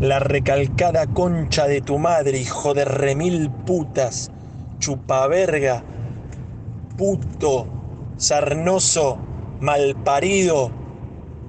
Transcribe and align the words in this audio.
la 0.00 0.18
recalcada 0.18 1.06
concha 1.06 1.66
de 1.66 1.82
tu 1.82 1.98
madre, 1.98 2.38
hijo 2.38 2.72
de 2.72 2.86
remil 2.86 3.50
putas, 3.50 4.30
chupaverga, 4.78 5.84
puto, 6.96 7.66
sarnoso, 8.16 9.18
malparido, 9.60 10.70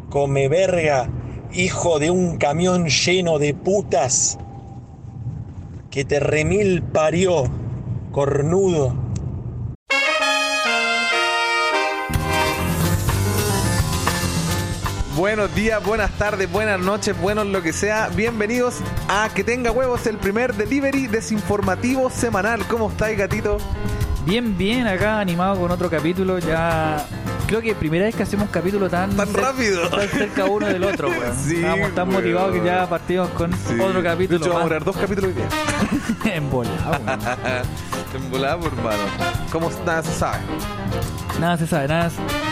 come 0.09 0.49
verga, 0.49 1.09
hijo 1.53 1.97
de 1.99 2.11
un 2.11 2.37
camión 2.37 2.87
lleno 2.87 3.39
de 3.39 3.53
putas, 3.53 4.37
que 5.89 6.03
te 6.03 6.19
remil 6.19 6.83
parió, 6.83 7.45
cornudo. 8.11 9.10
Buenos 15.15 15.53
días, 15.53 15.83
buenas 15.83 16.09
tardes, 16.11 16.49
buenas 16.51 16.79
noches, 16.79 17.19
buenos 17.19 17.45
lo 17.45 17.61
que 17.61 17.73
sea. 17.73 18.07
Bienvenidos 18.09 18.75
a 19.09 19.29
Que 19.33 19.43
Tenga 19.43 19.71
Huevos, 19.71 20.07
el 20.07 20.17
primer 20.17 20.55
delivery 20.55 21.07
desinformativo 21.07 22.09
semanal. 22.09 22.65
¿Cómo 22.67 22.89
estáis, 22.89 23.17
gatito? 23.17 23.57
Bien, 24.25 24.57
bien, 24.57 24.87
acá 24.87 25.19
animado 25.19 25.59
con 25.59 25.69
otro 25.71 25.89
capítulo. 25.89 26.39
Ya 26.39 27.05
creo 27.45 27.61
que 27.61 27.75
primera 27.75 28.05
vez 28.05 28.15
que 28.15 28.23
hacemos 28.23 28.45
un 28.47 28.51
capítulo 28.53 28.89
tan, 28.89 29.15
Tan 29.17 29.33
rápido. 29.33 29.89
tan 29.89 30.07
cerca 30.07 30.45
uno 30.45 30.67
del 30.67 30.83
otro, 30.85 31.09
weón. 31.09 31.35
Sí, 31.35 31.57
Estábamos 31.57 31.93
tan 31.93 32.07
weón. 32.09 32.21
motivados 32.21 32.53
que 32.55 32.63
ya 32.65 32.89
partimos 32.89 33.29
con 33.31 33.51
Sí. 33.51 33.79
otro 33.81 34.01
De 34.01 34.03
capítulo 34.03 34.37
hecho, 34.39 34.49
vamos 34.53 34.63
a 34.63 34.69
grabar 34.69 34.85
dos 34.85 34.95
capítulos 34.97 35.31
hoy 35.31 35.33
día. 35.33 36.33
en 36.35 36.49
weón. 36.53 36.67
en 38.15 38.31
volada, 38.31 38.55
hermano. 38.65 39.03
¿Cómo 39.51 39.69
nada 39.85 40.03
se 40.03 40.13
sabe? 40.13 40.37
Nada 41.39 41.57
se 41.57 41.67
sabe, 41.67 41.87
nada, 41.89 42.09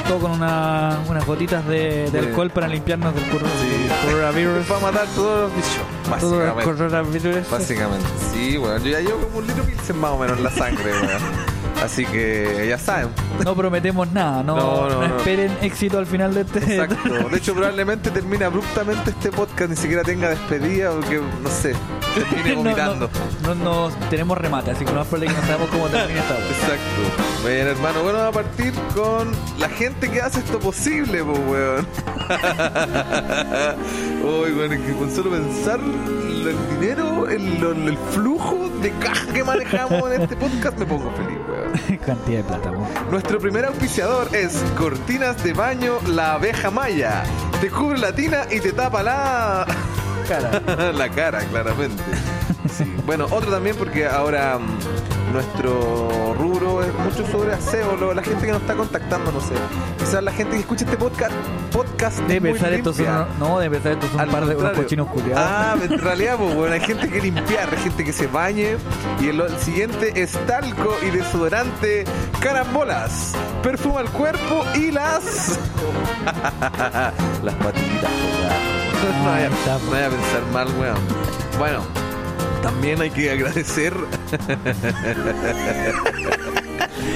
todo 0.09 0.19
con 0.21 0.31
una, 0.31 0.97
unas 1.07 1.23
gotitas 1.25 1.65
de, 1.67 2.09
alcohol 2.17 2.49
para 2.49 2.67
limpiarnos 2.67 3.13
del 3.13 3.23
cor- 3.29 3.41
Sí. 3.41 4.07
coronavirus. 4.07 4.65
Para 4.65 4.79
matar 4.79 5.05
todos 5.15 5.41
los 5.41 5.55
bichos, 5.55 6.19
Todo 6.19 6.41
el 6.41 6.49
básicamente. 6.49 6.63
coronavirus. 6.63 7.49
Básicamente, 7.51 8.05
sí, 8.33 8.57
bueno, 8.57 8.77
yo 8.83 8.89
ya 8.91 8.99
llevo 9.01 9.19
como 9.19 9.37
un 9.37 9.47
litro 9.47 9.63
pilsen 9.63 9.99
más 9.99 10.11
o 10.11 10.17
menos 10.17 10.37
en 10.39 10.43
la 10.43 10.49
sangre, 10.51 10.91
weón. 10.91 11.49
Así 11.83 12.05
que 12.05 12.65
ya 12.67 12.77
saben. 12.77 13.07
No 13.45 13.55
prometemos 13.55 14.11
nada, 14.11 14.43
no, 14.43 14.55
No, 14.57 14.89
no, 14.89 15.01
no 15.01 15.07
no. 15.07 15.17
esperen 15.17 15.55
éxito 15.61 15.97
al 15.99 16.07
final 16.07 16.33
de 16.33 16.41
este. 16.41 16.59
Exacto. 16.59 17.29
De 17.29 17.37
hecho, 17.37 17.53
probablemente 17.53 18.09
termine 18.09 18.43
abruptamente 18.45 19.11
este 19.11 19.31
podcast, 19.31 19.69
ni 19.69 19.75
siquiera 19.77 20.03
tenga 20.03 20.27
despedida, 20.29 20.89
porque 20.91 21.21
no 21.41 21.49
sé, 21.49 21.73
termine 22.13 22.55
vomitando. 22.55 23.09
No, 23.43 23.55
no, 23.55 23.89
no 23.89 23.95
tenemos 24.09 24.37
remate, 24.37 24.71
así 24.71 24.85
que 24.85 24.91
no 24.91 25.01
es 25.01 25.07
por 25.07 25.19
que 25.19 25.27
no 25.27 25.41
sabemos 25.41 25.69
cómo 25.69 25.87
termina 25.87 26.19
esta. 26.19 26.35
Exacto. 26.35 27.41
Bueno, 27.41 27.69
hermano, 27.71 28.03
bueno, 28.03 28.19
vamos 28.19 28.35
a 28.35 28.43
partir 28.43 28.73
con 28.93 29.31
la 29.59 29.69
gente 29.69 30.09
que 30.09 30.21
hace 30.21 30.39
esto 30.39 30.59
posible, 30.59 31.23
pues, 31.23 31.39
weón. 31.47 31.87
Uy, 34.23 34.51
weón, 34.51 34.73
es 34.73 34.79
que 34.81 34.93
con 34.93 35.11
solo 35.11 35.31
pensar 35.31 35.79
el 35.79 36.79
dinero, 36.79 37.27
el, 37.29 37.63
el 37.87 37.97
flujo 38.11 38.69
de 38.81 38.91
caja 38.93 39.31
que 39.33 39.43
manejamos 39.43 40.11
en 40.11 40.21
este 40.23 40.35
podcast, 40.35 40.77
me 40.77 40.85
pongo 40.85 41.11
feliz, 41.11 41.37
weón. 41.47 41.97
Cantidad 42.05 42.37
de 42.37 42.43
plata, 42.43 42.71
weón. 42.71 42.87
Nuestro 43.11 43.39
primer 43.39 43.65
auspiciador 43.65 44.33
es 44.35 44.63
Cortinas 44.77 45.43
de 45.43 45.53
Baño 45.53 45.99
La 46.07 46.33
Abeja 46.33 46.69
Maya. 46.71 47.23
Te 47.61 47.69
cubre 47.69 47.99
la 47.99 48.13
tina 48.13 48.43
y 48.51 48.59
te 48.59 48.71
tapa 48.73 49.03
la... 49.03 49.65
Cara. 50.29 50.91
la 50.93 51.09
cara, 51.09 51.39
claramente. 51.45 52.01
Sí. 52.77 52.85
Bueno, 53.05 53.25
otro 53.31 53.49
también 53.51 53.75
porque 53.75 54.05
ahora 54.05 54.59
mm, 54.59 55.33
nuestro 55.33 56.35
rubro 56.37 56.83
es 56.83 56.93
mucho 56.93 57.25
sobre 57.31 57.53
aseo, 57.53 57.95
lo- 57.97 58.13
la 58.13 58.21
gente 58.21 58.45
que 58.45 58.51
nos 58.51 58.61
está 58.61 58.75
contactando, 58.75 59.31
no 59.31 59.41
sé. 59.41 59.55
Quizás 59.97 60.23
la 60.23 60.31
gente 60.31 60.53
que 60.53 60.59
escucha 60.61 60.85
este 60.85 60.97
podcast, 60.97 61.31
podcast 61.71 62.19
De 62.21 62.35
empezar 62.35 62.71
estos 62.73 62.95
son, 62.97 63.27
no, 63.39 63.59
de 63.59 63.65
empezar 63.65 63.93
estos 63.93 64.09
son 64.11 64.21
un 64.21 64.29
par 64.29 64.45
de 64.45 64.55
unos 64.55 64.71
cochinos 64.73 65.07
culiados. 65.07 65.43
Ah, 65.45 65.75
en 65.83 65.97
realidad, 65.99 66.35
pues, 66.37 66.55
bueno, 66.55 66.73
hay 66.73 66.81
gente 66.81 67.09
que 67.09 67.21
limpiar, 67.21 67.67
hay 67.71 67.81
gente 67.81 68.03
que 68.05 68.13
se 68.13 68.27
bañe. 68.27 68.77
Y 69.19 69.29
el, 69.29 69.41
el 69.41 69.57
siguiente 69.59 70.13
es 70.21 70.33
talco 70.45 70.95
y 71.01 71.09
desodorante 71.09 72.05
carambolas. 72.39 73.33
Perfuma 73.63 74.01
el 74.01 74.09
cuerpo 74.09 74.63
y 74.75 74.91
las. 74.91 75.59
las 77.43 77.55
patitas. 77.55 78.11
No 79.23 79.25
vaya, 79.25 79.49
no 79.49 79.91
vaya 79.91 80.07
a 80.07 80.09
pensar 80.09 80.41
mal, 80.53 80.67
weón. 80.79 80.97
Bueno, 81.57 81.79
también 82.61 83.01
hay 83.01 83.09
que 83.09 83.31
agradecer 83.31 83.93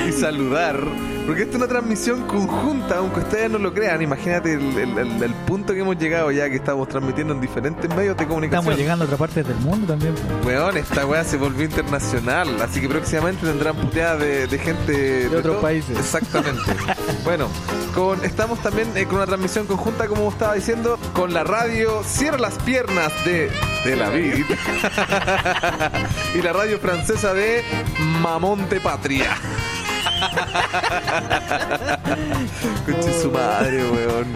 y 0.07 0.11
saludar. 0.11 0.79
Porque 1.25 1.43
esta 1.43 1.51
es 1.51 1.55
una 1.57 1.67
transmisión 1.69 2.23
conjunta, 2.27 2.97
aunque 2.97 3.22
ustedes 3.22 3.49
no 3.49 3.57
lo 3.57 3.73
crean. 3.73 4.01
Imagínate 4.01 4.53
el, 4.53 4.77
el- 4.77 4.97
el- 4.97 5.23
el 5.23 5.33
punto 5.45 5.73
que 5.73 5.79
hemos 5.79 5.97
llegado 5.97 6.29
ya 6.31 6.49
que 6.49 6.57
estamos 6.57 6.89
transmitiendo 6.89 7.33
en 7.33 7.39
diferentes 7.39 7.89
medios 7.95 8.17
de 8.17 8.27
comunicación. 8.27 8.59
Estamos 8.63 8.77
llegando 8.79 9.03
a 9.03 9.05
otras 9.05 9.19
partes 9.19 9.47
del 9.47 9.55
mundo 9.57 9.88
también. 9.88 10.13
Weón, 10.45 10.75
esta 10.75 11.05
weá 11.05 11.23
se 11.23 11.38
volvió 11.38 11.63
internacional, 11.63 12.61
así 12.61 12.81
que 12.81 12.89
próximamente 12.89 13.45
tendrán 13.47 13.75
puteadas 13.77 14.19
de, 14.19 14.47
de 14.47 14.59
gente 14.59 14.91
de, 14.91 15.27
otros 15.27 15.43
todo- 15.43 15.61
países. 15.61 15.97
Exactamente. 15.97 16.61
bueno, 17.23 17.47
con, 17.93 18.23
estamos 18.25 18.59
también 18.61 18.89
eh, 18.95 19.05
con 19.05 19.17
una 19.17 19.25
transmisión 19.25 19.65
conjunta, 19.67 20.07
como 20.07 20.29
estaba 20.29 20.53
diciendo, 20.55 20.97
con 21.13 21.33
la 21.33 21.43
radio 21.43 22.03
Cierra 22.03 22.37
las 22.37 22.55
piernas 22.59 23.11
de, 23.25 23.51
de 23.85 23.95
la 23.95 24.09
Vid 24.09 24.45
y 26.35 26.41
la 26.41 26.53
radio 26.53 26.79
francesa 26.79 27.33
de 27.33 27.63
Mamonte 28.21 28.79
Patria. 28.79 29.35
Conche 32.85 33.21
su 33.21 33.31
madre, 33.31 33.83
weón. 33.89 34.33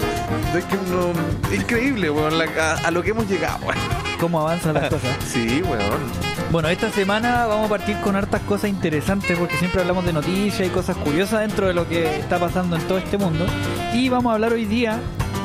Es 0.55 0.65
que 0.65 0.75
no- 0.89 1.13
increíble, 1.55 2.09
weón, 2.09 2.37
la- 2.37 2.45
a, 2.45 2.87
a 2.87 2.91
lo 2.91 3.01
que 3.03 3.11
hemos 3.11 3.27
llegado, 3.27 3.65
weón. 3.65 4.06
¿Cómo 4.19 4.41
avanzan 4.41 4.73
las 4.73 4.89
cosas? 4.89 5.15
Sí, 5.25 5.61
weón. 5.63 6.27
Bueno, 6.51 6.69
esta 6.69 6.89
semana 6.91 7.45
vamos 7.45 7.65
a 7.67 7.69
partir 7.69 7.97
con 7.99 8.15
hartas 8.15 8.41
cosas 8.41 8.69
interesantes 8.69 9.37
porque 9.37 9.57
siempre 9.57 9.81
hablamos 9.81 10.05
de 10.05 10.13
noticias 10.13 10.65
y 10.67 10.71
cosas 10.71 10.95
curiosas 10.97 11.41
dentro 11.41 11.67
de 11.67 11.73
lo 11.73 11.87
que 11.87 12.19
está 12.19 12.39
pasando 12.39 12.75
en 12.77 12.81
todo 12.83 12.97
este 12.97 13.17
mundo. 13.17 13.45
Y 13.93 14.09
vamos 14.09 14.31
a 14.31 14.35
hablar 14.35 14.53
hoy 14.53 14.65
día 14.65 14.99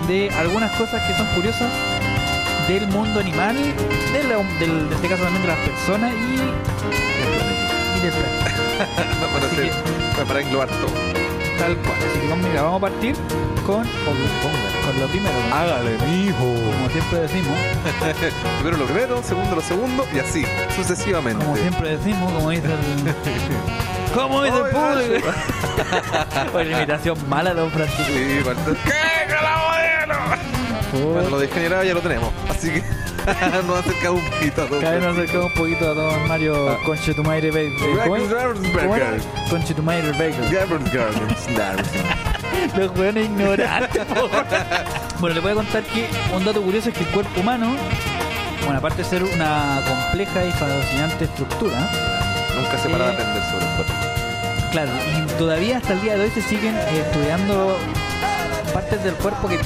de 0.09 0.31
algunas 0.31 0.71
cosas 0.73 1.03
que 1.07 1.15
son 1.15 1.27
curiosas 1.35 1.69
del 2.69 2.87
mundo 2.89 3.19
animal, 3.21 3.57
de 3.57 4.23
la- 4.25 4.37
del, 4.61 4.71
en 4.87 4.93
este 4.93 5.09
caso 5.09 5.23
también 5.25 5.43
de 5.43 5.49
las 5.49 5.59
personas 5.59 6.13
y, 6.13 7.99
y 7.99 8.03
del 8.03 8.13
para, 10.15 10.25
para 10.27 10.41
englobar 10.41 10.69
todo. 10.69 10.91
Tal 11.59 11.77
cual. 11.77 11.97
Así 12.11 12.21
que 12.21 12.29
vamos, 12.29 12.49
mira, 12.49 12.63
vamos 12.63 12.79
a 12.79 12.81
partir 12.81 13.15
con, 13.67 13.83
con 14.85 15.01
lo 15.01 15.07
primero. 15.09 15.35
Hágale, 15.53 15.97
mijo. 16.07 16.39
Como 16.45 16.89
siempre 16.91 17.21
decimos, 17.21 17.57
Primero 18.61 18.77
lo 18.79 18.85
primero, 18.87 19.23
segundo 19.23 19.57
lo 19.57 19.63
segundo 19.63 20.07
y 20.15 20.19
así, 20.19 20.45
sucesivamente. 20.77 21.45
como 21.45 21.57
siempre 21.57 21.97
decimos, 21.97 22.33
como 22.33 22.51
dice 22.51 22.67
el. 22.67 23.15
Como 24.15 24.43
dice 24.43 24.57
el 24.59 24.65
público. 24.65 25.29
Oye, 26.59 26.73
imitación 26.73 27.17
mala, 27.31 27.55
don 27.55 27.71
Francisco. 27.71 28.05
Sí, 28.15 28.41
falta- 28.45 28.73
¡Qué 28.85 29.35
la 29.35 29.57
modelo! 30.93 31.13
Bueno, 31.15 31.31
lo 31.31 31.39
degenerado 31.39 31.83
ya 31.83 31.95
lo 31.95 32.01
tenemos, 32.03 32.29
así 32.51 32.73
que 32.73 32.83
nos 33.67 33.79
acercamos 33.79 34.23
un 34.23 34.31
poquito 34.31 34.63
a 34.63 34.67
todo. 34.67 34.81
Cada 34.81 34.93
vez 34.97 35.03
nos 35.03 35.17
acercamos 35.17 35.47
un 35.47 35.55
poquito 35.55 35.91
a 35.91 35.95
don 35.95 36.29
Mario 36.29 36.69
Ah. 36.69 36.77
Conchetumaire 36.85 37.51
Baker. 37.51 37.73
¿Cómo? 38.05 38.17
¿Cómo? 38.19 39.49
Conchetumaire 39.49 40.11
Baker. 40.11 40.51
Gabriel 40.51 40.91
Gardens. 40.93 42.32
Los 42.77 42.91
hueones 42.97 43.25
ignorantes. 43.27 44.05
po. 44.07 44.29
bueno, 45.21 45.35
les 45.35 45.43
voy 45.43 45.53
a 45.53 45.55
contar 45.55 45.83
que 45.85 46.09
un 46.35 46.45
dato 46.45 46.63
curioso 46.63 46.89
es 46.89 46.95
que 46.95 47.05
el 47.05 47.11
cuerpo 47.11 47.41
humano, 47.41 47.75
bueno, 48.65 48.79
aparte 48.79 49.03
de 49.03 49.09
ser 49.09 49.23
una 49.23 49.81
compleja 49.89 50.45
y 50.45 50.51
fascinante 50.53 51.25
estructura, 51.25 51.91
Nunca 52.57 52.79
se 52.79 52.89
para 52.91 53.07
de 53.07 53.11
Eh, 53.11 53.15
aprender 53.15 53.43
sobre 53.51 53.65
el 53.67 53.73
cuerpo. 53.77 53.93
claro, 54.73 54.91
y 55.17 55.39
todavía 55.39 55.77
hasta 55.79 55.93
el 55.95 56.01
día 56.03 56.15
de 56.17 56.21
hoy 56.25 56.31
se 56.31 56.43
siguen 56.43 56.75
eh, 56.77 57.05
estudiando 57.07 57.77
partes 58.73 59.03
del 59.05 59.15
cuerpo 59.15 59.49
que 59.49 59.59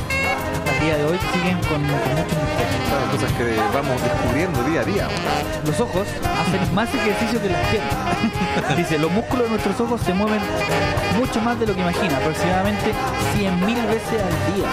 el 0.69 0.81
día 0.81 0.97
de 0.97 1.05
hoy 1.05 1.19
siguen 1.33 1.59
con, 1.63 1.83
con 1.83 1.83
mucho 1.83 2.37
misterio. 2.37 2.77
Claro, 2.89 3.11
cosas 3.13 3.33
que 3.33 3.57
vamos 3.75 4.03
descubriendo 4.03 4.63
día 4.65 4.81
a 4.81 4.85
día. 4.85 5.09
Los 5.67 5.81
ojos 5.81 6.07
hacen 6.41 6.75
más 6.75 6.89
ejercicio 6.95 7.41
que 7.43 7.49
las 7.49 7.67
piernas. 7.69 8.77
Dice, 8.77 8.99
los 8.99 9.11
músculos 9.11 9.45
de 9.45 9.51
nuestros 9.51 9.81
ojos 9.81 10.01
se 10.01 10.15
mueven 10.15 10.41
mucho 11.19 11.41
más 11.41 11.59
de 11.59 11.67
lo 11.67 11.75
que 11.75 11.81
imagina, 11.81 12.17
aproximadamente 12.19 12.93
100.000 13.37 13.87
veces 13.89 14.23
al 14.23 14.55
día. 14.55 14.69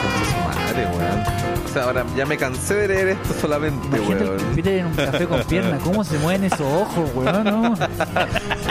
Madre, 0.47 0.85
weón. 0.87 1.62
Sea, 1.73 1.85
ahora 1.85 2.05
ya 2.15 2.25
me 2.27 2.37
cansé 2.37 2.75
de 2.75 2.87
leer 2.87 3.07
esto 3.09 3.33
solamente, 3.41 3.87
Imagínate 3.87 4.23
weón. 4.25 4.39
el 4.39 4.45
Peter 4.55 4.77
en 4.79 4.85
un 4.85 4.93
café 4.93 5.25
con 5.25 5.41
piernas, 5.43 5.81
cómo 5.83 6.03
se 6.03 6.19
mueven 6.19 6.43
esos 6.43 6.61
ojos, 6.61 7.09
weón, 7.15 7.43
¿no? 7.45 7.73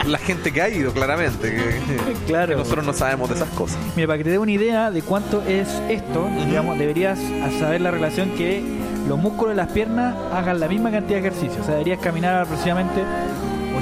La 0.07 0.19
gente 0.19 0.53
que 0.53 0.63
ha 0.63 0.69
ido, 0.69 0.93
claramente. 0.93 1.51
Que, 1.53 2.15
Claro. 2.27 2.51
que 2.51 2.57
nosotros 2.57 2.87
no 2.87 2.93
sabemos 2.93 3.29
de 3.29 3.35
esas 3.37 3.49
cosas. 3.51 3.79
Mira, 3.97 4.07
para 4.07 4.19
que 4.19 4.25
te 4.25 4.31
dé 4.31 4.39
una 4.39 4.53
idea 4.53 4.91
de 4.93 5.03
cuánto 5.03 5.43
es 5.43 5.69
esto, 5.89 6.29
digamos, 6.47 6.79
deberías 6.79 7.19
saber 7.59 7.81
la 7.81 7.91
relación 7.91 8.31
que 8.37 8.63
los 9.09 9.19
músculos 9.19 9.57
de 9.57 9.57
las 9.57 9.73
piernas 9.73 10.15
hagan 10.33 10.61
la 10.61 10.69
misma 10.69 10.91
cantidad 10.93 11.21
de 11.21 11.27
ejercicio. 11.29 11.61
O 11.61 11.65
sea, 11.65 11.75
deberías 11.75 11.99
caminar 11.99 12.37
aproximadamente 12.43 13.03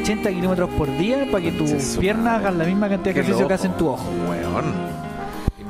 80 0.03 0.31
kilómetros 0.31 0.71
por 0.71 0.97
día 0.97 1.27
para 1.31 1.45
que 1.45 1.53
tus 1.53 1.71
piernas 1.99 2.39
hagan 2.41 2.57
la 2.57 2.65
misma 2.65 2.89
cantidad 2.89 3.15
de 3.15 3.21
ejercicio 3.21 3.47
que 3.47 3.55
hacen 3.55 3.73
tu 3.75 3.89
ojo. 3.89 4.05
Weón. 4.31 5.00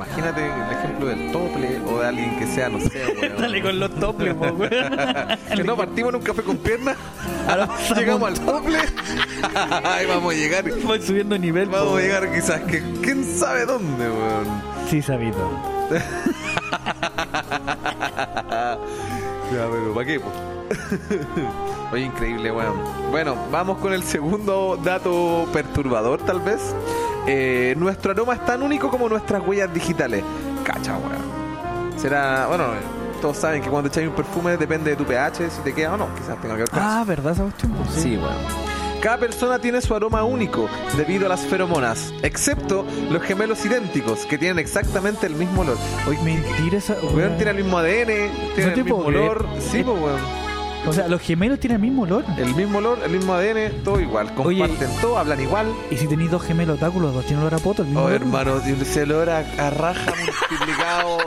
Imagínate 0.01 0.45
el 0.45 0.77
ejemplo 0.77 1.05
del 1.07 1.31
tople 1.31 1.79
o 1.85 1.99
de 1.99 2.07
alguien 2.07 2.37
que 2.39 2.47
sea, 2.47 2.69
no 2.69 2.79
sé, 2.79 3.05
weón. 3.21 3.37
Dale 3.37 3.61
con 3.61 3.79
los 3.79 3.95
toples, 3.99 4.33
po, 4.33 4.45
weón. 4.45 4.69
que 5.55 5.63
no 5.63 5.77
partimos 5.77 6.09
en 6.09 6.15
un 6.15 6.21
café 6.23 6.41
con 6.41 6.57
piernas, 6.57 6.97
llegamos 7.95 8.29
al 8.29 8.39
tople, 8.39 8.79
ahí 9.83 10.05
vamos 10.07 10.33
a 10.33 10.37
llegar. 10.37 10.65
Voy 10.83 11.01
subiendo 11.01 11.37
nivel. 11.37 11.69
po, 11.69 11.77
Vamos 11.77 11.99
a 11.99 12.01
llegar 12.01 12.31
quizás 12.33 12.61
que 12.61 12.81
quién 13.03 13.23
sabe 13.23 13.65
dónde, 13.65 14.09
weón. 14.09 14.47
Sí, 14.89 15.01
sabido. 15.01 15.37
Ya, 19.51 19.67
pero 19.69 19.93
¿para 19.93 20.05
qué? 20.07 20.19
po? 20.19 20.31
Oye, 21.91 22.05
increíble, 22.05 22.51
weón. 22.51 22.75
Bueno, 23.11 23.35
vamos 23.51 23.77
con 23.79 23.93
el 23.93 24.03
segundo 24.03 24.79
dato 24.81 25.45
perturbador, 25.53 26.21
tal 26.21 26.39
vez. 26.39 26.73
Eh, 27.27 27.75
nuestro 27.77 28.11
aroma 28.11 28.33
es 28.33 28.45
tan 28.45 28.61
único 28.63 28.89
como 28.89 29.07
nuestras 29.09 29.45
huellas 29.45 29.73
digitales. 29.73 30.23
Cacha, 30.63 30.97
weón. 30.97 31.99
Será, 31.99 32.47
bueno, 32.47 32.65
todos 33.21 33.37
saben 33.37 33.61
que 33.61 33.69
cuando 33.69 33.89
echáis 33.89 34.07
un 34.07 34.15
perfume 34.15 34.57
depende 34.57 34.89
de 34.91 34.95
tu 34.95 35.05
pH, 35.05 35.49
si 35.51 35.61
te 35.61 35.73
queda 35.73 35.93
o 35.93 35.97
no. 35.97 36.07
Quizás 36.15 36.39
tenga 36.41 36.55
que 36.55 36.61
ver 36.61 36.69
con 36.69 36.79
Ah, 36.81 37.03
¿verdad 37.05 37.35
cuestión? 37.35 37.71
po? 37.73 37.83
Sí, 37.91 38.17
weón. 38.17 38.71
Cada 39.01 39.17
persona 39.17 39.57
tiene 39.57 39.81
su 39.81 39.95
aroma 39.95 40.23
único 40.23 40.69
debido 40.95 41.25
a 41.25 41.29
las 41.29 41.41
feromonas, 41.41 42.13
excepto 42.21 42.85
los 43.09 43.23
gemelos 43.23 43.65
idénticos 43.65 44.27
que 44.27 44.37
tienen 44.37 44.59
exactamente 44.59 45.25
el 45.25 45.33
mismo 45.33 45.61
olor. 45.61 45.77
Oye, 46.07 46.19
Mentira 46.21 46.77
esa. 46.77 46.95
weón 47.11 47.35
tiene 47.35 47.51
el 47.51 47.57
mismo 47.63 47.79
ADN, 47.79 48.05
tiene 48.05 48.29
No 48.29 48.53
te 48.55 48.61
el 48.63 48.75
mismo 48.83 48.95
puedo 48.97 49.07
creer. 49.07 49.21
olor. 49.31 49.45
Sí, 49.59 49.83
pues, 49.83 49.99
weón. 49.99 50.19
O 50.87 50.93
sea, 50.93 51.07
los 51.07 51.21
gemelos 51.21 51.59
tienen 51.59 51.75
el 51.75 51.81
mismo 51.81 52.03
olor. 52.03 52.25
El 52.37 52.55
mismo 52.55 52.79
olor, 52.79 52.99
el 53.03 53.11
mismo 53.11 53.33
ADN, 53.33 53.83
todo 53.83 53.99
igual. 53.99 54.31
Oye, 54.37 54.59
Comparten 54.67 54.89
todo, 54.99 55.17
hablan 55.19 55.39
igual. 55.39 55.71
Y 55.91 55.97
si 55.97 56.07
tenéis 56.07 56.31
dos 56.31 56.41
gemelos 56.43 56.77
otáculos, 56.77 57.07
los 57.07 57.15
dos 57.15 57.25
tienen 57.25 57.45
olor 57.45 57.53
a 57.59 57.63
poto, 57.63 57.83
el 57.83 57.89
mismo 57.89 58.01
Oh, 58.01 58.05
olor. 58.05 58.21
hermano, 58.21 58.57
ese 58.57 59.03
olor 59.03 59.29
a, 59.29 59.39
a 59.59 59.69
raja 59.69 60.11
multiplicado 60.49 61.19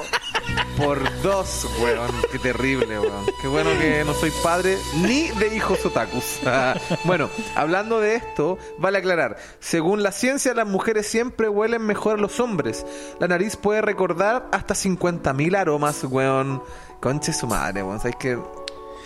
por 0.76 0.98
dos, 1.22 1.68
weón. 1.80 2.10
Qué 2.32 2.40
terrible, 2.40 2.98
weón. 2.98 3.26
Qué 3.40 3.46
bueno 3.46 3.70
que 3.80 4.02
no 4.04 4.12
soy 4.14 4.32
padre 4.42 4.76
ni 4.96 5.28
de 5.38 5.54
hijos 5.54 5.86
otakus. 5.86 6.40
bueno, 7.04 7.30
hablando 7.54 8.00
de 8.00 8.16
esto, 8.16 8.58
vale 8.78 8.98
aclarar. 8.98 9.36
Según 9.60 10.02
la 10.02 10.10
ciencia, 10.10 10.52
las 10.54 10.66
mujeres 10.66 11.06
siempre 11.06 11.48
huelen 11.48 11.82
mejor 11.82 12.18
a 12.18 12.20
los 12.20 12.40
hombres. 12.40 12.84
La 13.20 13.28
nariz 13.28 13.56
puede 13.56 13.82
recordar 13.82 14.48
hasta 14.50 14.74
50.000 14.74 15.56
aromas, 15.56 16.02
weón. 16.02 16.60
Conche 17.00 17.32
su 17.32 17.46
madre, 17.46 17.84
weón. 17.84 18.00
Sabes 18.00 18.16
que 18.16 18.36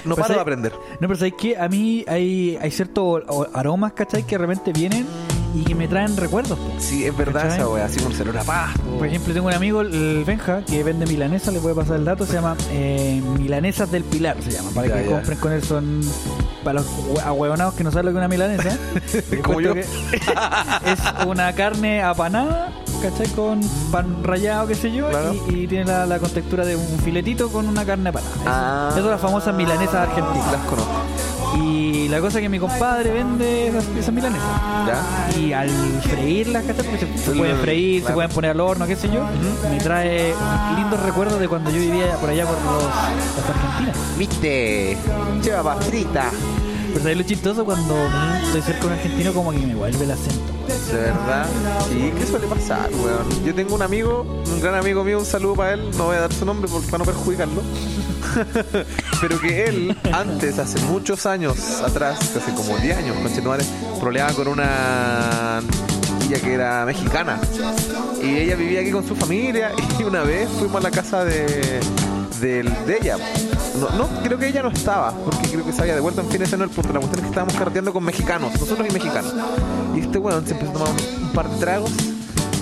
no 0.04 0.16
paro 0.16 0.34
de 0.34 0.40
aprender. 0.40 0.72
No, 1.00 1.08
pero 1.08 1.16
¿sabes 1.16 1.34
qué? 1.38 1.56
A 1.56 1.68
mí 1.68 2.04
hay, 2.06 2.58
hay 2.60 2.70
ciertos 2.70 3.22
aromas, 3.52 3.92
¿cachai? 3.92 4.24
Que 4.24 4.36
de 4.36 4.46
repente 4.46 4.72
vienen 4.72 5.06
y 5.54 5.64
que 5.64 5.74
me 5.74 5.88
traen 5.88 6.16
recuerdos. 6.16 6.58
po. 6.58 6.70
Sí, 6.78 7.04
es 7.04 7.16
verdad 7.16 7.42
¿Cachai? 7.42 7.58
esa 7.58 7.68
weá. 7.68 7.84
Así 7.86 7.98
a 8.00 8.44
pasto. 8.44 8.80
Por 8.98 9.06
ejemplo, 9.06 9.32
tengo 9.34 9.46
un 9.48 9.54
amigo, 9.54 9.80
el 9.80 10.24
Benja, 10.26 10.62
que 10.62 10.82
vende 10.82 11.06
milanesas, 11.06 11.52
le 11.52 11.60
voy 11.60 11.72
a 11.72 11.74
pasar 11.74 11.96
el 11.96 12.04
dato, 12.04 12.26
se 12.26 12.34
llama 12.34 12.56
eh, 12.70 13.22
Milanesas 13.38 13.90
del 13.90 14.04
Pilar, 14.04 14.36
se 14.42 14.50
llama, 14.50 14.70
para 14.74 14.88
Ya, 14.88 14.94
que 14.96 15.04
ya. 15.04 15.10
compren 15.16 15.38
con 15.38 15.52
él, 15.52 15.62
son 15.62 16.00
para 16.64 16.80
los 16.80 16.86
hue- 16.86 17.22
ahueonados 17.24 17.74
que 17.74 17.84
no 17.84 17.90
saben 17.90 18.06
lo 18.06 18.12
que 18.12 18.16
es 18.16 18.18
una 18.18 18.28
milanesa. 18.28 18.76
Como 19.44 19.60
yo. 19.60 19.74
que 19.74 19.80
es 20.86 20.98
una 21.26 21.52
carne 21.54 22.02
apanada, 22.02 22.70
¿cachai? 23.02 23.28
Con 23.28 23.60
pan 23.90 24.22
rallado, 24.22 24.66
qué 24.66 24.74
sé 24.74 24.92
yo, 24.92 25.08
Claro. 25.08 25.34
y, 25.48 25.54
y 25.54 25.66
tiene 25.66 25.84
la, 25.86 26.06
la 26.06 26.18
contextura 26.18 26.64
de 26.64 26.76
un 26.76 26.98
filetito 26.98 27.48
con 27.50 27.66
una 27.68 27.84
carne 27.84 28.10
apanada. 28.10 28.32
Ah. 28.46 28.88
Eso, 28.90 29.00
es 29.00 29.06
las 29.06 29.20
famosas 29.20 29.54
milanesas 29.54 29.94
argentinas. 29.94 30.52
Las 30.52 30.60
conozco. 30.62 30.92
Y 31.62 32.08
la 32.08 32.20
cosa 32.20 32.38
es 32.38 32.42
que 32.42 32.48
mi 32.48 32.58
compadre 32.58 33.10
vende 33.12 33.68
esas, 33.68 33.84
esas 33.98 34.14
milanesas. 34.14 34.46
¿Ya? 34.86 35.38
Y 35.38 35.52
al 35.52 35.68
freírlas, 36.02 36.64
¿cachai? 36.64 36.84
Porque 36.84 37.06
se, 37.18 37.30
pueden 37.32 37.56
freír, 37.58 38.04
se 38.04 38.12
pueden 38.12 38.30
poner 38.30 38.50
al 38.52 38.60
horno, 38.60 38.86
qué 38.86 38.96
sé 38.96 39.08
yo. 39.10 39.24
Me 39.70 39.78
trae 39.78 40.32
lindos 40.76 41.00
recuerdos 41.02 41.38
de 41.40 41.48
cuando 41.48 41.70
yo 41.70 41.78
vivía 41.80 42.14
por 42.16 42.30
allá 42.30 42.46
por 42.46 42.56
los, 42.62 42.84
las 42.84 43.48
Argentinas. 43.48 43.96
¿Viste? 44.18 44.96
Lleva 45.42 45.76
frita. 45.76 46.30
Pero 46.88 47.00
¿sabes 47.00 47.16
lo 47.18 47.22
chistoso? 47.24 47.64
Cuando 47.66 47.94
estoy 48.46 48.62
cerca 48.62 48.80
de 48.80 48.86
un 48.86 48.92
argentino, 48.94 49.32
como 49.34 49.50
que 49.52 49.58
me 49.58 49.74
vuelve 49.74 50.04
el 50.04 50.10
acento. 50.10 50.52
De 50.90 50.96
verdad. 50.98 51.46
Sí, 51.90 52.12
¿qué 52.18 52.26
suele 52.26 52.46
pasar, 52.46 52.88
weón? 53.02 53.44
Yo 53.44 53.54
tengo 53.54 53.74
un 53.74 53.82
amigo, 53.82 54.22
un 54.50 54.60
gran 54.62 54.74
amigo 54.74 55.04
mío, 55.04 55.18
un 55.18 55.26
saludo 55.26 55.54
para 55.54 55.74
él, 55.74 55.90
no 55.98 56.04
voy 56.06 56.16
a 56.16 56.20
dar 56.20 56.32
su 56.32 56.46
nombre 56.46 56.70
por- 56.70 56.82
para 56.84 56.98
no 56.98 57.04
perjudicarlo. 57.04 57.60
Pero 59.20 59.40
que 59.40 59.64
él, 59.64 59.96
antes, 60.12 60.58
hace 60.58 60.80
muchos 60.82 61.26
años 61.26 61.56
atrás, 61.82 62.18
hace 62.36 62.52
como 62.54 62.76
10 62.76 62.98
años, 62.98 63.16
conchetumare, 63.22 63.64
problemaba 64.00 64.32
con 64.32 64.48
una 64.48 65.60
niña 66.20 66.38
que 66.38 66.54
era 66.54 66.84
mexicana. 66.84 67.40
Y 68.22 68.36
ella 68.36 68.56
vivía 68.56 68.80
aquí 68.80 68.90
con 68.90 69.06
su 69.06 69.14
familia 69.14 69.72
y 69.98 70.02
una 70.02 70.22
vez 70.22 70.48
fuimos 70.58 70.76
a 70.76 70.80
la 70.80 70.90
casa 70.90 71.24
de, 71.24 71.80
de 72.40 72.98
ella. 73.00 73.16
No, 73.78 73.90
no, 73.90 74.22
creo 74.22 74.38
que 74.38 74.48
ella 74.48 74.62
no 74.62 74.70
estaba, 74.70 75.12
porque 75.12 75.48
creo 75.48 75.64
que 75.64 75.72
se 75.72 75.82
había 75.82 75.94
devuelto 75.94 76.20
en 76.20 76.28
fin 76.28 76.42
ese 76.42 76.56
no 76.56 76.64
el 76.64 76.70
punto. 76.70 76.92
La 76.92 77.00
cuestión 77.00 77.18
es 77.18 77.22
que 77.22 77.28
estábamos 77.28 77.54
carreteando 77.54 77.92
con 77.92 78.04
mexicanos, 78.04 78.52
nosotros 78.52 78.86
y 78.88 78.92
mexicanos. 78.92 79.32
Y 79.94 80.00
este 80.00 80.18
weón 80.18 80.44
se 80.46 80.52
empezó 80.52 80.70
a 80.70 80.74
tomar 80.74 80.88
un 80.90 81.32
par 81.32 81.48
de 81.48 81.58
tragos. 81.58 81.92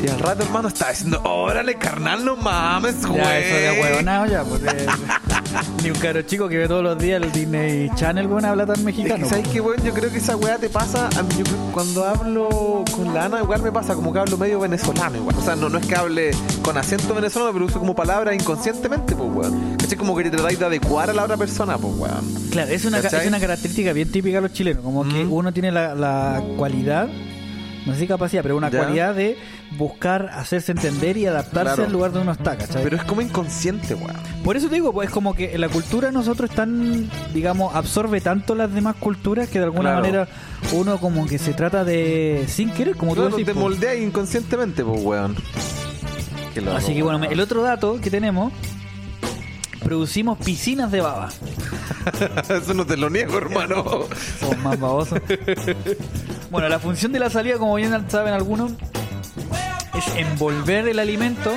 Y 0.04 0.08
al 0.08 0.18
rato, 0.20 0.42
hermano, 0.44 0.68
estaba 0.68 0.90
diciendo, 0.92 1.20
órale, 1.24 1.76
carnal, 1.76 2.24
no 2.24 2.36
mames, 2.36 3.04
güey. 3.06 3.18
Ya, 3.18 3.38
eso 3.38 3.54
de 3.56 3.80
huevonado 3.80 4.26
ya, 4.26 4.44
porque 4.44 4.66
ni 5.82 5.90
un 5.90 5.96
caro 5.98 6.22
chico 6.22 6.48
que 6.48 6.58
ve 6.58 6.68
todos 6.68 6.82
los 6.82 6.98
días 6.98 7.22
el 7.22 7.32
Disney 7.32 7.90
Channel, 7.94 8.26
weón, 8.26 8.44
habla 8.44 8.66
tan 8.66 8.76
Es 8.76 8.82
mexicano. 8.84 9.24
que, 9.24 9.30
¿sabes 9.30 9.48
qué, 9.48 9.60
weón? 9.60 9.82
Yo 9.82 9.94
creo 9.94 10.10
que 10.10 10.18
esa 10.18 10.36
weá 10.36 10.58
te 10.58 10.68
pasa. 10.68 11.08
A 11.16 11.22
mí, 11.22 11.28
yo 11.38 11.44
creo 11.44 11.66
que 11.66 11.72
cuando 11.72 12.04
hablo 12.04 12.84
con 12.94 13.14
la 13.14 13.24
Ana, 13.24 13.40
igual 13.40 13.62
me 13.62 13.72
pasa 13.72 13.94
como 13.94 14.12
que 14.12 14.18
hablo 14.18 14.36
medio 14.36 14.60
venezolano, 14.60 15.16
igual. 15.16 15.34
O 15.38 15.42
sea, 15.42 15.56
no, 15.56 15.68
no 15.70 15.78
es 15.78 15.86
que 15.86 15.96
hable 15.96 16.30
con 16.62 16.76
acento 16.76 17.14
venezolano, 17.14 17.52
pero 17.52 17.64
uso 17.64 17.78
como 17.78 17.94
palabras 17.94 18.34
inconscientemente, 18.34 19.16
pues, 19.16 19.30
weón. 19.32 19.76
Es 19.82 19.94
como 19.96 20.14
que 20.16 20.24
te 20.24 20.30
tratáis 20.30 20.58
de 20.58 20.66
adecuar 20.66 21.08
a 21.08 21.14
la 21.14 21.24
otra 21.24 21.36
persona, 21.38 21.78
pues, 21.78 21.94
weón. 21.96 22.34
Claro, 22.50 22.70
es 22.70 22.84
una, 22.84 23.00
¿Cachai? 23.00 23.22
es 23.22 23.28
una 23.28 23.40
característica 23.40 23.92
bien 23.94 24.10
típica 24.10 24.36
de 24.36 24.42
los 24.42 24.52
chilenos, 24.52 24.82
como 24.84 25.04
que 25.04 25.24
Mm. 25.24 25.32
uno 25.32 25.52
tiene 25.52 25.72
la, 25.72 25.94
la 25.94 26.42
cualidad, 26.58 27.08
no 27.86 27.94
sé 27.94 28.00
si 28.00 28.06
capacidad, 28.06 28.42
pero 28.42 28.56
una 28.56 28.70
Ya. 28.70 28.80
cualidad 28.84 29.14
de 29.14 29.38
buscar 29.78 30.28
hacerse 30.34 30.72
entender 30.72 31.16
y 31.16 31.26
adaptarse 31.26 31.74
Claro. 31.74 31.84
al 31.84 31.92
lugar 31.92 32.10
donde 32.12 32.24
uno 32.24 32.32
está, 32.32 32.56
¿cachai? 32.58 32.82
Pero 32.82 32.96
es 32.96 33.04
como 33.04 33.20
inconsciente, 33.22 33.94
weón. 33.94 34.16
Por 34.44 34.56
eso 34.56 34.68
te 34.68 34.74
digo, 34.74 34.92
pues 34.92 35.08
es 35.08 35.14
como 35.14 35.34
que 35.34 35.56
la 35.56 35.68
cultura 35.68 36.08
de 36.08 36.12
nosotros 36.12 36.50
tan, 36.50 37.08
digamos, 37.32 37.74
absorbe 37.74 38.20
tanto 38.20 38.54
las 38.54 38.72
demás 38.74 38.96
culturas 38.96 39.48
que 39.48 39.58
de 39.60 39.64
alguna 39.66 39.90
Claro. 39.92 40.00
manera 40.02 40.28
uno 40.72 40.98
como 40.98 41.26
que 41.26 41.38
se 41.38 41.52
trata 41.54 41.84
de, 41.84 42.44
sin 42.48 42.70
querer, 42.72 42.96
como 42.96 43.12
tú 43.14 43.20
Claro, 43.22 43.30
decís, 43.36 43.46
te 43.46 43.54
pues. 43.54 43.62
moldeas 43.62 43.96
inconscientemente, 43.98 44.84
pues, 44.84 45.00
weón. 45.02 45.36
Loco, 46.56 46.76
Así 46.76 46.94
que 46.94 47.02
bueno, 47.02 47.22
el 47.24 47.38
otro 47.40 47.62
dato 47.62 48.00
que 48.00 48.10
tenemos, 48.10 48.52
producimos 49.84 50.38
piscinas 50.38 50.90
de 50.90 51.02
baba. 51.02 51.28
Eso 52.48 52.72
no 52.74 52.86
te 52.86 52.96
lo 52.96 53.10
niego, 53.10 53.36
hermano. 53.38 53.84
Somos 54.40 54.58
más 54.58 54.80
babosos. 54.80 55.20
bueno, 56.50 56.68
la 56.68 56.78
función 56.78 57.12
de 57.12 57.18
la 57.18 57.30
salida, 57.30 57.58
como 57.58 57.74
bien 57.74 57.92
saben 58.10 58.34
algunos, 58.34 58.72
es 59.96 60.16
envolver 60.16 60.88
el 60.88 60.98
alimento 60.98 61.52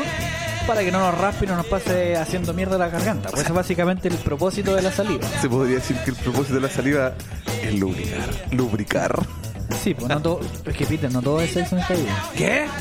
para 0.68 0.82
que 0.82 0.92
no 0.92 1.00
nos 1.00 1.18
raspe 1.18 1.46
y 1.46 1.48
no 1.48 1.56
nos 1.56 1.66
pase 1.66 2.16
haciendo 2.16 2.54
mierda 2.54 2.78
la 2.78 2.90
garganta. 2.90 3.30
Pues 3.30 3.42
eso 3.42 3.50
es 3.52 3.56
básicamente 3.56 4.08
el 4.08 4.16
propósito 4.16 4.76
de 4.76 4.82
la 4.84 4.92
saliva. 4.92 5.28
Se 5.42 5.50
podría 5.50 5.76
decir 5.76 5.98
que 6.06 6.12
el 6.12 6.16
propósito 6.18 6.56
de 6.56 6.62
la 6.62 6.70
saliva 6.70 7.14
es 7.64 7.74
lubricar. 7.80 8.20
Lubricar. 8.52 9.20
Sí, 9.84 9.94
pues 9.94 10.08
no 10.10 10.22
todo. 10.22 10.42
Es 10.66 10.76
que 10.76 10.86
Peter, 10.86 11.12
no 11.12 11.22
todo 11.22 11.42
es 11.42 11.52
sexo 11.52 11.76
en 11.76 11.82
esta 11.82 11.94
vida. 11.94 12.24
¿Qué? 12.36 12.68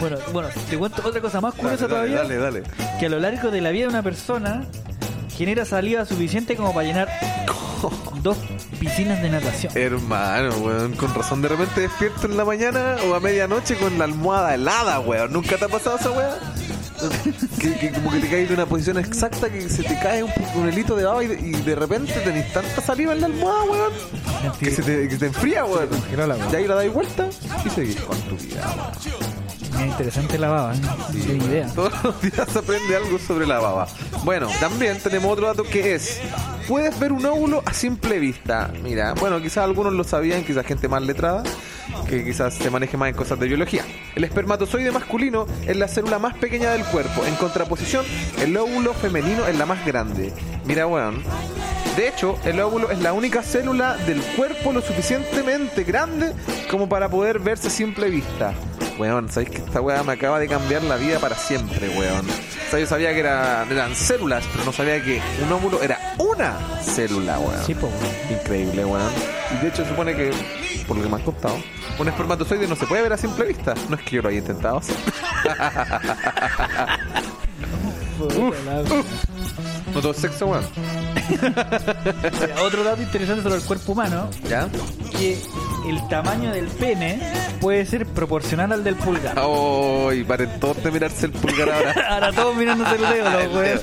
Bueno, 0.00 0.16
bueno, 0.32 0.48
te 0.68 0.78
cuento 0.78 1.06
otra 1.06 1.20
cosa 1.20 1.40
más 1.40 1.54
curiosa 1.54 1.86
Dale, 1.86 2.08
todavía. 2.10 2.16
dale, 2.18 2.36
dale. 2.38 2.62
Que 2.98 3.06
a 3.06 3.08
lo 3.08 3.18
largo 3.20 3.50
de 3.50 3.60
la 3.60 3.70
vida 3.70 3.82
de 3.84 3.88
una 3.88 4.02
persona 4.02 4.64
genera 5.30 5.64
saliva 5.64 6.04
suficiente 6.04 6.56
como 6.56 6.74
para 6.74 6.86
llenar 6.86 7.08
dos 8.22 8.36
piscinas 8.78 9.22
de 9.22 9.30
natación. 9.30 9.72
Hermano, 9.76 10.56
weón, 10.58 10.92
con 10.94 11.14
razón 11.14 11.42
de 11.42 11.48
repente 11.48 11.82
despierto 11.82 12.26
en 12.26 12.36
la 12.36 12.44
mañana 12.44 12.96
o 13.08 13.14
a 13.14 13.20
medianoche 13.20 13.76
con 13.76 13.98
la 13.98 14.04
almohada 14.04 14.54
helada, 14.54 15.00
weón. 15.00 15.32
¿Nunca 15.32 15.56
te 15.56 15.64
ha 15.64 15.68
pasado 15.68 15.96
esa 15.98 16.10
weón? 16.10 16.38
Que, 17.58 17.74
que 17.78 17.92
como 17.92 18.10
que 18.10 18.20
te 18.20 18.28
caes 18.28 18.48
de 18.48 18.54
una 18.54 18.66
posición 18.66 18.98
exacta 18.98 19.48
que 19.48 19.70
se 19.70 19.82
te 19.82 19.98
cae 20.00 20.22
un, 20.22 20.30
un 20.54 20.70
de 20.70 21.04
baba 21.04 21.24
y 21.24 21.28
de, 21.28 21.40
y 21.40 21.52
de 21.52 21.74
repente 21.74 22.12
tenés 22.20 22.52
tanta 22.52 22.82
saliva 22.82 23.14
en 23.14 23.22
la 23.22 23.26
almohada, 23.26 23.62
weón. 23.64 23.92
Que 24.58 24.70
se 24.70 24.82
te, 24.82 25.08
que 25.08 25.12
se 25.12 25.18
te 25.18 25.26
enfría, 25.26 25.64
weón. 25.64 25.88
weá. 25.88 26.36
Y 26.52 26.56
ahí 26.56 26.66
la 26.66 26.74
dais 26.74 26.92
vuelta 26.92 27.28
y 27.64 27.70
seguís 27.70 28.00
con 28.00 28.18
tu 28.22 28.36
vida, 28.36 28.74
weón. 28.76 29.29
Es 29.74 29.80
interesante 29.80 30.38
la 30.38 30.48
baba, 30.48 30.74
¿eh? 30.74 30.78
Idea. 31.14 31.66
Todos 31.74 31.92
los 32.02 32.20
días 32.20 32.56
aprende 32.56 32.96
algo 32.96 33.18
sobre 33.18 33.46
la 33.46 33.58
baba. 33.58 33.86
Bueno, 34.24 34.48
también 34.60 34.98
tenemos 34.98 35.32
otro 35.32 35.46
dato 35.46 35.62
que 35.62 35.94
es, 35.94 36.20
puedes 36.68 36.98
ver 36.98 37.12
un 37.12 37.24
óvulo 37.24 37.62
a 37.64 37.72
simple 37.72 38.18
vista. 38.18 38.70
Mira, 38.82 39.14
bueno, 39.14 39.40
quizás 39.40 39.64
algunos 39.64 39.92
lo 39.92 40.04
sabían, 40.04 40.44
quizás 40.44 40.66
gente 40.66 40.88
más 40.88 41.02
letrada, 41.02 41.42
que 42.08 42.24
quizás 42.24 42.54
se 42.54 42.70
maneje 42.70 42.96
más 42.96 43.08
en 43.10 43.14
cosas 43.14 43.38
de 43.38 43.46
biología. 43.48 43.84
El 44.14 44.24
espermatozoide 44.24 44.90
masculino 44.90 45.46
es 45.66 45.76
la 45.76 45.88
célula 45.88 46.18
más 46.18 46.34
pequeña 46.34 46.72
del 46.72 46.84
cuerpo. 46.84 47.24
En 47.24 47.34
contraposición, 47.36 48.04
el 48.40 48.56
óvulo 48.56 48.92
femenino 48.94 49.46
es 49.46 49.56
la 49.56 49.66
más 49.66 49.84
grande. 49.86 50.32
Mira, 50.64 50.86
weón. 50.86 51.22
De 51.96 52.08
hecho, 52.08 52.38
el 52.44 52.60
óvulo 52.60 52.90
es 52.90 53.00
la 53.00 53.12
única 53.12 53.42
célula 53.42 53.96
del 53.96 54.20
cuerpo 54.36 54.72
lo 54.72 54.80
suficientemente 54.80 55.82
grande 55.84 56.32
como 56.70 56.88
para 56.88 57.08
poder 57.08 57.40
verse 57.40 57.66
a 57.66 57.70
simple 57.70 58.08
vista. 58.08 58.54
Weón, 58.98 59.30
¿sabéis 59.30 59.50
que 59.50 59.58
esta 59.58 59.80
weá 59.80 60.02
me 60.02 60.12
acaba 60.12 60.38
de 60.38 60.46
cambiar 60.48 60.82
la 60.84 60.96
vida 60.96 61.18
para 61.18 61.34
siempre, 61.36 61.88
weón? 61.90 62.26
O 62.28 62.70
sea, 62.70 62.78
yo 62.80 62.86
sabía 62.86 63.12
que 63.12 63.20
era- 63.20 63.66
eran 63.70 63.94
células, 63.94 64.44
pero 64.52 64.64
no 64.64 64.72
sabía 64.72 65.02
que 65.02 65.20
un 65.44 65.52
óvulo 65.52 65.82
era 65.82 65.98
una 66.18 66.58
célula, 66.82 67.38
weón. 67.38 67.64
Sí, 67.66 67.74
pues. 67.74 67.92
Increíble, 68.30 68.84
weón. 68.84 69.10
Y 69.58 69.62
de 69.62 69.68
hecho 69.68 69.84
supone 69.86 70.14
que, 70.14 70.30
por 70.86 70.96
lo 70.96 71.02
que 71.02 71.08
me 71.08 71.16
has 71.16 71.22
contado, 71.22 71.56
un 71.98 72.08
espermatozoide 72.08 72.66
no 72.68 72.76
se 72.76 72.86
puede 72.86 73.02
ver 73.02 73.12
a 73.14 73.16
simple 73.16 73.46
vista. 73.46 73.74
No 73.88 73.96
es 73.96 74.02
que 74.02 74.16
yo 74.16 74.22
lo 74.22 74.28
haya 74.28 74.38
intentado 74.38 74.78
hacer. 74.78 74.96
No 79.94 80.00
todo 80.00 80.12
es 80.12 80.18
sexo, 80.18 80.46
weón. 80.46 80.64
Mira, 81.30 82.60
Otro 82.62 82.84
dato 82.84 83.02
interesante 83.02 83.42
sobre 83.42 83.56
el 83.56 83.62
cuerpo 83.62 83.92
humano, 83.92 84.28
¿Ya? 84.48 84.68
que 85.18 85.38
el 85.88 86.06
tamaño 86.08 86.52
del 86.52 86.66
pene 86.66 87.20
puede 87.60 87.84
ser 87.86 88.06
proporcional 88.06 88.72
al 88.72 88.84
del 88.84 88.96
pulgar. 88.96 89.34
Oh, 89.42 90.12
y 90.12 90.24
paren 90.24 90.58
todos 90.60 90.82
de 90.82 90.90
mirarse 90.90 91.26
el 91.26 91.32
pulgar 91.32 91.70
ahora. 91.70 91.94
Ahora 92.08 92.32
todos 92.32 92.56
mirándose 92.56 92.94
el 92.96 93.00
dedo, 93.02 93.30
los 93.44 93.54
weones. 93.54 93.82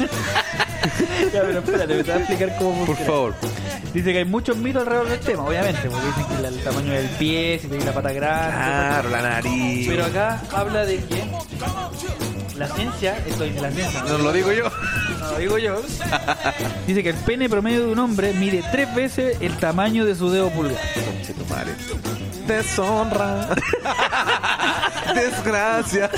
Ya, 1.34 1.42
pero 1.42 1.60
espérate, 1.60 1.96
me 1.96 2.04
te 2.04 2.12
voy 2.12 2.12
a 2.12 2.18
explicar 2.18 2.56
cómo 2.58 2.78
Por 2.86 2.86
funciona. 2.88 3.12
favor. 3.12 3.36
Dice 3.94 4.12
que 4.12 4.18
hay 4.20 4.26
muchos 4.26 4.58
mitos 4.58 4.82
alrededor 4.84 5.10
del 5.10 5.20
tema, 5.20 5.44
obviamente, 5.44 5.90
porque 5.90 6.06
dicen 6.08 6.26
que 6.42 6.48
el 6.48 6.64
tamaño 6.64 6.94
del 6.94 7.10
pie, 7.12 7.60
si 7.62 7.68
tiene 7.68 7.86
la 7.86 7.94
pata 7.94 8.12
grande. 8.12 8.54
Claro, 8.56 9.10
la 9.10 9.22
nariz. 9.22 9.88
Pero 9.88 10.06
acá 10.06 10.42
habla 10.54 10.86
de 10.86 10.98
que 10.98 11.24
la 12.58 12.68
ciencia, 12.68 13.18
esto 13.26 13.44
dice 13.44 13.62
la 13.62 13.72
ciencia, 13.72 14.04
No 14.08 14.18
lo 14.18 14.32
digo 14.34 14.52
yo. 14.52 14.70
no 15.20 15.32
lo 15.32 15.38
digo 15.38 15.58
yo, 15.58 15.82
dice 16.88 17.04
que 17.04 17.10
el 17.10 17.16
pene 17.18 17.50
promedio 17.50 17.82
de 17.86 17.92
un 17.92 18.00
hombre 18.00 18.34
mide 18.34 18.64
tres 18.72 18.94
veces 18.96 19.38
el 19.42 19.56
tamaño 19.58 20.06
de 20.06 20.16
su 20.16 20.30
dedo 20.32 20.50
pulgar. 20.50 20.78
Deshonra. 22.48 23.50
Desgracia. 25.16 26.10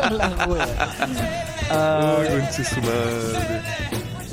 La 0.10 0.46
wea. 0.46 0.66
Ah, 1.70 2.16
Ay, 2.20 2.28
madre. 2.82 3.62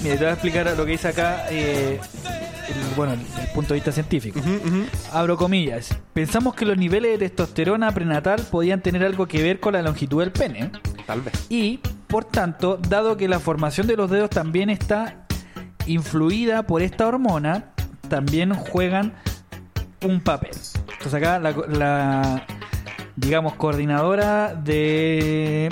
mira, 0.02 0.16
te 0.16 0.18
voy 0.18 0.26
a 0.28 0.32
explicar 0.34 0.74
lo 0.78 0.86
que 0.86 0.92
dice 0.92 1.08
acá, 1.10 1.46
eh, 1.50 2.00
el, 2.72 2.96
bueno, 2.96 3.13
el 3.13 3.20
punto 3.54 3.74
de 3.74 3.75
vista 3.75 3.92
científico. 3.92 4.40
Abro 5.12 5.38
comillas. 5.38 5.98
Pensamos 6.13 6.56
que 6.56 6.66
los 6.66 6.78
niveles 6.78 7.20
de 7.20 7.30
testosterona 7.30 7.92
prenatal 7.92 8.42
podían 8.50 8.82
tener 8.82 9.04
algo 9.04 9.28
que 9.28 9.42
ver 9.42 9.60
con 9.60 9.74
la 9.74 9.82
longitud 9.82 10.20
del 10.20 10.32
pene. 10.32 10.72
Tal 11.06 11.22
vez. 11.22 11.46
Y, 11.50 11.80
por 12.08 12.25
tanto, 12.25 12.78
dado 12.78 13.18
que 13.18 13.28
la 13.28 13.40
formación 13.40 13.88
de 13.88 13.96
los 13.96 14.10
dedos 14.10 14.30
también 14.30 14.70
está 14.70 15.25
influida 15.86 16.63
por 16.63 16.82
esta 16.82 17.08
hormona, 17.08 17.74
también 18.08 18.54
juegan 18.54 19.13
un 20.04 20.22
papel. 20.22 20.51
Entonces 20.94 21.13
acá 21.13 21.40
la, 21.40 21.51
la, 21.51 22.46
digamos, 23.16 23.54
coordinadora 23.56 24.54
de 24.54 25.70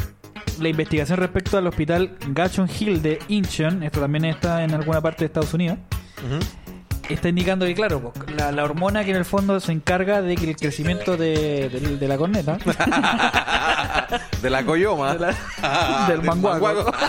la 0.59 0.69
investigación 0.69 1.17
respecto 1.17 1.57
al 1.57 1.67
hospital 1.67 2.17
Gachon 2.29 2.67
Hill 2.67 3.01
de 3.01 3.19
Incheon, 3.27 3.83
esto 3.83 4.01
también 4.01 4.25
está 4.25 4.63
en 4.63 4.73
alguna 4.73 5.01
parte 5.01 5.19
de 5.19 5.25
Estados 5.27 5.53
Unidos, 5.53 5.77
está 7.13 7.29
indicando 7.29 7.65
que, 7.65 7.73
claro, 7.75 7.99
po, 8.01 8.13
la, 8.37 8.51
la 8.51 8.63
hormona 8.63 9.03
que 9.03 9.11
en 9.11 9.17
el 9.17 9.25
fondo 9.25 9.59
se 9.59 9.71
encarga 9.71 10.21
de 10.21 10.35
que 10.35 10.49
el 10.49 10.55
crecimiento 10.55 11.17
de, 11.17 11.69
de 11.69 12.07
la 12.07 12.17
corneta 12.17 12.57
De 14.41 14.49
la 14.49 14.63
coyoma. 14.65 15.13
De 15.13 15.19
la- 15.19 16.07
del 16.09 16.21
manguaco. 16.23 16.91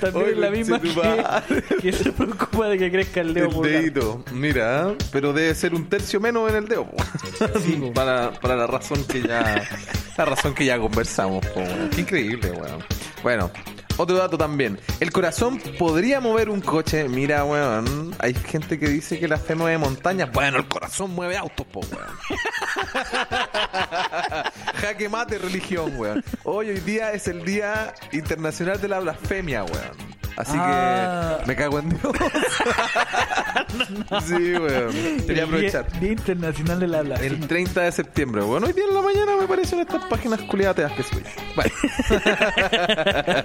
También 0.00 0.30
es 0.30 0.36
la 0.36 0.50
misma 0.50 0.80
que, 0.80 1.62
que 1.80 1.92
se 1.92 2.12
preocupa 2.12 2.68
de 2.68 2.78
que 2.78 2.90
crezca 2.90 3.20
el 3.20 3.34
dedo 3.34 3.64
El 3.64 3.72
dedito, 3.72 4.24
mira, 4.32 4.94
pero 5.10 5.32
debe 5.32 5.54
ser 5.54 5.74
un 5.74 5.88
tercio 5.88 6.20
menos 6.20 6.48
en 6.50 6.56
el 6.56 6.68
dedo. 6.68 6.86
Sí, 7.64 7.90
para, 7.94 8.30
para 8.32 8.54
la 8.54 8.66
razón 8.66 9.04
que 9.04 9.22
ya 9.22 9.62
la 10.16 10.24
razón 10.24 10.54
que 10.54 10.66
ya 10.66 10.78
conversamos, 10.78 11.44
po. 11.46 11.62
Qué 11.94 12.02
increíble, 12.02 12.50
weón. 12.52 12.82
Bueno, 13.22 13.50
otro 13.96 14.16
dato 14.16 14.36
también. 14.38 14.78
El 15.00 15.12
corazón 15.12 15.58
podría 15.78 16.20
mover 16.20 16.50
un 16.50 16.60
coche. 16.60 17.08
Mira, 17.08 17.44
weón. 17.44 18.14
Hay 18.18 18.34
gente 18.34 18.78
que 18.78 18.88
dice 18.88 19.18
que 19.18 19.28
la 19.28 19.38
fe 19.38 19.54
mueve 19.54 19.78
montañas. 19.78 20.30
Bueno, 20.32 20.58
el 20.58 20.68
corazón 20.68 21.10
mueve 21.10 21.36
autos, 21.36 21.66
po, 21.66 21.80
weón. 21.80 22.06
Jaque 24.80 25.08
mate 25.08 25.38
religión, 25.38 25.92
weón. 25.96 26.24
Hoy, 26.44 26.70
hoy 26.70 26.80
día 26.80 27.12
es 27.12 27.28
el 27.28 27.44
Día 27.44 27.94
Internacional 28.12 28.80
de 28.80 28.88
la 28.88 29.00
Blasfemia, 29.00 29.64
weón. 29.64 30.25
Así 30.36 30.52
Ah. 30.56 31.38
que 31.40 31.46
me 31.46 31.56
cago 31.56 31.78
en 31.78 31.88
Dios. 31.90 32.02
sí, 34.26 34.34
weón. 34.54 34.92
Quería 34.92 35.34
Día, 35.34 35.44
aprovechar. 35.44 36.00
Día 36.00 36.12
Internacional 36.12 36.80
de 36.80 36.86
la 36.88 37.02
Blasfemia. 37.02 37.38
El 37.38 37.46
30 37.48 37.80
de 37.82 37.92
septiembre. 37.92 38.42
Bueno, 38.42 38.66
hoy 38.66 38.72
día 38.72 38.84
en 38.88 38.94
la 38.94 39.02
mañana 39.02 39.36
me 39.38 39.44
aparecen 39.44 39.80
estas 39.80 40.04
páginas 40.06 40.40
culiateas 40.42 40.92
que 40.92 41.02
soy. 41.02 41.22
Bueno. 41.54 41.70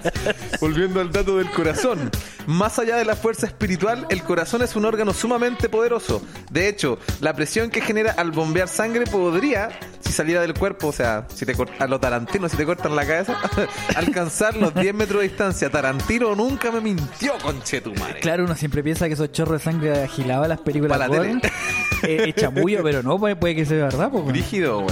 Volviendo 0.60 1.00
al 1.00 1.10
dato 1.12 1.38
del 1.38 1.50
corazón. 1.50 2.10
Más 2.46 2.78
allá 2.78 2.96
de 2.96 3.04
la 3.04 3.16
fuerza 3.16 3.46
espiritual, 3.46 4.06
el 4.10 4.22
corazón 4.22 4.62
es 4.62 4.74
un 4.76 4.84
órgano 4.84 5.12
sumamente 5.12 5.68
poderoso. 5.68 6.22
De 6.50 6.68
hecho, 6.68 6.98
la 7.20 7.32
presión 7.34 7.70
que 7.70 7.80
genera 7.80 8.12
al 8.12 8.32
bombear 8.32 8.68
sangre 8.68 9.04
podría, 9.06 9.68
si 10.00 10.12
saliera 10.12 10.40
del 10.42 10.54
cuerpo, 10.54 10.88
o 10.88 10.92
sea, 10.92 11.26
si 11.32 11.46
te 11.46 11.54
a 11.78 11.86
lo 11.86 12.00
Tarantino, 12.00 12.48
si 12.48 12.56
te 12.56 12.64
cortan 12.66 12.96
la 12.96 13.06
cabeza, 13.06 13.36
alcanzar 13.94 14.56
los 14.56 14.74
10 14.74 14.94
metros 14.94 15.22
de 15.22 15.28
distancia. 15.28 15.70
Tarantino 15.70 16.34
nunca 16.34 16.70
me 16.72 16.80
mintió, 16.82 17.34
conchetumare. 17.42 18.20
Claro, 18.20 18.44
uno 18.44 18.54
siempre 18.54 18.82
piensa 18.82 19.06
que 19.06 19.14
esos 19.14 19.32
chorros 19.32 19.60
de 19.60 19.70
sangre 19.70 20.02
agilaban 20.04 20.48
las 20.48 20.60
películas 20.60 20.98
Para 20.98 21.08
la 21.08 21.16
porno. 21.16 21.40
tele. 21.40 21.52
Eh, 22.04 22.30
es 22.30 22.34
chamullo, 22.34 22.82
pero 22.82 23.00
no, 23.04 23.16
puede, 23.16 23.36
puede 23.36 23.54
que 23.54 23.64
sea 23.64 23.84
verdad. 23.84 24.10
po, 24.10 24.16
weón. 24.18 24.28
Brígido, 24.32 24.78
weón. 24.80 24.90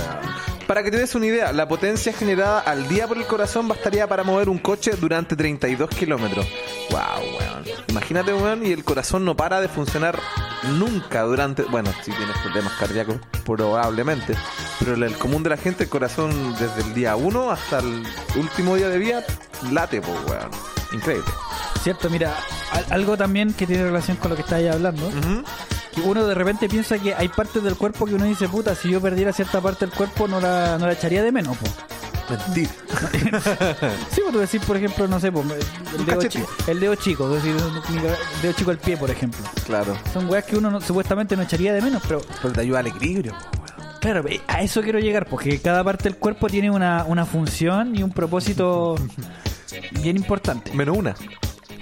Para 0.70 0.84
que 0.84 0.92
te 0.92 0.98
des 0.98 1.16
una 1.16 1.26
idea, 1.26 1.52
la 1.52 1.66
potencia 1.66 2.12
generada 2.12 2.60
al 2.60 2.86
día 2.86 3.08
por 3.08 3.18
el 3.18 3.26
corazón 3.26 3.66
bastaría 3.66 4.06
para 4.06 4.22
mover 4.22 4.48
un 4.48 4.58
coche 4.58 4.92
durante 4.92 5.34
32 5.34 5.90
kilómetros. 5.90 6.46
Wow, 6.92 7.00
weón. 7.40 7.64
Imagínate, 7.88 8.32
weón, 8.32 8.64
y 8.64 8.70
el 8.70 8.84
corazón 8.84 9.24
no 9.24 9.36
para 9.36 9.60
de 9.60 9.66
funcionar 9.66 10.16
nunca 10.78 11.22
durante. 11.22 11.62
Bueno, 11.64 11.90
si 12.04 12.12
tienes 12.12 12.38
problemas 12.38 12.72
cardíacos, 12.74 13.16
probablemente. 13.44 14.36
Pero 14.78 14.94
el 14.94 15.18
común 15.18 15.42
de 15.42 15.50
la 15.50 15.56
gente, 15.56 15.82
el 15.82 15.90
corazón 15.90 16.54
desde 16.56 16.82
el 16.82 16.94
día 16.94 17.16
1 17.16 17.50
hasta 17.50 17.80
el 17.80 18.04
último 18.36 18.76
día 18.76 18.90
de 18.90 18.98
vida, 18.98 19.24
late, 19.72 20.00
pues, 20.00 20.18
weón. 20.28 20.50
Increíble. 20.92 21.26
Cierto, 21.82 22.08
mira, 22.10 22.32
al- 22.70 22.86
algo 22.90 23.16
también 23.16 23.54
que 23.54 23.66
tiene 23.66 23.82
relación 23.82 24.16
con 24.18 24.30
lo 24.30 24.36
que 24.36 24.42
estáis 24.42 24.70
hablando. 24.70 25.08
Ujú. 25.08 25.42
Que 25.94 26.00
uno 26.02 26.26
de 26.26 26.34
repente 26.34 26.68
piensa 26.68 26.98
que 26.98 27.14
hay 27.14 27.28
partes 27.28 27.62
del 27.62 27.76
cuerpo 27.76 28.06
que 28.06 28.14
uno 28.14 28.24
dice, 28.24 28.48
puta, 28.48 28.74
si 28.74 28.90
yo 28.90 29.00
perdiera 29.00 29.32
cierta 29.32 29.60
parte 29.60 29.86
del 29.86 29.94
cuerpo 29.94 30.28
no 30.28 30.40
la, 30.40 30.76
no 30.78 30.86
la 30.86 30.92
echaría 30.92 31.22
de 31.22 31.32
menos, 31.32 31.56
po. 31.56 31.66
Mentira. 32.30 32.70
Sí, 34.12 34.20
pues 34.22 34.32
tú 34.32 34.38
decís, 34.38 34.62
por 34.64 34.76
ejemplo, 34.76 35.08
no 35.08 35.18
sé, 35.18 35.32
po, 35.32 35.42
el, 35.98 36.06
dedo 36.06 36.22
chico, 36.22 36.48
el 36.68 36.78
dedo 36.80 36.94
chico, 36.94 37.28
decir, 37.28 37.50
el 37.56 38.42
dedo 38.42 38.52
chico 38.52 38.70
del 38.70 38.78
pie, 38.78 38.96
por 38.96 39.10
ejemplo. 39.10 39.40
Claro. 39.66 39.96
Son 40.12 40.28
weas 40.30 40.44
que 40.44 40.56
uno 40.56 40.70
no- 40.70 40.80
supuestamente 40.80 41.36
no 41.36 41.42
echaría 41.42 41.72
de 41.72 41.82
menos, 41.82 42.02
pero 42.06 42.20
Pero 42.40 42.52
te 42.54 42.60
ayuda 42.60 42.78
al 42.80 42.86
equilibrio, 42.86 43.32
po, 43.32 43.58
weón. 43.82 43.98
claro, 44.00 44.24
eh, 44.28 44.40
a 44.46 44.62
eso 44.62 44.80
quiero 44.82 45.00
llegar, 45.00 45.26
porque 45.26 45.60
cada 45.60 45.82
parte 45.82 46.04
del 46.04 46.16
cuerpo 46.18 46.46
tiene 46.48 46.70
una, 46.70 47.04
una 47.04 47.26
función 47.26 47.96
y 47.96 48.02
un 48.04 48.12
propósito 48.12 48.94
bien 50.02 50.16
importante. 50.16 50.72
Menos 50.72 50.96
una. 50.96 51.14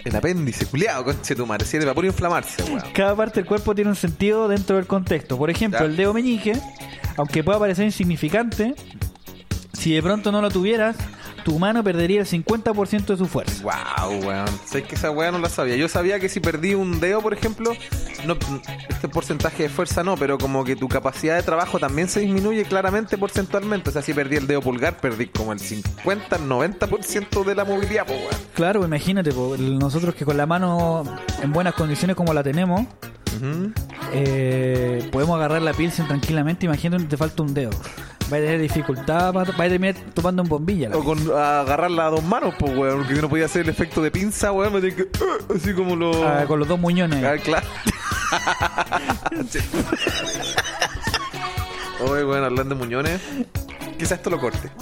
El 0.05 0.17
apéndice, 0.17 0.67
culiado, 0.67 1.05
conche 1.05 1.35
tu 1.35 1.47
madre. 1.47 1.67
Sirve 1.67 1.85
para 1.85 1.95
puro 1.95 2.07
inflamarse, 2.07 2.62
weón. 2.64 2.83
Cada 2.95 3.14
parte 3.17 3.40
del 3.40 3.47
cuerpo 3.47 3.75
tiene 3.75 3.90
un 3.90 3.97
sentido 3.97 4.49
dentro 4.49 4.76
del 4.76 4.87
contexto. 4.87 5.37
Por 5.37 5.50
ejemplo, 5.50 5.81
Ya. 5.81 5.87
el 5.87 5.97
dedo 5.97 6.14
meñique, 6.14 6.59
aunque 7.17 7.43
pueda 7.45 7.59
parecer 7.59 7.85
insignificante, 7.85 8.75
si 9.73 9.93
de 9.93 10.02
pronto 10.02 10.33
no 10.33 10.40
lo 10.40 10.50
tuvieras, 10.50 10.97
tu 11.49 11.59
mano 11.59 11.83
perdería 11.83 12.21
el 12.21 12.26
50% 12.26 13.07
de 13.07 13.17
su 13.17 13.26
fuerza. 13.26 13.62
Wow, 13.62 14.21
weón. 14.23 14.47
Sé 14.67 14.83
que 14.83 14.97
esa 14.97 15.11
weá 15.11 15.31
no 15.31 15.38
la 15.38 15.49
sabía. 15.49 15.76
Yo 15.76 15.88
sabía 15.88 16.21
que 16.21 16.28
si 16.28 16.40
perdí 16.40 16.75
un 16.75 17.00
dedo, 17.00 17.23
por 17.23 17.33
ejemplo, 17.33 17.73
no, 18.26 18.37
este 18.90 19.09
porcentaje 19.09 19.62
de 19.62 19.69
fuerza 19.71 20.05
no, 20.05 20.14
pero 20.19 20.37
como 20.37 20.62
que 20.62 20.76
tu 20.76 20.88
capacidad 20.88 21.37
de 21.37 21.43
trabajo 21.43 21.78
también 21.78 22.09
se 22.09 22.21
disminuye 22.21 22.64
claramente 22.64 23.17
porcentualmente. 23.17 23.88
O 23.88 23.93
sea, 23.95 24.02
si 24.02 24.12
perdí 24.12 24.37
el 24.37 24.47
dedo 24.47 24.61
pulgar, 24.61 24.99
perdí 24.99 25.28
como 25.28 25.55
el 25.55 25.59
50, 25.59 26.38
90% 26.38 27.45
de 27.45 27.55
la 27.55 27.64
movilidad, 27.64 28.05
pues, 28.07 28.19
weón. 28.19 28.43
Claro, 28.52 28.85
imagínate, 28.85 29.33
po, 29.33 29.57
nosotros 29.57 30.14
que 30.14 30.26
con 30.26 30.37
la 30.37 30.45
mano 30.45 31.02
en 31.43 31.50
buenas 31.50 31.73
condiciones 31.73 32.14
como 32.14 32.35
la 32.35 32.43
tenemos, 32.43 32.87
eh, 34.12 35.09
podemos 35.11 35.37
agarrar 35.37 35.62
la 35.62 35.73
piel 35.73 35.90
tranquilamente. 35.93 36.67
Imagínate 36.67 37.05
te 37.05 37.17
falta 37.17 37.43
un 37.43 37.55
dedo. 37.55 37.71
Va 38.30 38.37
a 38.37 38.40
tener 38.40 38.61
dificultad, 38.61 39.32
va 39.35 39.42
a 39.42 39.44
terminar 39.68 39.94
tomando 40.12 40.42
en 40.42 40.49
bombilla. 40.49 40.88
la 40.90 40.97
O 40.99 41.04
con 41.04 41.18
a 41.35 41.61
agarrarla 41.61 42.06
a 42.06 42.11
dos 42.11 42.23
manos, 42.23 42.54
pues, 42.58 42.76
weón. 42.76 42.99
Porque 43.04 43.14
no 43.23 43.28
podía 43.28 43.47
hacer 43.47 43.62
el 43.62 43.68
efecto 43.70 44.02
de 44.02 44.11
pinza, 44.11 44.52
weón, 44.52 44.73
me 44.75 44.80
tenía 44.80 44.97
que. 44.97 45.02
uh, 45.04 45.54
así 45.56 45.73
como 45.73 45.97
lo. 45.97 46.26
Ah, 46.28 46.44
con 46.47 46.58
los 46.58 46.68
dos 46.68 46.78
muñones. 46.78 47.25
Ah, 47.25 47.37
claro. 47.42 47.66
Oye, 52.00 52.25
weón, 52.25 52.44
hablando 52.44 52.75
de 52.75 52.80
muñones, 52.80 53.20
quizás 53.99 54.12
esto 54.18 54.30
lo 54.30 54.38
corte. 54.40 54.70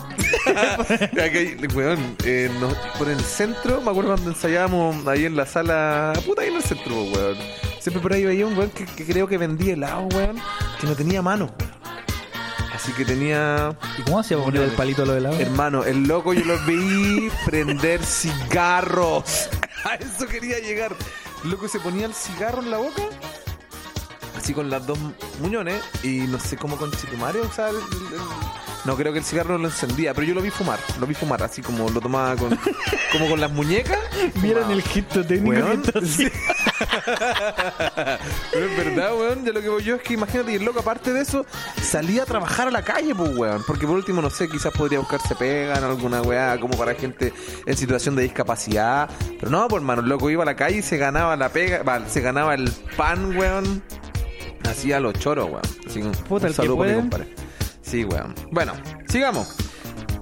Ya 1.14 1.30
que, 1.30 1.56
weón, 1.74 2.16
eh, 2.24 2.50
nos- 2.60 2.74
por 2.98 3.08
el 3.08 3.20
centro, 3.20 3.80
me 3.80 3.90
acuerdo 3.90 4.10
cuando 4.12 4.30
ensayábamos 4.30 5.06
ahí 5.06 5.24
en 5.24 5.36
la 5.36 5.46
sala, 5.46 6.12
puta, 6.26 6.42
ahí 6.42 6.48
en 6.48 6.56
el 6.56 6.62
centro, 6.62 6.94
weón. 7.04 7.36
Siempre 7.80 8.02
por 8.02 8.12
ahí 8.12 8.24
veía 8.24 8.46
un 8.46 8.56
weón 8.58 8.70
que, 8.70 8.84
que 8.84 9.04
creo 9.06 9.28
que 9.28 9.38
vendía 9.38 9.74
helado, 9.74 10.08
weón, 10.14 10.36
que 10.80 10.86
no 10.86 10.94
tenía 10.94 11.22
mano. 11.22 11.50
Así 12.76 12.92
que 12.92 13.04
tenía. 13.04 13.76
¿Y 13.98 14.02
cómo 14.02 14.20
hacía 14.20 14.36
poner 14.38 14.62
el 14.62 14.70
palito 14.72 15.02
a 15.02 15.06
lo 15.06 15.14
de 15.14 15.20
lado? 15.22 15.36
Hermano, 15.40 15.84
el 15.84 16.04
loco 16.04 16.32
yo 16.34 16.44
lo 16.44 16.58
vi 16.66 17.28
prender 17.44 18.04
cigarros. 18.04 19.48
A 19.84 19.94
eso 19.94 20.26
quería 20.26 20.58
llegar. 20.58 20.94
El 21.44 21.50
loco 21.50 21.68
se 21.68 21.80
ponía 21.80 22.06
el 22.06 22.14
cigarro 22.14 22.60
en 22.62 22.70
la 22.70 22.76
boca. 22.78 23.02
Así 24.36 24.52
con 24.52 24.68
las 24.68 24.86
dos 24.86 24.98
muñones. 25.40 25.82
Y 26.02 26.18
no 26.26 26.38
sé 26.38 26.56
cómo 26.56 26.76
con 26.76 26.90
Chitumario, 26.92 27.42
o 27.42 27.52
sea, 27.52 27.70
el- 27.70 27.76
el- 27.76 27.82
el- 27.82 28.65
no 28.86 28.96
creo 28.96 29.12
que 29.12 29.18
el 29.18 29.24
cigarro 29.24 29.58
lo 29.58 29.66
encendía, 29.66 30.14
pero 30.14 30.26
yo 30.26 30.34
lo 30.34 30.40
vi 30.40 30.50
fumar. 30.50 30.78
Lo 31.00 31.06
vi 31.06 31.14
fumar, 31.14 31.42
así 31.42 31.60
como 31.60 31.88
lo 31.90 32.00
tomaba 32.00 32.36
con, 32.36 32.56
como 33.12 33.28
con 33.28 33.40
las 33.40 33.50
muñecas. 33.50 33.98
Vieron 34.36 34.70
el 34.70 34.82
gesto 34.82 35.24
técnico 35.26 35.56
Weón, 35.56 35.82
que 35.82 35.88
está 35.88 35.98
haciendo. 35.98 36.34
Pero 38.52 38.66
es 38.66 38.76
verdad, 38.76 39.16
weón. 39.16 39.44
Ya 39.44 39.52
lo 39.52 39.60
que 39.60 39.68
voy 39.68 39.82
yo 39.82 39.96
es 39.96 40.02
que 40.02 40.14
imagínate, 40.14 40.52
y 40.52 40.54
el 40.56 40.64
loco, 40.64 40.80
aparte 40.80 41.12
de 41.12 41.22
eso, 41.22 41.46
salía 41.82 42.22
a 42.22 42.26
trabajar 42.26 42.68
a 42.68 42.70
la 42.70 42.82
calle, 42.82 43.14
pues, 43.14 43.36
weón. 43.36 43.62
Porque 43.66 43.86
por 43.86 43.96
último, 43.96 44.22
no 44.22 44.30
sé, 44.30 44.48
quizás 44.48 44.72
podría 44.72 44.98
buscarse 44.98 45.34
pega 45.34 45.76
en 45.78 45.84
alguna 45.84 46.22
weá, 46.22 46.58
como 46.60 46.76
para 46.76 46.94
gente 46.94 47.32
en 47.64 47.76
situación 47.76 48.14
de 48.16 48.22
discapacidad. 48.22 49.10
Pero 49.38 49.50
no, 49.50 49.66
pues, 49.68 49.80
hermano, 49.80 50.02
el 50.02 50.08
loco 50.08 50.30
iba 50.30 50.42
a 50.42 50.46
la 50.46 50.56
calle 50.56 50.78
y 50.78 50.82
se 50.82 50.96
ganaba 50.96 51.36
la 51.36 51.48
pega, 51.48 51.82
va, 51.82 52.06
se 52.08 52.20
ganaba 52.20 52.54
el 52.54 52.70
pan, 52.96 53.36
weón. 53.36 53.82
Hacía 54.68 55.00
los 55.00 55.14
choros, 55.14 55.46
weón. 55.50 55.62
Así 55.86 56.00
Puta, 56.28 56.46
un 56.46 56.46
el 56.46 56.48
que 56.48 56.54
saludo 56.54 56.78
para 56.78 56.90
mi 56.90 56.96
compadre. 56.96 57.45
Sí, 57.86 58.04
weón. 58.04 58.34
Bueno, 58.50 58.72
sigamos. 59.08 59.54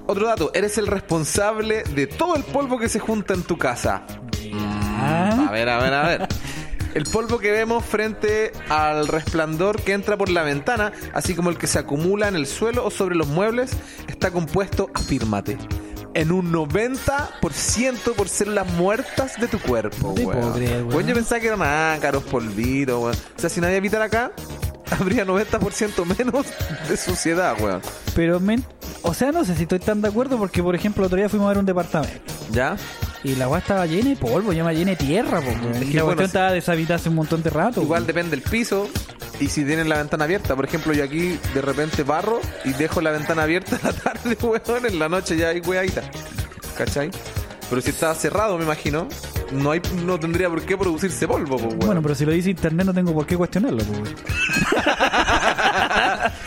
Otro 0.07 0.27
dato, 0.27 0.51
eres 0.53 0.77
el 0.77 0.85
responsable 0.87 1.83
de 1.95 2.05
todo 2.05 2.35
el 2.35 2.43
polvo 2.43 2.77
que 2.77 2.89
se 2.89 2.99
junta 2.99 3.33
en 3.33 3.41
tu 3.41 3.57
casa. 3.57 4.05
A 4.53 5.49
ver, 5.51 5.67
a 5.69 5.79
ver, 5.79 5.93
a 5.93 6.07
ver. 6.07 6.27
El 6.93 7.03
polvo 7.03 7.39
que 7.39 7.51
vemos 7.51 7.83
frente 7.83 8.53
al 8.69 9.09
resplandor 9.09 9.81
que 9.81 9.91
entra 9.91 10.15
por 10.15 10.29
la 10.29 10.43
ventana, 10.43 10.93
así 11.13 11.35
como 11.35 11.49
el 11.49 11.57
que 11.57 11.67
se 11.67 11.77
acumula 11.77 12.29
en 12.29 12.37
el 12.37 12.47
suelo 12.47 12.85
o 12.85 12.89
sobre 12.89 13.15
los 13.15 13.27
muebles, 13.27 13.71
está 14.07 14.31
compuesto, 14.31 14.89
afírmate, 14.93 15.57
en 16.13 16.31
un 16.31 16.53
90% 16.53 18.13
por 18.15 18.29
células 18.29 18.65
muertas 18.75 19.37
de 19.41 19.49
tu 19.49 19.59
cuerpo, 19.59 20.13
No 20.17 20.23
weón. 20.25 20.53
creer, 20.53 20.83
weón. 20.83 20.93
Weón, 20.93 21.07
yo 21.07 21.15
pensaba 21.15 21.41
que 21.41 21.47
eran 21.47 21.61
ácaros, 21.63 22.23
polvitos, 22.23 22.97
weón. 23.03 23.15
O 23.37 23.41
sea, 23.41 23.49
si 23.49 23.59
nadie 23.59 23.75
habitara 23.75 24.05
acá, 24.05 24.31
habría 24.99 25.25
90% 25.25 26.05
menos 26.17 26.45
de 26.89 26.97
suciedad, 26.97 27.55
weón. 27.59 27.81
pero 28.15 28.39
men- 28.39 28.63
o 29.01 29.13
sea, 29.13 29.31
no 29.31 29.45
sé 29.45 29.55
si 29.55 29.63
estoy 29.63 29.79
tan 29.79 30.01
de 30.01 30.07
acuerdo 30.07 30.37
porque, 30.37 30.63
por 30.63 30.75
ejemplo, 30.75 31.03
el 31.03 31.07
otro 31.07 31.17
día 31.17 31.29
fuimos 31.29 31.45
a 31.45 31.49
ver 31.49 31.57
un 31.59 31.65
departamento 31.65 32.33
¿Ya? 32.51 32.75
y 33.23 33.35
la 33.35 33.45
agua 33.45 33.59
estaba 33.59 33.85
llena 33.85 34.09
de 34.09 34.15
polvo, 34.15 34.51
ya 34.53 34.63
me 34.63 34.73
llena 34.75 34.91
de 34.91 34.97
tierra, 34.97 35.41
po, 35.41 35.47
weón. 35.49 35.83
Y 35.83 35.87
que, 35.91 35.97
la 35.97 36.03
bueno, 36.03 36.05
cuestión 36.05 36.25
estaba 36.25 36.51
deshabitada 36.51 36.95
hace 36.95 37.09
un 37.09 37.15
montón 37.15 37.41
de 37.43 37.49
rato. 37.49 37.81
Igual 37.81 38.01
weón. 38.01 38.07
depende 38.07 38.31
del 38.31 38.41
piso 38.41 38.87
y 39.39 39.47
si 39.47 39.63
tienen 39.65 39.89
la 39.89 39.97
ventana 39.97 40.23
abierta. 40.25 40.55
Por 40.55 40.65
ejemplo, 40.65 40.93
yo 40.93 41.03
aquí 41.03 41.37
de 41.53 41.61
repente 41.61 42.03
barro 42.03 42.39
y 42.63 42.73
dejo 42.73 43.01
la 43.01 43.11
ventana 43.11 43.43
abierta 43.43 43.75
en 43.77 43.81
la 43.83 43.93
tarde, 43.93 44.37
weón. 44.41 44.85
En 44.85 44.99
la 44.99 45.09
noche 45.09 45.37
ya 45.37 45.49
hay 45.49 45.59
weadita. 45.61 46.03
¿Cachai? 46.77 47.09
Pero 47.69 47.81
si 47.81 47.89
está 47.89 48.13
cerrado, 48.15 48.57
me 48.57 48.63
imagino, 48.63 49.07
no 49.51 49.71
hay 49.71 49.81
no 50.05 50.19
tendría 50.19 50.49
por 50.49 50.61
qué 50.61 50.77
producirse 50.77 51.27
polvo, 51.27 51.57
pues, 51.57 51.73
weón. 51.73 51.79
Bueno, 51.79 52.01
pero 52.01 52.15
si 52.15 52.25
lo 52.25 52.31
dice 52.31 52.49
internet 52.49 52.85
no 52.85 52.93
tengo 52.93 53.13
por 53.13 53.25
qué 53.25 53.35
cuestionarlo, 53.37 53.83
weón. 53.83 54.05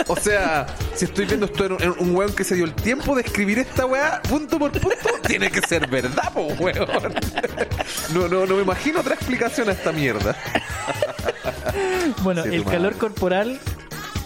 O 0.09 0.17
sea, 0.17 0.67
si 0.95 1.05
estoy 1.05 1.27
viendo 1.27 1.47
esto 1.47 1.67
en 1.67 1.73
un, 1.73 1.83
en 1.83 1.95
un 1.99 2.17
weón 2.17 2.33
que 2.35 2.43
se 2.45 2.55
dio 2.55 2.65
el 2.65 2.73
tiempo 2.75 3.15
de 3.15 3.23
escribir 3.23 3.59
esta 3.59 3.85
weá, 3.85 4.23
punto 4.23 4.59
por 4.59 4.73
punto, 4.73 4.97
tiene 5.27 5.51
que 5.51 5.61
ser 5.61 5.87
verdad, 5.89 6.33
po, 6.33 6.47
weón. 6.59 6.89
No, 8.15 8.27
no, 8.29 8.47
no 8.47 8.57
me 8.57 8.63
imagino 8.63 9.01
otra 9.01 9.15
explicación 9.15 9.69
a 9.69 9.73
esta 9.73 9.93
mierda. 9.93 10.35
Bueno, 12.23 12.43
Sí, 12.43 12.55
el 12.55 12.65
tu 12.65 12.71
calor 12.71 12.97
corporal 12.97 13.61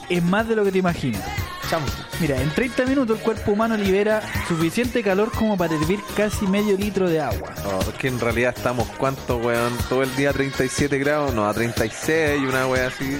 es 0.08 0.22
más 0.22 0.48
de 0.48 0.56
lo 0.56 0.64
que 0.64 0.72
te 0.72 0.78
imaginas. 0.78 1.22
Mira, 2.20 2.40
en 2.40 2.50
30 2.50 2.84
minutos 2.84 3.18
el 3.18 3.22
cuerpo 3.24 3.52
humano 3.52 3.76
libera 3.76 4.20
suficiente 4.46 5.02
calor 5.02 5.32
como 5.32 5.56
para 5.56 5.74
hervir 5.74 6.00
casi 6.14 6.46
medio 6.46 6.76
litro 6.76 7.08
de 7.08 7.20
agua. 7.20 7.54
Oh, 7.64 7.80
es 7.80 7.98
que 7.98 8.08
en 8.08 8.20
realidad 8.20 8.54
estamos, 8.56 8.86
¿cuánto, 8.98 9.38
weón? 9.38 9.72
Todo 9.88 10.02
el 10.02 10.14
día 10.14 10.30
a 10.30 10.32
37 10.32 10.98
grados, 10.98 11.32
no, 11.32 11.46
a 11.46 11.54
36, 11.54 12.42
una 12.46 12.66
weá 12.66 12.88
así. 12.88 13.18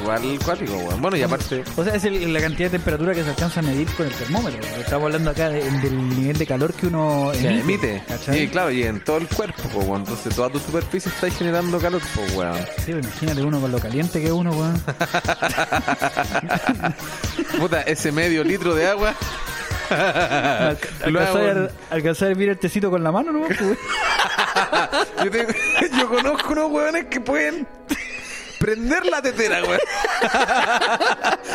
Igual 0.00 0.38
cuático, 0.44 0.74
weón. 0.76 1.02
Bueno, 1.02 1.16
y 1.16 1.22
aparte, 1.22 1.64
O 1.76 1.84
sea, 1.84 1.94
es 1.94 2.04
el- 2.04 2.32
la 2.32 2.40
cantidad 2.40 2.70
de 2.70 2.78
temperatura 2.78 3.14
que 3.14 3.22
se 3.24 3.30
alcanza 3.30 3.60
a 3.60 3.62
medir 3.62 3.88
con 3.94 4.06
el 4.06 4.12
termómetro. 4.12 4.60
Estamos 4.78 5.06
hablando 5.06 5.30
acá 5.30 5.48
de- 5.50 5.64
del 5.80 6.08
nivel 6.08 6.36
de 6.38 6.46
calor 6.46 6.72
que 6.74 6.86
uno 6.86 7.32
se 7.34 7.48
emite. 7.60 8.02
¿cachai? 8.06 8.42
Y 8.44 8.48
claro, 8.48 8.70
y 8.70 8.84
en 8.84 9.00
todo 9.02 9.16
el 9.18 9.26
cuerpo, 9.28 9.62
pues, 9.72 9.86
weón. 9.86 10.00
Entonces 10.02 10.34
toda 10.34 10.50
tu 10.50 10.58
superficie 10.60 11.10
está 11.10 11.30
generando 11.30 11.78
calor, 11.78 12.00
pues, 12.14 12.32
weón. 12.34 12.58
Sí, 12.84 12.92
imagínate 12.92 13.42
uno 13.42 13.60
con 13.60 13.72
lo 13.72 13.78
caliente 13.80 14.20
que 14.20 14.26
es 14.26 14.32
uno, 14.32 14.50
weón. 14.52 14.80
Puta, 17.58 17.82
ese 17.82 18.12
medio 18.12 18.44
litro 18.44 18.74
de 18.74 18.86
agua. 18.88 19.14
Alca- 19.90 20.88
Lo 21.08 21.20
hago 21.20 21.38
Alcanzar 21.38 21.56
en- 21.56 21.68
alcanzar 21.90 22.28
a 22.28 22.30
hervir 22.30 22.48
el 22.50 22.58
tecito 22.58 22.90
con 22.90 23.02
la 23.02 23.10
mano, 23.10 23.32
¿no? 23.32 23.40
Pues, 23.46 23.60
weón. 23.60 23.76
yo, 25.24 25.30
tengo- 25.30 25.52
yo 25.98 26.08
conozco 26.08 26.52
unos 26.52 26.70
weones 26.70 27.06
que 27.06 27.20
pueden 27.20 27.66
prender 28.60 29.06
la 29.06 29.22
tetera, 29.22 29.62
weón. 29.64 29.80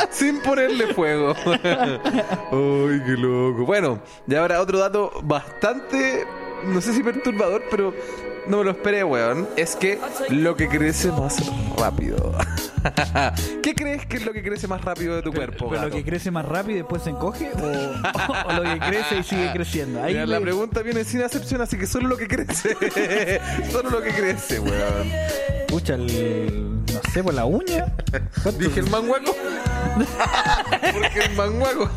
Sin 0.10 0.42
ponerle 0.42 0.94
fuego. 0.94 1.36
Ay, 1.46 3.02
qué 3.06 3.16
loco. 3.16 3.64
Bueno, 3.66 4.02
y 4.28 4.34
ahora 4.34 4.60
otro 4.60 4.80
dato 4.80 5.12
bastante, 5.24 6.26
no 6.66 6.82
sé 6.82 6.94
si 6.94 7.04
perturbador, 7.04 7.64
pero 7.70 7.94
no 8.48 8.58
me 8.60 8.64
lo 8.64 8.72
esperé, 8.72 9.04
weón. 9.04 9.48
Es 9.56 9.76
que 9.76 10.00
lo 10.30 10.56
que 10.56 10.68
crece 10.68 11.12
más 11.12 11.38
rápido. 11.78 12.36
¿Qué 13.64 13.74
crees 13.74 14.06
que 14.06 14.18
es 14.18 14.26
lo 14.26 14.34
que 14.34 14.44
crece 14.44 14.68
más 14.68 14.84
rápido 14.84 15.16
de 15.16 15.22
tu 15.24 15.34
cuerpo, 15.34 15.70
Pero 15.70 15.84
lo 15.84 15.90
que 15.90 16.04
crece 16.04 16.30
más 16.32 16.46
rápido 16.46 16.76
y 16.76 16.82
después 16.82 17.02
se 17.02 17.10
encoge 17.10 17.50
o, 17.52 18.50
o 18.50 18.54
lo 18.54 18.64
que 18.64 18.80
crece 18.80 19.18
y 19.20 19.24
sigue 19.24 19.52
creciendo. 19.54 20.04
Ahí 20.04 20.14
Mira, 20.14 20.26
la 20.26 20.40
pregunta 20.40 20.82
viene 20.82 21.04
sin 21.04 21.22
acepción, 21.22 21.62
así 21.62 21.78
que 21.78 21.88
solo 21.88 22.08
lo 22.08 22.18
que 22.18 22.28
crece. 22.28 22.78
solo 23.72 23.90
lo 23.90 24.02
que 24.02 24.12
crece, 24.12 24.60
weón. 24.60 25.12
Pucha, 25.68 25.96
el, 25.96 26.86
no 26.94 27.02
sé, 27.12 27.24
por 27.24 27.34
la 27.34 27.46
uña. 27.46 27.94
¿Cuánto? 28.44 28.60
Dije 28.60 28.80
el 28.82 28.90
manguaco. 28.90 29.36
Porque 30.94 31.20
el 31.26 31.36
manguaco. 31.36 31.90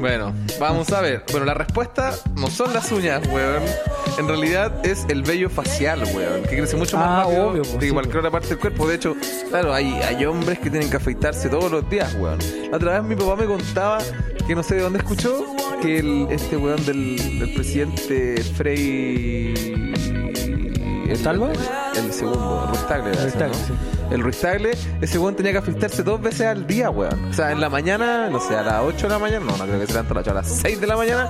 Bueno, 0.00 0.32
vamos 0.58 0.90
a 0.92 1.00
ver. 1.02 1.24
Bueno, 1.30 1.44
la 1.46 1.54
respuesta 1.54 2.12
no 2.34 2.48
son 2.48 2.72
las 2.72 2.90
uñas, 2.90 3.22
weón. 3.28 3.62
En 4.18 4.26
realidad 4.28 4.84
es 4.84 5.04
el 5.08 5.22
vello 5.22 5.50
facial, 5.50 6.02
weón. 6.14 6.42
Que 6.42 6.56
crece 6.56 6.76
mucho 6.76 6.96
más 6.96 7.06
Ah, 7.06 7.22
rápido 7.24 7.48
obvio, 7.48 7.62
pues, 7.62 7.78
de 7.80 7.86
sí, 7.86 7.92
cualquier 7.92 8.12
pues. 8.14 8.18
otra 8.24 8.30
parte 8.30 8.48
del 8.48 8.58
cuerpo. 8.58 8.88
De 8.88 8.94
hecho, 8.96 9.14
claro, 9.50 9.74
hay, 9.74 9.92
hay 9.94 10.24
hombres 10.24 10.58
que 10.58 10.70
tienen 10.70 10.88
que 10.90 10.96
afeitarse 10.96 11.48
todos 11.50 11.70
los 11.70 11.88
días, 11.90 12.14
weón. 12.18 12.38
La 12.70 12.76
otra 12.78 12.92
vez 13.00 13.02
mi 13.04 13.14
papá 13.14 13.36
me 13.36 13.44
contaba 13.46 13.98
que 14.46 14.54
no 14.54 14.62
sé 14.62 14.76
de 14.76 14.80
dónde 14.82 14.98
escuchó 15.00 15.44
que 15.82 15.98
el, 15.98 16.28
este 16.30 16.56
weón 16.56 16.84
del, 16.86 17.38
del 17.38 17.52
presidente 17.54 18.42
Frey. 18.42 19.54
el- 21.08 21.16
¿Salva? 21.18 21.50
El, 21.96 22.12
segundo, 22.12 22.70
¿no? 22.72 22.74
sí. 22.74 23.72
El 24.10 24.22
Ruiz 24.22 24.40
Tagle, 24.40 24.72
ese 25.00 25.18
weón 25.18 25.36
tenía 25.36 25.52
que 25.52 25.58
afeitarse 25.58 26.02
dos 26.02 26.20
veces 26.20 26.46
al 26.46 26.66
día, 26.66 26.90
weón. 26.90 27.26
O 27.30 27.32
sea, 27.32 27.52
en 27.52 27.60
la 27.60 27.68
mañana, 27.68 28.28
no 28.28 28.40
sé, 28.40 28.56
a 28.56 28.62
las 28.62 28.82
8 28.82 29.06
de 29.06 29.08
la 29.12 29.18
mañana, 29.20 29.44
no, 29.46 29.56
no 29.56 29.64
creo 29.64 29.78
que 29.80 29.86
se 29.86 29.92
levanta 29.92 30.12
a 30.12 30.14
las 30.14 30.22
8, 30.26 30.30
a 30.30 30.34
las 30.34 30.48
6 30.48 30.80
de 30.80 30.86
la 30.86 30.96
mañana. 30.96 31.28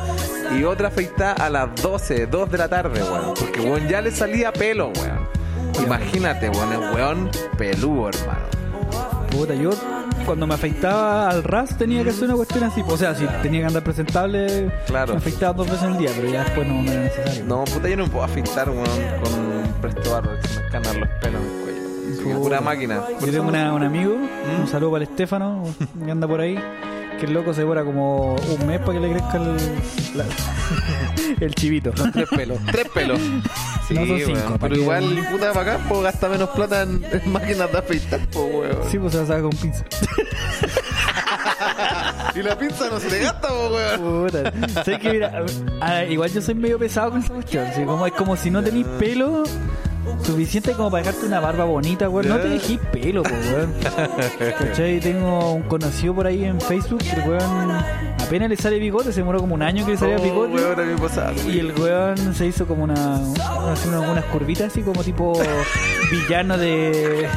Y 0.59 0.65
otra 0.65 0.89
afeitada 0.89 1.33
a 1.35 1.51
las 1.51 1.75
12, 1.83 2.27
2 2.27 2.51
de 2.51 2.59
la 2.59 2.69
tarde, 2.69 3.03
weón. 3.03 3.35
Porque, 3.39 3.61
weón, 3.61 3.87
ya 3.89 4.01
le 4.01 4.11
salía 4.11 4.53
pelo, 4.53 4.93
weón. 4.97 5.29
Imagínate, 5.85 6.49
weón, 6.49 6.73
el 6.73 6.79
weón 6.95 7.31
peludo, 7.59 8.09
hermano. 8.09 8.41
Puta, 9.31 9.55
yo 9.55 9.71
cuando 10.27 10.47
me 10.47 10.55
afeitaba 10.55 11.29
al 11.31 11.43
ras 11.45 11.77
tenía 11.79 12.03
que 12.03 12.11
hacer 12.11 12.25
una 12.25 12.35
cuestión 12.35 12.65
así. 12.65 12.83
O 12.87 12.97
sea, 12.97 13.15
si 13.15 13.27
tenía 13.43 13.61
que 13.61 13.67
andar 13.67 13.85
presentable, 13.85 14.71
Claro. 14.87 15.13
me 15.13 15.19
afeitaba 15.19 15.53
dos 15.53 15.67
veces 15.69 15.85
al 15.85 15.99
día, 15.99 16.11
pero 16.17 16.29
ya 16.29 16.45
después 16.45 16.67
no, 16.67 16.83
no 16.83 16.91
era 16.91 17.03
necesario. 17.03 17.45
No, 17.45 17.65
puta, 17.65 17.89
yo 17.89 17.97
no 17.97 18.05
me 18.05 18.11
puedo 18.11 18.25
afeitar, 18.25 18.69
weón, 18.71 18.85
con 19.23 19.73
presto 19.81 20.11
barro, 20.13 20.41
que 20.41 20.49
se 20.49 20.59
me 20.61 20.67
escanan 20.67 21.01
los 21.01 21.09
pelos 21.21 21.41
pura 22.23 22.61
máquina. 22.61 23.01
Yo 23.21 23.27
tengo 23.33 23.49
una- 23.49 23.73
un 23.75 23.83
amigo, 23.83 24.17
¿Mm? 24.17 24.61
un 24.63 24.69
saludo 24.69 24.93
para 24.93 25.05
el 25.05 25.11
Estefano, 25.11 25.65
que 26.05 26.11
anda 26.11 26.27
por 26.29 26.41
ahí, 26.41 26.59
que 27.19 27.27
el 27.27 27.33
loco 27.33 27.53
se 27.55 27.61
demora 27.63 27.85
como 27.85 28.35
un 28.37 28.67
mes 28.67 28.81
para 28.81 28.93
que 28.95 29.01
le 29.01 29.11
crezca 29.13 29.37
el, 29.37 29.57
la- 30.17 30.25
el 31.47 31.55
chivito. 31.55 31.91
Tres 32.13 32.29
pelos. 32.29 32.59
Tres 32.71 32.89
pelos. 32.95 33.21
Sí, 33.91 33.95
No, 33.97 34.07
son 34.07 34.19
cinco, 34.19 34.33
weón, 34.39 34.59
¿para 34.59 34.59
Pero 34.69 34.77
igual, 34.83 35.27
puta, 35.33 35.53
para 35.53 35.73
acá, 35.75 35.85
pues 35.89 36.01
gasta 36.03 36.29
menos 36.29 36.49
plata 36.51 36.83
en, 36.83 37.05
en 37.11 37.33
máquinas 37.33 37.73
de 37.73 37.79
afeitar, 37.79 38.21
pues, 38.31 38.45
weón. 38.55 38.79
Sí, 38.89 38.99
pues 39.01 39.13
se 39.13 39.19
la 39.19 39.27
saca 39.27 39.43
con 39.43 39.51
pinza. 39.51 39.85
Y 42.35 42.43
la 42.43 42.57
pinza 42.57 42.89
no 42.89 43.01
se 43.01 43.11
le 43.11 43.19
gasta, 43.19 43.49
pues, 43.49 43.99
weón. 44.01 44.27
Puta. 44.27 44.53
¿Sabes 44.85 44.99
que 45.01 45.11
mira? 45.13 45.43
igual 46.09 46.31
yo 46.31 46.41
soy 46.41 46.55
medio 46.55 46.79
pesado 46.79 47.11
con 47.11 47.21
esa 47.21 47.33
cuestión. 47.35 47.67
Como, 47.85 48.07
es 48.07 48.13
como 48.13 48.37
si 48.37 48.51
no 48.51 48.63
tenéis 48.63 48.87
pelo 48.99 49.43
suficiente 50.23 50.73
como 50.73 50.91
para 50.91 51.05
dejarte 51.05 51.27
una 51.27 51.41
barba 51.41 51.65
bonita, 51.65 52.09
weón. 52.09 52.29
No 52.29 52.39
te 52.39 52.49
dejéis 52.49 52.79
pelo, 52.93 53.23
weón. 53.23 53.75
¿Cachai? 54.59 55.01
Tengo 55.01 55.55
un 55.55 55.63
conocido 55.63 56.15
por 56.15 56.27
ahí 56.27 56.45
en 56.45 56.61
Facebook 56.61 56.99
que 57.03 57.11
el 57.21 57.29
weón 57.29 57.71
apenas 58.23 58.49
le 58.49 58.57
sale 58.57 58.79
bigote, 58.79 59.13
se 59.13 59.21
demoró 59.21 59.41
como 59.41 59.55
un 59.55 59.63
año 59.63 59.85
que 59.85 59.93
le 59.93 59.99
salía 59.99 60.17
Oh, 60.19 60.23
bigote. 60.23 60.55
weón. 60.55 61.35
Y 61.49 61.59
el 61.59 61.73
weón 61.73 62.35
se 62.35 62.47
hizo 62.47 62.67
como 62.67 62.85
una. 62.85 63.17
así 63.73 63.89
una- 63.89 64.01
unas 64.01 64.25
curvitas 64.27 64.69
así 64.69 64.83
como 64.83 65.03
tipo 65.03 65.33
villano 66.11 66.57
de. 66.59 67.29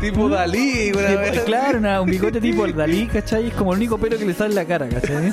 Tipo 0.00 0.28
Dalí, 0.30 0.90
vez. 0.92 1.40
claro, 1.42 1.78
una- 1.78 2.00
un 2.00 2.10
bigote 2.10 2.40
tipo 2.40 2.64
el 2.64 2.74
Dalí, 2.74 3.06
¿cachai? 3.06 3.48
Es 3.48 3.54
como 3.54 3.72
el 3.72 3.78
único 3.78 3.98
pelo 3.98 4.16
que 4.18 4.24
le 4.24 4.34
sale 4.34 4.50
en 4.50 4.56
la 4.56 4.64
cara, 4.64 4.88
¿cachai? 4.88 5.32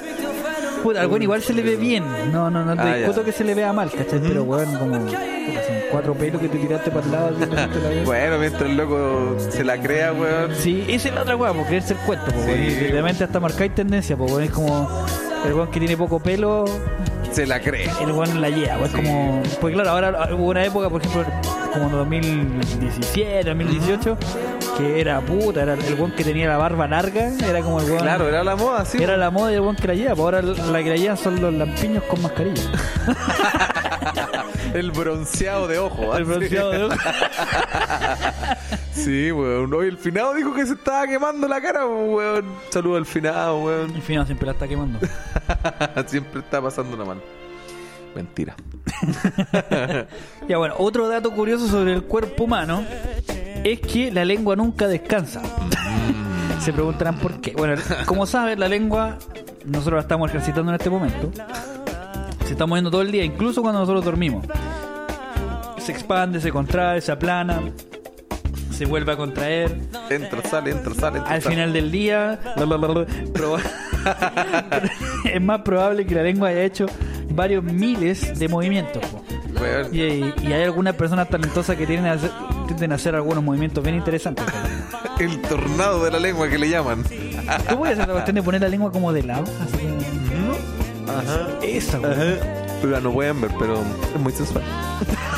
Puta, 0.83 1.01
al 1.01 1.07
weón 1.07 1.21
igual 1.23 1.41
se 1.41 1.53
le 1.53 1.61
ve 1.61 1.75
bien. 1.75 2.03
No, 2.31 2.49
no, 2.49 2.63
no 2.63 2.73
te 2.75 2.81
Ah, 2.81 2.95
discuto 2.95 3.19
ya. 3.21 3.25
que 3.25 3.31
se 3.33 3.43
le 3.43 3.53
vea 3.55 3.73
mal, 3.73 3.91
¿cachai? 3.91 4.19
Pero 4.19 4.43
weón, 4.43 4.75
como. 4.77 4.97
Cuatro 5.91 6.13
pelos 6.13 6.41
que 6.41 6.49
te 6.49 6.57
tiraste 6.57 6.91
para 6.91 7.05
el 7.05 7.11
lado. 7.11 7.31
Bueno, 8.05 8.37
mientras 8.39 8.63
el 8.63 8.77
loco 8.77 9.35
se 9.39 9.63
la 9.63 9.77
crea, 9.79 10.13
weón. 10.13 10.53
Sí, 10.55 10.85
esa 10.87 11.09
es 11.09 11.15
la 11.15 11.21
otra 11.21 11.35
weá, 11.35 11.53
por 11.53 11.65
querer 11.65 11.83
ser 11.83 11.97
cuento, 11.97 12.25
pues, 12.31 12.45
Sí. 12.45 12.51
weón. 12.51 12.63
Y 12.63 12.87
realmente 12.91 13.23
hasta 13.23 13.39
marcáis 13.39 13.73
tendencia, 13.75 14.15
pues, 14.17 14.31
weón. 14.31 14.43
Es 14.43 14.51
como 14.51 15.05
el 15.45 15.53
weón 15.53 15.69
que 15.71 15.79
tiene 15.79 15.95
poco 15.97 16.19
pelo, 16.19 16.65
Se 17.31 17.45
la 17.45 17.59
cree. 17.59 17.89
el 18.01 18.11
weón 18.11 18.41
la 18.41 18.49
lleva, 18.49 18.73
weón. 18.75 18.85
Es 18.85 18.91
como. 18.93 19.43
Pues 19.61 19.73
claro, 19.73 19.89
ahora 19.91 20.29
hubo 20.33 20.49
una 20.49 20.63
época, 20.65 20.89
por 20.89 21.01
ejemplo, 21.01 21.25
como 21.73 21.85
en 21.85 21.91
2017, 21.91 23.43
2018, 23.49 24.17
que 24.77 24.99
era 25.01 25.19
puta, 25.21 25.61
era 25.63 25.73
el 25.73 25.93
weón 25.95 26.11
que 26.13 26.23
tenía 26.23 26.47
la 26.47 26.57
barba 26.57 26.87
larga, 26.87 27.31
era 27.47 27.61
como 27.61 27.79
el 27.81 27.85
weón. 27.85 27.99
Claro, 28.01 28.27
era 28.27 28.43
la 28.43 28.55
moda, 28.55 28.85
sí. 28.85 29.01
Era 29.01 29.17
la 29.17 29.29
moda 29.29 29.49
del 29.51 29.61
weón 29.61 29.75
que 29.75 29.87
la 29.87 29.93
lleva, 29.93 30.15
pues 30.15 30.23
ahora 30.25 30.41
la 30.41 30.83
que 30.83 30.89
la 30.89 30.95
llevan 30.95 31.17
son 31.17 31.41
los 31.41 31.53
lampiños 31.53 32.03
con 32.05 32.21
mascarilla. 32.21 32.63
El 34.73 34.91
bronceado 34.91 35.67
de 35.67 35.79
ojo. 35.79 36.15
El 36.15 36.23
así. 36.23 36.31
bronceado 36.31 36.71
de 36.71 36.83
ojo. 36.83 36.95
Sí, 38.93 39.31
weón. 39.31 39.73
Hoy 39.73 39.87
el 39.87 39.97
finado 39.97 40.33
dijo 40.33 40.53
que 40.53 40.65
se 40.65 40.73
estaba 40.73 41.07
quemando 41.07 41.47
la 41.47 41.61
cara, 41.61 41.85
weón. 41.85 42.45
Saludo 42.69 42.97
al 42.97 43.05
finado, 43.05 43.63
weón. 43.63 43.95
En 43.95 44.01
fin, 44.01 44.17
no, 44.17 44.25
siempre 44.25 44.45
la 44.45 44.51
está 44.53 44.67
quemando. 44.67 44.99
Siempre 46.07 46.41
está 46.41 46.61
pasando 46.61 46.97
la 46.97 47.05
mano. 47.05 47.21
Mentira. 48.15 48.55
Ya 50.47 50.57
bueno, 50.57 50.73
otro 50.79 51.07
dato 51.07 51.31
curioso 51.31 51.67
sobre 51.67 51.93
el 51.93 52.03
cuerpo 52.03 52.45
humano 52.45 52.83
es 53.63 53.79
que 53.81 54.11
la 54.11 54.25
lengua 54.25 54.55
nunca 54.55 54.87
descansa. 54.87 55.41
Se 56.59 56.73
preguntarán 56.73 57.19
por 57.19 57.39
qué. 57.39 57.53
Bueno, 57.55 57.79
como 58.07 58.25
saben, 58.25 58.59
la 58.59 58.67
lengua 58.67 59.19
nosotros 59.65 59.97
la 59.97 60.01
estamos 60.01 60.29
ejercitando 60.29 60.71
en 60.71 60.75
este 60.75 60.89
momento. 60.89 61.31
Se 62.49 62.53
está 62.53 62.65
moviendo 62.65 62.89
todo 62.89 63.03
el 63.03 63.11
día, 63.11 63.23
incluso 63.23 63.61
cuando 63.61 63.79
nosotros 63.79 64.03
dormimos. 64.03 64.43
Se 65.77 65.91
expande, 65.91 66.41
se 66.41 66.51
contrae, 66.51 66.99
se 66.99 67.11
aplana, 67.11 67.61
se 68.71 68.87
vuelve 68.87 69.11
a 69.11 69.17
contraer. 69.17 69.77
Entra, 70.09 70.41
sale, 70.41 70.71
entra, 70.71 70.95
sale, 70.95 71.19
entra, 71.19 71.31
Al 71.35 71.43
sale. 71.43 71.53
final 71.55 71.73
del 71.73 71.91
día, 71.91 72.39
es 75.31 75.41
más 75.43 75.61
probable 75.61 76.07
que 76.07 76.15
la 76.15 76.23
lengua 76.23 76.49
haya 76.49 76.63
hecho 76.63 76.87
varios 77.29 77.63
miles 77.63 78.39
de 78.39 78.47
movimientos. 78.47 79.03
Y, 79.91 79.99
y 80.41 80.51
hay 80.51 80.63
algunas 80.63 80.95
personas 80.95 81.29
talentosas 81.29 81.75
que 81.77 81.85
tienden 81.85 82.07
a 82.07 82.13
hacer, 82.15 82.31
tienden 82.65 82.93
a 82.93 82.95
hacer 82.95 83.13
algunos 83.13 83.43
movimientos 83.43 83.83
bien 83.83 83.95
interesantes. 83.95 84.43
El 85.19 85.39
tornado 85.41 86.03
de 86.03 86.09
la 86.09 86.17
lengua 86.19 86.49
que 86.49 86.57
le 86.57 86.67
llaman. 86.67 87.03
¿Tú 87.69 87.77
puedes 87.77 87.93
hacer 87.93 88.07
la 88.07 88.13
cuestión 88.13 88.33
de 88.33 88.41
poner 88.41 88.61
la 88.61 88.69
lengua 88.69 88.91
como 88.91 89.13
de 89.13 89.21
lado? 89.21 89.43
Así 89.43 89.77
Ajá. 91.19 91.47
Esa, 91.61 91.97
güey. 91.97 92.39
Pero 92.81 93.01
no 93.01 93.11
pueden 93.11 93.41
ver, 93.41 93.51
pero 93.59 93.81
es 94.15 94.19
muy 94.21 94.31
sensual. 94.31 94.63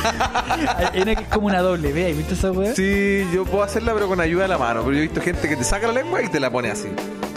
Hay 0.92 1.02
una 1.02 1.14
que 1.14 1.22
es 1.22 1.28
como 1.28 1.46
una 1.46 1.60
doble 1.60 1.88
¿Has 2.10 2.16
visto 2.16 2.34
esa 2.34 2.52
weá? 2.52 2.74
Sí, 2.74 3.26
yo 3.32 3.44
puedo 3.44 3.62
hacerla, 3.62 3.94
pero 3.94 4.08
con 4.08 4.20
ayuda 4.20 4.42
de 4.42 4.48
la 4.48 4.58
mano. 4.58 4.82
Pero 4.82 4.92
yo 4.92 4.98
he 4.98 5.02
visto 5.02 5.20
gente 5.20 5.48
que 5.48 5.56
te 5.56 5.64
saca 5.64 5.88
la 5.88 5.94
lengua 5.94 6.22
y 6.22 6.28
te 6.28 6.38
la 6.40 6.50
pone 6.50 6.70
así. 6.70 6.88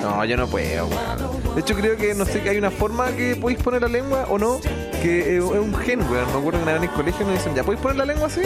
No, 0.02 0.24
yo 0.26 0.38
no 0.38 0.48
puedo, 0.48 0.88
weón. 0.88 1.56
De 1.56 1.62
hecho, 1.62 1.76
creo 1.76 1.98
que 1.98 2.14
no 2.14 2.26
sé 2.26 2.42
que 2.42 2.50
hay 2.50 2.58
una 2.58 2.70
forma 2.70 3.12
que 3.12 3.36
podéis 3.36 3.60
poner 3.62 3.82
la 3.82 3.88
lengua 3.88 4.28
o 4.30 4.38
no, 4.38 4.60
que 5.02 5.38
es 5.38 5.44
un 5.44 5.74
gen, 5.76 6.02
weón. 6.02 6.26
Me 6.32 6.40
acuerdo 6.40 6.60
que 6.60 6.64
una 6.64 6.74
vez 6.74 6.84
en 6.84 6.90
el 6.90 6.96
colegio 6.96 7.26
nos 7.26 7.36
dicen, 7.36 7.56
¿ya 7.56 7.64
podéis 7.64 7.82
poner 7.82 7.98
la 7.98 8.06
lengua 8.06 8.28
así? 8.28 8.42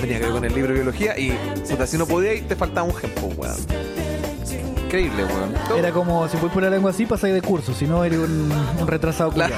Venía 0.00 0.18
creo 0.18 0.32
con 0.32 0.44
el 0.44 0.54
libro 0.54 0.68
de 0.68 0.74
biología 0.74 1.18
y, 1.18 1.36
puta, 1.68 1.86
si 1.86 1.98
no 1.98 2.06
podíais, 2.06 2.46
te 2.46 2.56
faltaba 2.56 2.86
un 2.86 2.94
gen, 2.94 3.10
pues, 3.10 3.38
weón. 3.38 3.56
Increíble, 4.90 5.22
weón. 5.24 5.54
Era 5.78 5.92
como 5.92 6.26
si 6.26 6.36
puedes 6.36 6.52
poner 6.52 6.68
la 6.68 6.74
lengua 6.74 6.90
así, 6.90 7.06
pasáis 7.06 7.32
de 7.32 7.40
curso. 7.42 7.72
Si 7.72 7.86
no, 7.86 8.02
eres 8.02 8.18
un, 8.18 8.50
un 8.80 8.88
retrasado 8.88 9.30
La, 9.36 9.48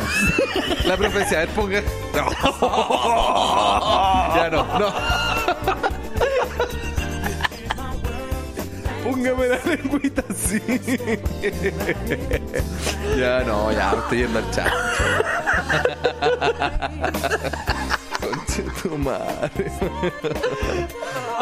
la 0.85 0.95
profecía, 0.99 1.39
a 1.39 1.47
ver, 1.47 1.49
ponga. 1.55 1.81
No. 2.15 2.31
ya 4.37 4.51
no, 4.51 4.79
no. 4.79 4.93
Póngame 9.11 9.49
la 9.49 9.59
lengüita 9.65 10.23
así. 10.29 10.61
ya 13.19 13.43
no, 13.43 13.73
ya 13.73 13.93
me 13.93 13.99
estoy 14.03 14.19
yendo 14.19 14.39
al 14.39 14.51
chat. 14.51 14.71
Conche 18.21 18.63
tu 18.83 18.99
madre. 18.99 19.73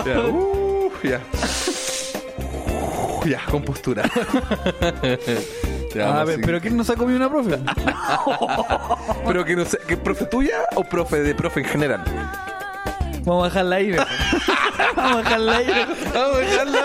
ya, 0.06 0.20
uh, 0.20 0.92
ya. 1.02 1.20
Ya, 3.26 3.40
con 3.50 3.62
postura. 3.62 4.02
Ya, 5.94 6.08
Ah, 6.20 6.22
así. 6.22 6.34
pero 6.46 6.60
¿quién 6.60 6.76
nos 6.76 6.88
ha 6.88 6.94
comido 6.94 7.16
una 7.16 7.28
profe? 7.28 7.58
Pero 9.26 9.44
que 9.44 9.56
no 9.56 9.64
sé, 9.64 9.76
¿que 9.88 9.96
profe 9.96 10.24
tuya 10.26 10.54
o 10.76 10.84
profe 10.84 11.16
de 11.20 11.34
profe 11.34 11.60
en 11.60 11.66
general? 11.66 12.04
Vamos 13.24 13.42
a 13.42 13.48
dejarla 13.48 13.78
mejor. 13.80 14.06
Vamos 14.96 15.14
a 15.16 15.18
dejarla 15.22 15.58
mejor. 15.58 15.88
Vamos 16.14 16.36
a 16.36 16.38
dejarla 16.38 16.80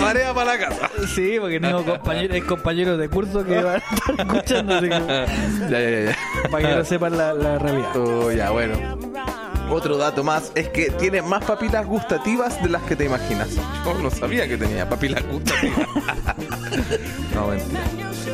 tarea 0.00 0.32
para 0.34 0.54
la 0.56 0.58
casa. 0.58 0.90
Sí, 1.14 1.36
porque 1.38 1.60
tengo 1.60 1.84
compañeros, 1.84 2.34
hay 2.34 2.40
compañeros 2.40 2.98
de 2.98 3.08
curso 3.10 3.44
que 3.44 3.62
van 3.62 3.74
a 3.74 3.94
estar 3.94 4.14
escuchando, 4.26 4.80
Ya, 4.80 5.26
ya, 5.68 6.00
ya. 6.10 6.16
para 6.50 6.66
que 6.68 6.74
no 6.76 6.84
sepan 6.86 7.18
la, 7.18 7.34
la 7.34 7.58
realidad. 7.58 7.94
Oh, 7.96 8.32
ya, 8.32 8.48
bueno. 8.50 8.98
Otro 9.70 9.96
dato 9.96 10.22
más 10.24 10.50
es 10.56 10.68
que 10.68 10.90
tiene 10.90 11.22
más 11.22 11.44
papilas 11.44 11.86
gustativas 11.86 12.60
de 12.60 12.68
las 12.68 12.82
que 12.82 12.96
te 12.96 13.04
imaginas. 13.04 13.50
Yo 13.84 13.94
no 13.94 14.10
sabía 14.10 14.48
que 14.48 14.56
tenía 14.56 14.88
papilas 14.88 15.24
gustativas. 15.28 15.86
no, 17.34 17.46
mentira. 17.46 17.80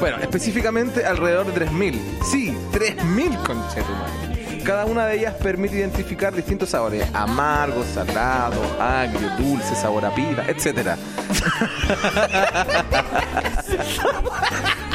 Bueno, 0.00 0.16
específicamente 0.16 1.04
alrededor 1.04 1.52
de 1.52 1.66
3.000. 1.66 2.00
Sí, 2.24 2.56
3.000 2.72 3.42
conchetumares. 3.42 4.64
Cada 4.64 4.86
una 4.86 5.06
de 5.06 5.18
ellas 5.18 5.34
permite 5.34 5.76
identificar 5.76 6.34
distintos 6.34 6.70
sabores: 6.70 7.06
amargo, 7.14 7.84
salado, 7.84 8.62
agrio, 8.80 9.28
dulce, 9.38 9.76
sabor 9.76 10.06
a 10.06 10.14
pila, 10.14 10.44
etcétera. 10.48 10.96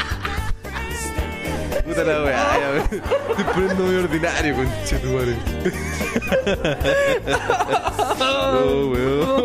Puta 1.92 2.04
la 2.04 2.24
weá. 2.24 2.76
Estoy 2.78 3.44
poniendo 3.52 3.84
muy 3.84 3.96
ordinario, 3.96 4.54
conchetumare. 4.56 5.36
Oh, 8.18 8.92
weón. 8.92 9.44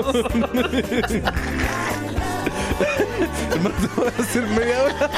Hermano, 3.52 3.76
voy 3.98 4.08
a 4.08 4.22
hacer 4.22 4.44
media 4.44 4.84
hora 4.84 5.10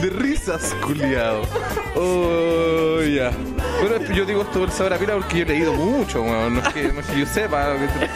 de 0.00 0.10
risas, 0.10 0.74
culiado. 0.86 1.42
Oh, 1.96 3.02
ya. 3.02 3.30
Bueno, 3.82 4.14
yo 4.14 4.24
digo 4.24 4.40
esto 4.40 4.60
del 4.60 4.72
sabor 4.72 4.94
a 4.94 4.98
pila 4.98 5.14
porque 5.16 5.38
yo 5.38 5.42
he 5.44 5.48
leído 5.48 5.74
mucho, 5.74 6.22
weón. 6.22 6.54
No 6.54 6.60
es 6.60 6.68
que, 6.68 6.92
no 6.92 7.00
es 7.00 7.06
que 7.06 7.20
yo 7.20 7.26
sepa 7.26 7.74
lo 7.74 7.80
que 7.80 7.88
te 7.88 8.08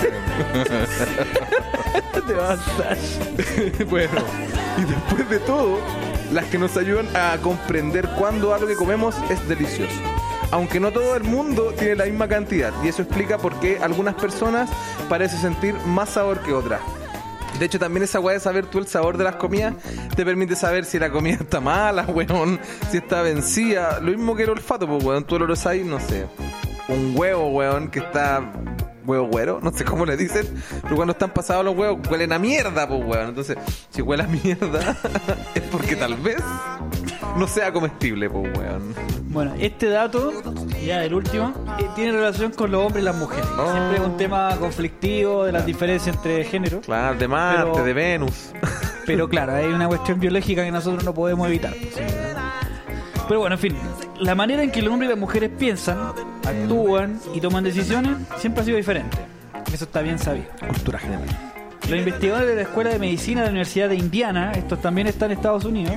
Te 2.29 2.35
vas 2.35 2.59
a 2.59 3.85
bueno, 3.85 4.21
y 4.77 4.85
después 4.85 5.31
de 5.31 5.39
todo, 5.41 5.79
las 6.33 6.47
que 6.47 6.59
nos 6.59 6.77
ayudan 6.77 7.09
a 7.17 7.37
comprender 7.39 8.09
cuándo 8.19 8.55
algo 8.55 8.67
que 8.67 8.75
comemos 8.75 9.15
es 9.31 9.49
delicioso. 9.49 9.95
Aunque 10.51 10.81
no 10.81 10.93
todo 10.93 11.17
el 11.17 11.25
mundo 11.25 11.75
tiene 11.79 11.97
la 11.97 12.05
misma 12.07 12.27
cantidad, 12.29 12.73
y 12.83 12.89
eso 12.89 13.03
explica 13.03 13.39
por 13.39 13.61
qué 13.61 13.79
algunas 13.83 14.15
personas 14.15 14.71
parecen 15.09 15.41
sentir 15.41 15.75
más 15.87 16.11
sabor 16.11 16.41
que 16.41 16.53
otras. 16.53 16.81
De 17.59 17.65
hecho, 17.67 17.79
también 17.79 18.05
esa 18.05 18.21
weá 18.21 18.35
de 18.35 18.41
saber 18.41 18.67
tú 18.67 18.79
el 18.79 18.87
sabor 18.87 19.17
de 19.17 19.25
las 19.25 19.35
comidas 19.37 19.75
te 20.15 20.25
permite 20.25 20.55
saber 20.55 20.85
si 20.85 20.99
la 20.99 21.11
comida 21.11 21.35
está 21.41 21.61
mala, 21.61 22.03
weón, 22.05 22.61
si 22.91 22.99
está 22.99 23.23
vencida. 23.23 23.99
Lo 24.01 24.13
mismo 24.13 24.37
que 24.37 24.45
el 24.45 24.51
olfato, 24.51 24.87
pues, 24.87 25.03
weón. 25.03 25.25
Tú 25.25 25.39
lo 25.39 25.57
sabes, 25.57 25.85
no 25.85 25.99
sé. 25.99 26.27
Un 26.89 27.15
huevo, 27.17 27.49
weón, 27.49 27.91
que 27.91 27.99
está 27.99 28.53
huevo 29.09 29.27
güero, 29.27 29.59
no 29.63 29.73
sé 29.73 29.85
cómo 29.85 30.05
le 30.07 30.17
dicen, 30.17 30.47
pero 30.83 30.95
cuando 30.97 31.13
están 31.13 31.31
pasados 31.31 31.65
los 31.65 31.77
huevos 31.77 32.07
huelen 32.09 32.33
a 32.33 32.39
mierda, 32.39 32.87
pues 32.87 33.01
weón. 33.05 33.29
Entonces, 33.31 33.57
si 33.91 34.03
huele 34.03 34.23
a 34.25 34.27
mierda, 34.27 34.97
es 35.55 35.63
porque 35.73 35.97
tal 35.97 36.15
vez 36.17 36.37
no 37.37 37.47
sea 37.49 37.73
comestible, 37.73 38.29
pues 38.31 38.57
weón. 38.57 38.95
Bueno, 39.31 39.53
este 39.59 39.89
dato, 39.89 40.33
ya 40.85 41.05
el 41.05 41.15
último, 41.15 41.53
eh, 41.79 41.87
tiene 41.95 42.13
relación 42.13 42.53
con 42.53 42.71
los 42.71 42.83
hombres 42.87 43.03
y 43.03 43.05
las 43.05 43.17
mujeres. 43.17 43.47
Oh. 43.59 43.71
Siempre 43.73 43.97
es 43.97 44.03
un 44.03 44.17
tema 44.17 44.57
conflictivo 44.59 45.45
de 45.45 45.53
las 45.53 45.67
diferencias 45.67 46.17
entre 46.17 46.45
géneros. 46.45 46.85
Claro, 46.87 47.19
de 47.19 47.29
Marte, 47.29 47.71
Pero- 47.73 47.85
de 47.85 47.93
Venus. 47.93 48.53
Pero 49.07 49.29
claro, 49.29 49.55
hay 49.55 49.67
una 49.67 49.87
cuestión 49.89 50.21
biológica 50.21 50.63
que 50.65 50.71
nosotros 50.71 51.03
no 51.05 51.15
podemos 51.15 51.47
evitar. 51.49 51.73
pues. 51.75 51.95
Pero 53.27 53.41
bueno, 53.41 53.57
en 53.57 53.61
fin, 53.61 53.77
la 54.21 54.35
manera 54.35 54.63
en 54.63 54.71
que 54.71 54.83
los 54.83 54.93
hombres 54.93 55.09
y 55.09 55.13
las 55.13 55.21
mujeres 55.21 55.51
piensan, 55.59 55.99
actúan 56.47 57.19
y 57.35 57.41
toman 57.41 57.65
decisiones 57.65 58.13
siempre 58.39 58.63
ha 58.63 58.65
sido 58.65 58.77
diferente. 58.77 59.17
Eso 59.73 59.85
está 59.85 60.01
bien 60.01 60.19
sabido. 60.19 60.47
Cultura 60.67 60.99
general. 60.99 61.27
Los 61.89 61.99
investigadores 61.99 62.49
de 62.49 62.55
la 62.57 62.63
Escuela 62.63 62.91
de 62.91 62.99
Medicina 62.99 63.41
de 63.41 63.47
la 63.47 63.51
Universidad 63.51 63.89
de 63.89 63.95
Indiana, 63.97 64.53
estos 64.53 64.81
también 64.83 65.07
están 65.07 65.31
en 65.31 65.39
Estados 65.39 65.65
Unidos, 65.65 65.95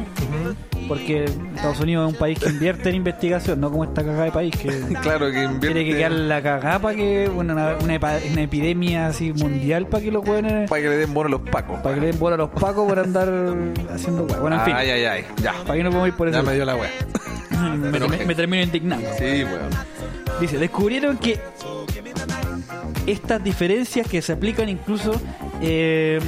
porque 0.88 1.26
Estados 1.26 1.80
Unidos 1.82 2.08
es 2.08 2.14
un 2.14 2.20
país 2.20 2.40
que 2.40 2.50
invierte 2.50 2.90
en 2.90 2.96
investigación, 2.96 3.60
no 3.60 3.70
como 3.70 3.84
esta 3.84 4.02
cagada 4.02 4.24
de 4.26 4.32
país 4.32 4.56
que 4.56 4.68
Claro 5.02 5.30
que 5.32 5.44
invierte. 5.44 5.60
quiere 5.60 5.86
que 5.86 5.92
quede 5.98 6.10
la 6.10 6.42
cagada 6.42 6.80
para 6.80 6.96
que 6.96 7.28
bueno, 7.34 7.54
una, 7.54 7.76
una 7.84 7.96
epa- 8.00 8.20
una 8.32 8.42
epidemia 8.42 9.08
así 9.08 9.34
mundial 9.34 9.88
para 9.88 10.02
que 10.04 10.12
lo 10.12 10.22
pueden 10.22 10.66
Para 10.68 10.82
que 10.82 10.90
le 10.90 10.96
den 10.98 11.14
bono 11.14 11.28
a 11.28 11.32
los 11.32 11.42
pacos. 11.42 11.80
para 11.82 11.96
que 11.96 12.02
le 12.02 12.08
den 12.08 12.20
bola 12.20 12.36
a 12.36 12.38
los 12.38 12.50
pacos 12.52 12.88
por 12.88 12.98
andar 13.00 13.30
haciendo 13.94 14.24
weá. 14.24 14.40
Bueno, 14.40 14.56
en 14.60 14.66
fin, 14.66 14.74
Ay, 14.78 14.92
ay, 14.92 15.04
ay. 15.04 15.26
Ya. 15.44 15.54
para 15.66 15.76
que 15.76 15.84
no 15.84 15.90
podemos 15.90 16.08
ir 16.08 16.14
por 16.16 16.32
Ya 16.32 16.38
eso. 16.40 16.48
me 16.48 16.56
dio 16.56 16.64
la 16.66 16.76
wea. 16.78 16.90
Me, 17.62 18.00
me- 18.00 18.26
me 18.26 18.36
termino 18.36 18.64
indignando. 18.64 19.08
Sí. 19.18 19.44
Dice, 20.40 20.58
descubrieron 20.58 21.18
que 21.18 21.40
estas 23.08 23.44
diferencias 23.44 24.08
que 24.08 24.22
se 24.22 24.34
aplican 24.34 24.70
incluso 24.70 25.20
eh, 25.62 26.20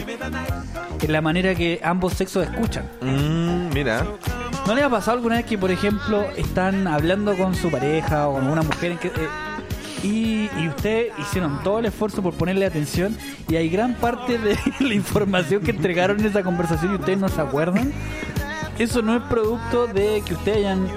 en 1.01 1.11
la 1.11 1.21
manera 1.21 1.53
que 1.55 1.79
ambos 1.83 2.13
sexos 2.13 2.47
escuchan. 2.47 2.85
Mm, 3.01 3.73
mira. 3.73 4.05
¿No 4.65 4.73
les 4.75 4.83
ha 4.85 4.89
pasado 4.89 5.17
alguna 5.17 5.35
vez 5.35 5.45
que, 5.45 5.57
por 5.57 5.71
ejemplo, 5.71 6.25
están 6.37 6.87
hablando 6.87 7.35
con 7.35 7.53
su 7.53 7.69
pareja 7.69 8.29
o 8.29 8.33
con 8.35 8.47
una 8.47 8.61
mujer 8.63 8.93
en 8.93 8.97
que, 8.97 9.07
eh, 9.09 9.11
y, 10.03 10.49
y 10.57 10.67
ustedes 10.69 11.11
hicieron 11.19 11.61
todo 11.63 11.79
el 11.79 11.85
esfuerzo 11.85 12.21
por 12.23 12.33
ponerle 12.33 12.65
atención 12.65 13.15
y 13.49 13.55
hay 13.57 13.69
gran 13.69 13.95
parte 13.95 14.37
de 14.37 14.57
la 14.79 14.93
información 14.93 15.63
que 15.63 15.71
entregaron 15.71 16.19
en 16.21 16.27
esa 16.27 16.43
conversación 16.43 16.93
y 16.93 16.95
ustedes 16.95 17.19
no 17.19 17.27
se 17.29 17.41
acuerdan? 17.41 17.91
Eso 18.79 19.01
no 19.01 19.15
es 19.17 19.21
producto 19.23 19.85
de 19.87 20.23
que 20.25 20.33
ustedes 20.33 20.57
hayan, 20.59 20.87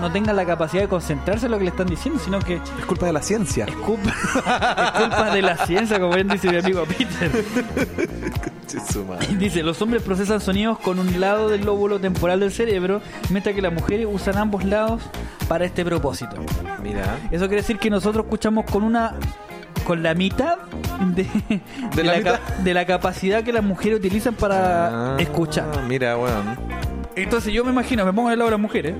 no 0.00 0.10
tengan 0.12 0.36
la 0.36 0.44
capacidad 0.44 0.82
de 0.82 0.88
concentrarse 0.88 1.46
en 1.46 1.52
lo 1.52 1.58
que 1.58 1.64
le 1.64 1.70
están 1.70 1.86
diciendo, 1.86 2.20
sino 2.22 2.38
que 2.40 2.54
Es 2.56 2.84
culpa 2.86 3.06
de 3.06 3.12
la 3.12 3.22
ciencia. 3.22 3.64
es 3.66 3.74
culpa, 3.76 4.10
es 4.94 5.00
culpa 5.02 5.30
de 5.34 5.42
la 5.42 5.56
ciencia, 5.66 5.98
como 6.00 6.14
bien 6.14 6.28
dice 6.28 6.48
mi 6.50 6.56
amigo 6.58 6.84
Peter. 6.84 7.30
Dice, 9.38 9.62
los 9.62 9.80
hombres 9.82 10.02
procesan 10.02 10.40
sonidos 10.40 10.78
con 10.80 10.98
un 10.98 11.20
lado 11.20 11.48
del 11.48 11.64
lóbulo 11.64 12.00
temporal 12.00 12.40
del 12.40 12.50
cerebro, 12.50 13.00
mientras 13.30 13.54
que 13.54 13.62
las 13.62 13.72
mujeres 13.72 14.08
usan 14.10 14.36
ambos 14.36 14.64
lados 14.64 15.00
para 15.46 15.64
este 15.64 15.84
propósito. 15.84 16.36
Mira. 16.82 17.18
Eso 17.30 17.46
quiere 17.46 17.62
decir 17.62 17.78
que 17.78 17.88
nosotros 17.90 18.24
escuchamos 18.24 18.64
con 18.70 18.82
una 18.82 19.14
con 19.84 20.02
la 20.02 20.14
mitad 20.14 20.56
de, 21.14 21.26
de 21.94 22.02
la 22.04 22.12
la, 22.14 22.18
mitad? 22.18 22.40
ca- 22.40 22.62
de 22.62 22.74
la 22.74 22.86
capacidad 22.86 23.42
que 23.44 23.52
las 23.52 23.62
mujeres 23.62 23.98
utilizan 23.98 24.34
para 24.34 25.14
Ah, 25.14 25.16
escuchar. 25.20 25.66
Mira, 25.86 26.16
weón. 26.16 26.56
Entonces 27.16 27.52
yo 27.52 27.64
me 27.64 27.70
imagino, 27.70 28.04
me 28.04 28.12
pongo 28.12 28.28
en 28.28 28.32
el 28.34 28.38
lado 28.38 28.50
de 28.50 28.56
las 28.56 28.60
mujeres. 28.60 28.94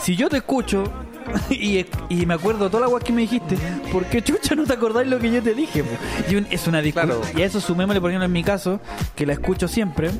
Si 0.00 0.16
yo 0.16 0.28
te 0.28 0.38
escucho 0.38 0.84
y, 1.50 1.84
y 2.08 2.26
me 2.26 2.34
acuerdo 2.34 2.68
toda 2.70 2.82
la 2.82 2.86
guay 2.88 3.02
que 3.04 3.12
me 3.12 3.20
dijiste, 3.22 3.56
¿por 3.92 4.04
qué 4.06 4.22
chucha 4.22 4.54
no 4.54 4.64
te 4.64 4.72
acordáis 4.72 5.08
lo 5.08 5.18
que 5.18 5.30
yo 5.30 5.42
te 5.42 5.54
dije? 5.54 5.82
po? 5.84 5.90
Y 6.30 6.36
un- 6.36 6.46
es 6.50 6.66
una 6.66 6.80
discusión. 6.82 7.20
Claro. 7.20 7.38
Y 7.38 7.42
a 7.42 7.46
eso 7.46 7.60
sumémosle, 7.60 8.00
por 8.00 8.10
ejemplo, 8.10 8.24
en 8.24 8.32
mi 8.32 8.42
caso, 8.42 8.80
que 9.14 9.26
la 9.26 9.34
escucho 9.34 9.68
siempre. 9.68 10.10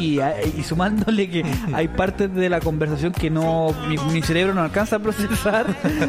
Y, 0.00 0.20
y 0.58 0.62
sumándole 0.62 1.28
que 1.30 1.44
hay 1.72 1.88
partes 1.88 2.34
de 2.34 2.48
la 2.48 2.60
conversación 2.60 3.12
que 3.12 3.30
no 3.30 3.74
mi, 3.88 3.96
mi 4.12 4.22
cerebro 4.22 4.54
no 4.54 4.62
alcanza 4.62 4.96
a 4.96 4.98
procesar, 4.98 5.66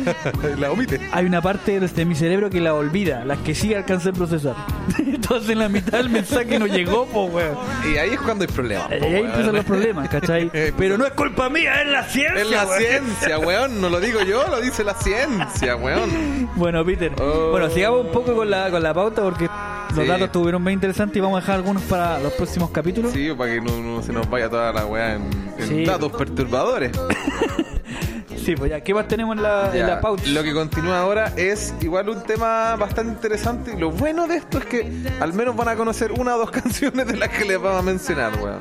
la 0.59 0.71
omite. 0.71 0.99
hay 1.11 1.25
una 1.25 1.41
parte 1.41 1.79
de 1.79 2.05
mi 2.05 2.15
cerebro 2.15 2.49
que 2.49 2.59
la 2.61 2.73
olvida, 2.73 3.25
las 3.25 3.39
que 3.39 3.55
sí 3.55 3.73
alcanza 3.73 4.09
a 4.09 4.13
procesar. 4.13 4.55
Entonces 4.99 5.49
en 5.51 5.59
la 5.59 5.69
mitad 5.69 5.97
del 5.99 6.09
mensaje 6.09 6.57
no 6.59 6.67
llegó, 6.67 7.05
pues 7.07 7.33
weón. 7.33 7.57
Y 7.93 7.97
ahí 7.97 8.11
es 8.11 8.19
cuando 8.21 8.43
hay 8.43 8.51
problemas. 8.51 8.87
po, 8.87 8.95
Y 9.07 9.13
ahí 9.13 9.21
empiezan 9.23 9.55
los 9.55 9.65
problemas, 9.65 10.09
¿cachai? 10.09 10.49
Pero 10.77 10.97
no 10.97 11.05
es 11.05 11.11
culpa 11.13 11.49
mía, 11.49 11.81
es 11.81 11.87
la 11.89 12.03
ciencia. 12.03 12.41
Es 12.41 12.49
la 12.49 12.65
weón. 12.65 12.79
ciencia, 12.81 13.39
weón. 13.39 13.81
No 13.81 13.89
lo 13.89 13.99
digo 13.99 14.21
yo, 14.23 14.47
lo 14.47 14.61
dice 14.61 14.83
la 14.83 14.93
ciencia, 14.95 15.75
weón. 15.75 16.49
Bueno, 16.55 16.83
Peter. 16.85 17.11
Oh. 17.21 17.51
Bueno, 17.51 17.69
sigamos 17.69 18.05
un 18.05 18.11
poco 18.11 18.35
con 18.35 18.49
la, 18.49 18.69
con 18.69 18.81
la 18.83 18.93
pauta 18.93 19.21
porque 19.21 19.45
los 19.95 20.03
Sí. 20.03 20.07
datos 20.07 20.27
estuvieron 20.27 20.61
muy 20.63 20.71
interesantes 20.73 21.17
y 21.17 21.19
vamos 21.19 21.37
a 21.37 21.41
dejar 21.41 21.55
algunos 21.55 21.83
para 21.83 22.17
los 22.19 22.31
próximos 22.33 22.71
capítulos. 22.71 23.11
Sí, 23.11 23.29
para 23.37 23.51
que 23.53 23.61
no, 23.61 23.71
no 23.81 24.01
se 24.03 24.13
nos 24.13 24.29
vaya 24.29 24.49
toda 24.49 24.71
la 24.73 24.85
weá 24.85 25.15
en, 25.15 25.23
en 25.57 25.67
Sí. 25.67 25.85
datos 25.85 26.11
perturbadores. 26.13 26.91
Sí, 28.43 28.55
pues 28.55 28.71
ya, 28.71 28.81
¿qué 28.81 28.91
más 28.93 29.07
tenemos 29.07 29.37
en 29.37 29.43
la, 29.43 29.67
en 29.67 29.77
Ya, 29.81 29.87
la 29.87 30.01
pauta? 30.01 30.23
Lo 30.27 30.41
que 30.41 30.51
continúa 30.51 30.99
ahora 30.99 31.31
es 31.37 31.75
igual 31.81 32.09
un 32.09 32.23
tema 32.23 32.75
bastante 32.75 33.11
interesante. 33.13 33.73
Y 33.75 33.79
lo 33.79 33.91
bueno 33.91 34.27
de 34.27 34.37
esto 34.37 34.57
es 34.57 34.65
que 34.65 34.91
al 35.19 35.33
menos 35.33 35.55
van 35.55 35.67
a 35.67 35.75
conocer 35.75 36.11
una 36.13 36.35
o 36.35 36.39
dos 36.39 36.49
canciones 36.59 37.05
de 37.05 37.17
las 37.17 37.29
que 37.29 37.45
les 37.45 37.61
vamos 37.61 37.79
a 37.79 37.83
mencionar, 37.83 38.31
weón. 38.41 38.57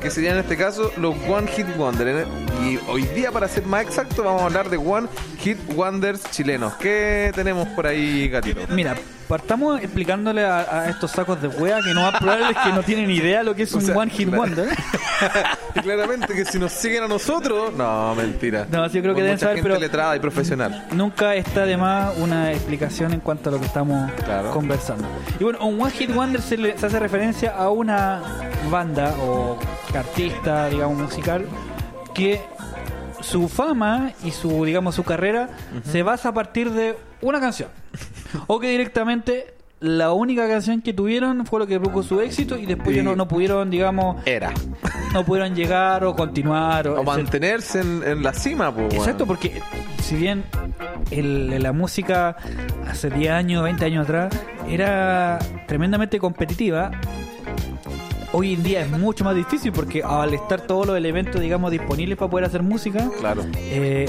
Que 0.00 0.10
serían 0.10 0.34
en 0.36 0.40
este 0.40 0.56
caso 0.56 0.90
los 0.96 1.14
One 1.28 1.46
Hit 1.48 1.66
Wonder. 1.76 2.26
Y 2.64 2.78
hoy 2.88 3.02
día, 3.02 3.30
para 3.30 3.48
ser 3.48 3.66
más 3.66 3.82
exacto, 3.82 4.22
vamos 4.22 4.40
a 4.40 4.44
hablar 4.46 4.70
de 4.70 4.78
One 4.78 5.08
Hit 5.40 5.58
Wonders 5.74 6.22
chilenos. 6.30 6.72
¿Qué 6.76 7.30
tenemos 7.34 7.68
por 7.68 7.86
ahí, 7.86 8.28
gatito? 8.30 8.60
Mira, 8.70 8.96
partamos 9.28 9.80
explicándole 9.80 10.44
a, 10.44 10.60
a 10.82 10.88
estos 10.88 11.10
sacos 11.10 11.40
de 11.42 11.48
wea 11.48 11.78
que 11.84 11.92
no 11.94 12.00
más 12.02 12.18
probable 12.18 12.46
es 12.50 12.56
que 12.56 12.72
no 12.72 12.82
tienen 12.82 13.10
idea 13.10 13.42
lo 13.42 13.54
que 13.54 13.64
es 13.64 13.74
O 13.74 13.78
un 13.78 13.84
sea, 13.84 13.94
One 13.96 14.10
Hit. 14.10 14.30
Wonder. 14.34 14.68
y 15.74 15.80
claramente 15.80 16.34
que 16.34 16.44
si 16.46 16.58
nos 16.58 16.72
siguen 16.72 17.04
a 17.04 17.08
nosotros, 17.08 17.72
no, 17.74 18.14
mentira. 18.14 18.66
No, 18.70 18.88
sí, 18.88 18.96
yo 18.96 19.02
creo 19.02 19.14
que 19.14 19.20
deben 19.22 19.34
mucha 19.36 19.46
saber, 19.46 19.56
gente 19.58 19.68
pero- 19.68 19.80
letrada 19.80 20.16
y 20.16 20.20
profesional. 20.20 20.86
Nunca 20.92 21.34
está 21.34 21.64
de 21.66 21.76
más 21.76 22.16
una 22.18 22.52
explicación 22.52 23.12
en 23.12 23.20
cuanto 23.20 23.50
a 23.50 23.52
lo 23.52 23.60
que 23.60 23.66
estamos 23.66 24.10
Claro. 24.24 24.50
conversando. 24.50 25.06
Y 25.38 25.44
bueno, 25.44 25.58
un 25.66 25.80
One 25.80 25.90
Hit 25.92 26.12
Wonder 26.14 26.40
se, 26.42 26.56
le- 26.56 26.78
se 26.78 26.86
hace 26.86 26.98
referencia 26.98 27.54
a 27.54 27.68
una 27.70 28.22
banda 28.70 29.14
o 29.20 29.58
artista, 29.94 30.68
digamos, 30.68 30.98
musical 30.98 31.46
que 32.14 32.40
su 33.20 33.48
fama 33.48 34.12
y 34.24 34.30
su, 34.30 34.64
digamos, 34.64 34.94
su 34.94 35.02
carrera 35.04 35.48
se 35.90 36.02
basa 36.02 36.30
a 36.30 36.32
partir 36.34 36.70
de 36.70 36.96
una 37.20 37.40
canción. 37.40 37.68
o 38.46 38.58
que 38.60 38.70
directamente 38.70 39.54
la 39.80 40.12
única 40.12 40.48
canción 40.48 40.82
que 40.82 40.92
tuvieron 40.92 41.46
fue 41.46 41.60
lo 41.60 41.66
que 41.68 41.78
produjo 41.78 42.02
su 42.02 42.20
éxito 42.20 42.58
y 42.58 42.66
después 42.66 42.96
ya 42.96 43.02
no, 43.04 43.14
no 43.14 43.28
pudieron, 43.28 43.70
digamos, 43.70 44.16
Era. 44.26 44.52
no 45.14 45.24
pudieron 45.24 45.54
llegar 45.54 46.02
o 46.04 46.16
continuar 46.16 46.88
o, 46.88 47.04
mantenerse 47.04 47.80
en, 47.80 48.02
en 48.04 48.22
la 48.24 48.32
cima, 48.32 48.74
pues. 48.74 48.92
Exacto, 48.94 49.24
porque 49.24 49.62
si 50.02 50.16
bien 50.16 50.42
el- 51.12 51.62
la 51.62 51.72
música 51.72 52.36
hace 52.88 53.08
10 53.08 53.30
años, 53.30 53.62
20 53.62 53.84
años 53.84 54.04
atrás 54.04 54.34
era 54.68 55.38
tremendamente 55.68 56.18
competitiva, 56.18 56.90
hoy 58.32 58.54
en 58.54 58.62
día 58.62 58.80
es 58.82 58.90
mucho 58.90 59.24
más 59.24 59.34
difícil 59.34 59.72
porque 59.72 60.02
al 60.02 60.34
estar 60.34 60.60
todos 60.62 60.86
los 60.86 60.96
elementos, 60.96 61.40
digamos, 61.40 61.70
disponibles 61.70 62.16
para 62.18 62.30
poder 62.30 62.46
hacer 62.46 62.62
música, 62.62 63.08
Claro. 63.18 63.42
eh, 63.56 64.08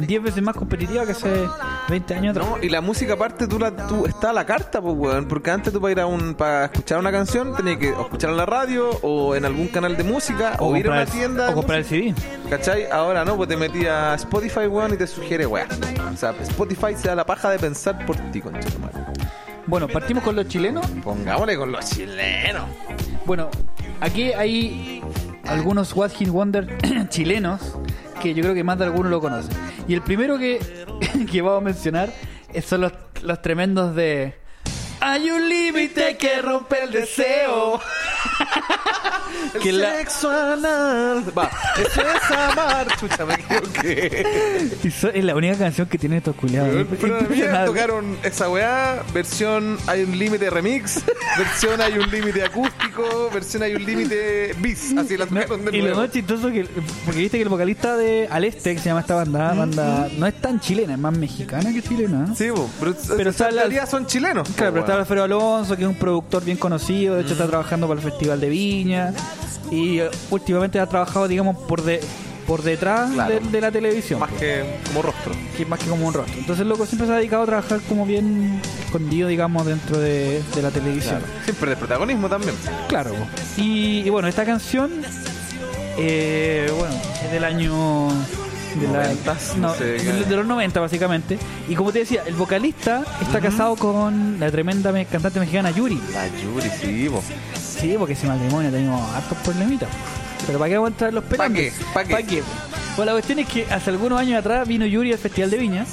es 0.00 0.06
10 0.06 0.22
veces 0.22 0.42
más 0.42 0.54
competitiva 0.56 1.04
que 1.04 1.12
hace 1.12 1.46
20 1.88 2.14
años 2.14 2.36
atrás. 2.36 2.48
No, 2.50 2.62
y 2.62 2.68
la 2.68 2.80
música 2.80 3.14
aparte 3.14 3.46
tú, 3.46 3.58
la, 3.58 3.74
tú 3.88 4.06
está 4.06 4.30
a 4.30 4.32
la 4.32 4.44
carta, 4.46 4.80
pues, 4.80 4.94
weón. 4.96 5.26
Porque 5.28 5.50
antes 5.50 5.72
tú 5.72 5.80
para 5.80 5.92
ir 5.92 6.00
a 6.00 6.06
un, 6.06 6.34
para 6.34 6.66
escuchar 6.66 6.98
una 6.98 7.10
canción 7.12 7.54
tenías 7.56 7.78
que 7.78 7.92
o 7.92 8.02
escuchar 8.02 8.30
en 8.30 8.36
la 8.36 8.46
radio 8.46 8.90
o 9.02 9.34
en 9.34 9.44
algún 9.44 9.68
canal 9.68 9.96
de 9.96 10.04
música 10.04 10.56
o, 10.58 10.76
ir 10.76 10.86
a 10.88 10.90
una 10.92 11.02
el- 11.02 11.08
tienda. 11.08 11.50
o 11.50 11.54
comprar 11.54 11.78
el 11.78 11.84
música, 11.84 12.20
CD. 12.20 12.48
¿Cachai? 12.50 12.90
Ahora 12.90 13.24
no, 13.24 13.36
pues 13.36 13.48
te 13.48 13.56
metías 13.56 13.92
a 13.92 14.14
Spotify, 14.14 14.66
weón, 14.68 14.94
y 14.94 14.96
te 14.96 15.06
sugiere, 15.06 15.46
weón. 15.46 15.68
O 16.12 16.16
sea, 16.16 16.30
Spotify 16.42 16.94
se 16.96 17.08
da 17.08 17.14
la 17.14 17.26
paja 17.26 17.50
de 17.50 17.58
pensar 17.58 18.04
por 18.06 18.16
ti, 18.30 18.40
concha. 18.40 18.68
Bueno, 19.66 19.86
partimos 19.86 20.24
con 20.24 20.34
los 20.34 20.48
chilenos. 20.48 20.86
Pongámosle 21.04 21.56
con 21.58 21.70
los 21.72 21.84
chilenos. 21.90 22.64
Bueno, 23.28 23.50
aquí 24.00 24.32
hay 24.32 25.02
algunos 25.44 25.92
What 25.94 26.12
Hit 26.12 26.28
Wonder 26.30 26.78
chilenos 27.10 27.60
que 28.22 28.32
yo 28.32 28.40
creo 28.42 28.54
que 28.54 28.64
más 28.64 28.78
de 28.78 28.86
algunos 28.86 29.10
lo 29.10 29.20
conocen. 29.20 29.54
Y 29.86 29.92
el 29.92 30.00
primero 30.00 30.38
que, 30.38 30.58
que 31.30 31.42
vamos 31.42 31.60
a 31.60 31.64
mencionar 31.66 32.10
es- 32.54 32.64
son 32.64 32.80
los, 32.80 32.92
los 33.20 33.42
tremendos 33.42 33.94
de 33.94 34.34
Hay 35.00 35.30
un 35.30 35.46
límite 35.46 36.16
que 36.16 36.40
rompe 36.40 36.82
el 36.84 36.90
deseo. 36.90 37.78
que 39.62 39.72
la, 39.72 39.96
Sexo 39.96 40.30
anal. 40.30 41.24
Va, 41.36 41.50
eso 41.78 42.00
es 42.02 42.30
amar. 42.30 42.86
Chucha, 42.98 43.24
me 43.24 43.34
equivoqué. 43.34 44.68
y 44.84 44.90
so- 44.90 45.08
es 45.10 45.24
la 45.24 45.34
única 45.34 45.56
canción 45.56 45.86
que 45.88 45.98
tiene 45.98 46.18
estos 46.18 46.34
culiados. 46.36 46.86
Pero 47.00 47.18
a 47.18 47.20
mí 47.22 47.36
me 47.36 47.64
tocaron 47.66 48.18
esa 48.22 48.48
weá, 48.48 49.02
versión 49.12 49.78
hay 49.86 50.02
un 50.02 50.18
límite 50.18 50.50
remix, 50.50 51.02
versión 51.36 51.80
hay 51.80 51.94
un 51.98 52.10
límite 52.10 52.42
acústico, 52.44 53.30
versión 53.32 53.62
hay 53.62 53.74
un 53.74 53.84
límite 53.84 54.54
bis, 54.58 54.96
así 54.96 55.16
la 55.16 55.26
No, 55.26 55.40
tocaron 55.42 55.64
de 55.64 55.70
y 55.76 55.80
lo 55.80 55.86
nuevo. 55.88 56.00
más 56.02 56.10
chistoso 56.12 56.50
que 56.50 56.64
porque 57.04 57.20
viste 57.20 57.38
que 57.38 57.42
el 57.42 57.48
vocalista 57.48 57.96
de 57.96 58.28
Al 58.30 58.44
Este 58.44 58.74
que 58.74 58.80
se 58.80 58.86
llama 58.88 59.00
esta 59.00 59.14
banda, 59.14 59.54
banda 59.54 60.08
no 60.18 60.26
es 60.26 60.34
tan 60.40 60.60
chilena, 60.60 60.94
es 60.94 60.98
más 60.98 61.16
mexicana 61.16 61.72
que 61.72 61.82
chilena. 61.82 62.34
Sí, 62.34 62.50
bo, 62.50 62.68
pero, 62.80 62.94
Pero 63.16 63.30
en 63.30 63.54
realidad 63.54 63.88
son 63.88 64.06
chilenos. 64.06 64.48
Claro, 64.56 64.72
pero 64.72 64.80
está 64.80 64.92
weón. 64.92 65.00
Alfredo 65.00 65.24
Alonso, 65.24 65.76
que 65.76 65.82
es 65.82 65.88
un 65.88 65.94
productor 65.96 66.44
bien 66.44 66.56
conocido, 66.56 67.14
de 67.16 67.22
hecho 67.22 67.32
está 67.32 67.46
trabajando 67.46 67.86
para 67.88 68.00
el 68.00 68.04
Festival 68.04 68.40
de 68.40 68.48
Viña 68.58 69.12
y 69.70 69.98
eh, 70.00 70.10
últimamente 70.30 70.80
ha 70.80 70.86
trabajado, 70.86 71.28
digamos, 71.28 71.56
por 71.56 71.82
de 71.82 72.00
por 72.46 72.62
detrás 72.62 73.10
Claro. 73.12 73.34
de, 73.34 73.40
de 73.40 73.60
la 73.60 73.70
televisión, 73.70 74.20
Más 74.20 74.32
que 74.32 74.78
como 74.86 75.02
rostro. 75.02 75.32
que 75.54 75.66
más 75.66 75.78
que 75.78 75.86
como 75.86 76.06
un 76.08 76.14
rostro. 76.14 76.34
Entonces 76.38 76.62
el 76.62 76.68
loco 76.70 76.86
siempre 76.86 77.06
se 77.06 77.12
ha 77.12 77.16
dedicado 77.16 77.42
a 77.42 77.46
trabajar 77.46 77.78
como 77.86 78.06
bien 78.06 78.60
escondido, 78.86 79.28
digamos, 79.28 79.66
dentro 79.66 79.98
de, 79.98 80.42
de 80.54 80.62
la 80.62 80.70
televisión. 80.70 81.20
Siempre 81.44 81.68
de 81.70 81.76
protagonismo 81.76 82.26
también. 82.30 82.54
Claro. 82.88 83.10
Y, 83.58 83.98
y 84.00 84.08
bueno, 84.08 84.28
esta 84.28 84.46
canción, 84.46 84.90
eh, 85.98 86.72
bueno, 86.78 86.94
es 87.24 87.32
del 87.32 87.44
año 87.44 88.08
de, 88.80 88.86
la- 88.88 89.12
no 89.58 89.74
los 90.36 90.46
90 90.46 90.80
básicamente. 90.80 91.38
Y 91.68 91.74
como 91.74 91.92
te 91.92 91.98
decía, 92.00 92.22
el 92.26 92.34
vocalista 92.34 93.02
está 93.20 93.40
casado 93.40 93.76
con 93.76 94.38
la 94.40 94.50
tremenda 94.50 94.90
me- 94.92 95.04
cantante 95.04 95.38
mexicana 95.40 95.70
Yuri. 95.70 96.00
La 96.14 96.26
Yuri, 96.28 96.70
sí. 96.80 97.08
Sí, 97.80 97.94
porque 97.98 98.14
ese 98.14 98.26
matrimonio 98.26 98.70
tenemos 98.70 99.14
hartos 99.14 99.38
problemitas. 99.38 99.88
Pero 100.46 100.58
¿para 100.58 100.68
qué 100.68 100.74
vamos 100.76 100.88
a 100.88 100.92
entrar 100.92 101.14
los 101.14 101.24
¿Pa' 101.24 101.30
pelantes? 101.30 101.74
qué? 101.74 101.84
¿Pa' 101.94 102.22
qué? 102.22 102.42
Bueno, 102.96 103.06
la 103.06 103.12
cuestión 103.12 103.38
es 103.38 103.48
que 103.48 103.66
hace 103.70 103.90
algunos 103.90 104.18
años 104.20 104.38
atrás 104.40 104.66
vino 104.66 104.84
Yuri 104.86 105.12
al 105.12 105.18
Festival 105.18 105.50
de 105.50 105.58
Viña. 105.58 105.86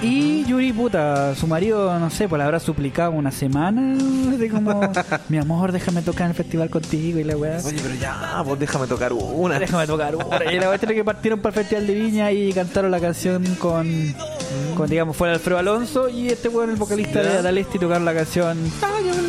Y 0.00 0.44
Yuri, 0.44 0.72
puta, 0.72 1.34
su 1.34 1.48
marido, 1.48 1.98
no 1.98 2.08
sé, 2.08 2.28
pues 2.28 2.38
le 2.38 2.44
habrá 2.44 2.60
suplicado 2.60 3.10
una 3.10 3.32
semana 3.32 3.96
de 4.36 4.48
como, 4.48 4.80
mi 5.28 5.38
amor, 5.38 5.72
déjame 5.72 6.02
tocar 6.02 6.26
en 6.26 6.30
el 6.30 6.36
festival 6.36 6.70
contigo 6.70 7.18
y 7.18 7.24
la 7.24 7.36
weá. 7.36 7.58
Oye, 7.64 7.78
pero 7.82 7.94
ya, 7.96 8.40
vos 8.42 8.56
déjame 8.58 8.86
tocar 8.86 9.12
una. 9.12 9.58
Déjame 9.58 9.86
tocar 9.88 10.14
una. 10.14 10.52
Y 10.52 10.60
la 10.60 10.72
es 10.72 10.80
que 10.80 11.04
partieron 11.04 11.40
para 11.40 11.56
el 11.56 11.64
Festival 11.66 11.86
de 11.88 11.94
Viña 11.94 12.30
y 12.30 12.52
cantaron 12.52 12.92
la 12.92 13.00
canción 13.00 13.44
con, 13.56 14.14
con 14.76 14.88
digamos, 14.88 15.16
fuera 15.16 15.34
Alfredo 15.34 15.58
Alonso 15.58 16.08
y 16.08 16.28
este 16.28 16.48
weón, 16.48 16.70
el 16.70 16.76
vocalista 16.76 17.20
Ya. 17.22 17.30
de 17.32 17.38
Adalesti, 17.38 17.78
tocaron 17.80 18.04
la 18.04 18.14
canción. 18.14 18.56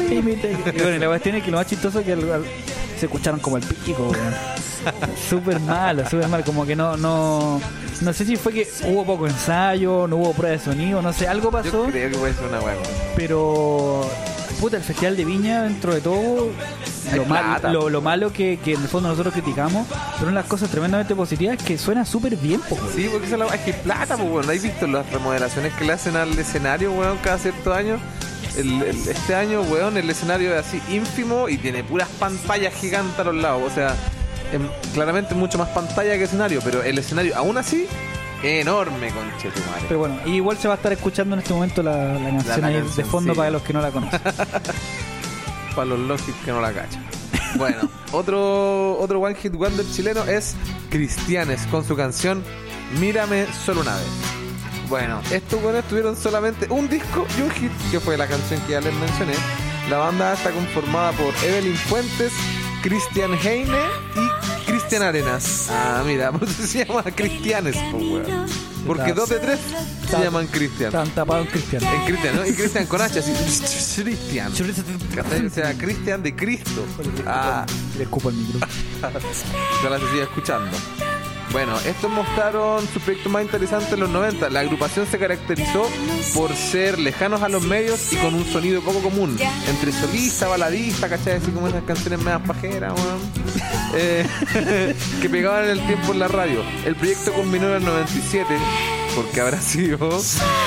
Límite. 0.07 0.51
Y 0.51 0.81
bueno, 0.81 0.95
y 0.95 0.99
la 0.99 1.07
cuestión 1.07 1.35
es 1.35 1.43
que 1.43 1.51
lo 1.51 1.57
más 1.57 1.65
chistoso 1.67 2.03
que 2.03 2.13
al- 2.13 2.43
se 2.99 3.05
escucharon 3.07 3.39
como 3.39 3.57
el 3.57 3.63
pico, 3.63 4.09
weón. 4.11 4.33
Súper 5.29 5.59
malo, 5.59 6.07
súper 6.09 6.27
mal. 6.27 6.43
Como 6.43 6.65
que 6.65 6.75
no, 6.75 6.95
no, 6.97 7.59
no 8.01 8.13
sé 8.13 8.25
si 8.25 8.35
fue 8.35 8.53
que 8.53 8.67
hubo 8.85 9.05
poco 9.05 9.27
ensayo, 9.27 10.07
no 10.07 10.17
hubo 10.17 10.33
prueba 10.33 10.55
de 10.57 10.63
sonido, 10.63 11.01
no 11.01 11.11
sé, 11.13 11.27
algo 11.27 11.51
pasó. 11.51 11.85
Yo 11.85 11.91
creo 11.91 12.11
que 12.11 12.17
puede 12.17 12.33
ser 12.33 12.45
una 12.45 12.59
weá. 12.61 12.75
Pero, 13.15 14.09
puta, 14.59 14.77
el 14.77 14.83
Festival 14.83 15.17
de 15.17 15.25
Viña, 15.25 15.63
dentro 15.63 15.93
de 15.93 16.01
todo, 16.01 16.49
lo, 17.13 17.25
mal- 17.25 17.61
lo, 17.73 17.89
lo 17.89 18.01
malo 18.01 18.31
que, 18.31 18.59
que 18.63 18.73
en 18.73 18.81
el 18.81 18.87
fondo 18.87 19.09
nosotros 19.09 19.33
criticamos, 19.33 19.85
pero 20.17 20.29
una 20.29 20.37
de 20.37 20.43
las 20.43 20.45
cosas 20.45 20.69
tremendamente 20.69 21.15
positivas 21.15 21.57
es 21.57 21.63
que 21.63 21.77
suena 21.77 22.05
súper 22.05 22.35
bien, 22.37 22.61
po. 22.61 22.77
Sí, 22.95 23.09
porque 23.11 23.27
es 23.27 23.61
que 23.61 23.73
plata, 23.73 24.15
pues, 24.15 24.29
weón. 24.29 24.49
¿Has 24.49 24.61
visto 24.63 24.87
las 24.87 25.09
remodelaciones 25.11 25.73
que 25.73 25.85
le 25.85 25.93
hacen 25.93 26.15
al 26.15 26.37
escenario, 26.37 26.91
weón, 26.93 27.17
cada 27.23 27.37
cierto 27.37 27.73
año? 27.73 27.97
El- 28.57 28.81
el- 28.81 29.07
este 29.07 29.35
año, 29.35 29.61
weón, 29.61 29.97
el 29.97 30.09
escenario 30.09 30.53
es 30.57 30.65
así 30.67 30.81
ínfimo 30.89 31.49
y 31.49 31.57
tiene 31.57 31.83
puras 31.83 32.07
pantallas 32.19 32.73
gigantes 32.73 33.19
a 33.19 33.23
los 33.25 33.35
lados. 33.35 33.61
O 33.71 33.73
sea, 33.73 33.95
em, 34.51 34.67
claramente 34.93 35.35
mucho 35.35 35.57
más 35.57 35.69
pantalla 35.69 36.17
que 36.17 36.23
escenario, 36.23 36.61
pero 36.63 36.81
el 36.83 36.97
escenario, 36.97 37.35
aún 37.37 37.57
así, 37.57 37.85
enorme, 38.43 39.11
conche 39.11 39.49
tu 39.49 39.59
madre. 39.69 39.83
Pero 39.87 39.99
bueno, 39.99 40.19
igual 40.25 40.57
se 40.57 40.67
va 40.67 40.75
a 40.75 40.77
estar 40.77 40.91
escuchando 40.91 41.35
en 41.35 41.41
este 41.41 41.53
momento 41.53 41.83
la, 41.83 42.13
la 42.13 42.29
canción 42.29 42.61
la 42.61 42.67
ahí 42.67 42.81
de 42.95 43.05
fondo 43.05 43.33
sí. 43.33 43.37
para 43.37 43.51
los 43.51 43.61
que 43.61 43.73
no 43.73 43.81
la 43.81 43.91
conocen. 43.91 44.19
Para 45.75 45.85
los 45.85 45.99
lógicos 45.99 46.41
que 46.43 46.51
no 46.51 46.59
la 46.61 46.73
cachan. 46.73 47.05
Bueno, 47.55 47.77
otro, 48.11 48.97
otro 48.99 49.19
One 49.21 49.35
Hit 49.35 49.53
Wonder 49.53 49.85
chileno 49.89 50.23
es 50.25 50.55
Cristianes 50.89 51.61
con 51.67 51.85
su 51.85 51.95
canción 51.95 52.43
Mírame 52.99 53.45
solo 53.65 53.81
una 53.81 53.95
vez. 53.95 54.05
Bueno, 54.89 55.21
estos 55.31 55.61
buenos 55.61 55.85
tuvieron 55.87 56.15
solamente 56.17 56.65
un 56.69 56.89
disco 56.89 57.25
y 57.37 57.41
un 57.41 57.51
hit, 57.51 57.71
que 57.91 57.99
fue 57.99 58.17
la 58.17 58.27
canción 58.27 58.59
que 58.61 58.71
ya 58.71 58.81
les 58.81 58.93
mencioné. 58.93 59.33
La 59.89 59.97
banda 59.97 60.33
está 60.33 60.49
conformada 60.51 61.11
por 61.11 61.33
Evelyn 61.43 61.75
Fuentes, 61.75 62.33
Cristian 62.81 63.33
Heine 63.33 63.77
y 64.15 64.65
Cristian 64.65 65.03
Arenas. 65.03 65.67
Ah, 65.69 66.01
mira, 66.05 66.31
por 66.33 66.47
eso 66.47 66.65
se 66.65 66.85
llama 66.85 67.03
Cristianes, 67.03 67.75
weón. 67.93 68.47
Porque 68.87 69.13
dos 69.13 69.29
de 69.29 69.37
tres 69.37 69.59
se 70.09 70.19
llaman 70.19 70.47
Cristian. 70.47 70.87
Están 70.87 71.09
tapados 71.09 71.45
en 71.45 71.51
Cristian. 71.51 71.83
En 71.83 72.05
Cristian, 72.05 72.35
¿no? 72.35 72.47
Y 72.47 72.53
Cristian 72.53 72.87
con 72.87 73.01
H, 73.01 73.19
así. 73.19 74.01
Cristian. 74.01 74.51
O 74.51 75.49
sea, 75.53 75.73
Cristian 75.77 76.23
de 76.23 76.35
Cristo. 76.35 76.83
Ah, 77.27 77.65
Le 77.97 78.03
escupo 78.03 78.29
el 78.29 78.35
micro. 78.35 78.67
ojalá 79.01 79.99
se 79.99 80.11
siga 80.11 80.23
escuchando. 80.23 80.75
Bueno, 81.51 81.79
estos 81.79 82.11
mostraron 82.11 82.87
su 82.87 82.99
proyecto 82.99 83.29
más 83.29 83.41
interesante 83.41 83.95
en 83.95 84.01
los 84.01 84.09
90. 84.09 84.49
La 84.49 84.59
agrupación 84.59 85.07
se 85.07 85.17
caracterizó 85.17 85.89
por 86.35 86.53
ser 86.53 86.99
lejanos 86.99 87.41
a 87.41 87.49
los 87.49 87.63
medios 87.63 88.13
y 88.13 88.17
con 88.17 88.35
un 88.35 88.45
sonido 88.45 88.81
poco 88.81 89.01
común. 89.01 89.37
Entre 89.67 89.91
solista, 89.91 90.47
baladista, 90.47 91.09
¿cachai? 91.09 91.37
Así 91.37 91.51
como 91.51 91.67
esas 91.67 91.83
canciones 91.83 92.19
medias 92.19 92.41
pajeras. 92.45 92.93
Eh, 93.91 94.23
que 95.21 95.29
pegaban 95.29 95.63
en 95.63 95.71
el 95.71 95.87
tiempo 95.87 96.13
en 96.13 96.19
la 96.19 96.27
radio. 96.27 96.61
El 96.85 96.95
proyecto 96.95 97.33
culminó 97.33 97.69
en 97.69 97.77
el 97.77 97.85
97 97.85 98.45
porque 99.15 99.41
habrá 99.41 99.59
sido 99.59 99.97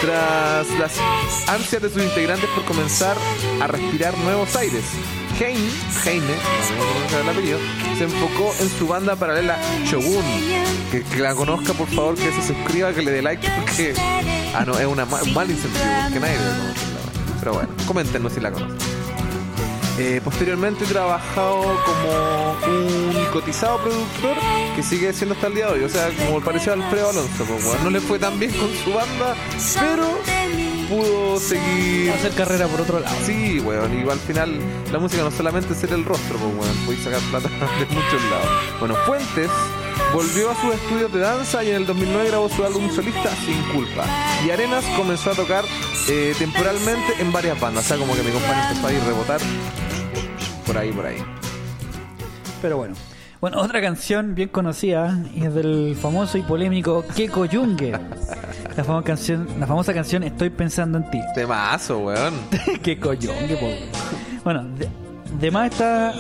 tras 0.00 0.68
las 0.78 0.92
ansias 1.48 1.82
de 1.82 1.88
sus 1.88 2.02
integrantes 2.02 2.50
por 2.50 2.64
comenzar 2.64 3.16
a 3.60 3.68
respirar 3.68 4.18
nuevos 4.18 4.56
aires. 4.56 4.82
Heine, 5.44 5.70
Heine, 6.05 6.35
el 7.20 7.28
apellido, 7.28 7.59
se 7.98 8.05
enfocó 8.05 8.55
en 8.61 8.68
su 8.78 8.87
banda 8.87 9.16
paralela 9.16 9.59
Shogun. 9.85 10.22
Que, 10.90 11.05
la 11.18 11.35
conozca, 11.35 11.72
por 11.72 11.88
favor, 11.88 12.14
que 12.14 12.31
se 12.33 12.46
suscriba, 12.46 12.92
que 12.92 13.02
le 13.02 13.11
dé 13.11 13.22
like, 13.22 13.48
porque. 13.61 13.94
Ah, 14.55 14.64
no, 14.66 14.78
es 14.78 14.87
una 14.87 15.05
ma- 15.05 15.22
un 15.22 15.35
mal 15.35 15.50
incentivo, 15.50 15.85
que 16.12 16.20
nadie 16.20 16.38
debe 16.38 16.50
conocerla. 16.50 17.00
bueno. 17.00 17.38
Pero 17.40 17.52
bueno, 17.55 17.68
coméntenos 17.87 18.33
si 18.33 18.40
la 18.40 18.52
conocen. 18.52 18.78
Eh, 19.98 20.20
posteriormente 20.24 20.85
he 20.85 20.87
trabajado 20.87 21.61
como 21.85 22.57
un 22.74 23.26
cotizado 23.33 23.78
productor 23.83 24.37
que 24.76 24.83
sigue 24.83 25.12
siendo 25.12 25.35
hasta 25.35 25.48
el 25.48 25.55
día 25.55 25.66
de 25.66 25.72
hoy. 25.72 25.85
O 25.85 25.88
sea, 25.88 26.09
como 26.24 26.38
a 26.38 26.72
Alfredo 26.74 27.11
Alonso. 27.11 27.44
pues, 27.46 27.64
weón. 27.64 27.85
no 27.85 27.90
le 27.90 28.00
fue 28.00 28.18
tan 28.18 28.38
bien 28.38 28.52
con 28.52 28.70
su 28.85 28.92
banda, 28.92 29.35
pero 29.81 30.18
pudo 30.92 31.40
seguir. 31.40 32.12
hacer 32.12 32.33
carrera 32.33 32.66
por 32.66 32.83
otro 32.83 33.00
lado. 33.00 33.16
Sí, 33.24 33.61
weón, 33.61 33.98
y 33.98 34.09
al 34.09 34.18
final 34.18 34.59
la 34.92 34.98
música 34.98 35.22
no 35.22 35.31
solamente 35.31 35.72
es 35.72 35.78
ser 35.78 35.92
el 35.92 36.05
rostro, 36.05 36.38
pues, 36.38 36.55
weón, 36.55 36.76
puedes 36.85 37.02
sacar 37.02 37.20
plata 37.31 37.48
de 37.78 37.87
muchos 37.87 38.22
lados. 38.31 38.48
Bueno, 38.78 38.94
Fuentes 39.07 39.50
volvió 40.12 40.50
a 40.50 40.61
sus 40.61 40.74
estudios 40.74 41.12
de 41.12 41.20
danza 41.20 41.64
y 41.64 41.70
en 41.70 41.76
el 41.76 41.87
2009 41.87 42.28
grabó 42.28 42.48
su 42.48 42.64
álbum 42.64 42.90
solista 42.90 43.31
Sin 43.44 43.61
Culpa. 43.72 44.05
Y 44.46 44.50
Arenas 44.50 44.85
comenzó 44.96 45.31
a 45.31 45.35
tocar 45.35 45.64
eh, 46.09 46.35
temporalmente 46.38 47.14
en 47.20 47.33
varias 47.33 47.59
bandas, 47.59 47.85
o 47.87 47.88
sea, 47.88 47.96
como 47.96 48.14
que 48.14 48.22
mi 48.22 48.31
compañero 48.31 48.68
empezó 48.68 48.87
a 48.87 48.92
ir 48.92 49.02
rebotar 49.05 49.40
por 50.66 50.76
ahí, 50.76 50.92
por 50.92 51.07
ahí. 51.07 51.24
Pero 52.61 52.76
bueno. 52.76 53.12
Bueno, 53.42 53.61
otra 53.61 53.81
canción 53.81 54.37
bien 54.37 54.50
conocida 54.50 55.18
y 55.35 55.44
es 55.44 55.52
del 55.52 55.96
famoso 56.00 56.38
y 56.38 56.42
polémico 56.42 57.05
Keko 57.16 57.48
Junge. 57.50 57.90
La 57.90 58.85
famosa 58.85 59.05
canción, 59.05 59.48
la 59.59 59.66
famosa 59.66 59.92
canción 59.92 60.22
Estoy 60.22 60.48
pensando 60.50 60.98
en 60.98 61.11
ti. 61.11 61.20
Temazo, 61.35 61.98
weón. 61.98 62.35
Keko 62.85 63.14
Junge, 63.20 63.57
po. 63.57 63.66
Bueno, 64.44 64.62
de, 64.78 64.88
de 65.40 65.50
más 65.50 65.72
está. 65.72 66.14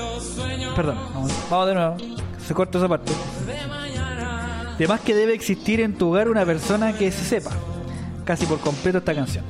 Perdón, 0.74 0.98
vamos, 1.14 1.32
vamos 1.48 1.66
de 1.68 1.74
nuevo. 1.74 1.96
Se 2.44 2.54
corta 2.54 2.78
esa 2.78 2.88
parte. 2.88 3.12
De 4.76 4.88
más 4.88 5.00
que 5.02 5.14
debe 5.14 5.32
existir 5.32 5.80
en 5.80 5.94
tu 5.94 6.08
hogar 6.08 6.28
una 6.28 6.44
persona 6.44 6.92
que 6.92 7.12
se 7.12 7.24
sepa 7.24 7.52
casi 8.24 8.46
por 8.46 8.58
completo 8.58 8.98
esta 8.98 9.14
canción. 9.14 9.44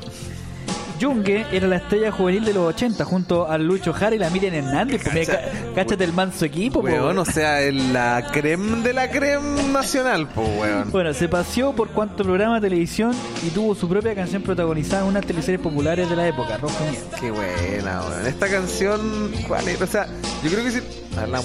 Junge 1.02 1.44
era 1.50 1.66
la 1.66 1.76
estrella 1.76 2.12
juvenil 2.12 2.44
de 2.44 2.52
los 2.54 2.68
80 2.74 3.04
junto 3.04 3.48
a 3.50 3.58
Lucho 3.58 3.92
Jara 3.92 4.14
y 4.14 4.18
la 4.18 4.30
Miriam 4.30 4.54
Hernández. 4.54 5.02
Pues, 5.02 5.28
Cacha- 5.28 5.40
ca- 5.42 5.74
cáchate 5.74 6.04
el 6.04 6.12
manso 6.12 6.44
equipo, 6.44 6.80
po, 6.80 6.86
Weón, 6.86 7.18
o 7.18 7.24
sea, 7.24 7.60
la 7.72 8.24
creme 8.32 8.82
de 8.82 8.92
la 8.92 9.10
creme 9.10 9.62
nacional, 9.72 10.28
pues, 10.34 10.48
weón. 10.58 10.90
Bueno, 10.92 11.12
se 11.14 11.28
paseó 11.28 11.72
por 11.74 11.88
cuanto 11.90 12.22
programa 12.22 12.60
de 12.60 12.68
televisión 12.68 13.12
y 13.46 13.50
tuvo 13.50 13.74
su 13.74 13.88
propia 13.88 14.14
canción 14.14 14.42
protagonizada 14.42 15.02
en 15.02 15.08
unas 15.08 15.26
teleseries 15.26 15.60
populares 15.60 16.08
de 16.08 16.14
la 16.16 16.28
época, 16.28 16.56
Rojo 16.58 16.84
Miel. 16.90 17.02
Qué 17.20 17.30
buena, 17.30 18.00
weón. 18.08 18.26
Esta 18.26 18.48
canción, 18.48 19.32
¿cuál 19.48 19.66
es? 19.68 19.80
O 19.82 19.86
sea, 19.86 20.06
yo 20.44 20.50
creo 20.50 20.64
que 20.64 20.70
sí. 20.70 20.80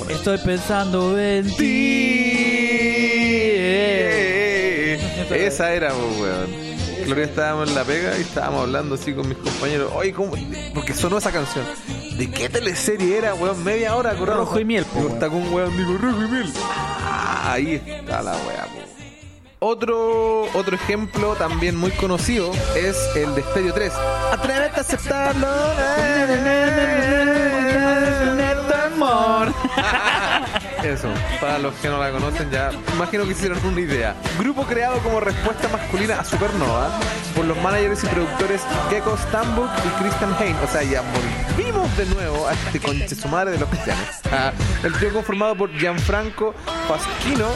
Estoy 0.10 0.38
pensando 0.39 1.20
en 1.20 1.46
ti. 1.56 1.78
Esa 5.30 5.74
era, 5.74 5.91
pues. 7.08 7.15
Gloria 7.15 7.26
estábamos 7.26 7.70
en 7.70 7.76
la 7.76 7.84
pega 7.84 8.17
y 8.17 8.22
estábamos 8.22 8.62
hablando 8.62 8.96
así 8.96 9.13
con 9.13 9.28
mis 9.28 9.38
compañeros. 9.38 9.91
Oye, 9.96 10.13
¿cómo? 10.13 10.34
Porque 10.74 10.93
sonó 10.93 11.17
esa 11.17 11.32
canción. 11.32 11.65
¿De 12.17 12.30
qué 12.30 12.50
teleserie 12.50 13.17
era, 13.17 13.34
weón? 13.34 13.63
Media 13.63 13.96
hora 13.96 14.12
corriendo. 14.12 14.43
Rojo 14.43 14.60
y 14.60 14.65
miel, 14.65 14.86
po, 14.86 15.08
está 15.08 15.30
con 15.30 15.38
un 15.41 15.54
weón, 15.54 15.76
digo, 15.78 15.98
rojo 15.98 16.22
y 16.24 16.28
miel. 16.28 16.54
Ah, 16.65 17.54
ahí 17.54 17.82
está 17.86 18.22
la 18.22 18.32
weá. 18.32 18.67
Otro, 19.60 20.43
otro 20.54 20.76
ejemplo 20.76 21.34
también 21.36 21.76
muy 21.76 21.89
conocido 21.91 22.52
es 22.76 22.96
el 23.15 23.34
de 23.34 23.41
Stereo 23.41 23.74
3. 23.74 23.91
Atrévete 24.32 24.78
a 24.78 24.82
aceptarlo. 24.82 25.48
amor. 28.98 29.54
Eso, 30.84 31.10
para 31.42 31.58
los 31.60 31.74
que 31.76 31.90
no 31.90 31.98
la 31.98 32.12
conocen 32.12 32.50
ya, 32.52 32.72
imagino 32.94 33.26
que 33.26 33.32
hicieron 33.32 33.60
una 33.66 33.82
idea. 33.82 34.16
Grupo 34.38 34.63
creado 34.63 35.00
como 35.00 35.20
respuesta 35.20 35.68
masculina 35.70 36.20
a 36.20 36.24
Supernova 36.24 36.90
por 37.36 37.46
los 37.46 37.58
managers 37.62 38.04
y 38.04 38.08
productores 38.08 38.62
Gecko 38.90 39.18
Stambuk 39.18 39.70
y 39.86 40.02
Christian 40.02 40.36
Hain. 40.40 40.56
O 40.64 40.68
sea, 40.68 40.84
ya 40.84 41.01
volvimos 41.01 41.97
de 41.97 42.06
nuevo 42.08 42.47
a 42.47 42.54
este 42.54 42.80
conche 42.80 43.16
su 43.16 43.28
madre 43.28 43.51
de 43.51 43.60
los 43.60 43.70
cristianos. 43.70 44.06
Ah, 44.32 44.51
el 44.84 44.93
trío 44.93 45.14
conformado 45.14 45.56
por 45.56 45.72
Gianfranco 45.72 46.54
Pasquino, 46.88 47.47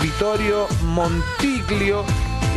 Vittorio 0.00 0.66
Montiglio 0.82 2.04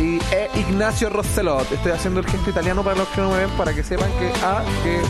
y 0.00 0.18
e 0.32 0.50
Ignacio 0.54 1.10
Rosselot. 1.10 1.70
Estoy 1.72 1.92
haciendo 1.92 2.20
el 2.20 2.26
gesto 2.26 2.50
italiano 2.50 2.82
para 2.82 2.96
los 2.96 3.08
que 3.08 3.20
no 3.20 3.30
me 3.30 3.38
ven 3.38 3.50
para 3.50 3.74
que 3.74 3.82
sepan 3.82 4.10
que, 4.18 4.30
ah, 4.42 4.62
que 4.82 5.00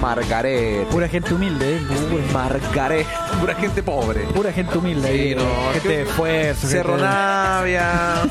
Margaret. 0.00 0.86
Pura 0.86 1.08
gente 1.08 1.34
humilde, 1.34 1.76
¿eh? 1.76 1.80
Margaret. 2.32 3.06
Pura 3.40 3.54
gente 3.54 3.82
pobre. 3.82 4.20
pura 4.34 4.52
gente 4.52 4.78
humilde. 4.78 5.12
Sí, 5.12 5.34
no, 5.34 5.72
gente 5.72 5.88
de 5.88 6.02
esfuerzo. 6.02 6.66
Cerro 6.66 6.96
gente 6.96 7.04
Navia, 7.04 8.22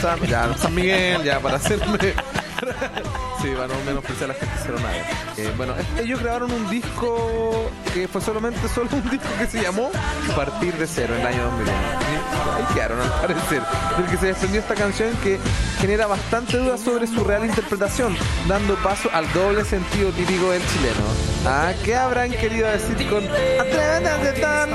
San, 0.00 0.20
ya, 0.26 0.54
San 0.56 0.74
Miguel, 0.74 1.22
ya 1.24 1.40
para 1.40 1.56
hacerme. 1.56 2.14
Sí, 3.42 3.50
para 3.54 3.68
no 3.68 3.74
menospreciar 3.86 4.30
a 4.30 4.32
la 4.32 4.38
gente 4.38 4.52
de 4.56 4.62
Cerro 4.62 4.80
Navia. 4.80 5.04
Eh, 5.36 5.52
bueno, 5.56 5.74
ellos 5.96 6.20
grabaron 6.20 6.50
un 6.50 6.68
disco 6.68 7.70
que 7.94 8.08
fue 8.08 8.20
solamente 8.20 8.66
solo 8.74 8.88
un 8.92 9.08
disco 9.10 9.28
que 9.38 9.46
se 9.46 9.62
llamó 9.62 9.90
Partir 10.34 10.74
de 10.74 10.86
Cero 10.88 11.14
en 11.14 11.20
el 11.20 11.26
año 11.28 11.44
2001. 11.44 11.72
Y 11.72 12.58
ahí 12.58 12.74
quedaron 12.74 13.00
al 13.00 13.10
parecer. 13.20 13.62
Del 13.96 14.06
que 14.06 14.16
se 14.16 14.26
desprendió 14.26 14.60
esta 14.60 14.74
canción 14.74 15.14
que 15.22 15.38
genera 15.80 16.08
bastante 16.08 16.56
duda 16.56 16.76
sobre 16.76 17.06
su 17.06 17.22
real 17.22 17.44
interpretación, 17.44 18.16
dando 18.48 18.74
paso 18.76 19.08
al 19.12 19.32
doble 19.32 19.64
sentido 19.64 20.10
típico 20.10 20.50
del 20.50 20.62
chileno. 20.66 21.04
Ah, 21.46 21.72
¿qué 21.84 21.94
habrán 21.94 22.32
querido 22.32 22.68
decir 22.68 23.08
con 23.08 23.22
Atrévete 23.24 24.44
a? 24.44 24.66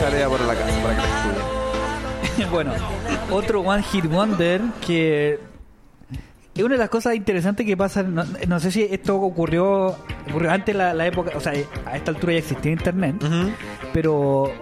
Tarea 0.00 0.28
por 0.28 0.40
la 0.40 0.54
casa 0.54 0.82
para 0.82 0.94
que 0.94 1.02
la 1.02 2.46
bueno, 2.50 2.72
otro 3.30 3.60
One 3.60 3.82
Hit 3.82 4.06
Wonder 4.06 4.60
que 4.86 5.40
es 6.56 6.64
una 6.64 6.74
de 6.74 6.78
las 6.78 6.88
cosas 6.88 7.14
interesantes 7.14 7.66
que 7.66 7.76
pasa. 7.76 8.02
No, 8.02 8.24
no 8.46 8.60
sé 8.60 8.70
si 8.70 8.82
esto 8.82 9.16
ocurrió, 9.16 9.96
ocurrió 10.28 10.50
antes 10.50 10.74
la, 10.74 10.94
la 10.94 11.06
época, 11.06 11.32
o 11.36 11.40
sea, 11.40 11.52
a 11.84 11.96
esta 11.96 12.10
altura 12.10 12.32
ya 12.34 12.38
existía 12.38 12.72
internet, 12.72 13.16
pero 13.92 14.52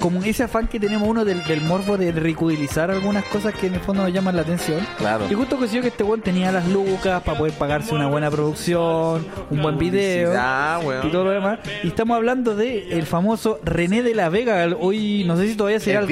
como 0.00 0.22
ese 0.22 0.42
afán 0.44 0.68
que 0.68 0.78
tenemos 0.78 1.08
uno 1.08 1.24
del, 1.24 1.42
del 1.44 1.60
morbo 1.62 1.96
de 1.96 2.12
ridiculizar 2.12 2.90
algunas 2.90 3.24
cosas 3.24 3.54
que 3.54 3.66
en 3.66 3.74
el 3.74 3.80
fondo 3.80 4.02
nos 4.02 4.12
llaman 4.12 4.36
la 4.36 4.42
atención. 4.42 4.86
Claro. 4.98 5.26
Y 5.30 5.34
justo 5.34 5.56
coincidió 5.56 5.82
que 5.82 5.88
este 5.88 6.04
weón 6.04 6.20
tenía 6.20 6.52
las 6.52 6.68
lucas 6.68 7.22
para 7.22 7.38
poder 7.38 7.54
pagarse 7.54 7.94
una 7.94 8.06
buena 8.06 8.30
producción, 8.30 9.26
un 9.50 9.62
buen 9.62 9.78
video 9.78 10.34
Ah, 10.36 10.80
weón. 10.84 11.06
y 11.06 11.10
todo 11.10 11.24
lo 11.24 11.30
demás. 11.30 11.58
Y 11.82 11.88
estamos 11.88 12.16
hablando 12.16 12.54
de 12.54 12.88
el 12.90 13.06
famoso 13.06 13.58
René 13.64 14.02
de 14.02 14.14
la 14.14 14.28
Vega. 14.28 14.66
Hoy 14.78 15.24
no 15.26 15.36
sé 15.36 15.48
si 15.48 15.54
todavía 15.56 15.80
será 15.80 16.00
El 16.00 16.06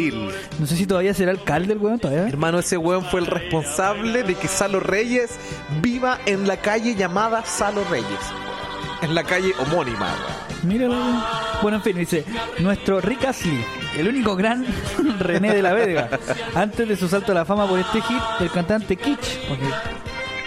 no 0.58 0.66
sé 0.66 0.76
si 0.76 0.86
todavía 0.86 1.14
será 1.14 1.30
alcalde 1.30 1.72
el 1.74 1.78
weón 1.78 1.98
todavía. 1.98 2.26
Hermano, 2.28 2.58
ese 2.58 2.76
weón 2.76 3.04
fue 3.04 3.20
el 3.20 3.26
responsable 3.26 4.22
de 4.22 4.34
que 4.34 4.48
Salo 4.48 4.80
Reyes 4.80 5.30
viva 5.82 6.18
en 6.26 6.46
la 6.48 6.56
calle 6.56 6.94
llamada 6.94 7.44
Salo 7.44 7.82
Reyes. 7.90 8.06
En 9.02 9.14
la 9.14 9.24
calle 9.24 9.52
homónima, 9.58 10.06
weón. 10.06 10.53
Míralo. 10.64 10.94
weón. 10.94 11.22
Bueno, 11.62 11.76
en 11.78 11.82
fin, 11.82 11.96
dice, 11.96 12.24
nuestro 12.58 13.00
Rick 13.00 13.24
Astley, 13.24 13.64
el 13.98 14.08
único 14.08 14.36
gran 14.36 14.64
René 15.18 15.54
de 15.54 15.62
la 15.62 15.72
Vega, 15.72 16.08
antes 16.54 16.88
de 16.88 16.96
su 16.96 17.08
salto 17.08 17.32
a 17.32 17.34
la 17.34 17.44
fama 17.44 17.66
por 17.66 17.78
este 17.78 18.00
hit, 18.02 18.20
el 18.40 18.50
cantante 18.50 18.96
Kitsch, 18.96 19.48
porque 19.48 19.64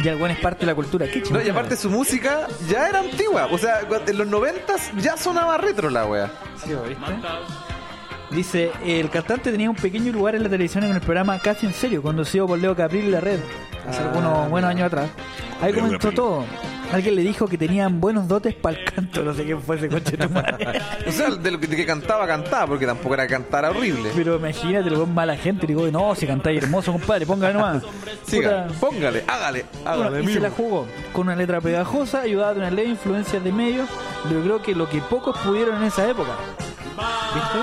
ya 0.04 0.12
el 0.12 0.32
es 0.32 0.38
parte 0.40 0.60
de 0.62 0.66
la 0.68 0.76
cultura 0.76 1.08
Kitsch. 1.10 1.32
No, 1.32 1.42
y 1.42 1.50
aparte 1.50 1.76
su 1.76 1.90
música 1.90 2.48
ya 2.70 2.88
era 2.90 3.00
antigua. 3.00 3.48
O 3.52 3.58
sea, 3.58 3.80
en 4.06 4.18
los 4.18 4.28
noventas 4.28 4.92
ya 4.98 5.18
sonaba 5.18 5.58
retro 5.58 5.90
la 5.90 6.06
wea. 6.06 6.32
Sí, 6.64 6.72
¿viste? 6.88 7.04
Dice, 8.30 8.72
el 8.86 9.10
cantante 9.10 9.52
tenía 9.52 9.70
un 9.70 9.76
pequeño 9.76 10.12
lugar 10.12 10.36
en 10.36 10.44
la 10.44 10.50
televisión 10.50 10.84
en 10.84 10.94
el 10.94 11.00
programa 11.02 11.40
Casi 11.40 11.66
en 11.66 11.74
Serio, 11.74 12.02
conducido 12.02 12.46
por 12.46 12.60
Leo 12.60 12.76
Capril 12.76 13.06
y 13.06 13.10
La 13.12 13.22
Red, 13.22 13.40
hace 13.88 14.02
Ah. 14.02 14.08
algunos 14.08 14.50
buenos 14.50 14.70
años 14.70 14.88
atrás. 14.88 15.10
Ahí 15.62 15.74
comenzó 15.74 16.12
todo. 16.12 16.46
Alguien 16.92 17.16
le 17.16 17.22
dijo 17.22 17.48
que 17.48 17.58
tenían 17.58 18.00
buenos 18.00 18.28
dotes 18.28 18.56
para 18.56 18.78
el 18.78 18.86
canto, 18.86 19.24
no 19.24 19.34
sé 19.34 19.44
quién 19.44 19.62
fue 19.62 19.76
ese 19.76 19.90
coche 19.90 20.16
de. 20.16 20.28
O 21.08 21.12
sea, 21.12 21.30
de 21.32 21.52
lo 21.52 21.60
que, 21.60 21.68
de 21.68 21.76
que 21.76 21.86
cantaba, 21.86 22.26
cantaba, 22.26 22.68
porque 22.68 22.86
tampoco 22.86 23.14
era 23.14 23.28
cantar 23.28 23.66
horrible. 23.66 24.10
Pero 24.16 24.38
imagínate, 24.38 24.90
lo 24.90 25.02
ven 25.06 25.14
mala 25.14 25.36
gente, 25.36 25.68
digo, 25.68 25.88
no, 25.92 26.16
si 26.16 26.26
cantáis 26.26 26.62
hermoso, 26.64 26.92
compadre, 26.92 27.26
póngale 27.26 27.54
nomás. 27.54 27.84
Siga, 28.26 28.68
Puta. 28.68 28.80
póngale, 28.80 29.24
hágale, 29.28 29.66
hágale. 29.86 30.10
Bueno, 30.10 30.30
y 30.30 30.34
se 30.34 30.40
la 30.40 30.50
jugó 30.50 30.88
con 31.14 31.28
una 31.28 31.36
letra 31.36 31.62
pegajosa, 31.62 32.22
ayudada 32.22 32.54
de 32.54 32.60
una 32.60 32.72
leve 32.72 32.90
influencia 32.90 33.40
de 33.40 33.52
medios, 33.52 33.90
logró 34.32 34.62
que 34.62 34.74
lo 34.76 34.90
que 34.90 35.00
pocos 35.02 35.38
pudieron 35.40 35.78
en 35.78 35.84
esa 35.84 36.10
época. 36.10 36.32
¿Viste? 37.36 37.60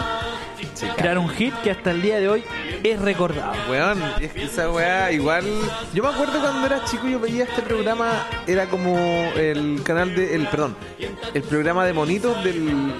Crear 0.96 1.18
un 1.18 1.28
hit 1.28 1.54
que 1.62 1.70
hasta 1.70 1.90
el 1.90 2.02
día 2.02 2.18
de 2.18 2.28
hoy 2.28 2.44
es 2.82 3.00
recordado. 3.00 3.54
Weón, 3.70 4.02
es 4.20 4.32
que 4.32 4.44
esa 4.44 4.70
weá 4.70 5.10
igual. 5.12 5.44
Yo 5.92 6.02
me 6.02 6.10
acuerdo 6.10 6.40
cuando 6.40 6.66
era 6.66 6.84
chico, 6.84 7.08
yo 7.08 7.18
veía 7.18 7.44
este 7.44 7.62
programa, 7.62 8.26
era 8.46 8.66
como 8.66 8.96
el 9.36 9.82
canal 9.82 10.14
de. 10.14 10.34
El, 10.34 10.46
perdón, 10.48 10.76
el 11.32 11.42
programa 11.42 11.84
de 11.86 11.92
monitos 11.92 12.42
del. 12.44 12.92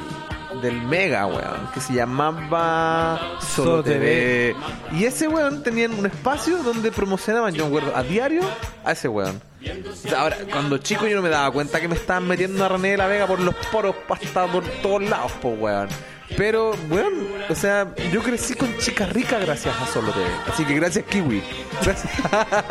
Del 0.62 0.80
Mega, 0.82 1.26
weón, 1.26 1.68
que 1.74 1.80
se 1.80 1.92
llamaba 1.92 3.20
Solo 3.40 3.70
Solo 3.70 3.82
TV. 3.82 4.56
Y 4.92 5.04
ese 5.04 5.28
weón 5.28 5.62
tenían 5.62 5.92
un 5.92 6.06
espacio 6.06 6.62
donde 6.62 6.90
promocionaban, 6.90 7.52
yo 7.52 7.64
me 7.64 7.76
acuerdo, 7.76 7.94
a 7.94 8.02
diario 8.02 8.40
a 8.82 8.92
ese 8.92 9.08
weón. 9.08 9.42
O 9.90 9.94
sea, 9.94 10.20
ahora, 10.20 10.38
cuando 10.50 10.78
chico 10.78 11.06
yo 11.06 11.16
no 11.16 11.22
me 11.22 11.28
daba 11.28 11.50
cuenta 11.50 11.80
que 11.80 11.88
me 11.88 11.96
estaban 11.96 12.26
metiendo 12.26 12.64
a 12.64 12.68
René 12.68 12.92
de 12.92 12.96
la 12.96 13.06
Vega 13.08 13.26
por 13.26 13.40
los 13.40 13.54
poros 13.70 13.96
hasta 14.08 14.46
por 14.46 14.64
todos 14.80 15.02
lados, 15.02 15.32
po, 15.32 15.50
weón. 15.50 15.88
Pero, 16.36 16.72
weón, 16.90 17.12
o 17.48 17.54
sea, 17.54 17.86
yo 18.12 18.22
crecí 18.22 18.54
con 18.54 18.76
chica 18.78 19.06
rica 19.06 19.38
gracias 19.38 19.74
a 19.80 19.86
Solo 19.86 20.10
TV. 20.10 20.24
Así 20.52 20.64
que 20.64 20.74
gracias, 20.74 21.04
Kiwi. 21.04 21.42
Gracias. 21.82 22.10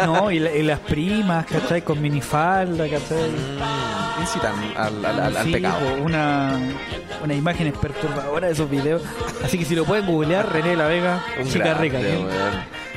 No, 0.06 0.32
y, 0.32 0.39
la- 0.39 0.51
y 0.56 0.64
las 0.64 0.80
primas, 0.80 1.45
¿cachai? 1.45 1.82
Con 1.84 2.01
minifalda, 2.01 2.86
¿cachai? 2.89 3.32
Incitan 4.20 4.54
al, 4.76 5.06
al, 5.06 5.38
al- 5.38 5.51
pecado. 5.51 5.80
una, 6.04 6.58
una 7.24 7.34
imágenes 7.34 7.74
perturbadoras 7.78 8.49
de 8.49 8.54
esos 8.54 8.70
videos. 8.70 9.01
Así 9.43 9.58
que 9.58 9.66
si 9.66 9.76
lo 9.76 9.86
pueden 9.86 10.08
googlear, 10.08 10.51
René 10.51 10.76
la 10.76 10.88
Vega, 10.88 11.24
Un 11.39 11.47
chica 11.47 11.66
grande, 11.76 11.84
rica. 11.89 11.99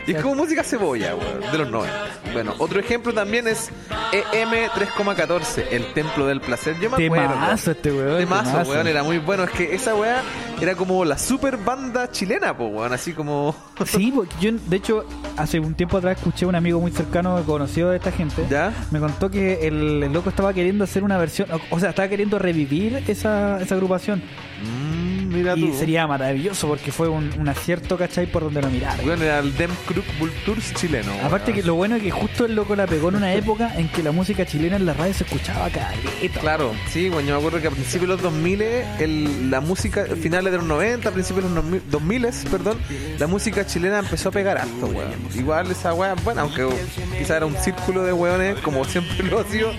Y 0.07 0.13
es 0.13 0.23
como 0.23 0.37
música 0.37 0.63
cebolla, 0.63 1.15
weón, 1.17 1.41
de 1.53 1.59
los 1.59 1.71
90. 1.71 2.09
Bueno, 2.33 2.55
otro 2.59 2.79
ejemplo 2.79 3.13
también 3.13 3.49
es 3.49 3.71
EM 4.13 4.51
3,14, 4.51 5.65
El 5.71 5.93
Templo 5.95 6.27
del 6.27 6.41
Placer. 6.41 6.75
Yo 6.81 6.91
me 6.91 7.07
acuerdo. 7.07 7.33
Temazo 7.35 7.71
este 7.73 7.93
weón. 7.93 8.19
Temazo, 8.19 8.51
temazo. 8.51 8.71
weón, 8.71 8.87
era 8.87 9.03
muy 9.03 9.19
bueno. 9.19 9.45
Es 9.45 9.51
que 9.51 9.75
esa 9.75 9.95
weá 9.95 10.23
era 10.61 10.75
como 10.75 11.05
la 11.05 11.19
super 11.19 11.57
banda 11.57 12.11
chilena, 12.11 12.57
po, 12.57 12.67
weón, 12.67 12.93
así 12.93 13.13
como. 13.13 13.55
Sí, 13.87 14.13
porque 14.15 14.35
yo 14.41 14.53
de 14.53 14.77
hecho 14.77 15.05
hace 15.37 15.61
un 15.61 15.75
tiempo 15.75 15.99
atrás 15.99 16.17
escuché 16.17 16.45
a 16.45 16.49
un 16.49 16.55
amigo 16.55 16.81
muy 16.81 16.91
cercano 16.93 17.43
conocido 17.45 17.91
de 17.91 17.97
esta 17.97 18.11
gente. 18.13 18.47
¿Ya? 18.49 18.73
Me 18.91 19.01
contó 19.01 19.31
que 19.31 19.67
el, 19.67 20.03
el 20.03 20.13
loco 20.13 20.31
estaba 20.31 20.53
queriendo 20.55 20.85
hacer 20.85 21.05
una 21.05 21.19
versión, 21.19 21.49
o, 21.53 21.61
o 21.71 21.81
sea, 21.81 21.91
estaba 21.91 22.09
queriendo 22.09 22.39
revivir 22.39 23.03
esa, 23.07 23.61
esa 23.61 23.75
agrupación. 23.75 24.23
Mm, 24.63 24.96
mira 25.27 25.55
Y 25.57 25.70
tú. 25.70 25.79
sería 25.79 26.07
maravilloso 26.07 26.68
porque 26.68 26.93
fue 26.93 27.09
un, 27.09 27.33
un 27.39 27.49
acierto, 27.49 27.97
¿cachai? 27.97 28.27
Por 28.27 28.45
donde 28.45 28.62
lo 28.62 28.70
mirar. 28.70 28.99
Weón, 29.05 29.22
era 29.22 29.39
el 29.41 29.57
Dem 29.57 29.70
Vultures 30.18 30.72
chileno. 30.74 31.12
Aparte 31.24 31.53
que 31.53 31.62
lo 31.62 31.74
bueno 31.74 31.97
es 31.97 32.03
que 32.03 32.11
justo 32.11 32.45
el 32.47 32.55
loco 32.55 32.74
la 32.77 32.87
pegó 32.87 33.09
en 33.11 33.16
una 33.16 33.35
época 33.35 33.72
en 33.77 33.89
que 33.89 34.03
la 34.03 34.12
música 34.12 34.47
chilena 34.47 34.77
en 34.77 34.87
la 34.87 34.95
radio 34.95 35.14
se 35.14 35.24
escuchaba 35.24 35.68
caleta. 35.70 36.41
Claro, 36.41 36.72
sí, 36.91 37.09
bueno, 37.09 37.29
yo 37.29 37.35
me 37.35 37.39
acuerdo 37.41 37.61
que 37.61 37.68
a 37.68 37.70
principios 37.70 38.03
de 38.03 38.07
los 38.09 38.22
2000, 38.22 38.62
el, 38.62 39.51
la 39.51 39.61
música, 39.61 40.05
finales 40.20 40.53
de 40.53 40.59
los 40.59 40.66
90, 40.66 41.11
principios 41.11 41.45
de 41.49 41.55
los 41.55 41.64
2000, 41.64 41.83
2000, 41.91 42.27
perdón, 42.51 42.79
la 43.18 43.27
música 43.27 43.66
chilena 43.66 43.99
empezó 43.99 44.29
a 44.29 44.33
pegar 44.33 44.59
alto, 44.59 44.87
weón. 44.87 45.12
Igual 45.35 45.70
esa 45.70 45.93
weá, 45.95 46.14
bueno, 46.24 46.43
aunque 46.43 46.66
quizá 47.18 47.37
era 47.37 47.47
un 47.47 47.57
círculo 47.57 48.03
de 48.05 48.12
weones, 48.12 48.57
como 48.61 48.85
siempre 48.85 49.22
lo 49.24 49.41
ha 49.41 49.45
sido, 49.45 49.72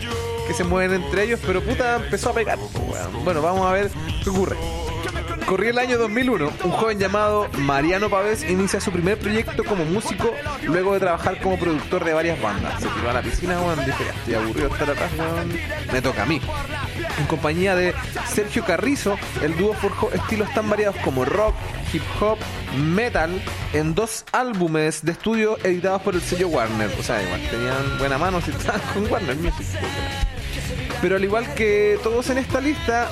que 0.48 0.54
se 0.54 0.64
mueven 0.64 1.02
entre 1.02 1.24
ellos, 1.24 1.40
pero 1.46 1.62
puta, 1.62 1.96
empezó 1.98 2.30
a 2.30 2.34
pegar, 2.34 2.58
weón. 2.58 3.24
Bueno, 3.26 3.42
vamos 3.42 3.66
a 3.66 3.72
ver 3.74 3.90
qué 4.24 4.30
ocurre. 4.30 4.56
Corría 5.48 5.70
el 5.70 5.78
año 5.78 5.98
2001, 5.98 6.52
un 6.66 6.72
joven 6.72 7.00
llamado 7.00 7.48
Mariano 7.60 8.10
Pavés 8.10 8.44
inicia 8.44 8.82
su 8.82 8.92
primer 8.92 9.18
proyecto 9.18 9.64
como 9.64 9.86
músico 9.86 10.34
luego 10.64 10.94
de 10.94 11.00
trabajar 11.00 11.40
como 11.40 11.58
productor 11.58 12.04
de 12.04 12.12
varias 12.12 12.42
bandas. 12.42 12.82
Se 12.82 12.90
tiró 12.90 13.10
a 13.10 13.14
la 13.14 13.22
piscina, 13.22 13.58
weón, 13.62 13.80
dije, 13.86 14.04
estoy 14.10 14.34
aburrido 14.34 14.68
estar 14.68 14.90
atrás, 14.90 15.10
weón, 15.18 15.58
me 15.94 16.02
toca 16.02 16.24
a 16.24 16.26
mí. 16.26 16.42
En 17.18 17.26
compañía 17.28 17.78
de 17.78 17.96
Sergio 18.28 18.66
Carrizo, 18.66 19.18
el 19.42 19.56
dúo 19.56 19.74
forjó 19.74 20.12
estilos 20.12 20.54
tan 20.54 20.70
variados 20.70 20.98
como 20.98 21.24
rock, 21.24 21.56
hip 21.94 22.04
hop, 22.20 22.38
metal, 22.78 23.42
en 23.72 23.96
dos 23.96 24.26
álbumes 24.34 25.06
de 25.06 25.14
estudio 25.14 25.58
editados 25.64 26.02
por 26.02 26.16
el 26.16 26.22
sello 26.22 26.50
Warner. 26.50 26.92
O 27.00 27.04
sea, 27.04 27.24
igual 27.24 27.42
tenían 27.50 27.98
buena 28.00 28.18
mano 28.18 28.42
si 28.42 28.52
estaban 28.52 28.82
con 28.94 29.10
Warner 29.10 29.38
Music. 29.38 29.66
Pero 31.02 31.16
al 31.16 31.24
igual 31.24 31.54
que 31.54 31.98
todos 32.04 32.30
en 32.32 32.40
esta 32.40 32.60
lista, 32.60 33.10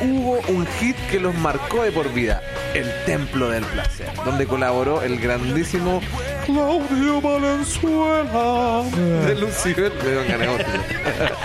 hubo 0.00 0.40
un 0.48 0.66
hit 0.78 0.96
que 1.10 1.20
los 1.20 1.34
marcó 1.36 1.82
de 1.82 1.92
por 1.92 2.12
vida, 2.12 2.42
El 2.74 2.90
Templo 3.04 3.50
del 3.50 3.64
Placer, 3.64 4.08
donde 4.24 4.46
colaboró 4.46 5.02
el 5.02 5.18
grandísimo 5.20 6.00
Claudio 6.46 7.20
Valenzuela 7.20 8.84
de 8.92 10.24
ganas 10.28 10.40
de 10.40 10.46
botella. 10.48 11.36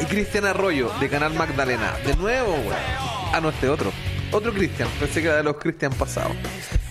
y 0.00 0.04
Cristian 0.06 0.46
Arroyo 0.46 0.90
de 1.00 1.08
Canal 1.08 1.34
Magdalena. 1.34 1.94
De 2.04 2.16
nuevo, 2.16 2.52
weón. 2.52 2.74
Ah, 3.32 3.40
no, 3.40 3.50
este 3.50 3.68
otro. 3.68 3.92
Otro 4.32 4.52
Cristian. 4.52 4.88
Pensé 4.98 5.20
que 5.20 5.28
era 5.28 5.36
de 5.36 5.44
los 5.44 5.56
Cristian 5.56 5.92
pasados. 5.92 6.36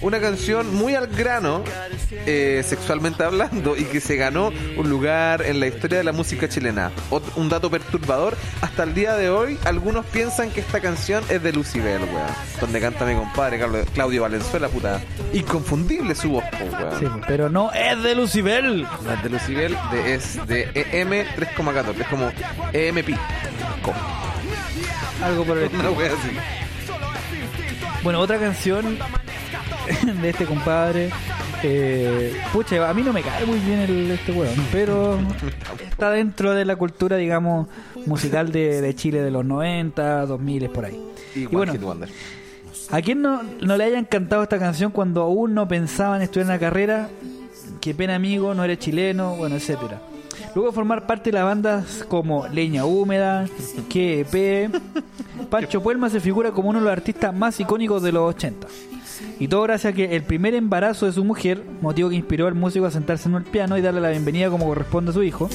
Una 0.03 0.19
canción 0.19 0.73
muy 0.75 0.93
al 0.95 1.07
grano, 1.07 1.63
eh, 2.11 2.61
sexualmente 2.65 3.23
hablando, 3.23 3.75
y 3.75 3.85
que 3.85 3.99
se 3.99 4.15
ganó 4.15 4.51
un 4.77 4.89
lugar 4.89 5.41
en 5.41 5.59
la 5.59 5.67
historia 5.67 5.97
de 5.97 6.03
la 6.03 6.11
música 6.11 6.47
chilena. 6.47 6.91
Ot- 7.09 7.23
un 7.35 7.49
dato 7.49 7.71
perturbador, 7.71 8.37
hasta 8.61 8.83
el 8.83 8.93
día 8.93 9.15
de 9.15 9.29
hoy, 9.29 9.57
algunos 9.65 10.05
piensan 10.05 10.51
que 10.51 10.59
esta 10.59 10.79
canción 10.79 11.23
es 11.29 11.41
de 11.41 11.51
Lucibel, 11.53 12.01
weón. 12.03 12.27
Donde 12.61 12.79
canta 12.79 13.05
mi 13.05 13.15
compadre 13.15 13.59
Claudio 13.93 14.21
Valenzuela, 14.23 14.67
puta. 14.69 15.01
Inconfundible 15.33 16.13
su 16.15 16.29
voz, 16.29 16.43
weón. 16.59 16.99
Sí, 16.99 17.05
pero 17.27 17.49
no 17.49 17.71
es 17.71 18.01
de 18.03 18.13
Lucibel. 18.15 18.85
La 19.05 19.15
de 19.23 19.29
Lucibel 19.29 19.75
de, 19.91 20.13
es 20.15 20.45
de 20.47 20.69
EM 20.75 21.11
3,14, 21.11 22.01
es 22.01 22.07
como 22.07 22.31
EM 22.73 23.03
Pi. 23.03 23.15
Co- 23.81 23.93
Algo 25.23 25.45
por 25.45 25.57
el 25.57 25.69
Una 25.73 25.89
wea 25.91 26.11
así. 26.11 26.37
Bueno, 28.03 28.19
otra 28.19 28.37
canción 28.37 28.97
de 30.21 30.29
este 30.29 30.45
compadre. 30.45 31.09
eh, 31.63 32.35
pucha, 32.51 32.89
a 32.89 32.93
mí 32.93 33.01
no 33.01 33.13
me 33.13 33.21
cae 33.21 33.45
muy 33.45 33.59
bien 33.59 33.79
el, 33.79 34.11
este 34.11 34.31
weón, 34.31 34.55
pero 34.71 35.19
está 35.79 36.11
dentro 36.11 36.53
de 36.53 36.65
la 36.65 36.75
cultura, 36.75 37.17
digamos, 37.17 37.67
musical 38.05 38.51
de, 38.51 38.81
de 38.81 38.95
Chile 38.95 39.21
de 39.21 39.31
los 39.31 39.45
90, 39.45 40.25
2000, 40.25 40.69
por 40.69 40.85
ahí. 40.85 41.01
Y, 41.35 41.45
bueno. 41.45 41.73
¿a 42.91 43.01
quién 43.01 43.21
no, 43.21 43.41
no 43.61 43.77
le 43.77 43.83
hayan 43.85 44.05
cantado 44.05 44.43
esta 44.43 44.59
canción 44.59 44.91
cuando 44.91 45.21
aún 45.23 45.53
no 45.53 45.67
pensaba 45.67 46.15
en 46.15 46.21
estudiar 46.21 46.47
una 46.47 46.59
carrera? 46.59 47.09
Qué 47.81 47.93
pena 47.93 48.15
amigo, 48.15 48.53
no 48.53 48.63
eres 48.63 48.79
chileno, 48.79 49.35
bueno, 49.35 49.55
etcétera. 49.55 50.01
Luego 50.55 50.71
formar 50.71 51.07
parte 51.07 51.31
de 51.31 51.37
las 51.37 51.45
bandas 51.45 52.05
como 52.07 52.47
Leña 52.47 52.85
Húmeda, 52.85 53.45
QEP. 53.89 54.71
Pancho 55.49 55.81
Puelma 55.81 56.09
se 56.09 56.19
figura 56.19 56.51
como 56.51 56.69
uno 56.69 56.79
de 56.79 56.85
los 56.85 56.91
artistas 56.91 57.33
más 57.33 57.59
icónicos 57.59 58.01
de 58.03 58.11
los 58.11 58.35
80. 58.35 58.67
Y 59.43 59.49
todo 59.49 59.63
gracias 59.63 59.91
a 59.91 59.93
que 59.93 60.15
el 60.15 60.23
primer 60.23 60.55
embarazo 60.55 61.05
de 61.05 61.11
su 61.11 61.25
mujer, 61.25 61.61
motivo 61.81 62.07
que 62.07 62.15
inspiró 62.15 62.47
al 62.47 62.55
músico 62.55 62.85
a 62.85 62.91
sentarse 62.91 63.27
en 63.27 63.35
el 63.35 63.43
piano 63.43 63.77
y 63.77 63.81
darle 63.81 63.99
la 63.99 64.09
bienvenida 64.09 64.49
como 64.49 64.67
corresponde 64.67 65.11
a 65.11 65.13
su 65.13 65.21
hijo, 65.21 65.49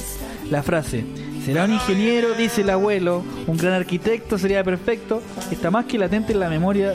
la 0.51 0.61
frase, 0.61 1.05
será 1.43 1.65
un 1.65 1.73
ingeniero, 1.73 2.35
dice 2.35 2.61
el 2.61 2.69
abuelo, 2.69 3.23
un 3.47 3.57
gran 3.57 3.73
arquitecto, 3.73 4.37
sería 4.37 4.63
perfecto, 4.63 5.23
está 5.49 5.71
más 5.71 5.85
que 5.85 5.97
latente 5.97 6.33
en 6.33 6.39
la 6.39 6.49
memoria 6.49 6.93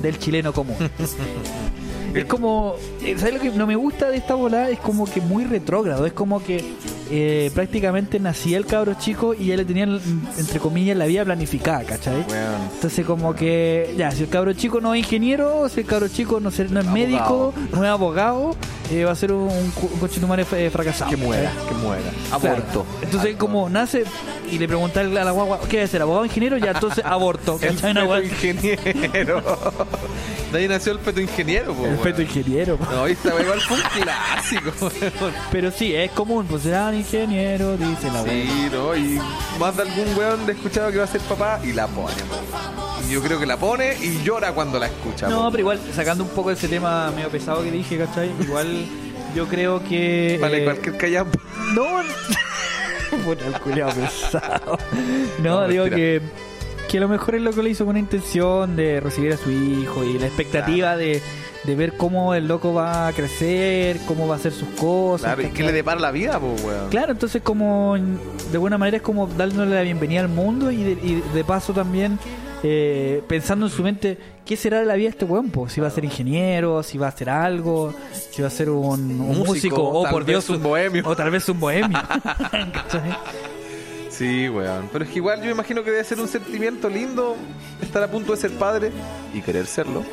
del 0.00 0.18
chileno 0.18 0.54
común. 0.54 0.76
Es 2.14 2.26
como, 2.26 2.76
eh, 3.02 3.14
¿sabes 3.16 3.34
lo 3.34 3.40
que 3.40 3.50
no 3.50 3.66
me 3.66 3.74
gusta 3.76 4.10
de 4.10 4.18
esta 4.18 4.34
volada? 4.34 4.68
Es 4.68 4.78
como 4.80 5.06
que 5.06 5.22
muy 5.22 5.44
retrógrado, 5.44 6.04
es 6.04 6.12
como 6.12 6.42
que 6.42 6.62
eh, 7.14 7.50
prácticamente 7.54 8.18
nacía 8.18 8.56
el 8.56 8.64
cabro 8.64 8.94
chico 8.94 9.34
y 9.34 9.46
ya 9.46 9.56
le 9.56 9.66
tenían, 9.66 10.00
entre 10.38 10.58
comillas, 10.58 10.96
la 10.96 11.04
vida 11.04 11.24
planificada, 11.26 11.84
¿cachai? 11.84 12.24
Entonces 12.74 13.04
como 13.04 13.34
que, 13.34 13.94
ya, 13.98 14.10
si 14.12 14.22
el 14.22 14.30
cabro 14.30 14.54
chico 14.54 14.80
no 14.80 14.94
es 14.94 15.00
ingeniero, 15.00 15.68
si 15.68 15.80
el 15.80 15.86
cabro 15.86 16.08
chico 16.08 16.40
no, 16.40 16.50
se- 16.50 16.68
no 16.68 16.80
es 16.80 16.86
médico, 16.86 17.52
no 17.72 17.84
es 17.84 17.90
abogado, 17.90 18.56
eh, 18.90 19.04
va 19.04 19.12
a 19.12 19.14
ser 19.14 19.32
un, 19.32 19.48
un, 19.50 19.70
conchetumare 20.00 20.46
eh, 20.52 20.70
fracasado. 20.70 21.10
Que 21.10 21.16
muera, 21.18 21.52
que 21.68 21.74
muera. 21.74 22.02
Claro. 22.40 22.56
Aborto. 22.56 22.86
Entonces 23.02 23.36
como 23.36 23.68
nace 23.68 24.04
y 24.50 24.58
le 24.58 24.66
preguntan 24.66 25.14
a 25.16 25.24
la 25.24 25.30
guagua, 25.32 25.60
¿qué 25.68 25.78
va 25.78 25.84
a 25.84 25.86
ser? 25.88 26.00
¿Abogado 26.02 26.24
ingeniero? 26.24 26.56
Ya, 26.56 26.70
entonces 26.70 27.04
aborto. 27.04 27.58
El 27.62 27.74
¿cachai? 27.76 27.92
Guagua- 27.94 28.24
ingeniero. 28.24 29.42
De 30.52 30.58
ahí 30.58 30.68
nació 30.68 30.92
el 30.92 30.98
feto 30.98 31.18
ingeniero, 31.20 31.72
po, 31.74 31.84
El 31.86 31.92
weón. 31.92 32.02
feto 32.02 32.20
ingeniero. 32.22 32.76
po. 32.76 32.84
No, 32.92 33.06
esta 33.06 33.30
weá 33.34 33.42
igual 33.42 33.60
fue 33.62 33.76
un 33.78 34.02
clásico. 34.02 34.90
Pero 35.50 35.70
sí, 35.70 35.94
es 35.94 36.10
común, 36.10 36.44
pues 36.46 36.62
será 36.64 36.88
un 36.88 36.96
ingeniero, 37.02 37.76
dice 37.76 38.10
la 38.10 38.20
abuela. 38.20 38.52
Sí, 38.52 38.68
¿no? 38.72 38.96
Y 38.96 39.20
más 39.58 39.76
de 39.76 39.82
algún 39.82 40.16
weón 40.16 40.48
he 40.48 40.52
escuchado 40.52 40.90
que 40.90 40.98
va 40.98 41.04
a 41.04 41.08
ser 41.08 41.20
papá 41.22 41.60
y 41.62 41.72
la 41.72 41.86
pone. 41.86 42.14
Y 43.08 43.12
yo 43.12 43.22
creo 43.22 43.38
que 43.38 43.46
la 43.46 43.56
pone 43.56 43.96
y 44.00 44.22
llora 44.22 44.52
cuando 44.52 44.78
la 44.78 44.86
escucha. 44.86 45.28
No, 45.28 45.50
pero 45.50 45.60
igual, 45.60 45.80
sacando 45.94 46.24
un 46.24 46.30
poco 46.30 46.50
ese 46.50 46.68
tema 46.68 47.10
medio 47.10 47.28
pesado 47.28 47.62
que 47.62 47.70
dije, 47.70 47.98
¿cachai? 47.98 48.30
Igual 48.40 48.84
yo 49.34 49.46
creo 49.48 49.82
que... 49.82 50.38
Vale, 50.40 50.62
eh, 50.62 50.64
cualquier 50.64 50.96
callampa. 50.96 51.38
No, 51.74 51.86
puta 53.24 53.46
el 53.46 53.60
culiao 53.60 53.90
pesado. 53.90 54.78
No, 55.42 55.62
No, 55.62 55.68
digo 55.68 55.84
que, 55.86 56.20
que 56.88 56.98
a 56.98 57.00
lo 57.00 57.08
mejor 57.08 57.34
es 57.34 57.42
lo 57.42 57.52
que 57.52 57.62
le 57.62 57.70
hizo 57.70 57.84
con 57.84 57.90
una 57.90 57.98
intención 57.98 58.76
de 58.76 59.00
recibir 59.00 59.32
a 59.32 59.36
su 59.36 59.50
hijo 59.50 60.04
y 60.04 60.18
la 60.18 60.26
expectativa 60.26 60.96
de, 60.96 61.20
de 61.64 61.76
ver 61.76 61.96
cómo 61.96 62.34
el 62.34 62.48
loco 62.48 62.74
va 62.74 63.08
a 63.08 63.12
crecer, 63.12 63.98
cómo 64.06 64.26
va 64.26 64.34
a 64.34 64.38
hacer 64.38 64.52
sus 64.52 64.68
cosas. 64.70 65.34
Claro, 65.34 65.54
que 65.54 65.62
le 65.62 65.72
depara 65.72 66.00
la 66.00 66.10
vida, 66.10 66.40
po, 66.40 66.54
weón. 66.64 66.88
Claro, 66.90 67.12
entonces 67.12 67.42
como 67.42 67.96
de 67.96 68.58
buena 68.58 68.78
manera 68.78 68.96
es 68.96 69.02
como 69.02 69.26
dándole 69.26 69.74
la 69.74 69.82
bienvenida 69.82 70.20
al 70.20 70.28
mundo 70.28 70.70
y 70.70 70.82
de, 70.82 70.92
y 70.92 71.22
de 71.34 71.44
paso 71.44 71.72
también 71.72 72.18
eh, 72.64 73.22
pensando 73.26 73.66
en 73.66 73.72
su 73.72 73.82
mente 73.82 74.18
qué 74.44 74.56
será 74.56 74.80
de 74.80 74.86
la 74.86 74.94
vida 74.94 75.06
de 75.06 75.10
este 75.10 75.24
weón, 75.24 75.50
po? 75.50 75.68
si 75.68 75.80
va 75.80 75.88
a 75.88 75.90
ser 75.90 76.04
ingeniero, 76.04 76.82
si 76.82 76.98
va 76.98 77.06
a 77.06 77.08
hacer 77.08 77.28
algo, 77.30 77.92
si 78.12 78.42
va 78.42 78.48
a 78.48 78.50
ser 78.50 78.70
un, 78.70 79.20
un 79.20 79.38
músico, 79.38 79.46
Músico, 79.46 79.88
o 79.88 80.02
tal 80.04 80.12
por 80.12 80.24
Dios 80.24 80.48
un 80.48 80.62
bohemio. 80.62 81.02
o 81.06 81.16
tal 81.16 81.30
vez 81.30 81.48
un 81.48 81.60
bohemio. 81.60 81.98
Sí, 84.10 84.46
weón. 84.48 84.90
Pero 84.92 85.04
es 85.04 85.10
que 85.10 85.16
igual 85.16 85.42
yo 85.42 85.50
imagino 85.50 85.82
que 85.82 85.90
debe 85.90 86.04
ser 86.04 86.20
un 86.20 86.28
sentimiento 86.28 86.88
lindo 86.90 87.34
estar 87.80 88.02
a 88.02 88.08
punto 88.08 88.32
de 88.32 88.38
ser 88.38 88.52
padre 88.52 88.92
y 89.32 89.40
querer 89.40 89.66
serlo. 89.66 90.04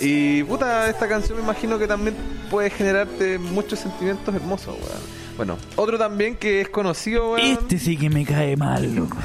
Y 0.00 0.42
puta, 0.44 0.88
esta 0.88 1.08
canción 1.08 1.38
me 1.38 1.44
imagino 1.44 1.78
que 1.78 1.86
también 1.86 2.16
puede 2.50 2.70
generarte 2.70 3.38
muchos 3.38 3.78
sentimientos 3.78 4.34
hermosos, 4.34 4.76
weón. 4.76 5.22
Bueno, 5.36 5.56
otro 5.76 5.98
también 5.98 6.36
que 6.36 6.60
es 6.60 6.68
conocido, 6.68 7.32
weón, 7.32 7.40
este 7.62 7.78
sí 7.78 7.96
que 7.96 8.10
me 8.10 8.24
cae 8.24 8.56
mal, 8.56 8.94
loco. 8.94 9.16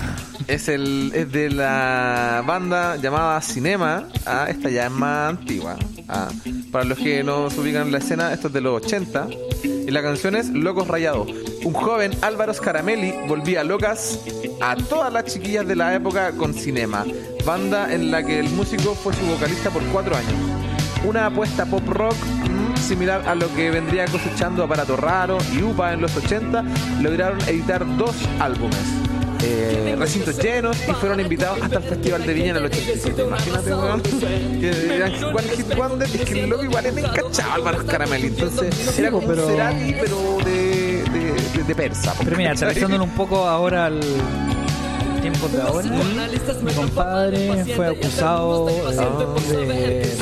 es 0.48 0.70
el 0.70 1.12
es 1.14 1.32
de 1.32 1.50
la 1.50 2.44
banda 2.46 2.96
llamada 2.96 3.42
Cinema. 3.42 4.08
Ah, 4.26 4.46
esta 4.50 4.70
ya 4.70 4.86
es 4.86 4.92
más 4.92 5.30
antigua. 5.30 5.76
Ah, 6.08 6.30
para 6.72 6.86
los 6.86 6.98
que 6.98 7.24
no 7.24 7.50
se 7.50 7.60
ubican 7.60 7.88
en 7.88 7.92
la 7.92 7.98
escena, 7.98 8.32
esto 8.34 8.48
es 8.48 8.54
de 8.54 8.62
los 8.62 8.84
80. 8.84 9.28
Y 9.88 9.92
la 9.92 10.02
canción 10.02 10.36
es 10.36 10.50
Locos 10.50 10.90
Rayados. 10.90 11.30
Un 11.64 11.72
joven 11.72 12.12
Álvaro 12.22 12.54
Scaramelli 12.54 13.14
volvía 13.26 13.64
locas 13.64 14.20
a 14.60 14.76
todas 14.76 15.14
las 15.14 15.24
chiquillas 15.24 15.66
de 15.66 15.78
la 15.78 15.96
época 15.96 16.34
con 16.34 16.54
Cinema, 16.54 17.06
banda 17.46 17.94
en 17.94 18.12
la 18.12 18.22
que 18.22 18.38
el 18.42 18.50
músico 18.50 18.94
fue 18.96 19.14
su 19.14 19.26
vocalista 19.26 19.70
por 19.70 19.82
cuatro 19.86 20.18
años. 20.18 20.34
Una 21.06 21.28
apuesta 21.28 21.66
pop 21.66 21.88
rock 21.88 22.16
mm, 22.16 22.76
similar 22.76 23.26
a 23.30 23.36
lo 23.36 23.48
que 23.56 23.72
vendría 23.72 24.04
cosechando 24.08 24.62
Aparato 24.62 24.98
Raro 24.98 25.38
y 25.54 25.64
UPA 25.64 25.94
en 25.94 26.02
los 26.02 26.18
80, 26.18 26.66
lograron 27.02 27.40
editar 27.48 27.86
dos 27.98 28.14
álbumes. 28.42 28.97
Eh, 29.44 29.96
recintos 29.98 30.38
llenos 30.38 30.78
y 30.88 30.92
fueron 30.94 31.20
invitados 31.20 31.60
hasta 31.62 31.78
el 31.78 31.84
Festival 31.84 32.26
de 32.26 32.34
Viña 32.34 32.50
en 32.52 32.56
el 32.58 32.66
87. 32.66 33.22
Imagínate, 33.24 33.74
weón. 33.76 34.02
Que 34.02 34.96
eran 34.96 35.24
One 35.24 35.44
Hit 35.56 35.76
Wonder 35.76 36.10
y 36.10 36.16
es 36.16 36.22
que 36.30 36.44
el 36.44 36.50
loco 36.50 36.64
igual 36.64 36.86
era 36.86 37.00
encachado 37.00 37.54
Álvaro 37.54 37.86
Caramelli. 37.86 38.28
Entonces 38.28 38.98
era 38.98 39.12
como 39.12 39.28
pero- 39.28 39.48
Cerati, 39.48 39.96
pero 40.00 40.38
de, 40.46 41.04
de, 41.12 41.58
de, 41.58 41.64
de 41.68 41.76
persa. 41.76 42.14
Pero 42.24 42.38
mira, 42.38 42.52
aterrizándolo 42.52 43.04
un 43.04 43.12
poco 43.16 43.48
ahora 43.48 43.86
al 43.88 44.00
tiempo 45.22 45.48
de 45.48 45.62
ahora, 45.62 45.90
mi 46.64 46.72
compadre 46.74 47.66
fue 47.76 47.88
acusado 47.88 48.70
eh, 48.70 49.56
de, 49.56 49.66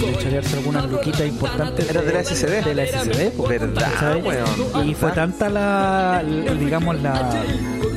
de 0.08 0.18
chorearse 0.18 0.58
algunas 0.58 0.90
luquitas 0.90 1.22
importantes. 1.28 1.90
Era 1.90 2.02
de 2.02 2.14
la 2.14 2.24
SCD. 2.24 2.64
De 2.64 2.76
la 2.76 2.86
SCD, 2.86 3.48
Verdad, 3.48 4.18
weón. 4.24 4.90
Y 4.90 4.94
fue 4.94 5.12
tanta 5.12 5.50
la, 5.50 6.24
digamos, 6.60 7.02
la, 7.02 7.44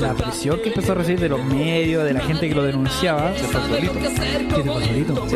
la 0.01 0.14
presión 0.14 0.61
que 0.62 0.68
empezó 0.68 0.92
a 0.92 0.94
recibir 0.96 1.20
de 1.20 1.28
los 1.28 1.44
medios, 1.44 2.05
de 2.05 2.12
la 2.12 2.20
gente 2.20 2.49
que 2.49 2.55
lo 2.55 2.62
denunciaba. 2.64 3.32
Se 3.36 3.44
fue 3.44 3.61
solito. 3.62 5.26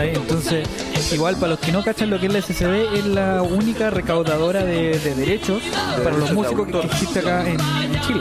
Entonces, 0.00 0.68
igual 1.12 1.36
para 1.36 1.50
los 1.50 1.60
que 1.60 1.72
no 1.72 1.82
cachan 1.82 2.10
lo 2.10 2.18
que 2.18 2.26
es 2.26 2.32
la 2.32 2.42
SCD, 2.42 2.98
es 2.98 3.06
la 3.06 3.42
única 3.42 3.90
recaudadora 3.90 4.64
de, 4.64 4.98
de 4.98 5.14
derechos 5.14 5.62
para 6.02 6.16
los 6.16 6.30
derechos 6.30 6.32
músicos 6.32 6.68
que 6.68 6.86
existe 6.86 7.18
acá 7.20 7.48
en 7.48 7.58
Chile. 8.00 8.20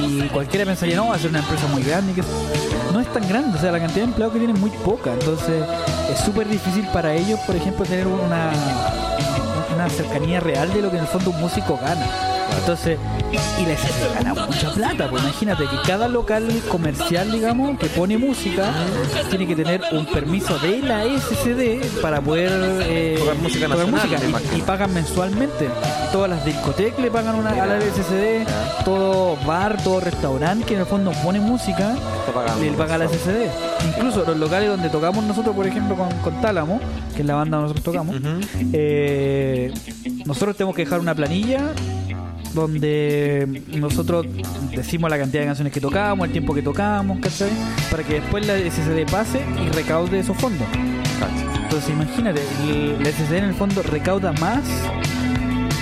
Y 0.00 0.28
cualquiera 0.28 0.64
pensaría, 0.64 0.96
no, 0.96 1.08
va 1.08 1.16
a 1.16 1.18
ser 1.18 1.30
una 1.30 1.40
empresa 1.40 1.66
muy 1.68 1.82
grande. 1.82 2.12
Que 2.12 2.22
no 2.92 3.00
es 3.00 3.12
tan 3.12 3.28
grande, 3.28 3.56
o 3.56 3.60
sea, 3.60 3.72
la 3.72 3.78
cantidad 3.78 4.04
de 4.04 4.10
empleados 4.10 4.32
que 4.32 4.38
tienen 4.38 4.56
es 4.56 4.62
muy 4.62 4.70
poca. 4.70 5.12
Entonces, 5.12 5.64
es 6.10 6.18
súper 6.20 6.48
difícil 6.48 6.86
para 6.92 7.14
ellos, 7.14 7.38
por 7.46 7.56
ejemplo, 7.56 7.84
tener 7.84 8.06
una, 8.06 8.50
una 9.74 9.88
cercanía 9.88 10.40
real 10.40 10.72
de 10.72 10.82
lo 10.82 10.90
que 10.90 10.96
en 10.96 11.02
el 11.02 11.08
fondo 11.08 11.30
un 11.30 11.40
músico 11.40 11.78
gana. 11.80 12.29
Entonces, 12.58 12.98
y 13.32 13.66
la 13.66 13.76
SCD 13.76 14.14
gana 14.14 14.34
mucha 14.46 14.70
plata, 14.72 15.08
pues 15.08 15.22
imagínate 15.22 15.64
que 15.64 15.76
cada 15.86 16.08
local 16.08 16.48
comercial, 16.68 17.30
digamos, 17.32 17.78
que 17.78 17.86
pone 17.86 18.18
música, 18.18 18.72
tiene 19.28 19.46
que 19.46 19.56
tener 19.56 19.80
un 19.92 20.06
permiso 20.06 20.58
de 20.58 20.78
la 20.82 21.02
SCD 21.04 22.00
para 22.00 22.20
poder 22.20 22.50
eh, 22.82 23.16
Tocar 23.18 23.36
música 23.36 23.66
tocar 23.66 23.88
nacional, 23.88 24.28
música. 24.30 24.56
Y- 24.56 24.60
pagan 24.62 24.92
mensualmente. 24.94 25.68
Todas 26.12 26.30
las 26.30 26.44
discotecas 26.44 27.00
le 27.00 27.10
pagan 27.10 27.34
una, 27.36 27.50
a 27.50 27.66
la 27.66 27.80
SCD, 27.80 28.46
todo 28.84 29.36
bar, 29.46 29.82
todo 29.82 30.00
restaurante 30.00 30.64
que 30.66 30.74
en 30.74 30.80
el 30.80 30.86
fondo 30.86 31.12
pone 31.24 31.40
música, 31.40 31.94
le 32.60 32.72
paga 32.72 32.94
a 32.96 32.98
la 32.98 33.08
SCD. 33.08 33.48
Incluso 33.88 34.24
los 34.24 34.36
locales 34.36 34.68
donde 34.68 34.88
tocamos 34.90 35.24
nosotros, 35.24 35.54
por 35.56 35.66
ejemplo, 35.66 35.96
con, 35.96 36.08
con 36.18 36.40
Tálamo, 36.40 36.80
que 37.14 37.22
es 37.22 37.26
la 37.26 37.34
banda 37.36 37.58
donde 37.58 37.72
nosotros 37.72 37.84
tocamos, 37.94 38.16
eh, 38.72 39.72
nosotros 40.26 40.56
tenemos 40.56 40.74
que 40.76 40.84
dejar 40.84 41.00
una 41.00 41.14
planilla 41.14 41.72
donde 42.54 43.62
nosotros 43.76 44.26
decimos 44.74 45.10
la 45.10 45.18
cantidad 45.18 45.42
de 45.42 45.46
canciones 45.46 45.72
que 45.72 45.80
tocamos, 45.80 46.26
el 46.26 46.32
tiempo 46.32 46.54
que 46.54 46.62
tocamos, 46.62 47.18
¿cachai? 47.20 47.50
Para 47.90 48.02
que 48.02 48.14
después 48.14 48.46
la 48.46 48.58
SCD 48.58 49.10
pase 49.10 49.42
y 49.64 49.68
recaude 49.70 50.20
esos 50.20 50.36
fondos. 50.36 50.66
Entonces 51.62 51.90
imagínate, 51.90 52.40
la 53.00 53.10
SCD 53.10 53.38
en 53.38 53.44
el 53.44 53.54
fondo 53.54 53.82
recauda 53.82 54.32
más 54.34 54.64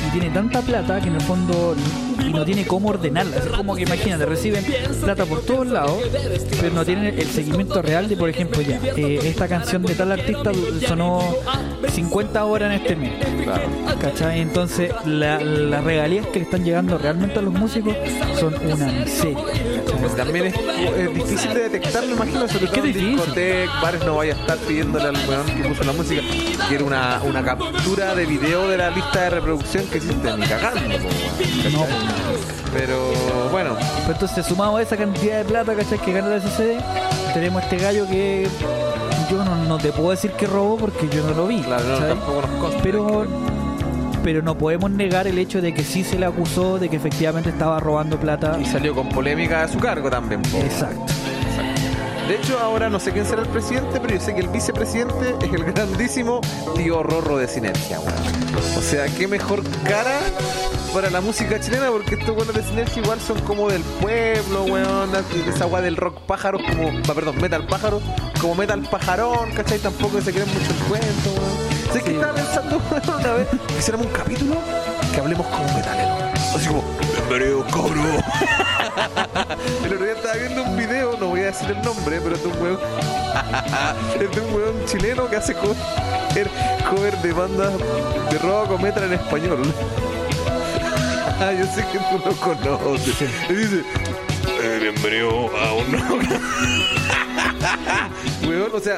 y 0.06 0.10
tiene 0.10 0.30
tanta 0.30 0.60
plata 0.62 1.00
que 1.00 1.08
en 1.08 1.14
el 1.14 1.22
fondo 1.22 1.74
y 2.26 2.32
no 2.32 2.44
tiene 2.44 2.66
cómo 2.66 2.88
ordenarla. 2.90 3.36
Es 3.36 3.46
como 3.46 3.74
que 3.76 3.82
imagínate, 3.82 4.26
reciben 4.26 4.64
plata 5.02 5.24
por 5.24 5.42
todos 5.42 5.66
lados, 5.66 5.98
pero 6.60 6.74
no 6.74 6.84
tienen 6.84 7.18
el 7.18 7.26
seguimiento 7.28 7.80
real 7.82 8.08
de, 8.08 8.16
por 8.16 8.28
ejemplo, 8.28 8.60
ya, 8.60 8.80
eh, 8.96 9.20
esta 9.24 9.48
canción 9.48 9.82
de 9.82 9.94
tal 9.94 10.12
artista 10.12 10.50
sonó 10.86 11.22
50 11.92 12.44
horas 12.44 12.72
en 12.74 12.80
este 12.82 12.96
mes. 12.96 13.12
¿Cachai? 14.00 14.40
Entonces, 14.40 14.92
la- 15.04 15.40
las 15.40 15.82
regalías 15.84 16.26
que 16.26 16.38
le 16.40 16.44
están 16.44 16.64
llegando 16.64 16.98
realmente 16.98 17.38
a 17.38 17.42
los 17.42 17.52
músicos 17.54 17.94
son 18.38 18.54
una 18.64 18.86
miseria. 18.86 19.38
Pues 20.00 20.14
también 20.14 20.46
es, 20.46 20.54
es 20.54 21.14
difícil 21.14 21.54
de 21.54 21.68
detectarlo, 21.68 22.14
imagino, 22.14 22.46
sobre 22.48 22.66
todo 22.68 22.84
en 22.84 22.92
discotecas, 22.92 23.82
bares, 23.82 24.04
no 24.04 24.16
vaya 24.16 24.34
a 24.34 24.40
estar 24.40 24.56
pidiéndole 24.58 25.08
al 25.08 25.16
weón 25.28 25.46
que 25.46 25.68
puso 25.68 25.82
la 25.82 25.92
música, 25.92 26.22
quiere 26.68 26.84
una, 26.84 27.20
una 27.24 27.42
captura 27.44 28.14
de 28.14 28.24
video 28.26 28.68
de 28.68 28.76
la 28.78 28.90
lista 28.90 29.22
de 29.22 29.30
reproducción 29.30 29.84
que 29.86 29.98
existe 29.98 30.36
ni 30.36 30.46
cagando. 30.46 30.80
Pero 32.72 33.10
bueno, 33.50 33.76
Pero 34.02 34.12
entonces, 34.12 34.46
sumado 34.46 34.76
a 34.76 34.82
esa 34.82 34.96
cantidad 34.96 35.38
de 35.38 35.44
plata, 35.44 35.74
¿cachai? 35.74 35.98
Que 35.98 36.12
gana 36.12 36.28
la 36.28 36.40
SCD, 36.40 36.78
tenemos 37.34 37.62
este 37.62 37.78
gallo 37.78 38.06
que 38.06 38.46
yo 39.30 39.44
no, 39.44 39.56
no 39.64 39.78
te 39.78 39.92
puedo 39.92 40.10
decir 40.10 40.32
que 40.32 40.46
robó 40.46 40.76
porque 40.76 41.08
yo 41.08 41.22
no 41.24 41.32
lo 41.34 41.46
vi. 41.46 41.60
claro, 41.62 41.84
no, 41.84 41.94
¿cachai? 41.94 42.08
tampoco 42.08 42.42
nos 42.42 42.50
consta. 42.60 42.80
Pero, 42.82 43.26
pero 44.22 44.42
no 44.42 44.56
podemos 44.56 44.90
negar 44.90 45.26
el 45.26 45.38
hecho 45.38 45.60
de 45.62 45.72
que 45.72 45.82
sí 45.82 46.04
se 46.04 46.18
le 46.18 46.26
acusó 46.26 46.78
de 46.78 46.88
que 46.88 46.96
efectivamente 46.96 47.50
estaba 47.50 47.80
robando 47.80 48.18
plata. 48.18 48.58
Y 48.60 48.66
salió 48.66 48.94
con 48.94 49.08
polémica 49.08 49.62
a 49.62 49.68
su 49.68 49.78
cargo 49.78 50.10
también, 50.10 50.42
po. 50.42 50.58
Exacto. 50.58 51.12
De 52.28 52.36
hecho, 52.36 52.58
ahora 52.60 52.90
no 52.90 53.00
sé 53.00 53.12
quién 53.12 53.24
será 53.24 53.40
el 53.40 53.48
presidente, 53.48 53.98
pero 54.00 54.14
yo 54.14 54.20
sé 54.20 54.34
que 54.34 54.40
el 54.40 54.48
vicepresidente 54.48 55.34
es 55.40 55.50
el 55.50 55.64
grandísimo 55.64 56.42
tío 56.76 57.02
Rorro 57.02 57.38
de 57.38 57.48
Sinergia, 57.48 58.00
weón. 58.00 58.12
O 58.76 58.82
sea, 58.82 59.06
qué 59.06 59.26
mejor 59.26 59.62
cara 59.84 60.20
para 60.92 61.10
la 61.10 61.20
música 61.20 61.60
chilena, 61.60 61.90
porque 61.90 62.14
estos 62.14 62.34
buenos 62.34 62.54
de 62.54 62.62
Sinergia 62.62 63.02
igual 63.02 63.20
son 63.20 63.40
como 63.40 63.68
del 63.68 63.82
pueblo, 63.82 64.64
weón. 64.64 65.10
Esa 65.46 65.66
weá 65.66 65.82
del 65.82 65.96
rock 65.96 66.20
pájaro, 66.20 66.58
como, 66.58 67.02
perdón, 67.02 67.40
metal 67.40 67.66
pájaro, 67.66 68.00
como 68.40 68.54
metal 68.54 68.80
pajarón, 68.90 69.50
¿cachai? 69.52 69.78
Tampoco 69.78 70.20
se 70.20 70.32
creen 70.32 70.48
mucho 70.48 70.70
el 70.70 70.78
cuento, 70.88 71.30
weón. 71.30 71.92
Sé 71.92 72.02
que 72.02 72.12
estaba 72.12 72.34
pensando 72.34 72.76
weón, 72.90 73.20
una 73.20 73.32
vez 73.34 73.48
que 73.48 73.78
hiciéramos 73.78 74.06
un 74.06 74.12
capítulo 74.12 74.56
que 75.12 75.20
hablemos 75.20 75.46
como 75.46 75.64
metaleros. 75.74 76.18
Así 76.54 76.66
como, 76.68 76.82
bienvenido, 77.28 77.64
cabrón. 77.66 78.24
El 79.84 79.92
otro 79.92 80.04
día 80.04 80.14
estaba 80.14 80.34
viendo 80.34 80.62
un 80.62 80.76
video, 80.76 81.16
no 81.18 81.26
voy 81.28 81.40
a 81.40 81.46
decir 81.46 81.70
el 81.70 81.82
nombre, 81.82 82.20
pero 82.22 82.34
es 82.34 82.42
de 82.42 82.48
un 82.48 82.62
weón. 82.62 82.78
es 84.20 84.36
de 84.36 84.40
un 84.40 84.54
weón 84.54 84.84
chileno 84.86 85.28
que 85.28 85.36
hace 85.36 85.54
cover, 85.54 86.48
cover 86.90 87.16
de 87.18 87.32
bandas 87.32 87.72
de 88.30 88.38
rock 88.38 88.72
o 88.72 88.78
metal 88.78 89.04
en 89.04 89.12
español. 89.14 89.62
Ah, 91.40 91.52
yo 91.52 91.64
sé 91.66 91.84
que 91.92 91.98
tú 91.98 92.18
lo 92.24 92.32
conoces. 92.36 93.18
Dice, 93.48 93.82
"Eh, 94.60 94.78
bienvenido 94.80 95.50
a 95.56 95.72
un 95.74 95.92
rock. 95.92 96.22
weón, 98.46 98.70
o 98.74 98.80
sea, 98.80 98.96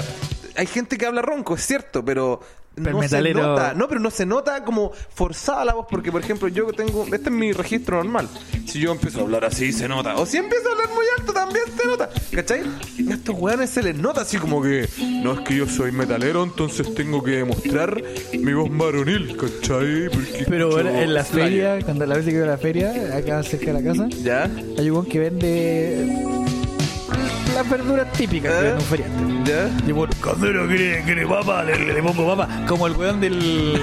hay 0.61 0.67
gente 0.67 0.99
que 0.99 1.07
habla 1.07 1.23
ronco, 1.23 1.55
es 1.55 1.67
cierto, 1.67 2.05
pero. 2.05 2.41
Pero 2.73 2.93
no 2.93 3.03
el 3.03 3.09
se 3.09 3.17
metalero- 3.17 3.43
nota, 3.43 3.75
no, 3.75 3.89
pero 3.89 4.01
no 4.01 4.11
se 4.11 4.25
nota 4.25 4.63
como 4.65 4.93
forzada 5.13 5.65
la 5.65 5.75
voz, 5.75 5.87
porque 5.91 6.13
por 6.13 6.21
ejemplo 6.23 6.47
yo 6.49 6.67
tengo, 6.73 7.05
este 7.05 7.29
es 7.29 7.31
mi 7.33 7.53
registro 7.53 7.97
normal. 7.97 8.29
Si 8.65 8.79
yo 8.79 8.93
empiezo 8.93 9.19
a 9.19 9.23
hablar 9.23 9.45
así, 9.45 9.73
se 9.73 9.89
nota. 9.89 10.15
O 10.17 10.25
si 10.25 10.37
empiezo 10.37 10.69
a 10.69 10.73
hablar 10.73 10.89
muy 10.95 11.05
alto, 11.19 11.33
también 11.33 11.65
se 11.77 11.85
nota. 11.87 12.09
¿Cachai? 12.33 12.61
A 13.11 13.15
estos 13.15 13.35
weones 13.37 13.71
se 13.71 13.83
les 13.83 13.97
nota 13.97 14.21
así 14.21 14.39
como 14.39 14.63
que, 14.63 14.89
no 15.23 15.33
es 15.33 15.41
que 15.41 15.57
yo 15.57 15.67
soy 15.67 15.91
metalero, 15.91 16.45
entonces 16.45 16.95
tengo 16.95 17.25
que 17.25 17.33
demostrar 17.33 18.01
mi 18.39 18.53
voz 18.53 18.69
varonil, 18.71 19.37
¿cachai? 19.37 20.09
Porque 20.09 20.45
Pero 20.49 20.71
bueno, 20.71 20.91
en 20.91 21.13
la 21.13 21.25
feria, 21.25 21.81
cuando 21.85 22.07
la 22.07 22.15
vez 22.15 22.25
que 22.25 22.31
iba 22.33 22.45
a 22.45 22.49
la 22.51 22.59
feria, 22.59 23.17
acá 23.17 23.43
cerca 23.43 23.73
de 23.73 23.83
la 23.83 23.83
casa, 23.83 24.09
¿Ya? 24.23 24.45
hay 24.79 24.91
un 24.91 25.05
que 25.07 25.19
vende 25.19 26.25
las 27.61 27.71
verduras 27.71 28.11
típicas 28.13 28.53
que 28.53 28.59
¿Eh? 28.59 28.63
vende 28.63 28.79
un 28.79 28.89
feriante. 28.89 29.51
¿Ya? 29.51 29.71
Y 29.87 29.93
bueno, 29.93 30.13
cuando 30.23 30.47
quiere, 30.67 31.03
quiere 31.05 31.27
papa, 31.27 31.63
le, 31.65 31.93
le 31.93 32.03
pongo 32.03 32.27
papa. 32.35 32.49
Como 32.67 32.87
el 32.87 32.95
weón 32.97 33.21
del. 33.21 33.79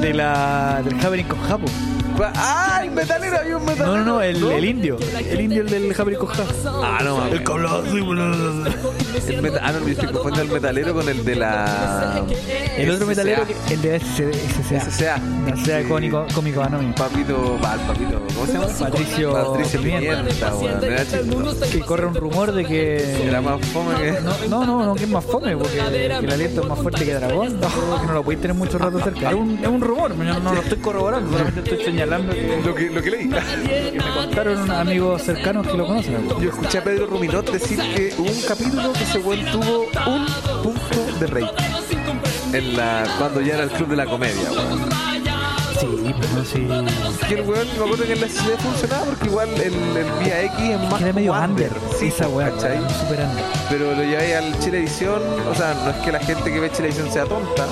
de 0.00 0.14
la. 0.14 0.80
del 0.84 0.94
Happening 1.00 1.26
con 1.26 1.40
Japo. 1.40 1.66
¡Ah, 2.36 2.80
el 2.84 2.90
metalero! 2.90 3.38
Había 3.38 3.56
un 3.56 3.64
metalero. 3.64 3.86
No, 3.96 3.98
no, 3.98 4.04
no, 4.04 4.22
el, 4.22 4.42
el 4.42 4.64
indio. 4.64 4.96
El 5.28 5.40
indio 5.40 5.62
el 5.62 5.70
del 5.70 5.94
con 6.16 6.28
Japo. 6.28 6.50
Ah, 6.82 7.00
no, 7.04 7.16
mames. 7.18 7.32
El 7.34 7.44
que 7.44 7.52
boludo. 7.52 8.64
El 9.28 9.42
meta- 9.42 9.60
ah, 9.62 9.72
no, 9.72 9.80
yo 9.80 9.88
estoy 9.88 10.08
confundiendo 10.08 10.42
el 10.54 10.60
metalero 10.62 10.94
con 10.94 11.08
el 11.08 11.24
de 11.24 11.34
la. 11.36 12.24
El 12.76 12.90
otro 12.90 13.06
metalero, 13.06 13.42
que- 13.46 13.74
el 13.74 13.82
de 13.82 13.96
SCA. 14.00 14.90
SCA. 14.90 15.18
No 15.18 15.56
sea 15.64 15.84
cómico, 15.88 16.26
cómico 16.34 16.62
anónimo. 16.62 16.94
Papito, 16.94 17.56
pa- 17.60 17.76
papito, 17.86 18.20
¿cómo 18.34 18.46
se 18.46 18.52
llama? 18.54 18.66
Patricio 18.78 19.32
Patricio 19.32 19.80
Pimienta. 19.80 20.16
Pimienta, 20.18 20.54
weón. 20.54 20.84
Era 20.84 21.06
chistoso. 21.06 21.70
Que 21.72 21.80
corre 21.80 22.06
un 22.06 22.14
rumor 22.14 22.52
de 22.52 22.64
que. 22.64 23.26
Era 23.28 23.40
más 23.40 23.60
fome 23.68 23.94
que. 23.96 24.12
No, 24.20 24.34
no, 24.48 24.66
no, 24.66 24.84
no, 24.86 24.94
que 24.94 25.04
es 25.04 25.10
más 25.10 25.24
fome, 25.24 25.56
porque 25.56 25.74
que 25.78 26.06
el 26.06 26.12
aliento 26.32 26.62
es 26.62 26.68
más 26.68 26.78
fuerte 26.78 27.04
que 27.04 27.14
dragón, 27.14 27.60
no, 27.60 27.68
que 28.00 28.06
no 28.06 28.12
lo 28.12 28.22
podéis 28.22 28.40
tener 28.42 28.56
mucho 28.56 28.78
rato 28.78 29.00
cerca. 29.00 29.30
Es 29.30 29.34
un, 29.34 29.58
es 29.60 29.66
un 29.68 29.80
rumor, 29.80 30.16
yo 30.16 30.24
no, 30.24 30.40
no 30.40 30.54
lo 30.54 30.60
estoy 30.60 30.78
corroborando, 30.78 31.30
solamente 31.30 31.60
estoy 31.60 31.84
señalando 32.04 32.32
que, 32.32 32.60
Lo 32.64 32.74
que, 32.74 32.90
lo 32.90 33.02
que 33.02 33.10
leí. 33.10 33.28
que 33.28 33.92
me 33.98 34.14
contaron 34.14 34.58
unos 34.58 34.76
amigos 34.76 35.22
cercanos 35.22 35.66
que 35.66 35.76
lo 35.76 35.86
conocen. 35.86 36.28
Yo 36.40 36.50
escuché 36.50 36.78
a 36.78 36.84
Pedro 36.84 37.06
Ruminot 37.06 37.50
decir 37.50 37.78
que 37.78 38.14
hubo 38.18 38.30
un 38.30 38.42
capítulo 38.42 38.92
que 38.92 39.04
ese 39.04 39.18
weón 39.18 39.44
tuvo 39.46 39.86
un 40.06 40.26
punto 40.62 41.18
de 41.18 41.26
rey. 41.26 41.46
En 42.52 42.76
la, 42.76 43.04
cuando 43.18 43.40
ya 43.40 43.54
era 43.54 43.64
el 43.64 43.70
club 43.70 43.88
de 43.88 43.96
la 43.96 44.06
comedia, 44.06 44.50
weón. 44.52 44.80
Sí, 45.80 45.86
no, 46.36 46.44
sí. 46.44 46.66
Que 47.28 47.34
el 47.34 47.40
weón, 47.42 47.66
me 47.76 47.84
acuerdo 47.84 48.04
que 48.04 48.12
en 48.12 48.20
la 48.20 48.28
ciudad 48.28 48.58
funcionaba 48.58 49.04
porque 49.06 49.26
igual 49.26 49.48
el, 49.54 49.74
el 49.74 50.24
Vía 50.24 50.42
X 50.42 50.54
es 50.60 50.80
más 50.88 50.94
Que 50.98 51.04
era 51.04 51.12
medio 51.12 51.32
under, 51.32 51.70
Sí, 51.98 52.06
esa 52.06 52.28
weá, 52.28 52.50
¿cachai? 52.50 52.78
super 53.00 53.18
under. 53.26 53.44
Pero 53.68 53.94
lo 53.94 54.02
lleváis 54.04 54.34
al 54.34 54.58
Chilevisión, 54.60 55.20
o 55.50 55.54
sea, 55.54 55.74
no 55.74 55.90
es 55.90 55.96
que 55.96 56.12
la 56.12 56.20
gente 56.20 56.52
que 56.52 56.60
ve 56.60 56.70
Chilevisión 56.70 57.10
sea 57.10 57.24
tonta, 57.24 57.66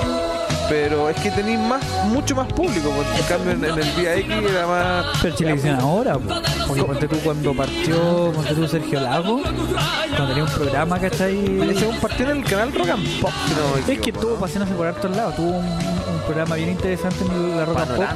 pero 0.73 1.11
es 1.11 1.21
que 1.21 1.31
tenéis 1.31 1.59
más, 1.59 1.85
mucho 2.07 2.35
más 2.35 2.51
público, 2.51 2.91
porque 2.97 3.21
en 3.21 3.27
cambio 3.27 3.53
en, 3.53 3.63
en 3.63 3.79
el 3.79 3.91
Vía 3.95 4.17
X 4.17 4.31
era 4.51 4.67
más... 4.67 5.07
Pero 5.21 5.37
Chilevisión 5.37 5.79
ahora, 5.79 6.15
po. 6.15 6.35
porque 6.67 6.83
ponte 6.85 7.09
tú 7.09 7.17
cuando 7.19 7.55
partió, 7.55 8.33
ponte 8.33 8.55
tú 8.55 8.67
Sergio 8.67 9.01
Lago, 9.01 9.43
cuando 9.43 10.29
tenía 10.29 10.45
un 10.45 10.51
programa, 10.51 10.99
¿cachai? 10.99 11.61
Oye, 11.61 11.75
según 11.79 11.99
partió 11.99 12.31
en 12.31 12.39
el 12.39 12.45
canal 12.45 12.73
Rock 12.73 12.89
and 12.89 13.21
Pop, 13.21 13.33
si 13.47 13.55
no 13.55 13.87
me 13.87 13.93
Es 13.93 14.01
que 14.01 14.13
tuvo 14.13 14.31
¿no? 14.31 14.37
paseándose 14.37 14.75
por 14.75 14.87
hartos 14.87 15.15
lados, 15.15 15.37
tuvo 15.37 15.51
un, 15.51 15.67
un 15.67 16.21
programa 16.25 16.55
bien 16.55 16.71
interesante 16.71 17.23
en 17.23 17.55
la 17.55 17.67
Rock 17.67 17.79
and 17.79 17.97
Pop. 17.97 18.07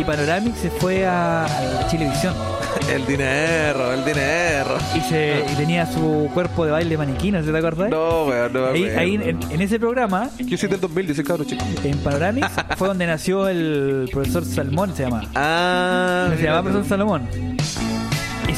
Y 0.00 0.04
Panoramic 0.04 0.56
se 0.56 0.70
fue 0.70 1.06
a, 1.06 1.44
a 1.44 1.86
Chilevisión 1.90 2.34
¿no? 2.38 2.55
El 2.92 3.04
dinero, 3.04 3.92
el 3.92 4.04
dinero. 4.04 4.78
y, 4.94 5.00
se, 5.00 5.44
y 5.52 5.56
tenía 5.56 5.86
su 5.86 6.30
cuerpo 6.32 6.64
de 6.64 6.70
baile 6.70 6.96
maniquí, 6.96 7.30
¿no 7.32 7.42
se 7.42 7.50
te 7.50 7.58
acordás? 7.58 7.90
No, 7.90 8.24
weón, 8.26 8.52
no 8.52 8.60
me 8.60 8.68
ahí, 8.68 8.82
acuerdo. 8.84 9.00
ahí 9.00 9.14
en, 9.16 9.38
en 9.50 9.60
ese 9.60 9.78
programa, 9.80 10.30
Yo 10.38 10.56
soy 10.56 10.68
del 10.68 10.80
2000, 10.80 11.06
yo 11.08 11.14
soy 11.14 11.24
cabro 11.24 11.44
chico. 11.44 11.64
en 11.82 11.98
Panoramic, 11.98 12.48
fue 12.76 12.88
donde 12.88 13.06
nació 13.06 13.48
el 13.48 14.08
profesor 14.12 14.44
Salmón, 14.44 14.94
se 14.94 15.02
llama. 15.02 15.22
Ah, 15.34 16.28
se 16.36 16.42
llamaba 16.44 16.62
profesor 16.62 16.88
Salomón. 16.88 17.28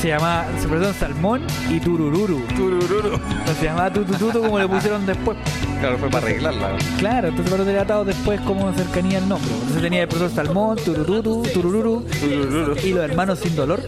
Se 0.01 0.09
llamaba 0.09 0.47
se 0.61 0.69
profesor 0.69 0.95
Salmón 0.95 1.43
y 1.69 1.81
Turururu. 1.81 2.41
Turururu. 2.57 3.11
No 3.19 3.53
se 3.59 3.65
llamaba 3.65 3.93
Tutututu 3.93 4.41
como 4.43 4.59
le 4.61 4.69
pusieron 4.69 5.05
después. 5.05 5.37
Claro, 5.81 5.99
fue 5.99 6.09
para 6.09 6.27
arreglarla. 6.27 6.77
Claro, 6.99 7.29
entonces 7.29 7.51
tener 7.67 7.81
atado 7.81 8.05
después 8.05 8.41
como 8.43 8.73
cercanía 8.75 9.19
al 9.19 9.29
nombre. 9.29 9.51
Entonces 9.53 9.83
tenía 9.83 10.03
el 10.03 10.09
profesor 10.09 10.31
Salmón, 10.47 10.77
Tururutu, 10.85 11.43
Turururu 11.53 12.05
Turururu. 12.21 12.77
y 12.85 12.93
los 12.93 13.05
hermanos 13.05 13.41
sin 13.41 13.57
dolor. 13.57 13.81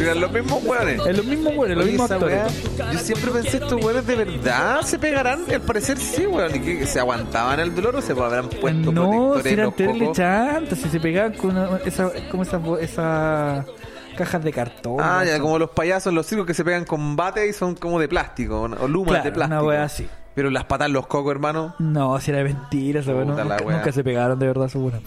Eran 0.00 0.20
los 0.22 0.32
mismos 0.32 0.64
weones. 0.64 1.06
Es 1.06 1.16
lo 1.18 1.22
mismo, 1.24 1.50
güey, 1.50 1.74
los 1.74 1.84
mismos 1.84 2.06
esa 2.06 2.14
actores. 2.14 2.42
yo 2.92 2.98
siempre 3.00 3.30
pensé 3.30 3.56
estos 3.58 3.84
weones 3.84 4.06
de 4.06 4.14
verdad 4.14 4.80
se 4.82 4.98
pegarán. 4.98 5.40
Al 5.52 5.60
parecer 5.60 5.98
sí, 5.98 6.24
weón. 6.26 6.54
Y 6.56 6.60
que 6.60 6.86
se 6.86 6.98
aguantaban 6.98 7.60
el 7.60 7.74
dolor 7.74 7.94
o 7.96 8.00
se 8.00 8.12
habrán 8.12 8.48
puesto 8.48 8.90
No, 8.90 9.34
si 9.42 9.48
eran 9.50 9.66
los 9.66 9.76
terrible 9.76 10.12
chantas, 10.14 10.78
si 10.78 10.88
se 10.88 10.98
pegaban 10.98 11.34
con 11.34 11.50
una- 11.50 11.76
esa, 11.84 12.10
como 12.30 12.42
esas 12.42 12.62
bo- 12.62 12.78
esas 12.78 13.66
cajas 14.18 14.44
de 14.44 14.52
cartón. 14.52 14.96
Ah, 15.00 15.24
ya, 15.24 15.38
como 15.40 15.58
los 15.58 15.70
payasos 15.70 16.10
en 16.10 16.16
los 16.16 16.26
circos 16.26 16.46
que 16.46 16.52
se 16.54 16.64
pegan 16.64 16.84
con 16.84 17.16
bate 17.16 17.48
y 17.48 17.52
son 17.52 17.74
como 17.74 17.98
de 17.98 18.08
plástico, 18.08 18.60
o 18.62 18.88
lumas 18.88 19.08
Claro, 19.14 19.24
de 19.24 19.32
plástico. 19.32 19.60
una 19.62 19.68
wea 19.68 19.84
así. 19.84 20.06
Pero 20.34 20.50
las 20.50 20.64
patas 20.64 20.90
los 20.90 21.06
cocos, 21.06 21.32
hermano, 21.32 21.74
No, 21.78 22.20
si 22.20 22.30
era 22.30 22.42
mentira, 22.44 23.00
esa 23.00 23.12
wea, 23.12 23.24
no, 23.24 23.32
Puta 23.32 23.44
la 23.44 23.56
nunca, 23.56 23.90
se 23.92 24.04
pegaron 24.04 24.38
de 24.38 24.46
verdad, 24.46 24.68
seguro. 24.68 24.98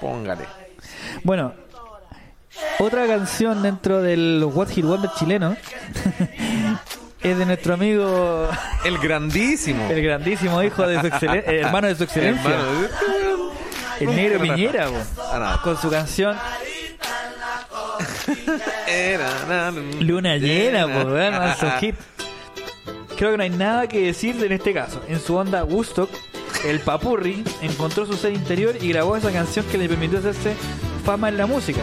póngale. 0.00 0.44
Bueno, 1.24 1.52
otra 2.78 3.06
canción 3.06 3.62
dentro 3.62 4.00
del 4.02 4.44
What 4.52 4.68
Hit 4.68 4.84
Wonder 4.84 5.10
chileno 5.18 5.56
es 7.22 7.36
de 7.38 7.44
nuestro 7.46 7.74
amigo, 7.74 8.48
El 8.84 8.98
grandísimo. 8.98 9.88
el 9.90 10.02
grandísimo 10.02 10.62
hijo 10.62 10.86
de 10.86 11.00
su 11.00 11.06
excelencia, 11.08 11.52
hermano 11.52 11.88
de 11.88 11.96
su 11.96 12.04
excelencia, 12.04 12.56
el 14.00 14.14
negro 14.14 14.40
Piñera, 14.40 14.86
Ah, 15.32 15.56
no. 15.56 15.62
con 15.62 15.76
su 15.76 15.90
canción 15.90 16.36
Luna 20.00 20.36
llena, 20.36 20.86
pues, 20.86 21.06
weón, 21.06 21.78
hit. 21.80 21.94
Creo 23.16 23.32
que 23.32 23.36
no 23.36 23.42
hay 23.42 23.50
nada 23.50 23.88
que 23.88 24.06
decir 24.06 24.42
en 24.44 24.52
este 24.52 24.72
caso. 24.72 25.02
En 25.08 25.18
su 25.20 25.34
onda 25.34 25.64
Woodstock, 25.64 26.10
el 26.64 26.80
Papurri 26.80 27.42
encontró 27.62 28.06
su 28.06 28.14
ser 28.14 28.32
interior 28.32 28.76
y 28.80 28.88
grabó 28.88 29.16
esa 29.16 29.32
canción 29.32 29.64
que 29.66 29.78
le 29.78 29.88
permitió 29.88 30.18
hacerse 30.18 30.54
fama 31.04 31.28
en 31.28 31.36
la 31.36 31.46
música. 31.46 31.80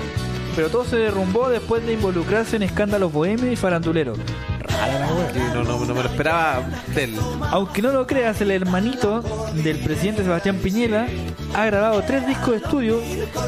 Pero 0.55 0.69
todo 0.69 0.85
se 0.85 0.95
derrumbó 0.95 1.49
después 1.49 1.85
de 1.85 1.93
involucrarse 1.93 2.55
en 2.55 2.63
escándalos 2.63 3.11
bohemios 3.11 3.51
y 3.51 3.57
faranduleros. 3.57 4.17
Rara 4.61 4.99
la 4.99 5.13
wea. 5.13 5.33
Sí, 5.33 5.39
no, 5.53 5.63
no, 5.63 5.85
no 5.85 5.93
me 5.93 6.03
lo 6.03 6.09
esperaba 6.09 6.63
de 6.93 7.03
él. 7.03 7.17
Aunque 7.51 7.81
no 7.81 7.91
lo 7.91 8.07
creas, 8.07 8.39
el 8.39 8.51
hermanito 8.51 9.21
del 9.55 9.79
presidente 9.79 10.23
Sebastián 10.23 10.57
Piñera 10.57 11.07
ha 11.53 11.65
grabado 11.65 12.01
tres 12.03 12.25
discos 12.25 12.51
de 12.51 12.57
estudio. 12.57 13.01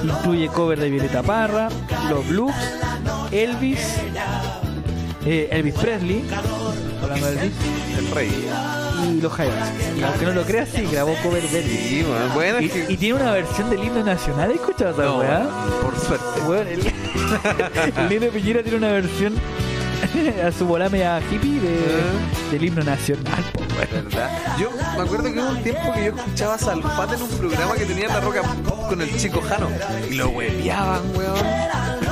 Incluye 0.04 0.50
cover 0.50 0.80
de 0.80 0.90
Violeta 0.90 1.24
Parra, 1.24 1.70
Los 2.10 2.28
Blues, 2.28 2.54
Elvis, 3.32 3.80
eh, 5.26 5.50
Elvis 5.52 5.74
Presley, 5.76 6.24
hablando 7.02 7.28
de 7.32 7.34
Elvis, 7.42 7.54
El 7.98 8.12
rey. 8.12 8.48
y 9.18 9.22
los 9.22 9.32
Jaivas. 9.34 9.70
Y 9.98 10.02
aunque 10.04 10.26
no 10.26 10.32
lo 10.34 10.44
creas, 10.44 10.70
sí, 10.74 10.84
grabó 10.92 11.14
cover 11.24 11.44
de 11.50 11.60
Elvis. 11.60 11.80
Sí, 11.90 12.04
bueno, 12.04 12.34
bueno, 12.34 12.62
Y, 12.62 12.66
es 12.66 12.72
que. 12.72 12.94
y 12.94 12.98
tiene 12.98 13.16
una 13.20 13.32
versión 13.32 13.70
del 13.70 13.84
himno 13.84 14.04
nacional, 14.04 14.50
¿has 14.52 14.56
escuchado 14.56 14.92
esa 14.92 15.04
No, 15.04 15.18
weá? 15.20 15.48
por 15.82 16.00
suerte. 16.00 16.42
Weón, 16.48 16.68
el, 16.68 16.80
el 17.98 18.10
Nino 18.10 18.32
Piñera 18.32 18.62
tiene 18.64 18.78
una 18.78 18.92
versión 18.92 19.34
a 20.46 20.52
su 20.52 20.66
volame 20.66 21.06
a 21.06 21.20
hippie 21.20 21.60
de, 21.60 21.78
Ah. 21.78 22.52
del 22.52 22.64
himno 22.64 22.84
nacional, 22.84 23.44
po, 23.54 23.60
weón. 23.60 24.06
¿Verdad? 24.10 24.30
Yo 24.60 24.70
me 24.96 25.04
acuerdo 25.04 25.34
que 25.34 25.40
hubo 25.40 25.50
un 25.50 25.64
tiempo 25.64 25.94
que 25.94 26.06
yo 26.06 26.16
escuchaba 26.16 26.56
a 26.56 26.58
Salfate 26.58 27.16
en 27.16 27.22
un 27.24 27.30
programa 27.30 27.76
que 27.76 27.86
tenía 27.86 28.06
en 28.06 28.14
la 28.14 28.20
roca 28.22 28.42
con 28.88 29.02
el 29.02 29.18
chico 29.18 29.42
Jano. 29.42 29.68
Y 30.10 30.14
lo 30.16 30.30
hueveaban, 30.30 31.02
weón. 31.16 31.38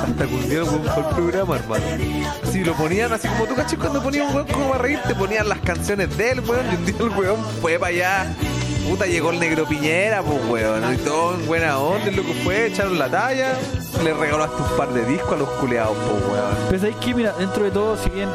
Hasta 0.06 0.24
día 0.24 0.64
fue 0.64 1.02
el 1.02 1.08
programa, 1.14 1.56
hermano. 1.56 1.84
Si 2.50 2.62
lo 2.62 2.74
ponían 2.74 3.12
así 3.12 3.26
como 3.28 3.44
tú, 3.46 3.54
cachis, 3.56 3.78
cuando 3.78 4.00
ponían 4.02 4.28
un 4.28 4.36
weón 4.36 4.46
como 4.46 4.70
para 4.70 4.82
reír, 4.82 5.00
te 5.06 5.14
ponían 5.14 5.48
las 5.48 5.58
canciones 5.60 6.16
de 6.16 6.30
él, 6.30 6.40
weón. 6.40 6.64
Y 6.72 6.76
un 6.76 6.86
día 6.86 6.96
el 7.00 7.08
weón 7.10 7.44
fue 7.60 7.78
para 7.78 7.90
allá. 7.92 8.26
Puta, 8.88 9.06
llegó 9.06 9.30
el 9.32 9.40
negro 9.40 9.66
Piñera, 9.66 10.22
pues, 10.22 10.38
weón. 10.48 10.94
Y 10.94 10.96
todo 10.98 11.34
en 11.34 11.46
buena 11.46 11.78
onda, 11.78 12.08
el 12.08 12.16
loco 12.16 12.32
fue, 12.44 12.66
echaron 12.66 12.98
la 12.98 13.10
talla. 13.10 13.54
Le 14.04 14.14
regaló 14.14 14.44
hasta 14.44 14.62
un 14.62 14.76
par 14.76 14.92
de 14.92 15.04
discos 15.06 15.32
a 15.32 15.36
los 15.36 15.48
culeados, 15.50 15.96
pues, 15.96 16.24
weón. 16.30 16.54
Pero 16.68 16.78
sabéis 16.78 16.96
que, 16.98 17.14
mira, 17.14 17.32
dentro 17.32 17.64
de 17.64 17.70
todo, 17.72 17.96
si 17.96 18.08
bien 18.10 18.28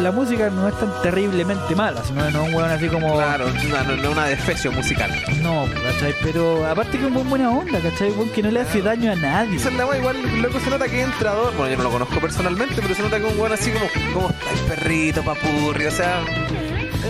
la 0.00 0.10
música 0.10 0.50
no 0.50 0.68
es 0.68 0.78
tan 0.78 0.90
terriblemente 1.02 1.74
mala, 1.74 2.02
sino 2.04 2.24
que 2.24 2.30
no 2.32 2.42
es 2.42 2.48
un 2.48 2.54
weón 2.54 2.70
así 2.70 2.88
como. 2.88 3.14
Claro, 3.14 3.46
no, 3.70 3.84
no, 3.84 3.96
no 4.02 4.10
una 4.10 4.26
defecio 4.26 4.72
musical. 4.72 5.10
No, 5.42 5.66
¿cachai? 5.84 6.14
Pero 6.22 6.66
aparte 6.66 6.92
que 6.92 6.98
es 6.98 7.04
un 7.04 7.14
buen 7.14 7.30
buena 7.30 7.50
onda, 7.50 7.78
¿cachai? 7.80 8.10
Un 8.10 8.28
que 8.30 8.42
no 8.42 8.50
le 8.50 8.60
hace 8.60 8.82
daño 8.82 9.12
a 9.12 9.16
nadie. 9.16 9.56
Esa 9.56 9.68
es 9.70 9.74
la 9.76 9.96
igual 9.96 10.16
loco 10.42 10.58
se 10.60 10.70
nota 10.70 10.86
que 10.88 11.00
es 11.00 11.06
entrador. 11.06 11.54
Bueno, 11.56 11.70
yo 11.70 11.76
no 11.78 11.84
lo 11.84 11.90
conozco 11.90 12.20
personalmente, 12.20 12.76
pero 12.82 12.94
se 12.94 13.02
nota 13.02 13.18
que 13.18 13.26
es 13.26 13.32
un 13.32 13.38
weón 13.40 13.52
así 13.52 13.70
como, 13.70 13.86
como 14.12 14.28
el 14.28 14.58
perrito, 14.68 15.22
papurri, 15.22 15.86
o 15.86 15.90
sea. 15.90 16.22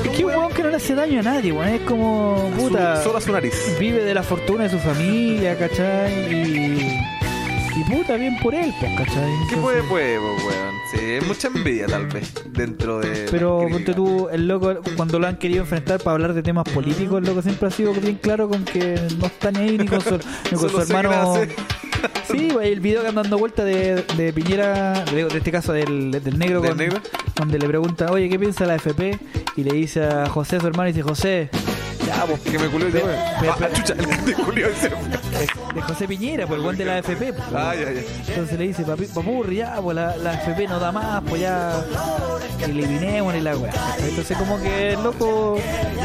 Es 0.04 0.10
que 0.10 0.24
un 0.24 0.30
weón 0.30 0.52
que 0.52 0.62
no 0.62 0.68
le 0.70 0.76
hace 0.76 0.94
daño 0.94 1.20
a 1.20 1.22
nadie, 1.22 1.52
weón. 1.52 1.68
Es 1.68 1.80
como, 1.82 2.50
su- 2.56 2.62
puta. 2.68 3.02
solo 3.02 3.18
a 3.18 3.20
su 3.20 3.32
nariz. 3.32 3.54
vive 3.78 4.04
de 4.04 4.14
la 4.14 4.22
fortuna 4.22 4.64
de 4.64 4.70
su 4.70 4.78
familia, 4.78 5.56
¿cachai? 5.58 6.12
Y, 6.32 6.98
y 7.76 7.84
puta, 7.84 8.14
bien 8.16 8.36
por 8.40 8.54
él, 8.54 8.72
pues, 8.78 8.92
¿cachai? 8.98 9.14
¿Qué 9.48 9.54
Entonces- 9.54 9.58
puede, 9.60 9.82
puede, 9.84 10.18
pues, 10.18 10.44
weón? 10.44 10.73
Sí, 10.94 11.26
mucha 11.26 11.48
envidia 11.48 11.86
tal 11.86 12.06
vez 12.06 12.32
dentro 12.52 13.00
de. 13.00 13.26
Pero 13.30 13.66
ponte 13.70 13.94
tú, 13.94 14.28
el 14.30 14.46
loco, 14.48 14.74
cuando 14.96 15.18
lo 15.18 15.26
han 15.26 15.36
querido 15.36 15.60
enfrentar 15.62 15.98
para 16.00 16.12
hablar 16.14 16.34
de 16.34 16.42
temas 16.42 16.64
políticos, 16.68 17.18
el 17.18 17.24
loco 17.26 17.42
siempre 17.42 17.68
ha 17.68 17.70
sido 17.70 17.92
bien 17.94 18.16
claro 18.16 18.48
con 18.48 18.64
que 18.64 19.00
no 19.18 19.26
está 19.26 19.50
ni 19.50 19.58
ahí 19.60 19.78
ni 19.78 19.86
con 19.86 20.00
su, 20.00 20.18
ni 20.52 20.58
con 20.58 20.70
su 20.70 20.80
hermano. 20.80 21.34
Sí, 22.30 22.50
güey, 22.50 22.72
el 22.72 22.80
video 22.80 23.02
que 23.02 23.08
anda 23.08 23.22
dando 23.22 23.38
vuelta 23.38 23.64
de, 23.64 24.02
de 24.16 24.32
Piñera, 24.32 25.04
de, 25.06 25.24
de 25.24 25.38
este 25.38 25.50
caso 25.50 25.72
del, 25.72 26.10
del 26.10 26.38
negro, 26.38 26.60
¿Del 26.60 26.70
con- 26.70 26.78
negro? 26.78 27.00
donde 27.34 27.58
le 27.58 27.66
pregunta, 27.66 28.10
oye, 28.12 28.28
¿qué 28.28 28.38
piensa 28.38 28.66
la 28.66 28.74
FP? 28.76 29.18
Y 29.56 29.64
le 29.64 29.72
dice 29.72 30.04
a 30.04 30.26
José, 30.28 30.60
su 30.60 30.66
hermano, 30.66 30.88
y 30.90 30.92
dice, 30.92 31.02
José, 31.02 31.48
ya, 32.06 32.24
pues, 32.26 32.40
Que 32.40 32.58
me 32.58 32.68
culió 32.68 32.88
y 32.88 32.92
se 32.92 32.98
Pe- 33.00 33.04
fue. 33.04 33.48
pe- 33.48 33.64
Ah, 33.64 33.68
chucha, 33.72 33.92
el 33.94 34.06
que 34.06 34.16
te 34.16 34.34
culió 34.34 34.70
y 34.70 34.74
se 34.74 34.90
fue. 34.90 34.98
de 35.74 35.82
José 35.82 36.06
Piñera, 36.08 36.46
pues 36.46 36.58
el 36.58 36.64
buen 36.64 36.76
de 36.76 36.84
la 36.84 36.98
FP. 36.98 37.32
pues, 37.32 37.48
Ah, 37.54 37.74
ya, 37.74 37.90
ya. 37.92 38.00
Entonces 38.28 38.58
le 38.58 38.66
dice, 38.68 38.82
papi, 38.84 39.06
papurri, 39.06 39.56
ya, 39.56 39.76
pues 39.82 39.94
la, 39.96 40.16
la 40.16 40.34
FP 40.34 40.68
no 40.68 40.78
da 40.78 40.92
más, 40.92 41.22
pues 41.28 41.40
ya 41.42 41.84
eliminemos 42.62 43.34
y 43.34 43.40
la 43.40 43.56
weá. 43.56 43.72
Entonces 43.98 44.36
como 44.36 44.60
que 44.60 44.92
el 44.92 45.02
loco, 45.02 45.58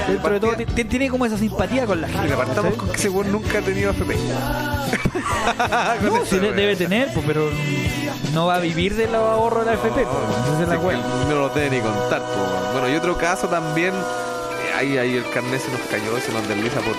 dentro 0.08 0.30
de 0.34 0.40
todo, 0.40 0.56
ti- 0.56 0.84
tiene 0.86 1.10
como 1.10 1.26
esa 1.26 1.38
simpatía 1.38 1.86
con 1.86 2.02
la 2.02 2.08
gente. 2.08 2.36
Partamos 2.36 2.74
con 2.76 2.90
que 2.90 2.96
ese 2.98 3.10
weón 3.10 3.32
nunca 3.32 3.60
ha 3.60 3.62
tenido 3.62 3.92
FP. 3.92 4.16
No, 6.02 6.26
sí 6.26 6.38
weón. 6.40 6.56
debe 6.56 6.76
tener, 6.76 7.14
pues, 7.14 7.26
pero 7.26 7.50
no 8.34 8.48
va 8.48 8.56
a 8.56 8.60
vivir 8.60 8.96
de 8.96 9.06
los 9.06 9.16
ahorros 9.16 9.66
de 9.66 9.72
la 9.72 9.74
FP. 9.78 10.04
pues, 10.04 10.38
Entonces 10.40 10.68
la 10.68 10.78
weá. 10.80 10.98
No 11.30 11.36
lo 11.36 11.50
debe 11.50 11.70
ni 11.70 11.80
contar, 11.82 12.22
weón. 12.22 12.72
Bueno, 12.74 12.90
y 12.90 12.96
otro 12.96 13.18
caso 13.18 13.48
también. 13.48 13.94
Eh, 14.80 14.98
ahí, 14.98 14.98
ahí 14.98 15.18
el 15.18 15.30
carnet 15.30 15.62
se 15.62 15.72
nos 15.72 15.82
cayó, 15.82 16.20
se 16.20 16.32
nos 16.32 16.48
desliza 16.48 16.80
por, 16.82 16.96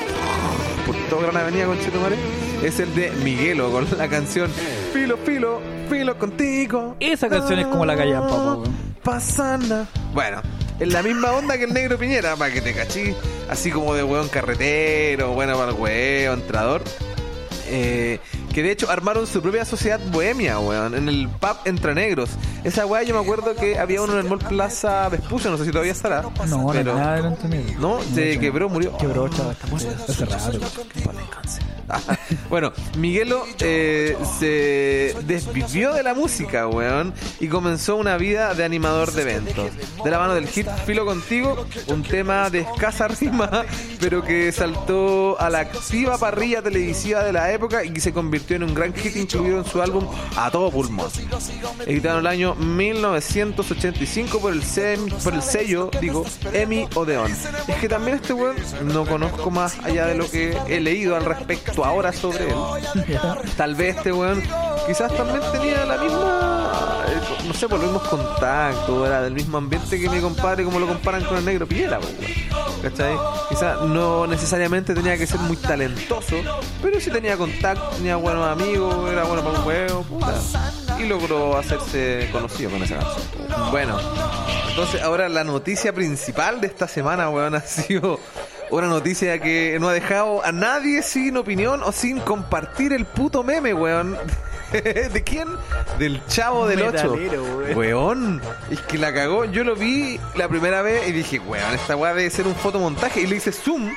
por 0.87 0.97
toda 1.09 1.23
Gran 1.23 1.37
Avenida 1.37 1.67
con 1.67 1.79
Chetumare. 1.81 2.17
Es 2.63 2.79
el 2.81 2.95
de 2.95 3.11
Miguelo 3.25 3.71
con 3.71 3.87
la 3.97 4.09
canción 4.09 4.51
Filo, 4.93 5.17
filo, 5.17 5.61
filo 5.89 6.19
contigo. 6.19 6.97
Esa 7.01 7.29
canción 7.29 7.59
es 7.59 7.67
como 7.67 7.87
la 7.87 7.97
callampa, 7.97 8.29
po. 8.29 8.65
Pasana. 9.03 9.89
Bueno, 10.13 10.43
en 10.79 10.93
la 10.93 11.03
misma 11.03 11.33
onda 11.33 11.57
que 11.57 11.65
el 11.65 11.73
negro 11.73 11.99
Piñera, 11.99 12.37
para 12.37 12.53
que 12.53 12.61
te 12.61 12.75
cachí. 12.75 13.15
Así 13.49 13.71
como 13.71 13.95
de 13.95 14.03
weón 14.03 14.29
carretero, 14.29 15.33
bueno 15.33 15.57
para 15.57 15.73
el 15.73 15.79
weón, 15.79 16.41
entrador. 16.41 16.83
Eh, 17.69 18.19
que 18.53 18.63
de 18.63 18.73
hecho 18.73 18.91
armaron 18.91 19.27
su 19.27 19.41
propia 19.41 19.65
sociedad 19.65 20.01
bohemia, 20.11 20.59
weón, 20.59 20.95
en 20.95 21.09
el 21.09 21.29
pub 21.29 21.57
Entre 21.65 21.95
Negros. 21.95 22.31
Esa 22.65 22.87
weá 22.87 23.03
yo 23.03 23.15
me 23.15 23.21
acuerdo 23.21 23.55
que 23.55 23.79
había 23.79 24.03
uno 24.03 24.15
en 24.15 24.21
el 24.21 24.25
Mall 24.25 24.39
Plaza 24.39 25.09
Vespucio, 25.09 25.51
no 25.51 25.57
sé 25.57 25.65
si 25.65 25.71
todavía 25.71 25.93
estará. 25.93 26.23
No, 26.23 26.33
no, 26.47 26.69
pero, 26.73 26.95
nada 26.95 27.17
de 27.17 27.23
lo 27.23 27.29
entendido. 27.29 27.81
No, 27.81 28.01
se 28.15 28.39
quebró, 28.39 28.69
murió. 28.69 28.97
Quebró, 28.99 29.29
chaval. 29.29 29.57
Hace 30.09 30.25
rato. 30.27 30.61
bueno, 32.49 32.73
Miguelo 32.99 33.45
eh, 33.61 34.17
se 34.39 35.15
desvivió 35.25 35.93
de 35.93 36.03
la 36.03 36.15
música, 36.15 36.67
weón, 36.69 37.13
y 37.41 37.49
comenzó 37.49 37.97
una 37.97 38.17
vida 38.17 38.55
de 38.55 38.65
animador 38.65 39.13
de 39.13 39.23
eventos. 39.23 39.71
De 40.05 40.11
la 40.11 40.19
mano 40.19 40.35
del 40.35 40.47
hit 40.49 40.67
Filo 40.87 41.05
Contigo, 41.05 41.67
un 41.89 42.03
tema 42.03 42.51
de 42.51 42.61
escasa 42.61 43.09
rima, 43.09 43.65
pero 44.01 44.23
que 44.23 44.51
saltó 44.53 45.39
a 45.41 45.51
la 45.51 45.61
activa 45.61 46.19
parrilla 46.19 46.63
televisiva 46.63 47.23
de 47.25 47.33
la 47.33 47.53
época 47.53 47.85
y 47.85 47.99
se 48.01 48.13
convirtió 48.13 48.57
en 48.57 48.65
un 48.65 48.75
gran 48.75 48.95
hit 48.95 49.17
incluido 49.17 49.59
en 49.59 49.65
su 49.65 49.81
álbum 49.83 50.07
A 50.37 50.51
Todo 50.51 50.71
Pulmón. 50.71 51.11
Editado 51.87 52.19
en 52.19 52.21
el 52.21 52.27
año 52.27 52.55
1985 52.55 54.41
por 54.41 54.53
el, 54.53 54.63
sem- 54.63 55.11
por 55.23 55.35
el 55.35 55.43
sello, 55.43 55.91
digo, 56.01 56.25
Emi 56.53 56.87
Odeon. 56.95 57.31
Es 57.69 57.77
que 57.81 57.89
también 57.89 58.17
este 58.17 58.33
weón 58.33 58.57
no 58.85 59.05
conozco 59.07 59.51
más 59.51 59.79
allá 59.83 60.07
de 60.07 60.15
lo 60.17 60.31
que 60.31 60.57
he 60.69 60.81
leído 60.81 61.17
al 61.17 61.25
respecto 61.25 61.80
ahora 61.85 62.13
sobre 62.13 62.49
él. 62.49 62.57
Tal 63.57 63.75
vez 63.75 63.97
este 63.97 64.13
weón 64.13 64.43
quizás 64.87 65.15
también 65.15 65.41
tenía 65.53 65.85
la 65.85 65.99
misma, 65.99 67.05
eh, 67.09 67.45
no 67.47 67.55
sé, 67.55 67.69
por 67.69 67.79
los 67.79 67.91
mismos 67.91 68.09
contactos, 68.09 69.07
era 69.07 69.23
del 69.23 69.35
mismo 69.35 69.59
ambiente 69.59 70.01
que 70.01 70.09
mi 70.09 70.21
compadre, 70.21 70.65
como 70.65 70.79
lo 70.79 70.87
comparan 70.87 71.25
con 71.25 71.39
el 71.39 71.45
negro 71.45 71.67
Piedra, 71.67 71.99
pues, 71.99 72.13
weón. 72.19 72.51
¿cachai? 72.83 73.17
Quizás 73.49 73.83
no 73.83 74.27
necesariamente 74.27 74.95
tenía 74.95 75.17
que 75.17 75.27
ser 75.27 75.41
muy 75.41 75.57
talentoso, 75.57 76.37
pero 76.83 77.01
sí 77.01 77.11
tenía 77.11 77.37
contacto, 77.37 77.89
tenía 77.97 78.17
buenos 78.17 78.47
amigos, 78.47 79.11
era 79.13 79.25
bueno 79.25 79.43
para 79.43 79.59
un 79.59 79.65
juego, 79.65 80.03
puta. 80.03 80.35
Y 80.99 81.07
logró 81.07 81.57
hacerse 81.57 82.29
conocido 82.31 82.71
con 82.71 82.83
esa 82.83 82.97
canción. 82.97 83.71
Bueno, 83.71 83.99
entonces 84.69 85.03
ahora 85.03 85.29
la 85.29 85.45
noticia 85.45 85.93
principal 85.93 86.61
de 86.61 86.67
esta 86.67 86.89
semana, 86.89 87.31
weón, 87.31 87.55
ha 87.55 87.61
sido 87.61 88.21
una 88.71 88.87
noticia 88.89 89.39
que 89.41 89.77
no 89.81 89.89
ha 89.89 89.93
dejado 89.93 90.45
a 90.45 90.53
nadie 90.53 91.03
sin 91.03 91.37
opinión 91.37 91.83
o 91.83 91.93
sin 91.93 92.21
compartir 92.21 92.93
el 92.93 93.05
puto 93.05 93.43
meme, 93.43 93.75
weón. 93.75 94.17
¿De 94.73 95.23
quién? 95.25 95.49
Del 95.99 96.25
chavo 96.27 96.67
del 96.69 96.83
8. 96.83 96.93
Metalero, 96.93 97.43
weón. 97.43 97.77
Weón, 97.77 98.43
es 98.71 98.81
que 98.83 98.99
la 98.99 99.13
cagó. 99.13 99.45
Yo 99.45 99.65
lo 99.65 99.75
vi 99.75 100.21
la 100.37 100.49
primera 100.49 100.83
vez 100.83 101.09
y 101.09 101.13
dije, 101.13 101.41
weón, 101.41 101.75
esta 101.75 101.97
weá 101.97 102.15
debe 102.15 102.31
ser 102.31 102.47
un 102.47 102.55
fotomontaje. 102.55 103.23
Y 103.23 103.27
le 103.27 103.37
hice 103.37 103.53
zoom. 103.53 103.91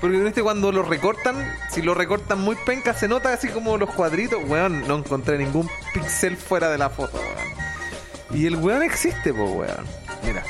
Porque 0.00 0.18
en 0.18 0.26
este 0.26 0.42
cuando 0.42 0.70
lo 0.70 0.82
recortan, 0.82 1.34
si 1.70 1.82
lo 1.82 1.94
recortan 1.94 2.40
muy 2.40 2.56
penca, 2.66 2.94
se 2.94 3.08
nota 3.08 3.32
así 3.32 3.48
como 3.48 3.76
los 3.76 3.90
cuadritos. 3.90 4.38
Weón, 4.46 4.86
no 4.86 4.98
encontré 4.98 5.38
ningún 5.38 5.68
pixel 5.92 6.36
fuera 6.36 6.70
de 6.70 6.78
la 6.78 6.90
foto, 6.90 7.18
weón. 7.18 8.40
Y 8.40 8.46
el 8.46 8.56
weón 8.56 8.82
existe, 8.82 9.34
pues, 9.34 9.50
weón. 9.50 9.84
Mira. 10.24 10.44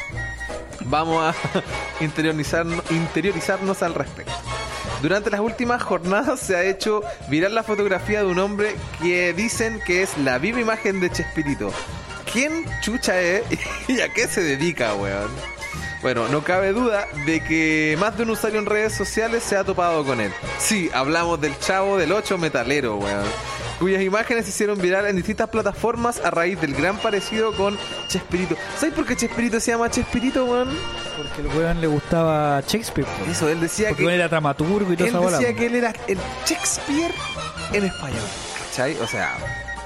Vamos 0.85 1.23
a 1.23 1.35
interiorizarnos, 2.05 2.83
interiorizarnos 2.91 3.83
al 3.83 3.95
respecto. 3.95 4.33
Durante 5.01 5.31
las 5.31 5.41
últimas 5.41 5.83
jornadas 5.83 6.39
se 6.41 6.55
ha 6.55 6.63
hecho 6.63 7.03
viral 7.29 7.55
la 7.55 7.63
fotografía 7.63 8.21
de 8.21 8.27
un 8.27 8.39
hombre 8.39 8.77
que 9.03 9.33
dicen 9.33 9.81
que 9.85 10.03
es 10.03 10.17
la 10.19 10.39
viva 10.39 10.61
imagen 10.61 11.01
de 11.01 11.11
Chespirito. 11.11 11.73
¿Quién 12.33 12.65
chucha 12.81 13.21
es 13.21 13.43
y 13.89 14.01
a 14.01 14.13
qué 14.13 14.29
se 14.29 14.43
dedica, 14.43 14.95
weón? 14.95 15.31
Bueno, 16.03 16.29
no 16.29 16.43
cabe 16.43 16.73
duda 16.73 17.07
de 17.27 17.43
que 17.45 17.97
más 17.99 18.17
de 18.17 18.25
un 18.25 18.31
usuario 18.31 18.59
en 18.59 18.67
redes 18.67 18.93
sociales 18.93 19.43
se 19.45 19.57
ha 19.57 19.65
topado 19.65 20.05
con 20.05 20.21
él. 20.21 20.33
Sí, 20.59 20.91
hablamos 20.93 21.41
del 21.41 21.57
chavo 21.59 21.97
del 21.97 22.11
8 22.11 22.39
metalero, 22.39 22.97
weón. 22.97 23.27
Cuyas 23.83 24.01
imágenes 24.03 24.45
se 24.45 24.51
hicieron 24.51 24.79
viral 24.81 25.07
en 25.07 25.17
distintas 25.17 25.49
plataformas 25.49 26.21
a 26.25 26.31
raíz 26.31 26.61
del 26.61 26.73
gran 26.75 26.97
parecido 26.99 27.53
con 27.53 27.77
Chespirito. 28.09 28.57
¿Sabes 28.79 28.95
por 28.95 29.05
qué 29.05 29.17
Chespirito 29.17 29.59
se 29.59 29.73
llama 29.73 29.91
Chespirito, 29.91 30.45
weón? 30.45 30.69
Porque 31.17 31.41
el 31.43 31.49
weón 31.59 31.81
le 31.81 31.89
gustaba 31.89 32.61
Shakespeare. 32.61 33.07
po. 33.09 33.31
Eso, 33.31 33.49
él 33.49 33.61
decía 33.61 33.89
Porque 33.89 34.05
que 34.05 34.09
él 34.09 34.15
era 34.15 34.29
dramaturgo 34.29 34.93
y 34.93 34.97
toda 34.97 35.09
él 35.09 35.15
esa 35.15 35.19
bola. 35.25 35.39
decía 35.39 35.55
que 35.57 35.67
él 35.67 35.75
era 35.75 35.93
el 36.07 36.19
Shakespeare 36.47 37.13
en 37.73 37.85
español. 37.85 38.23
¿Cachai? 38.71 38.97
O 39.01 39.07
sea, 39.09 39.35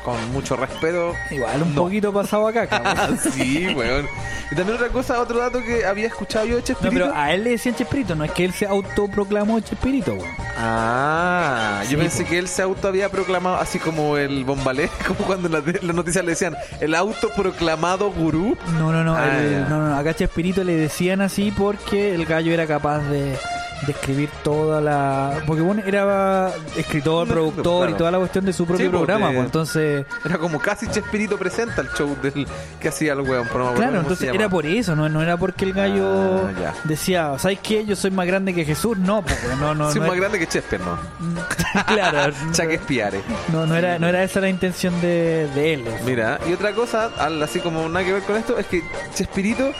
con 0.04 0.30
mucho 0.32 0.56
respeto. 0.56 1.14
Igual 1.30 1.62
un 1.62 1.74
No. 1.74 1.82
poquito 1.84 2.12
pasado 2.12 2.46
acá, 2.48 2.66
cabrón. 2.66 3.18
sí, 3.32 3.66
weón. 3.74 4.06
Y 4.50 4.54
también 4.54 4.76
otra 4.76 4.88
cosa, 4.90 5.20
otro 5.20 5.38
dato 5.40 5.60
que 5.62 5.84
había 5.84 6.06
escuchado 6.06 6.46
yo 6.46 6.54
de 6.56 6.60
No, 6.60 6.66
Chespirito. 6.66 7.04
pero 7.06 7.12
a 7.16 7.32
él 7.32 7.42
le 7.44 7.50
decían 7.50 7.74
Chespirito, 7.74 8.14
no 8.14 8.24
es 8.24 8.30
que 8.30 8.44
él 8.44 8.52
se 8.52 8.64
autoproclamó 8.66 9.58
Chespirito, 9.60 10.14
weón. 10.14 10.30
Ah, 10.56 11.82
yo 11.90 11.98
pensé 11.98 12.24
que 12.24 12.38
él 12.38 12.46
se 12.48 12.62
auto 12.62 12.88
había 12.88 13.08
proclamado 13.08 13.56
así 13.56 13.78
como 13.78 14.16
el 14.16 14.44
bombalé, 14.44 14.88
como 15.06 15.20
cuando 15.20 15.48
en 15.58 15.86
las 15.86 15.94
noticias 15.96 16.24
le 16.24 16.30
decían 16.32 16.56
el 16.80 16.94
autoproclamado 16.94 18.10
gurú. 18.12 18.56
No, 18.78 18.92
no, 18.92 19.02
no, 19.04 19.16
Ah, 19.16 19.36
el- 19.38 19.50
ya. 19.50 19.68
no, 19.68 19.88
no, 19.88 19.96
acá 19.96 20.14
Chespirito 20.14 20.62
le 20.64 20.76
decían 20.76 21.20
así 21.20 21.52
porque 21.56 22.14
el 22.14 22.24
gallo 22.26 22.52
era 22.52 22.66
capaz 22.66 23.00
de, 23.00 23.36
de 23.84 23.92
escribir 23.92 24.30
toda 24.42 24.80
la... 24.80 25.42
Porque 25.46 25.62
bueno, 25.62 25.82
era 25.84 26.50
escritor, 26.76 27.26
No, 27.28 27.34
productor 27.34 27.90
y 27.90 27.94
toda 27.94 28.10
la 28.10 28.18
cuestión 28.18 28.44
de 28.44 28.52
su 28.52 28.64
propio 28.66 28.86
Sí, 28.86 28.90
pues, 28.90 28.98
programa, 29.04 29.32
pues, 29.32 29.44
entonces... 29.44 30.06
Era 30.24 30.38
como 30.38 30.58
casi 30.58 30.86
Chespirito 30.88 31.36
presenta 31.36 31.82
el 31.82 31.88
show 31.90 32.16
del 32.22 32.46
que 32.80 32.88
hacía 32.88 33.12
el 33.12 33.20
weón. 33.20 33.46
pero 33.52 33.64
no 33.64 33.74
Claro, 33.74 34.00
entonces 34.00 34.30
era 34.32 34.48
por 34.48 34.64
eso, 34.66 34.96
no, 34.96 35.08
no 35.08 35.22
era 35.22 35.36
porque 35.36 35.64
el 35.64 35.72
gallo 35.72 36.06
Ah, 36.06 36.72
decía, 36.84 37.38
¿sabes 37.38 37.58
qué? 37.62 37.84
Yo 37.84 37.96
soy 37.96 38.10
más 38.10 38.26
grande 38.26 38.54
que 38.54 38.64
Jesús. 38.64 38.96
No, 38.98 39.22
pues, 39.22 39.36
no, 39.60 39.74
no, 39.74 39.90
Soy 39.90 40.00
no 40.00 40.08
más 40.08 40.16
grande 40.16 40.38
que 40.38 40.46
Chesper, 40.46 40.80
¿no? 40.80 40.98
claro, 41.86 42.32
Shakespeare. 42.52 43.20
no, 43.52 43.66
no, 43.66 43.76
era, 43.76 43.98
no 43.98 44.08
era 44.08 44.22
esa 44.22 44.40
la 44.40 44.48
intención 44.48 44.98
de, 45.00 45.48
de 45.54 45.74
él. 45.74 45.84
Mira, 46.04 46.38
y 46.48 46.52
otra 46.52 46.72
cosa, 46.72 47.10
así 47.42 47.60
como 47.60 47.88
nada 47.88 48.04
que 48.04 48.12
ver 48.12 48.22
con 48.22 48.36
esto, 48.36 48.58
es 48.58 48.66
que 48.66 48.82
Chespirito, 49.14 49.70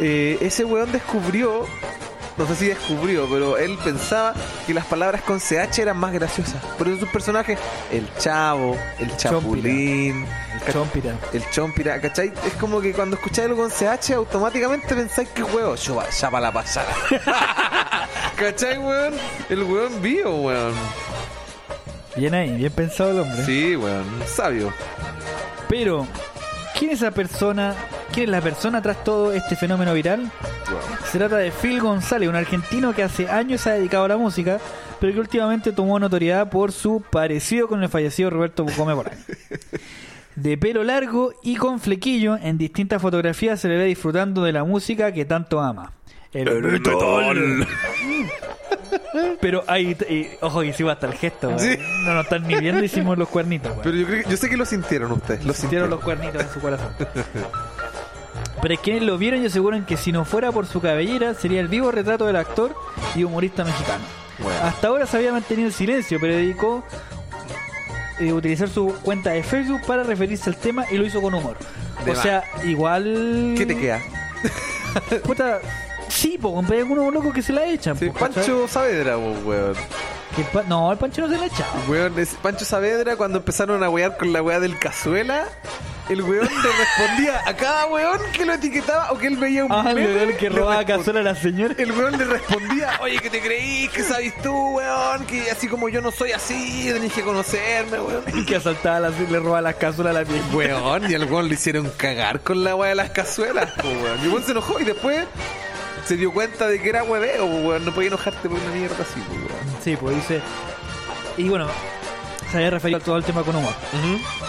eh, 0.00 0.38
ese 0.40 0.64
weón 0.64 0.90
descubrió, 0.92 1.66
no 2.36 2.46
sé 2.46 2.56
si 2.56 2.66
descubrió, 2.66 3.26
pero 3.30 3.56
él 3.58 3.78
pensaba 3.84 4.34
que 4.66 4.74
las 4.74 4.84
palabras 4.86 5.22
con 5.22 5.38
CH 5.40 5.78
eran 5.78 5.96
más 5.96 6.12
graciosas. 6.12 6.62
Por 6.76 6.88
eso 6.88 7.00
sus 7.00 7.08
personajes, 7.10 7.58
el 7.92 8.08
chavo, 8.18 8.76
el 8.98 9.16
chapulín, 9.16 10.26
El 10.66 10.72
chompira. 10.72 11.14
el 11.32 11.50
chompira, 11.50 12.00
¿cachai? 12.00 12.32
Es 12.46 12.54
como 12.54 12.80
que 12.80 12.92
cuando 12.92 13.16
escucháis 13.16 13.48
algo 13.48 13.62
con 13.62 13.70
CH, 13.70 14.12
automáticamente 14.14 14.94
pensáis 14.94 15.28
que 15.28 15.42
huevo, 15.42 15.74
yo 15.76 15.96
para 16.30 16.40
la 16.40 16.52
pasada. 16.52 16.92
¿Cachai, 18.36 18.78
weón? 18.78 19.14
El 19.48 19.62
weón 19.62 20.02
vivo, 20.02 20.42
weón. 20.42 20.74
Bien 22.16 22.34
ahí, 22.34 22.50
bien 22.56 22.72
pensado 22.72 23.10
el 23.10 23.20
hombre. 23.20 23.44
Sí, 23.44 23.76
weón, 23.76 24.04
sabio. 24.26 24.72
Pero, 25.68 26.06
¿quién 26.78 26.90
es 26.90 27.02
esa 27.02 27.10
persona? 27.10 27.74
¿Quién 28.12 28.24
es 28.24 28.30
la 28.30 28.40
persona 28.40 28.82
tras 28.82 29.02
todo 29.04 29.32
este 29.32 29.56
fenómeno 29.56 29.94
viral? 29.94 30.30
Se 31.10 31.18
trata 31.18 31.36
de 31.36 31.50
Phil 31.50 31.80
González, 31.80 32.28
un 32.28 32.36
argentino 32.36 32.94
que 32.94 33.02
hace 33.02 33.28
años 33.28 33.62
se 33.62 33.70
ha 33.70 33.74
dedicado 33.74 34.04
a 34.04 34.08
la 34.08 34.16
música, 34.16 34.60
pero 35.00 35.12
que 35.12 35.20
últimamente 35.20 35.72
tomó 35.72 35.98
notoriedad 35.98 36.50
por 36.50 36.72
su 36.72 37.02
parecido 37.10 37.68
con 37.68 37.82
el 37.82 37.88
fallecido 37.88 38.30
Roberto 38.30 38.64
Gómez 38.76 38.96
Bolaño. 38.96 39.18
De 40.36 40.58
pelo 40.58 40.82
largo 40.82 41.32
y 41.44 41.54
con 41.54 41.78
flequillo, 41.78 42.36
en 42.36 42.58
distintas 42.58 43.00
fotografías 43.00 43.60
se 43.60 43.68
le 43.68 43.76
ve 43.76 43.84
disfrutando 43.84 44.42
de 44.42 44.52
la 44.52 44.64
música 44.64 45.12
que 45.12 45.24
tanto 45.24 45.60
ama. 45.60 45.92
El, 46.32 46.60
metal. 46.62 47.66
Pero 49.40 49.64
ahí, 49.66 49.96
y- 50.08 50.28
ojo 50.40 50.60
que 50.60 50.66
hicimos 50.68 50.92
hasta 50.92 51.06
el 51.06 51.14
gesto. 51.14 51.48
weón. 51.48 51.60
Sí. 51.60 51.76
No 52.04 52.14
nos 52.14 52.24
están 52.24 52.42
ni 52.46 52.54
viendo, 52.56 52.82
hicimos 52.84 53.16
los 53.18 53.28
cuernitos. 53.28 53.72
Pero 53.82 53.96
yo 53.96 54.06
creo 54.06 54.24
que, 54.24 54.30
yo 54.30 54.36
sé 54.36 54.48
que 54.50 54.56
lo 54.56 54.64
sintieron 54.66 55.12
ustedes, 55.12 55.44
lo 55.44 55.52
Sintieron 55.54 55.90
los 55.90 56.00
cuernitos 56.00 56.42
en 56.42 56.48
su 56.50 56.60
corazón. 56.60 56.88
Pero 58.62 58.74
es 58.74 58.80
quienes 58.80 59.02
lo 59.02 59.18
vieron 59.18 59.42
y 59.42 59.46
aseguran 59.46 59.84
que 59.84 59.96
si 59.96 60.10
no 60.12 60.24
fuera 60.24 60.50
por 60.50 60.66
su 60.66 60.80
cabellera, 60.80 61.34
sería 61.34 61.60
el 61.60 61.68
vivo 61.68 61.90
retrato 61.90 62.26
del 62.26 62.36
actor 62.36 62.74
y 63.14 63.22
humorista 63.24 63.62
mexicano. 63.64 64.02
Bueno. 64.38 64.58
Hasta 64.62 64.88
ahora 64.88 65.06
se 65.06 65.16
había 65.18 65.32
mantenido 65.32 65.68
en 65.68 65.72
silencio, 65.74 66.18
pero 66.20 66.32
dedicó 66.34 66.84
eh, 68.20 68.32
utilizar 68.32 68.68
su 68.68 68.94
cuenta 69.02 69.30
de 69.30 69.42
Facebook 69.42 69.82
para 69.86 70.02
referirse 70.02 70.48
al 70.50 70.56
tema 70.56 70.86
y 70.90 70.96
lo 70.96 71.04
hizo 71.04 71.20
con 71.20 71.34
humor. 71.34 71.56
De 72.04 72.10
o 72.10 72.14
más. 72.14 72.22
sea, 72.22 72.42
igual. 72.64 73.54
¿Qué 73.56 73.66
te 73.66 73.76
queda? 73.76 74.00
Puta, 75.24 75.60
sí, 76.14 76.38
po, 76.38 76.62
hay 76.70 76.78
algunos 76.78 77.12
locos 77.12 77.34
que 77.34 77.42
se 77.42 77.52
la 77.52 77.64
echan. 77.66 77.96
Sí. 77.98 78.10
Pancho 78.10 78.66
Saavedra, 78.68 79.16
po, 79.16 79.32
weón. 79.44 79.74
Que 80.36 80.42
pa- 80.44 80.64
no, 80.64 80.90
el 80.90 80.98
Pancho 80.98 81.22
no 81.22 81.28
se 81.28 81.38
la 81.38 81.46
echaba. 81.46 81.72
Weón, 81.88 82.18
es 82.18 82.30
Pancho 82.34 82.64
Saavedra 82.64 83.16
cuando 83.16 83.38
empezaron 83.38 83.82
a 83.84 83.88
wear 83.90 84.16
con 84.16 84.32
la 84.32 84.42
weá 84.42 84.58
del 84.58 84.76
cazuela, 84.80 85.44
el 86.08 86.22
weón 86.22 86.48
le 86.48 86.72
respondía 86.72 87.40
a 87.46 87.54
cada 87.54 87.86
weón 87.86 88.18
que 88.32 88.44
lo 88.44 88.52
etiquetaba 88.54 89.12
o 89.12 89.18
que 89.18 89.28
él 89.28 89.36
veía 89.36 89.64
un 89.64 89.70
Ah, 89.72 89.84
el 89.90 89.96
weón 89.96 90.36
que 90.36 90.48
robaba 90.48 90.84
cazuela 90.84 91.20
a 91.20 91.22
la 91.22 91.34
señora. 91.36 91.74
El 91.78 91.92
weón 91.92 92.18
le 92.18 92.24
respondía, 92.24 92.98
oye, 93.00 93.20
que 93.20 93.30
te 93.30 93.40
creís, 93.40 93.90
que 93.90 94.02
sabes 94.02 94.34
tú, 94.42 94.52
weón, 94.76 95.24
que 95.26 95.50
así 95.52 95.68
como 95.68 95.88
yo 95.88 96.00
no 96.00 96.10
soy 96.10 96.32
así, 96.32 96.90
tenés 96.92 97.12
que 97.12 97.22
conocerme, 97.22 98.00
weón. 98.00 98.44
que 98.46 98.56
asaltaba, 98.56 98.98
las, 99.00 99.18
le 99.30 99.38
robaba 99.38 99.60
las 99.60 99.76
cazuelas 99.76 100.16
a 100.16 100.20
la 100.20 100.24
vieja. 100.24 100.44
Weón, 100.52 101.10
y 101.10 101.14
al 101.14 101.24
weón 101.30 101.46
le 101.48 101.54
hicieron 101.54 101.88
cagar 101.96 102.40
con 102.40 102.64
la 102.64 102.74
weá 102.74 102.88
de 102.88 102.96
las 102.96 103.10
cazuelas, 103.10 103.70
po, 103.70 103.86
weón. 103.88 104.18
Y 104.20 104.24
el 104.24 104.28
weón 104.30 104.42
se 104.44 104.50
enojó 104.50 104.80
y 104.80 104.84
después 104.84 105.24
se 106.06 106.16
dio 106.16 106.32
cuenta 106.32 106.66
de 106.68 106.80
que 106.80 106.88
era 106.88 107.04
hueveo, 107.04 107.46
po, 107.46 107.56
weón. 107.68 107.84
No 107.84 107.92
podía 107.92 108.08
enojarte 108.08 108.48
por 108.48 108.58
una 108.58 108.70
mierda 108.72 108.96
así, 109.00 109.20
po, 109.20 109.34
weón. 109.34 109.82
Sí, 109.82 109.96
pues 109.96 110.16
dice. 110.16 110.40
Y 111.36 111.48
bueno, 111.48 111.66
se 112.50 112.58
había 112.58 112.70
referido 112.70 112.98
a 112.98 113.02
todo 113.02 113.16
el 113.16 113.24
tema 113.24 113.42
con 113.42 113.56
humor. 113.56 113.74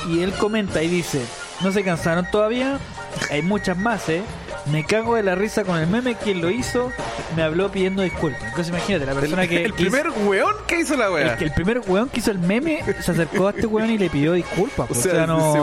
Y 0.09 0.21
él 0.21 0.33
comenta 0.33 0.81
y 0.83 0.87
dice: 0.87 1.21
No 1.61 1.71
se 1.71 1.83
cansaron 1.83 2.29
todavía, 2.29 2.79
hay 3.31 3.41
muchas 3.41 3.77
más, 3.77 4.07
¿eh? 4.09 4.21
Me 4.71 4.83
cago 4.83 5.15
de 5.15 5.23
la 5.23 5.35
risa 5.35 5.63
con 5.63 5.77
el 5.77 5.87
meme, 5.87 6.15
quien 6.15 6.41
lo 6.41 6.49
hizo 6.49 6.91
me 7.35 7.43
habló 7.43 7.71
pidiendo 7.71 8.01
disculpas. 8.01 8.41
Entonces 8.43 8.69
imagínate, 8.69 9.05
la 9.05 9.13
persona 9.13 9.43
el, 9.43 9.49
que. 9.49 9.63
el 9.65 9.73
que 9.73 9.83
hizo- 9.83 9.91
primer 9.91 10.11
weón 10.27 10.55
que 10.67 10.79
hizo 10.79 10.95
la 10.97 11.11
weá. 11.11 11.33
el, 11.35 11.43
el 11.43 11.53
primer 11.53 11.81
weón 11.85 12.09
que 12.09 12.19
hizo 12.19 12.31
el 12.31 12.39
meme 12.39 12.83
se 13.01 13.11
acercó 13.11 13.47
a 13.47 13.51
este 13.51 13.67
weón 13.67 13.91
y 13.91 13.97
le 13.97 14.09
pidió 14.09 14.33
disculpas. 14.33 14.87
pues, 14.87 14.99
O 15.05 15.09
sea, 15.09 15.27
no. 15.27 15.53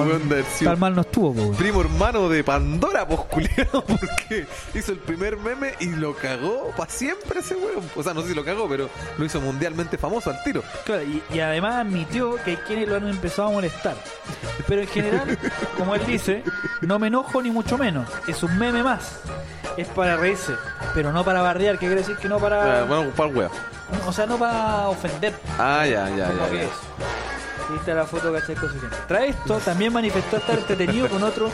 Tal 0.62 0.76
mal 0.76 0.94
no 0.94 1.00
estuvo, 1.00 1.32
pues, 1.32 1.44
weón. 1.46 1.56
primo 1.56 1.80
hermano 1.80 2.28
de 2.28 2.44
Pandora, 2.44 3.06
pues 3.06 3.20
porque 3.72 4.46
hizo 4.74 4.92
el 4.92 4.98
primer 4.98 5.36
meme 5.36 5.72
y 5.80 5.86
lo 5.86 6.14
cagó 6.14 6.70
para 6.76 6.90
siempre 6.90 7.40
ese 7.40 7.54
weón. 7.56 7.82
O 7.96 8.02
sea, 8.02 8.14
no 8.14 8.22
sé 8.22 8.28
si 8.28 8.34
lo 8.34 8.44
cagó, 8.44 8.68
pero 8.68 8.88
lo 9.18 9.24
hizo 9.24 9.40
mundialmente 9.40 9.98
famoso 9.98 10.30
al 10.30 10.42
tiro. 10.44 10.62
Claro, 10.84 11.02
y, 11.02 11.22
y 11.34 11.40
además 11.40 11.74
admitió 11.76 12.36
que 12.44 12.52
hay 12.52 12.56
quienes 12.58 12.88
lo 12.88 12.96
han 12.96 13.08
empezado 13.08 13.48
a 13.48 13.52
molestar. 13.52 13.96
Pero 14.68 14.82
en 14.82 14.88
general, 14.88 15.38
como 15.76 15.94
él 15.94 16.02
dice, 16.06 16.44
no 16.82 16.98
me 16.98 17.08
enojo 17.08 17.42
ni 17.42 17.50
mucho 17.50 17.76
menos. 17.78 18.08
Es 18.28 18.42
un 18.42 18.56
meme 18.58 18.82
más. 18.82 18.91
Es 19.76 19.88
para 19.88 20.16
reírse, 20.16 20.54
pero 20.94 21.12
no 21.12 21.24
para 21.24 21.40
bardear. 21.42 21.74
¿Qué 21.78 21.86
quiere 21.86 21.96
decir 22.02 22.16
que 22.16 22.28
no 22.28 22.38
para.? 22.38 22.80
Ah, 22.80 22.84
bueno, 22.84 23.10
para 23.10 23.28
el. 23.28 23.50
O 24.06 24.12
sea, 24.12 24.26
no 24.26 24.38
para 24.38 24.88
ofender. 24.88 25.34
Ah, 25.58 25.86
ya, 25.86 26.08
ya, 26.10 26.16
ya. 26.16 26.48
que 26.50 26.56
ya. 26.56 26.62
Ahí 27.70 27.76
está 27.78 27.94
la 27.94 28.04
foto, 28.04 28.32
¿cachai? 28.32 28.54
Que- 28.54 28.66
Tras 29.08 29.22
esto, 29.24 29.58
también 29.58 29.92
manifestó 29.92 30.36
estar 30.36 30.58
entretenido 30.58 31.08
con 31.08 31.22
otro 31.22 31.48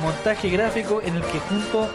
montaje 0.00 0.48
gráfico 0.50 1.00
en 1.04 1.16
el 1.16 1.22
que 1.22 1.40
junto 1.40 1.88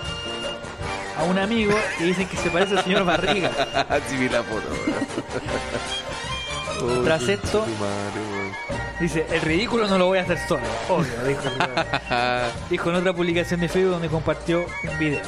a 1.17 1.23
un 1.23 1.37
amigo 1.37 1.73
que 1.97 2.03
dicen 2.05 2.27
que 2.27 2.35
se 2.37 2.49
parece 2.49 2.77
al 2.77 2.83
señor 2.83 3.05
Barriga. 3.05 3.49
sí 4.09 4.17
vi 4.17 4.27
la 4.29 4.43
foto. 4.43 4.67
Oh, 6.82 7.03
Tras 7.03 7.27
esto-. 7.27 7.65
Dice, 8.99 9.25
el 9.32 9.41
ridículo 9.41 9.88
no 9.88 9.97
lo 9.97 10.07
voy 10.07 10.19
a 10.19 10.23
hacer 10.23 10.38
solo. 10.47 10.61
Obvio, 10.89 11.23
dijo. 11.25 11.41
dijo 12.69 12.89
en 12.89 12.95
otra 12.97 13.13
publicación 13.13 13.59
de 13.61 13.69
Facebook 13.69 13.91
donde 13.93 14.09
compartió 14.09 14.65
un 14.84 14.99
video. 14.99 15.21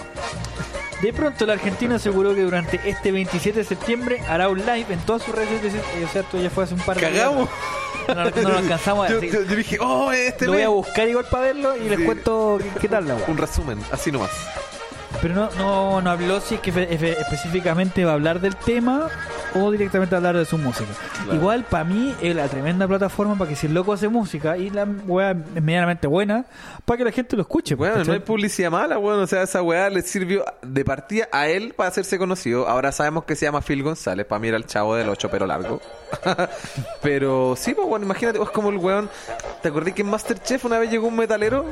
De 1.01 1.11
pronto 1.13 1.45
el 1.45 1.49
argentino 1.51 1.95
aseguró 1.95 2.35
que 2.35 2.41
durante 2.41 2.79
este 2.87 3.11
27 3.11 3.59
de 3.59 3.65
septiembre 3.65 4.21
hará 4.27 4.49
un 4.49 4.59
live 4.59 4.85
en 4.89 4.99
todas 4.99 5.23
sus 5.23 5.33
redes 5.33 5.49
sociales. 5.61 5.81
Eh, 5.95 6.05
O 6.05 6.09
sea, 6.09 6.21
esto 6.21 6.39
ya 6.39 6.49
fue 6.49 6.65
hace 6.65 6.73
un 6.75 6.81
par 6.81 6.99
de 6.99 7.09
días. 7.09 7.23
Cagamos. 7.23 7.49
No, 8.07 8.15
no, 8.15 8.29
no 8.29 8.49
lo 8.49 8.57
alcanzamos 8.57 9.07
a 9.07 9.09
Yo, 9.13 9.21
yo- 9.21 9.43
yo 9.43 9.55
dije, 9.55 9.77
oh, 9.79 10.11
este 10.11 10.45
Lo 10.45 10.53
voy 10.53 10.61
a 10.63 10.69
buscar 10.69 11.07
igual 11.07 11.25
para 11.31 11.45
verlo 11.45 11.75
y 11.77 11.87
les 11.89 11.97
Sí. 11.97 12.05
cuento 12.05 12.59
qué, 12.61 12.69
qué 12.81 12.87
tal 12.89 13.07
la. 13.07 13.15
Un 13.27 13.37
resumen, 13.37 13.79
así 13.91 14.11
nomás. 14.11 14.29
Pero 15.21 15.35
no, 15.35 15.49
no, 15.57 16.01
no 16.01 16.09
habló 16.09 16.39
si 16.39 16.55
es 16.55 16.61
que 16.61 16.69
específicamente 16.69 18.05
va 18.05 18.11
a 18.11 18.13
hablar 18.15 18.39
del 18.39 18.55
tema 18.55 19.09
o 19.55 19.71
directamente 19.71 20.15
hablar 20.15 20.37
de 20.37 20.45
su 20.45 20.57
música. 20.57 20.89
Claro. 21.23 21.35
Igual 21.35 21.63
para 21.63 21.83
mí 21.83 22.15
es 22.21 22.35
la 22.35 22.47
tremenda 22.47 22.87
plataforma 22.87 23.37
para 23.37 23.49
que 23.49 23.55
si 23.55 23.67
el 23.67 23.73
loco 23.73 23.93
hace 23.93 24.07
música 24.07 24.57
y 24.57 24.69
la 24.69 24.85
weá 24.85 25.31
es 25.31 25.61
medianamente 25.61 26.07
buena, 26.07 26.45
para 26.85 26.97
que 26.97 27.03
la 27.05 27.11
gente 27.11 27.35
lo 27.35 27.41
escuche. 27.43 27.75
Bueno, 27.75 27.95
no 27.95 27.99
¿cachai? 28.01 28.15
hay 28.15 28.21
publicidad 28.21 28.71
mala, 28.71 28.97
bueno, 28.97 29.21
o 29.21 29.27
sea, 29.27 29.43
esa 29.43 29.61
weá 29.61 29.89
le 29.89 30.01
sirvió 30.01 30.45
de 30.61 30.85
partida 30.85 31.27
a 31.31 31.47
él 31.47 31.73
para 31.75 31.89
hacerse 31.89 32.17
conocido. 32.17 32.67
Ahora 32.67 32.91
sabemos 32.91 33.25
que 33.25 33.35
se 33.35 33.45
llama 33.45 33.61
Phil 33.61 33.83
González, 33.83 34.25
para 34.25 34.41
era 34.47 34.57
el 34.57 34.65
chavo 34.65 34.95
del 34.95 35.07
8 35.09 35.29
pero 35.31 35.45
largo. 35.45 35.81
pero 37.01 37.55
sí, 37.55 37.73
pues 37.73 37.87
bueno, 37.87 38.05
imagínate, 38.05 38.41
es 38.41 38.49
como 38.49 38.69
el 38.69 38.77
weón. 38.77 39.09
¿Te 39.61 39.69
acordás 39.69 39.93
que 39.93 40.01
en 40.01 40.09
Masterchef 40.09 40.65
una 40.65 40.79
vez 40.79 40.89
llegó 40.89 41.07
un 41.07 41.15
metalero? 41.15 41.65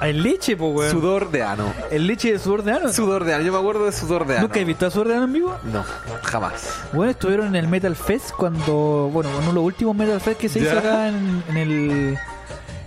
El 0.00 0.22
leche, 0.22 0.56
pues 0.56 0.74
weón. 0.74 0.90
Sudor 0.90 1.30
de 1.30 1.42
ano. 1.42 1.72
El 1.90 2.06
leche 2.06 2.32
de 2.32 2.38
sudor 2.38 2.62
de 2.62 2.72
ano. 2.72 2.77
Sudor 2.92 3.24
de 3.24 3.34
ano, 3.34 3.44
yo 3.44 3.52
me 3.52 3.58
acuerdo 3.58 3.84
de 3.86 3.92
sudor 3.92 4.26
de 4.26 4.34
ano. 4.34 4.42
¿Nunca 4.42 4.60
he 4.60 4.64
visto 4.64 4.86
a 4.86 4.90
sudor 4.90 5.08
de 5.08 5.14
ano 5.14 5.24
en 5.24 5.32
vivo? 5.32 5.56
No, 5.72 5.84
jamás. 6.22 6.80
Bueno, 6.92 7.10
estuvieron 7.10 7.48
en 7.48 7.56
el 7.56 7.68
Metal 7.68 7.94
Fest 7.96 8.30
cuando, 8.32 9.10
bueno, 9.12 9.30
uno 9.38 9.46
de 9.48 9.52
los 9.52 9.64
últimos 9.64 9.96
Metal 9.96 10.20
Fest 10.20 10.40
que 10.40 10.48
se 10.48 10.60
Ya. 10.60 10.68
hizo 10.70 10.78
acá 10.78 11.08
en, 11.08 11.42
en 11.48 11.56
el 11.56 12.18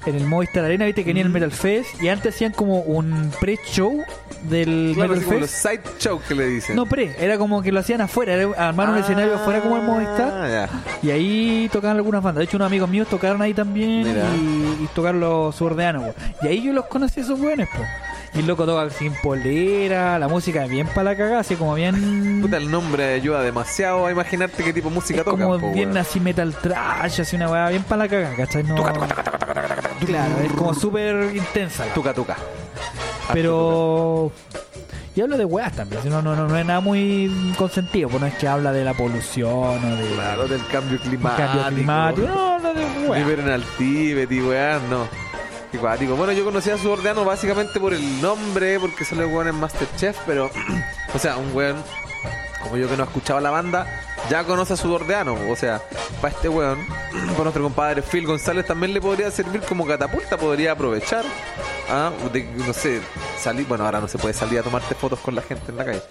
en 0.04 0.16
el 0.16 0.26
Movistar 0.26 0.66
Arena, 0.66 0.86
viste 0.86 1.04
que 1.04 1.10
venía 1.12 1.22
el 1.22 1.30
Mm. 1.30 1.34
Metal 1.34 1.52
Fest 1.52 2.02
y 2.02 2.08
antes 2.08 2.34
hacían 2.34 2.54
como 2.54 2.80
un 2.80 3.32
pre-show 3.40 4.04
del 4.50 4.94
Claro, 4.96 5.10
Metal 5.14 5.26
como 5.26 5.40
los 5.42 5.52
Fest. 5.52 5.68
side 5.68 5.82
show 6.00 6.20
que 6.28 6.34
le 6.34 6.48
dicen. 6.48 6.76
No 6.76 6.88
pre, 6.88 7.16
era 7.20 7.38
como 7.38 7.62
que 7.62 7.72
lo 7.72 7.82
hacían 7.82 8.02
afuera, 8.02 8.34
era 8.34 8.50
armar 8.68 8.90
un 8.90 8.96
Ah, 8.96 9.00
escenario 9.02 9.36
afuera 9.36 9.62
como 9.62 9.78
el 9.78 9.84
Movistar 9.84 10.70
y 11.04 11.12
ahí 11.12 11.70
tocaban 11.72 11.98
algunas 11.98 12.24
bandas. 12.24 12.40
De 12.40 12.46
hecho, 12.46 12.58
unos 12.58 12.66
amigos 12.66 12.90
míos 12.90 13.08
tocaron 13.10 13.44
ahí 13.44 13.54
también 13.54 14.08
y, 14.08 14.84
y 14.86 14.90
tocaron 14.96 15.20
los 15.20 15.56
subordeanos. 15.56 16.16
Y 16.42 16.48
ahí 16.48 16.64
yo 16.64 16.74
los 16.74 16.88
conocí 16.88 17.20
a 17.20 17.24
esos 17.24 17.38
buenos, 17.40 17.68
po. 17.70 17.84
Y 18.34 18.40
el 18.40 18.48
loco 18.48 18.66
toca 18.66 18.90
sin 18.92 19.14
polera, 19.22 20.18
la 20.18 20.28
música 20.30 20.64
es 20.64 20.70
bien 20.70 20.88
para 20.88 21.04
la 21.04 21.16
cagada, 21.18 21.40
así 21.42 21.56
como 21.56 21.74
bien. 21.74 22.40
Puta, 22.42 22.58
el 22.58 22.72
nombre 22.72 23.14
ayuda 23.16 23.42
demasiado 23.42 24.06
a 24.06 24.12
imaginarte 24.12 24.64
qué 24.64 24.72
tipo 24.72 24.88
de 24.90 24.96
música 24.96 25.20
es 25.20 25.26
tocan. 25.26 25.42
como 25.48 25.60
po, 25.60 25.72
bien 25.74 25.90
weón. 25.90 25.98
así 25.98 26.20
metal 26.22 26.54
trash, 26.56 27.20
así 27.22 27.36
una 27.36 27.50
weá 27.50 27.70
bien 27.70 27.84
para 27.84 28.04
la 28.04 28.08
cagada, 28.10 28.36
¿cachai? 28.36 28.64
No... 28.64 28.76
Claro, 30.06 30.36
es 30.44 30.52
como 30.54 30.74
súper 30.74 31.36
intensa. 31.36 31.84
Tuca, 31.94 32.14
tuca. 32.14 32.38
Pero. 33.34 34.32
Y 35.14 35.20
hablo 35.22 35.38
de 35.38 35.44
weas 35.44 35.74
también, 35.74 36.02
no, 36.10 36.22
no, 36.22 36.36
no, 36.38 36.48
no 36.48 36.58
es 36.58 36.66
nada 36.66 36.80
muy 36.80 37.54
consentido, 37.58 38.08
pues 38.08 38.22
no 38.22 38.28
es 38.28 38.34
que 38.36 38.48
habla 38.48 38.72
de 38.72 38.86
la 38.86 38.94
polución 38.94 39.50
o 39.52 39.96
de 39.98 40.08
Claro, 40.14 40.48
del 40.48 40.66
cambio 40.68 40.98
climático. 41.02 41.48
cambio 41.50 41.66
climático, 41.68 42.28
no, 42.28 42.54
habla 42.56 42.74
de 42.74 42.86
weas. 43.10 43.26
Vivir 43.26 43.40
en 43.42 43.50
el 43.50 43.64
Tíbet 43.78 44.32
y 44.32 44.42
weá, 44.42 44.80
no. 44.90 45.06
Bueno, 45.80 46.34
yo 46.34 46.44
conocí 46.44 46.70
a 46.70 46.78
su 46.78 46.90
ordeano 46.90 47.24
básicamente 47.24 47.80
por 47.80 47.94
el 47.94 48.22
nombre, 48.22 48.80
porque 48.80 49.06
sale 49.06 49.26
weón 49.26 49.48
en 49.48 49.56
Masterchef, 49.56 50.18
pero. 50.26 50.52
o 51.14 51.20
sea, 51.20 51.38
un 51.38 51.56
weón 51.56 51.78
como 52.62 52.78
yo 52.78 52.90
que 52.90 52.98
no 52.98 53.04
escuchaba 53.04 53.42
la 53.42 53.50
banda, 53.50 53.88
ya 54.32 54.44
conoce 54.46 54.74
a 54.74 54.78
su 54.78 54.92
ordeano. 54.92 55.36
O 55.50 55.56
sea, 55.58 55.82
para 56.22 56.34
este 56.34 56.48
weón, 56.50 56.80
para 57.32 57.44
nuestro 57.44 57.64
compadre 57.64 58.02
Phil 58.02 58.26
González 58.26 58.66
también 58.66 58.94
le 58.94 59.02
podría 59.02 59.30
servir 59.30 59.62
como 59.62 59.86
catapulta, 59.86 60.38
podría 60.38 60.72
aprovechar. 60.72 61.26
¿ah? 61.90 62.12
De, 62.32 62.44
no 62.66 62.72
sé, 62.74 63.02
salir. 63.38 63.68
Bueno, 63.68 63.84
ahora 63.86 64.00
no 64.00 64.08
se 64.08 64.18
puede 64.18 64.34
salir 64.34 64.60
a 64.60 64.64
tomarte 64.64 64.96
fotos 64.96 65.20
con 65.20 65.36
la 65.36 65.42
gente 65.42 65.64
en 65.72 65.78
la 65.78 65.86
calle. 65.86 66.02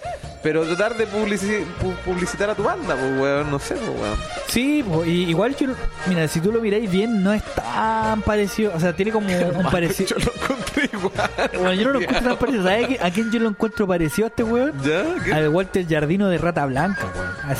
Pero 0.43 0.63
tratar 0.65 0.95
de 0.97 1.07
publici- 1.07 1.63
pu- 1.81 1.95
publicitar 2.03 2.49
a 2.49 2.55
tu 2.55 2.63
banda, 2.63 2.95
pues 2.95 3.19
weón, 3.19 3.51
no 3.51 3.59
sé, 3.59 3.75
pues 3.75 3.89
weón. 3.89 4.17
Sí, 4.47 4.83
po, 4.83 5.05
y 5.05 5.29
igual 5.29 5.55
yo, 5.55 5.67
mira, 6.07 6.27
si 6.27 6.39
tú 6.39 6.51
lo 6.51 6.59
miráis 6.61 6.89
bien, 6.89 7.23
no 7.23 7.31
es 7.31 7.43
tan 7.55 8.21
parecido, 8.23 8.71
o 8.75 8.79
sea, 8.79 8.95
tiene 8.95 9.11
como 9.11 9.27
un 9.55 9.69
parecido. 9.71 10.09
Yo 10.17 10.25
lo 10.25 10.33
encontré 10.41 10.89
igual. 10.91 11.29
Bueno, 11.53 11.73
yo 11.73 11.83
no 11.85 11.93
lo 11.93 12.01
encuentro 12.01 12.29
tan 12.29 12.37
parecido. 12.37 12.63
¿Sabes 12.63 13.01
a 13.03 13.11
quién 13.11 13.31
yo 13.31 13.39
lo 13.39 13.49
encuentro 13.49 13.87
parecido 13.87 14.25
a 14.25 14.29
este 14.29 14.43
weón? 14.43 14.73
¿Ya? 14.83 15.03
¿Qué? 15.23 15.31
Al 15.33 15.49
Walter 15.49 15.85
Jardino 15.87 16.27
de 16.27 16.37
Rata 16.39 16.65
Blanca, 16.65 17.05
weón. 17.15 17.31
A 17.43 17.49
al 17.51 17.55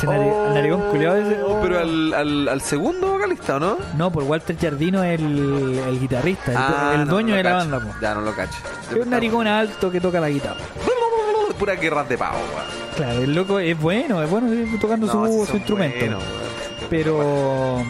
narigón 0.54 0.82
culiado 0.90 1.16
ese. 1.18 1.42
Oh, 1.44 1.60
Pero 1.62 1.80
al, 1.80 2.14
al, 2.14 2.48
al 2.50 2.62
segundo 2.62 3.12
vocalista, 3.14 3.56
¿o 3.58 3.60
no? 3.60 3.78
No, 3.98 4.12
por 4.12 4.24
Walter 4.24 4.58
Jardino 4.60 5.04
es 5.04 5.20
el, 5.20 5.80
el 5.88 6.00
guitarrista, 6.00 6.52
el, 6.52 6.58
Ah, 6.58 6.92
el 6.96 7.06
no, 7.06 7.14
dueño 7.14 7.30
no 7.30 7.36
lo 7.36 7.38
de 7.38 7.44
la 7.44 7.50
cacho. 7.58 7.70
banda, 7.72 7.80
po. 7.92 8.00
Ya 8.02 8.14
no 8.16 8.22
lo 8.22 8.36
cacho. 8.36 8.58
Es 8.92 8.98
un 8.98 9.10
narigón 9.10 9.48
alto 9.48 9.92
que 9.92 10.00
toca 10.02 10.20
la 10.20 10.30
guitarra. 10.30 10.60
Pura 11.60 11.76
guerra 11.76 12.04
de 12.04 12.18
pavo, 12.18 12.38
weón. 12.56 12.96
Claro, 12.96 13.22
el 13.22 13.36
loco 13.36 13.60
es 13.60 13.80
bueno, 13.80 14.22
es 14.24 14.30
bueno 14.30 14.52
eh, 14.52 14.66
tocando 14.82 15.06
No, 15.08 15.14
su, 15.14 15.26
sí 15.28 15.40
su 15.42 15.46
son 15.48 15.56
instrumento. 15.58 15.98
buenos, 16.00 16.24
weón. 16.24 16.88
pero 16.90 17.84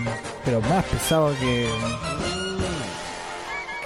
pero 0.43 0.61
más 0.61 0.83
pesado 0.85 1.33
que, 1.39 1.69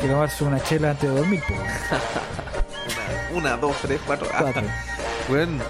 que 0.02 0.08
tomarse 0.08 0.44
una 0.44 0.62
chela 0.64 0.92
antes 0.92 1.10
de 1.10 1.16
dormir, 1.16 1.42
po, 1.48 1.54
weón. 1.54 1.66
Una, 3.36 3.50
una, 3.50 3.58
dos, 3.58 3.76
tres, 3.82 4.00
cuatro. 4.06 4.28
Ah, 4.34 4.40
Cuatro. 4.42 4.64
Bueno, 5.28 5.64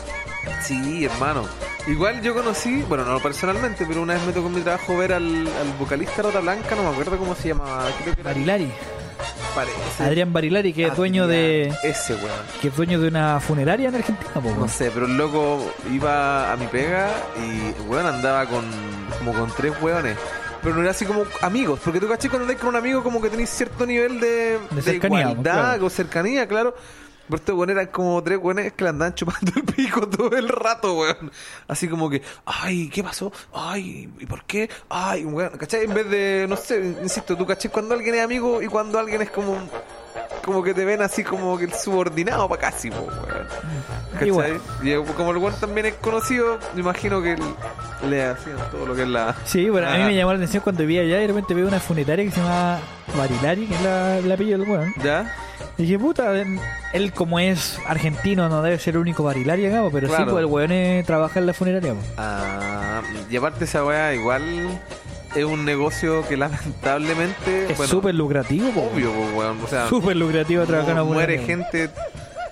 sí, 0.61 1.05
hermano. 1.05 1.43
Igual 1.87 2.21
yo 2.21 2.33
conocí, 2.33 2.81
bueno, 2.83 3.05
no 3.05 3.19
personalmente, 3.19 3.85
pero 3.87 4.01
una 4.01 4.15
vez 4.15 4.23
me 4.23 4.33
tocó 4.33 4.47
en 4.47 4.55
mi 4.55 4.61
trabajo 4.61 4.97
ver 4.97 5.13
al, 5.13 5.23
al 5.47 5.73
vocalista 5.79 6.23
Rota 6.23 6.39
Blanca, 6.39 6.75
no 6.75 6.83
me 6.83 6.89
acuerdo 6.89 7.17
cómo 7.17 7.35
se 7.35 7.49
llamaba, 7.49 7.85
creo 8.01 8.15
que 8.15 8.21
era. 8.21 8.31
Barilari, 8.31 8.71
Parece. 9.53 10.03
Adrián 10.03 10.33
Barilari, 10.33 10.73
que 10.73 10.87
es 10.87 10.95
dueño 10.97 11.27
de 11.27 11.73
Ese 11.83 12.15
weón. 12.15 12.29
que 12.61 12.67
es 12.69 12.75
dueño 12.75 12.99
de 12.99 13.07
una 13.07 13.39
funeraria 13.39 13.87
en 13.89 13.95
Argentina, 13.95 14.31
po. 14.33 14.51
No 14.57 14.67
sé, 14.67 14.91
pero 14.93 15.05
el 15.05 15.15
loco 15.15 15.71
iba 15.93 16.51
a 16.51 16.57
mi 16.57 16.65
pega 16.67 17.09
y, 17.37 17.81
weón, 17.89 18.05
andaba 18.05 18.45
con 18.47 18.65
como 19.19 19.33
con 19.33 19.49
tres 19.55 19.73
weones. 19.81 20.17
Pero 20.61 20.75
no 20.75 20.81
era 20.81 20.91
así 20.91 21.05
como 21.05 21.23
amigos, 21.41 21.79
porque 21.83 21.99
tú 21.99 22.07
caché 22.07 22.27
cuando 22.27 22.45
andas 22.47 22.59
con 22.59 22.69
un 22.69 22.75
amigo 22.75 23.03
como 23.03 23.21
que 23.21 23.29
tenés 23.29 23.49
cierto 23.51 23.85
nivel 23.85 24.19
de, 24.19 24.57
De 24.71 24.81
cercanía, 24.81 25.21
igualdad 25.21 25.53
claro. 25.53 25.85
o 25.85 25.89
cercanía, 25.91 26.47
claro. 26.47 26.75
Pero 27.27 27.37
estos 27.37 27.55
weones 27.55 27.75
eran 27.75 27.87
como 27.87 28.21
tres 28.23 28.39
weones 28.41 28.73
que 28.73 28.83
le 28.83 28.89
andaban 28.91 29.15
chupando 29.15 29.51
el 29.55 29.63
pico 29.63 30.07
todo 30.09 30.35
el 30.35 30.47
rato, 30.47 30.93
weón. 30.99 31.31
Así 31.67 31.87
como 31.87 32.09
que, 32.09 32.21
ay, 32.45 32.89
¿qué 32.89 33.03
pasó? 33.03 33.31
Ay, 33.53 34.09
¿y 34.19 34.25
por 34.25 34.43
qué? 34.45 34.69
Ay, 34.89 35.25
weón, 35.25 35.57
¿cachai? 35.57 35.85
En 35.85 35.93
vez 35.93 36.09
de, 36.09 36.45
no 36.47 36.55
sé, 36.55 36.95
insisto, 37.01 37.35
tú 37.35 37.45
caché 37.45 37.69
cuando 37.69 37.95
alguien 37.95 38.15
es 38.15 38.23
amigo 38.23 38.61
y 38.61 38.67
cuando 38.67 38.99
alguien 38.99 39.21
es 39.21 39.31
como 39.31 39.57
como 40.43 40.61
que 40.63 40.73
te 40.73 40.85
ven 40.85 41.01
así 41.01 41.23
como 41.23 41.57
que 41.57 41.65
el 41.65 41.73
subordinado 41.73 42.47
para 42.47 42.61
casi, 42.61 42.91
po, 42.91 43.01
weón. 43.01 43.47
¿Cachai? 44.13 44.59
Y 44.83 44.91
eh, 44.91 45.03
como 45.17 45.31
el 45.31 45.37
weón 45.37 45.59
también 45.59 45.87
es 45.87 45.95
conocido, 45.95 46.59
me 46.73 46.81
imagino 46.81 47.21
que 47.21 47.35
le 48.07 48.23
hacían 48.23 48.57
todo 48.71 48.85
lo 48.85 48.95
que 48.95 49.01
es 49.01 49.07
la. 49.07 49.35
Sí, 49.45 49.69
bueno, 49.69 49.89
a 49.89 49.97
mí 49.97 50.03
me 50.03 50.15
llamó 50.15 50.31
la 50.31 50.37
atención 50.37 50.61
cuando 50.63 50.85
vi 50.85 50.99
allá 50.99 51.17
y 51.17 51.21
de 51.21 51.27
repente 51.27 51.53
veo 51.53 51.67
una 51.67 51.79
funeraria 51.79 52.23
que 52.25 52.31
se 52.31 52.37
llama 52.37 52.79
Barilari, 53.17 53.65
que 53.65 53.75
es 53.75 53.81
la, 53.81 54.21
la 54.21 54.33
apellido 54.35 54.59
del 54.59 54.69
weón. 54.69 54.93
¿Ya? 55.03 55.35
Y 55.77 55.83
dije, 55.83 55.99
puta, 55.99 56.31
él 56.93 57.11
como 57.13 57.37
es 57.39 57.77
argentino 57.85 58.47
no 58.47 58.61
debe 58.61 58.79
ser 58.79 58.93
el 58.95 59.01
único 59.01 59.23
Barilari 59.23 59.65
acá, 59.65 59.81
po, 59.81 59.91
pero 59.91 60.07
sí, 60.07 60.13
Claro. 60.15 60.31
pues 60.31 60.39
el 60.41 60.45
weón 60.45 60.71
eh, 60.71 61.03
trabaja 61.05 61.39
en 61.39 61.45
la 61.47 61.53
funeraria. 61.53 61.93
po. 61.93 61.99
Ah, 62.17 63.01
y 63.29 63.35
aparte 63.35 63.65
esa 63.65 63.83
weá 63.83 64.13
igual 64.13 64.41
es 65.35 65.43
un 65.43 65.65
negocio 65.65 66.25
que 66.27 66.37
lamentablemente. 66.37 67.71
Es 67.71 67.77
bueno, 67.77 67.91
súper 67.91 68.15
lucrativo, 68.15 68.69
po, 68.71 68.89
obvio, 68.93 69.11
po, 69.11 69.37
weón. 69.37 69.59
O 69.63 69.67
sea, 69.67 69.89
Súper 69.89 70.15
lucrativo 70.15 70.63
trabajar 70.65 70.91
en 70.91 70.97
la 70.97 71.03
muere 71.03 71.39
gente 71.39 71.89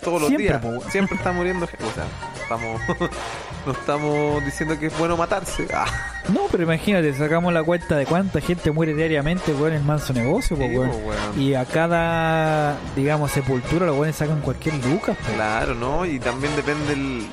todos 0.03 0.19
los 0.21 0.27
Siempre, 0.27 0.47
días. 0.49 0.61
po. 0.61 0.89
Siempre 0.91 1.15
está 1.15 1.31
muriendo 1.31 1.65
gente. 1.65 1.85
O 1.85 1.91
sea, 1.93 2.03
estamos. 2.43 2.81
no 3.65 3.71
estamos 3.71 4.45
diciendo 4.45 4.77
que 4.79 4.87
es 4.87 4.97
bueno 4.97 5.17
matarse. 5.17 5.67
Ah, 5.73 5.85
No, 6.29 6.41
pero 6.51 6.63
imagínate, 6.63 7.13
sacamos 7.13 7.51
la 7.53 7.63
cuenta 7.63 7.97
de 7.97 8.05
cuánta 8.05 8.39
gente 8.39 8.71
muere 8.71 8.93
diariamente, 8.93 9.51
weón, 9.53 9.73
en 9.73 9.85
manso 9.85 10.13
negocio, 10.13 10.55
sí, 10.55 10.61
po, 10.61 10.67
weón. 10.69 10.91
Y 11.37 11.53
a 11.55 11.65
cada, 11.65 12.77
digamos, 12.95 13.31
sepultura 13.31 13.85
los 13.85 13.95
weones 13.97 14.15
sacan 14.15 14.39
cualquier 14.41 14.75
lucas, 14.85 15.17
po. 15.17 15.33
Claro, 15.33 15.73
¿no? 15.75 16.05
Y 16.05 16.19
también 16.19 16.55
depende 16.55 16.93
el, 16.93 17.27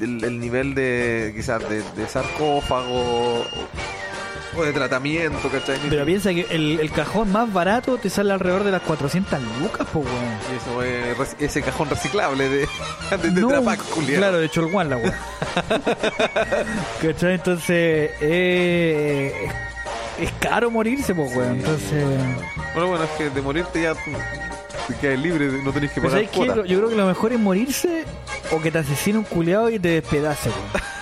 el, 0.00 0.24
el 0.24 0.38
nivel 0.40 0.74
de, 0.74 1.32
quizás, 1.34 1.68
de, 1.68 1.82
de 1.96 2.06
sarcófago 2.08 3.42
o, 4.54 4.62
de 4.62 4.72
tratamiento, 4.72 5.48
¿cachai? 5.50 5.78
Pero 5.88 6.04
piensa 6.04 6.32
que 6.32 6.46
el, 6.50 6.80
el 6.80 6.90
cajón 6.90 7.32
más 7.32 7.52
barato 7.52 7.98
te 7.98 8.10
sale 8.10 8.32
alrededor 8.32 8.64
de 8.64 8.72
las 8.72 8.82
400 8.82 9.40
lucas, 9.60 9.86
po, 9.92 10.00
weón. 10.00 10.38
Y 10.52 10.56
eso 10.56 11.34
ese 11.38 11.62
cajón 11.62 11.90
reciclable 11.90 12.48
de, 12.48 12.58
de, 13.22 13.30
de 13.30 13.40
No, 13.40 13.48
claro, 13.48 14.38
de 14.38 14.48
Cholguán 14.48 14.90
la 14.90 14.96
weón. 14.96 15.14
¿Cachai? 17.02 17.34
Entonces, 17.34 18.10
eh, 18.20 19.48
es, 20.18 20.32
caro 20.38 20.70
morirse, 20.70 21.14
pues, 21.14 21.34
weón. 21.34 21.54
Sí. 21.54 21.60
Entonces, 21.60 22.04
Bueno, 22.74 22.88
bueno, 22.88 23.04
es 23.04 23.10
que 23.10 23.30
de 23.30 23.42
morirte 23.42 23.82
ya 23.82 23.94
te 23.94 24.94
quedas 25.00 25.18
libre, 25.18 25.46
no 25.64 25.72
tenés 25.72 25.90
que 25.90 26.00
pagar 26.00 26.24
¿sabes 26.24 26.30
qué? 26.30 26.46
Yo 26.46 26.78
creo 26.78 26.88
que 26.88 26.96
lo 26.96 27.06
mejor 27.06 27.32
es 27.32 27.40
morirse 27.40 28.04
o 28.52 28.60
que 28.60 28.70
te 28.70 28.78
asesine 28.78 29.18
un 29.18 29.24
culiado 29.24 29.68
y 29.70 29.78
te 29.78 29.88
despedace, 29.88 30.50
weón. 30.50 30.84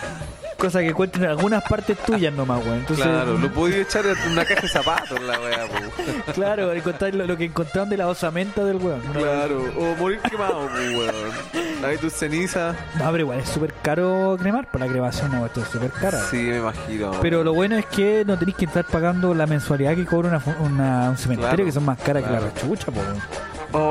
Cosa 0.59 0.81
que 0.81 0.89
encuentren 0.89 1.25
en 1.25 1.31
algunas 1.31 1.63
partes 1.65 1.99
tuyas 1.99 2.33
nomás, 2.33 2.65
weón. 2.65 2.79
Entonces, 2.79 3.05
Claro, 3.05 3.37
lo 3.39 3.53
podías 3.53 3.81
echar 3.81 4.07
en 4.07 4.33
una 4.33 4.45
caja 4.45 4.61
de 4.63 4.69
zapatos, 4.69 5.21
la 5.23 5.39
weá, 5.41 5.67
claro, 6.35 6.73
encontrar 6.73 7.15
lo, 7.15 7.27
lo 7.27 7.37
que 7.37 7.45
encontraron 7.47 7.91
de 7.91 7.97
la 7.97 8.09
osamenta 8.09 8.65
del 8.65 8.77
weón. 8.77 9.01
Claro, 9.13 9.63
o 9.79 9.95
morir 9.97 10.21
quemado, 10.21 10.67
weón. 10.67 11.85
Ahí 11.85 11.99
tus 11.99 12.13
cenizas. 12.15 12.75
No, 12.99 13.05
pero 13.11 13.19
igual 13.25 13.41
es 13.41 13.49
súper 13.49 13.75
caro 13.83 14.37
cremar, 14.41 14.71
por 14.71 14.81
la 14.81 14.87
cremación, 14.87 15.33
no, 15.33 15.45
esto 15.45 15.61
es 15.61 15.69
súper 15.69 15.91
cara. 15.91 16.19
Sí, 16.31 16.37
me 16.37 16.59
imagino. 16.59 17.11
Pero 17.21 17.45
lo 17.45 17.53
bueno 17.53 17.77
es 17.77 17.87
que 17.87 18.25
no 18.27 18.39
tenéis 18.39 18.57
que 18.57 18.65
estar 18.65 18.85
pagando 18.85 19.35
la 19.35 19.47
mensualidad 19.47 19.95
que 19.95 20.07
cobra 20.07 20.29
una, 20.29 20.43
una- 20.61 21.11
un 21.11 21.17
cementerio, 21.19 21.51
Claro, 21.57 21.65
que 21.67 21.73
son 21.73 21.85
más 21.85 21.99
caras 21.99 22.23
claro. 22.23 22.49
que 22.55 22.55
la 22.55 22.61
chucha, 22.69 22.87
po. 22.93 23.01
weón. 23.01 23.19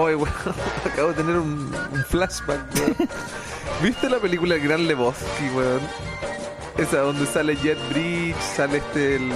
Ay, 0.10 0.16
weón, 0.16 0.30
acabo 0.92 1.10
de 1.10 1.14
tener 1.16 1.36
un, 1.36 1.72
un 1.92 2.04
flashback, 2.06 2.62
weón. 2.76 2.96
¿Viste 3.84 4.10
la 4.10 4.18
película 4.18 4.56
El 4.56 4.62
Gran 4.62 4.88
Lebowski, 4.88 5.50
weón? 5.56 5.82
Esa 6.78 6.98
donde 7.02 7.26
sale 7.28 7.56
Jet 7.58 7.78
Bridge, 7.92 8.36
sale 8.56 8.78
este 8.78 9.18
el 9.18 9.32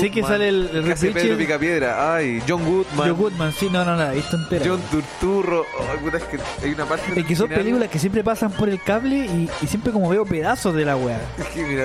sé 0.00 0.10
que 0.10 0.22
sale 0.22 0.48
el, 0.48 0.70
el 0.72 0.82
Rick 0.84 1.12
Pedro 1.12 1.36
Picapiedra, 1.36 2.14
ay, 2.14 2.42
John 2.48 2.64
Goodman, 2.64 2.96
Joe 3.08 3.10
Goodman, 3.12 3.52
sí, 3.52 3.68
no, 3.70 3.84
no, 3.84 3.96
no, 3.96 4.12
visto 4.12 4.36
entera. 4.36 4.64
John 4.66 4.80
Turturro, 4.90 5.66
ay, 5.90 5.98
puta, 6.02 6.16
es 6.16 6.24
que 6.24 6.38
hay 6.64 6.72
una 6.72 6.86
parte 6.86 7.20
es 7.20 7.26
que 7.26 7.36
son 7.36 7.48
final- 7.48 7.58
películas 7.62 7.88
que 7.90 7.98
siempre 7.98 8.24
pasan 8.24 8.50
por 8.52 8.68
el 8.70 8.80
cable 8.82 9.16
y, 9.26 9.50
y 9.60 9.66
siempre 9.66 9.92
como 9.92 10.08
veo 10.08 10.24
pedazos 10.24 10.74
de 10.74 10.84
la 10.86 10.96
weá. 10.96 11.20
Es 11.38 11.46
que 11.48 11.64
mira, 11.64 11.84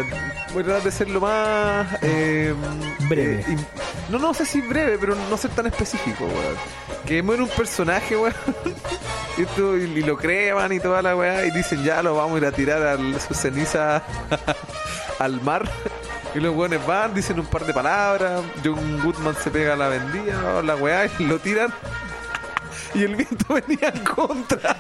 voy 0.53 0.61
a 0.61 0.65
tratar 0.65 0.83
de 0.83 0.91
ser 0.91 1.09
lo 1.09 1.19
más 1.19 1.87
eh, 2.01 2.53
Breve. 3.09 3.41
eh, 3.47 3.57
No, 4.10 4.20
no 4.20 4.34
sé 4.34 4.45
si 4.45 4.62
breve, 4.62 4.97
pero 4.97 5.16
no 5.16 5.38
ser 5.38 5.51
tan 5.51 5.68
específico, 5.68 6.26
weón. 6.26 6.55
Que 7.05 7.22
muere 7.22 7.43
un 7.43 7.49
personaje, 7.49 8.16
weón. 8.16 8.34
Y, 9.38 10.01
lo 10.01 10.18
creman 10.18 10.74
y 10.74 10.80
toda 10.80 11.03
la 11.03 11.16
weá. 11.16 11.45
Y 11.45 11.51
dicen, 11.51 11.84
ya 11.84 12.01
lo 12.01 12.16
vamos 12.16 12.36
a 12.36 12.38
ir 12.39 12.45
a 12.45 12.51
tirar 12.51 12.82
a 12.82 12.97
sus 13.20 13.38
cenizas 13.38 14.01
al 15.20 15.41
mar. 15.41 15.70
Y 16.36 16.39
los 16.39 16.55
weones 16.55 16.86
van, 16.86 17.16
dicen 17.16 17.39
un 17.39 17.45
par 17.45 17.66
de 17.66 17.74
palabras. 17.74 18.43
John 18.64 19.01
Goodman 19.01 19.34
se 19.36 19.49
pega 19.49 19.74
a 19.74 19.76
la 19.76 19.88
vendida, 19.88 20.62
la 20.62 20.76
weá, 20.76 21.10
y 21.18 21.24
lo 21.24 21.39
tiran. 21.39 21.74
Y 22.93 23.03
el 23.03 23.16
viento 23.16 23.53
venía 23.53 23.89
en 23.89 24.03
contra. 24.03 24.76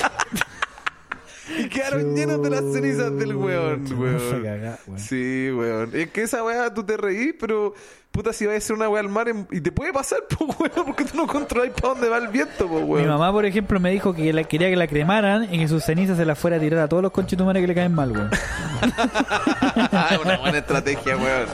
Y 1.57 1.69
quedaron 1.69 2.15
llenos 2.15 2.43
de 2.43 2.49
las 2.49 2.61
cenizas 2.73 3.15
del 3.17 3.35
weón, 3.35 3.85
weón. 3.97 4.97
Sí, 4.97 5.49
weón. 5.51 5.91
Es 5.93 6.11
que 6.11 6.23
esa 6.23 6.43
weá 6.43 6.71
tú 6.71 6.83
te 6.83 6.97
reís, 6.97 7.33
pero 7.39 7.73
puta, 8.17 8.33
si 8.33 8.45
va 8.47 8.55
a 8.55 8.59
ser 8.59 8.75
una 8.75 8.89
weá 8.89 9.01
al 9.01 9.09
mar 9.09 9.29
en- 9.29 9.47
y 9.51 9.61
te 9.61 9.71
puede 9.71 9.93
pasar, 9.93 10.19
pues 10.29 10.59
weón, 10.59 10.85
porque 10.87 11.05
tú 11.05 11.15
no 11.17 11.27
controlas 11.27 11.69
para 11.79 11.93
dónde 11.93 12.09
va 12.09 12.17
el 12.17 12.27
viento, 12.29 12.67
pues 12.67 12.83
Mi 12.83 12.89
weón. 12.89 13.07
mamá, 13.07 13.31
por 13.31 13.45
ejemplo, 13.45 13.79
me 13.79 13.91
dijo 13.91 14.13
que 14.13 14.33
la, 14.33 14.43
quería 14.43 14.69
que 14.69 14.75
la 14.75 14.87
cremaran 14.87 15.53
y 15.53 15.59
que 15.59 15.67
sus 15.67 15.83
cenizas 15.83 16.17
se 16.17 16.25
las 16.25 16.37
fuera 16.39 16.57
a 16.57 16.59
tirar 16.59 16.79
a 16.79 16.87
todos 16.87 17.03
los 17.03 17.11
conchetumares 17.11 17.61
que 17.61 17.67
le 17.67 17.75
caen 17.75 17.93
mal, 17.93 18.11
weón. 18.11 18.29
Una 20.25 20.37
buena 20.37 20.57
estrategia, 20.57 21.15
weón. 21.15 21.47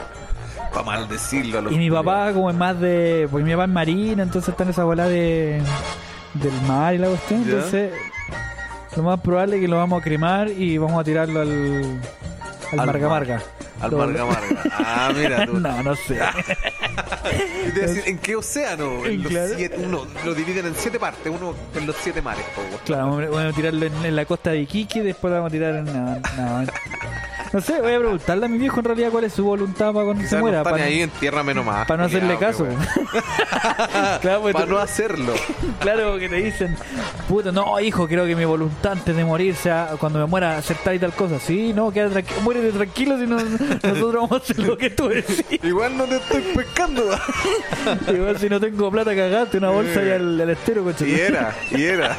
Para 0.72 0.86
maldecirlo 0.86 1.58
a 1.58 1.62
los 1.62 1.72
Y 1.72 1.76
mi 1.78 1.90
papá, 1.90 2.32
como 2.32 2.50
es 2.50 2.56
más 2.56 2.80
de. 2.80 3.28
Porque 3.30 3.44
mi 3.44 3.52
papá 3.52 3.64
es 3.64 3.70
marina, 3.70 4.22
entonces 4.22 4.48
está 4.48 4.64
en 4.64 4.70
esa 4.70 4.84
bola 4.84 5.06
de. 5.06 5.60
del 6.34 6.52
mar 6.66 6.94
y 6.94 6.98
la 6.98 7.08
cuestión. 7.08 7.44
Ya. 7.44 7.52
Entonces, 7.52 7.92
lo 8.96 9.02
más 9.04 9.20
probable 9.20 9.56
es 9.56 9.62
que 9.62 9.68
lo 9.68 9.76
vamos 9.76 10.00
a 10.00 10.02
cremar 10.02 10.48
y 10.50 10.76
vamos 10.78 10.98
a 11.00 11.04
tirarlo 11.04 11.42
al. 11.42 12.00
Al, 12.74 12.80
Al 12.80 12.86
marga 12.86 13.08
mar. 13.08 13.26
marga. 13.26 13.42
Al 13.80 13.92
marga 13.92 14.24
marga. 14.26 14.62
Ah, 14.72 15.10
mira 15.14 15.46
tú. 15.46 15.52
no, 15.60 15.82
no 15.82 15.96
sé. 15.96 16.18
A 17.24 17.70
decir, 17.74 18.02
¿en 18.06 18.18
qué 18.18 18.36
océano? 18.36 19.04
En 19.06 19.22
los 19.22 19.32
Claro. 19.32 19.54
siete- 19.56 19.76
uno 19.78 20.06
lo 20.24 20.34
dividen 20.34 20.66
en 20.66 20.74
siete 20.76 20.98
partes, 21.00 21.32
uno 21.34 21.54
en 21.74 21.86
los 21.86 21.96
siete 21.96 22.20
mares. 22.22 22.44
Claro, 22.84 23.06
vamos 23.08 23.22
a- 23.24 23.30
vamos 23.30 23.52
a 23.52 23.56
tirarlo 23.56 23.86
en, 23.86 24.04
en 24.04 24.14
la 24.16 24.24
costa 24.26 24.50
de 24.50 24.60
Iquique 24.60 24.98
y 25.00 25.02
después 25.02 25.30
lo 25.30 25.36
vamos 25.36 25.48
a 25.48 25.52
tirar 25.52 25.74
en. 25.76 25.84
No, 25.86 26.14
no. 26.36 26.66
No 27.54 27.60
sé, 27.60 27.80
voy 27.80 27.92
a 27.92 27.98
preguntarle 28.00 28.46
a 28.46 28.48
mi 28.48 28.58
viejo 28.58 28.80
en 28.80 28.84
realidad 28.84 29.10
cuál 29.12 29.22
es 29.22 29.32
su 29.32 29.44
voluntad 29.44 29.92
para 29.92 30.06
cuando 30.06 30.22
se 30.22 30.26
Quizás 30.26 30.40
muera. 30.40 30.64
Para 30.64 30.82
ahí 30.82 31.02
en 31.02 31.10
tierra 31.10 31.44
menos 31.44 31.64
más. 31.64 31.88
no 31.88 32.02
hacerle 32.02 32.36
caso. 32.36 32.66
claro, 34.20 34.42
pues 34.42 34.54
Para 34.54 34.66
no 34.66 34.78
hacerlo. 34.78 35.34
Claro 35.84 36.18
que 36.18 36.28
te 36.30 36.36
dicen, 36.36 36.76
puta, 37.28 37.52
no, 37.52 37.78
hijo, 37.78 38.08
creo 38.08 38.24
que 38.24 38.34
mi 38.34 38.46
voluntad 38.46 38.92
antes 38.92 39.14
de 39.14 39.22
morir 39.24 39.54
sea 39.54 39.90
cuando 40.00 40.18
me 40.18 40.24
muera 40.26 40.56
hacer 40.56 40.78
tal 40.82 40.94
y 40.94 40.98
tal 40.98 41.12
cosa. 41.12 41.38
Sí, 41.38 41.72
no, 41.74 41.92
quédate 41.92 42.12
tranquilo, 42.14 42.40
muérete 42.40 42.72
tranquilo 42.72 43.18
si 43.18 43.26
no, 43.26 43.36
nosotros 43.82 44.14
vamos 44.14 44.32
a 44.32 44.36
hacer 44.36 44.58
lo 44.60 44.78
que 44.78 44.90
tú 44.90 45.08
decís. 45.08 45.44
Igual 45.62 45.96
no 45.98 46.04
te 46.04 46.16
estoy 46.16 46.40
pescando. 46.56 47.04
Igual 48.12 48.38
si 48.38 48.48
no 48.48 48.58
tengo 48.58 48.90
plata, 48.90 49.14
cagate 49.14 49.58
una 49.58 49.70
bolsa 49.70 50.02
y 50.02 50.10
al, 50.10 50.40
al 50.40 50.50
estero, 50.50 50.84
coche. 50.84 51.06
Y 51.08 51.20
era, 51.20 51.54
y 51.70 51.82
era. 51.84 52.14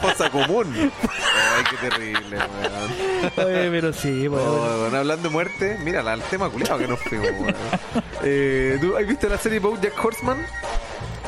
Fosa 0.00 0.28
común. 0.30 0.66
Ay, 0.76 1.64
qué 1.70 1.88
terrible, 1.88 2.36
weón. 2.36 3.48
Oye, 3.48 3.70
pero 3.70 3.92
sí, 3.94 4.26
pues, 4.28 4.42
Oh, 4.42 4.59
bueno, 4.60 4.98
hablando 4.98 5.28
de 5.28 5.32
muerte, 5.32 5.78
mira, 5.84 6.00
el 6.12 6.22
tema 6.22 6.48
culiado 6.50 6.78
que 6.78 6.88
nos 6.88 7.00
fuimos. 7.00 7.30
Eh, 8.22 8.76
¿Tú 8.82 8.98
has 8.98 9.06
visto 9.06 9.30
la 9.30 9.38
serie 9.38 9.60
Bojack 9.60 10.04
Horseman? 10.04 10.36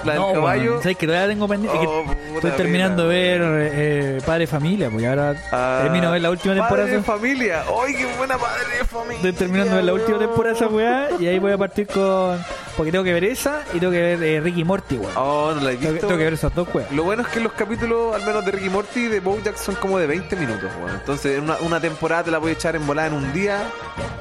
La 0.04 0.12
del 0.14 0.22
no, 0.22 0.32
caballo. 0.32 0.62
bueno, 0.70 0.82
¿sabes 0.82 0.96
que 0.96 1.06
todavía 1.06 1.28
tengo 1.28 1.48
pendiente? 1.48 1.78
Oh, 1.86 2.04
estoy 2.34 2.50
terminando 2.52 3.08
de 3.08 3.08
ver 3.08 3.40
eh, 3.74 4.20
Padre 4.26 4.46
Familia, 4.46 4.90
pues 4.90 5.04
ahora 5.06 5.34
Ah, 5.52 5.80
termino 5.82 6.06
de 6.06 6.12
ver 6.12 6.22
la 6.22 6.30
última 6.30 6.54
temporada. 6.54 6.82
Padre 6.86 6.96
de 6.96 7.02
familia. 7.02 7.62
¡Ay, 7.84 7.94
qué 7.94 8.06
buena 8.16 8.38
padre 8.38 8.78
de 8.78 8.84
familia! 8.84 9.16
Estoy 9.16 9.32
terminando 9.32 9.70
de 9.70 9.76
ver 9.76 9.84
la 9.84 9.92
última 9.94 10.18
temporada 10.18 10.54
de 10.54 10.64
esa 10.64 10.68
weá 10.74 11.08
y 11.20 11.26
ahí 11.26 11.38
voy 11.38 11.52
a 11.52 11.58
partir 11.58 11.86
con. 11.86 12.38
Porque 12.76 12.90
tengo 12.90 13.04
que 13.04 13.12
ver 13.12 13.24
esa 13.24 13.62
y 13.74 13.78
tengo 13.78 13.92
que 13.92 14.00
ver 14.00 14.22
eh, 14.22 14.40
Ricky 14.40 14.64
Morty, 14.64 14.96
weón. 14.96 15.12
Oh, 15.16 15.52
no 15.54 15.60
la 15.60 15.72
he 15.72 15.76
Tengo, 15.76 15.80
que- 15.88 15.92
visto. 15.92 16.06
tengo 16.06 16.18
que 16.18 16.24
ver 16.24 16.32
esas 16.32 16.54
dos 16.54 16.66
weas. 16.74 16.90
Lo 16.92 17.04
bueno 17.04 17.22
es 17.22 17.28
que 17.28 17.40
los 17.40 17.52
capítulos, 17.52 18.14
al 18.14 18.24
menos 18.24 18.44
de 18.44 18.50
Ricky 18.50 18.70
Morty 18.70 19.00
y 19.00 19.08
de 19.08 19.20
Bojack, 19.20 19.56
son 19.56 19.74
como 19.74 19.98
de 19.98 20.06
20 20.06 20.34
minutos, 20.36 20.70
weón. 20.82 20.94
Entonces, 20.98 21.36
en 21.38 21.44
una, 21.44 21.56
una 21.58 21.80
temporada 21.80 22.24
te 22.24 22.30
la 22.30 22.38
voy 22.38 22.50
a 22.50 22.54
echar 22.54 22.74
en 22.74 22.86
volada 22.86 23.08
en 23.08 23.14
un 23.14 23.32
día, 23.34 23.58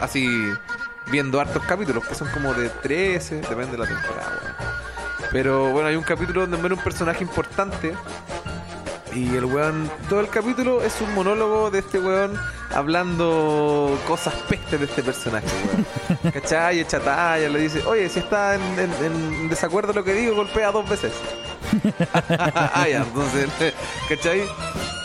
así, 0.02 0.28
viendo 1.10 1.40
hartos 1.40 1.64
capítulos, 1.64 2.06
que 2.06 2.14
son 2.14 2.28
como 2.30 2.54
de 2.54 2.68
13, 2.70 3.36
depende 3.38 3.72
de 3.72 3.78
la 3.78 3.86
temporada, 3.88 4.28
weón. 4.41 4.41
Pero 5.32 5.72
bueno, 5.72 5.88
hay 5.88 5.96
un 5.96 6.04
capítulo 6.04 6.42
donde 6.42 6.58
muere 6.58 6.76
un 6.76 6.82
personaje 6.82 7.24
importante. 7.24 7.94
Y 9.14 9.36
el 9.36 9.44
weón, 9.46 9.92
todo 10.08 10.22
el 10.22 10.30
capítulo 10.30 10.82
es 10.82 11.02
un 11.02 11.14
monólogo 11.14 11.70
de 11.70 11.80
este 11.80 12.00
weón 12.00 12.34
hablando 12.74 14.00
cosas 14.08 14.34
pestes 14.48 14.80
de 14.80 14.86
este 14.86 15.04
personaje, 15.04 15.48
weón. 15.68 16.32
¿Cachai? 16.34 16.80
Echa 16.80 17.00
talla, 17.02 17.50
le 17.50 17.60
dice, 17.60 17.84
oye, 17.86 18.08
si 18.08 18.20
está 18.20 18.56
en, 18.56 18.62
en- 18.80 19.06
en 19.06 19.50
desacuerdo 19.50 19.92
lo 19.92 20.04
que 20.06 20.14
digo, 20.14 20.36
golpea 20.36 20.72
dos 20.72 20.90
veces. 20.90 21.12
ah, 22.14 22.86
ya, 22.90 23.00
entonces, 23.04 23.50
¿cachai? 24.10 24.44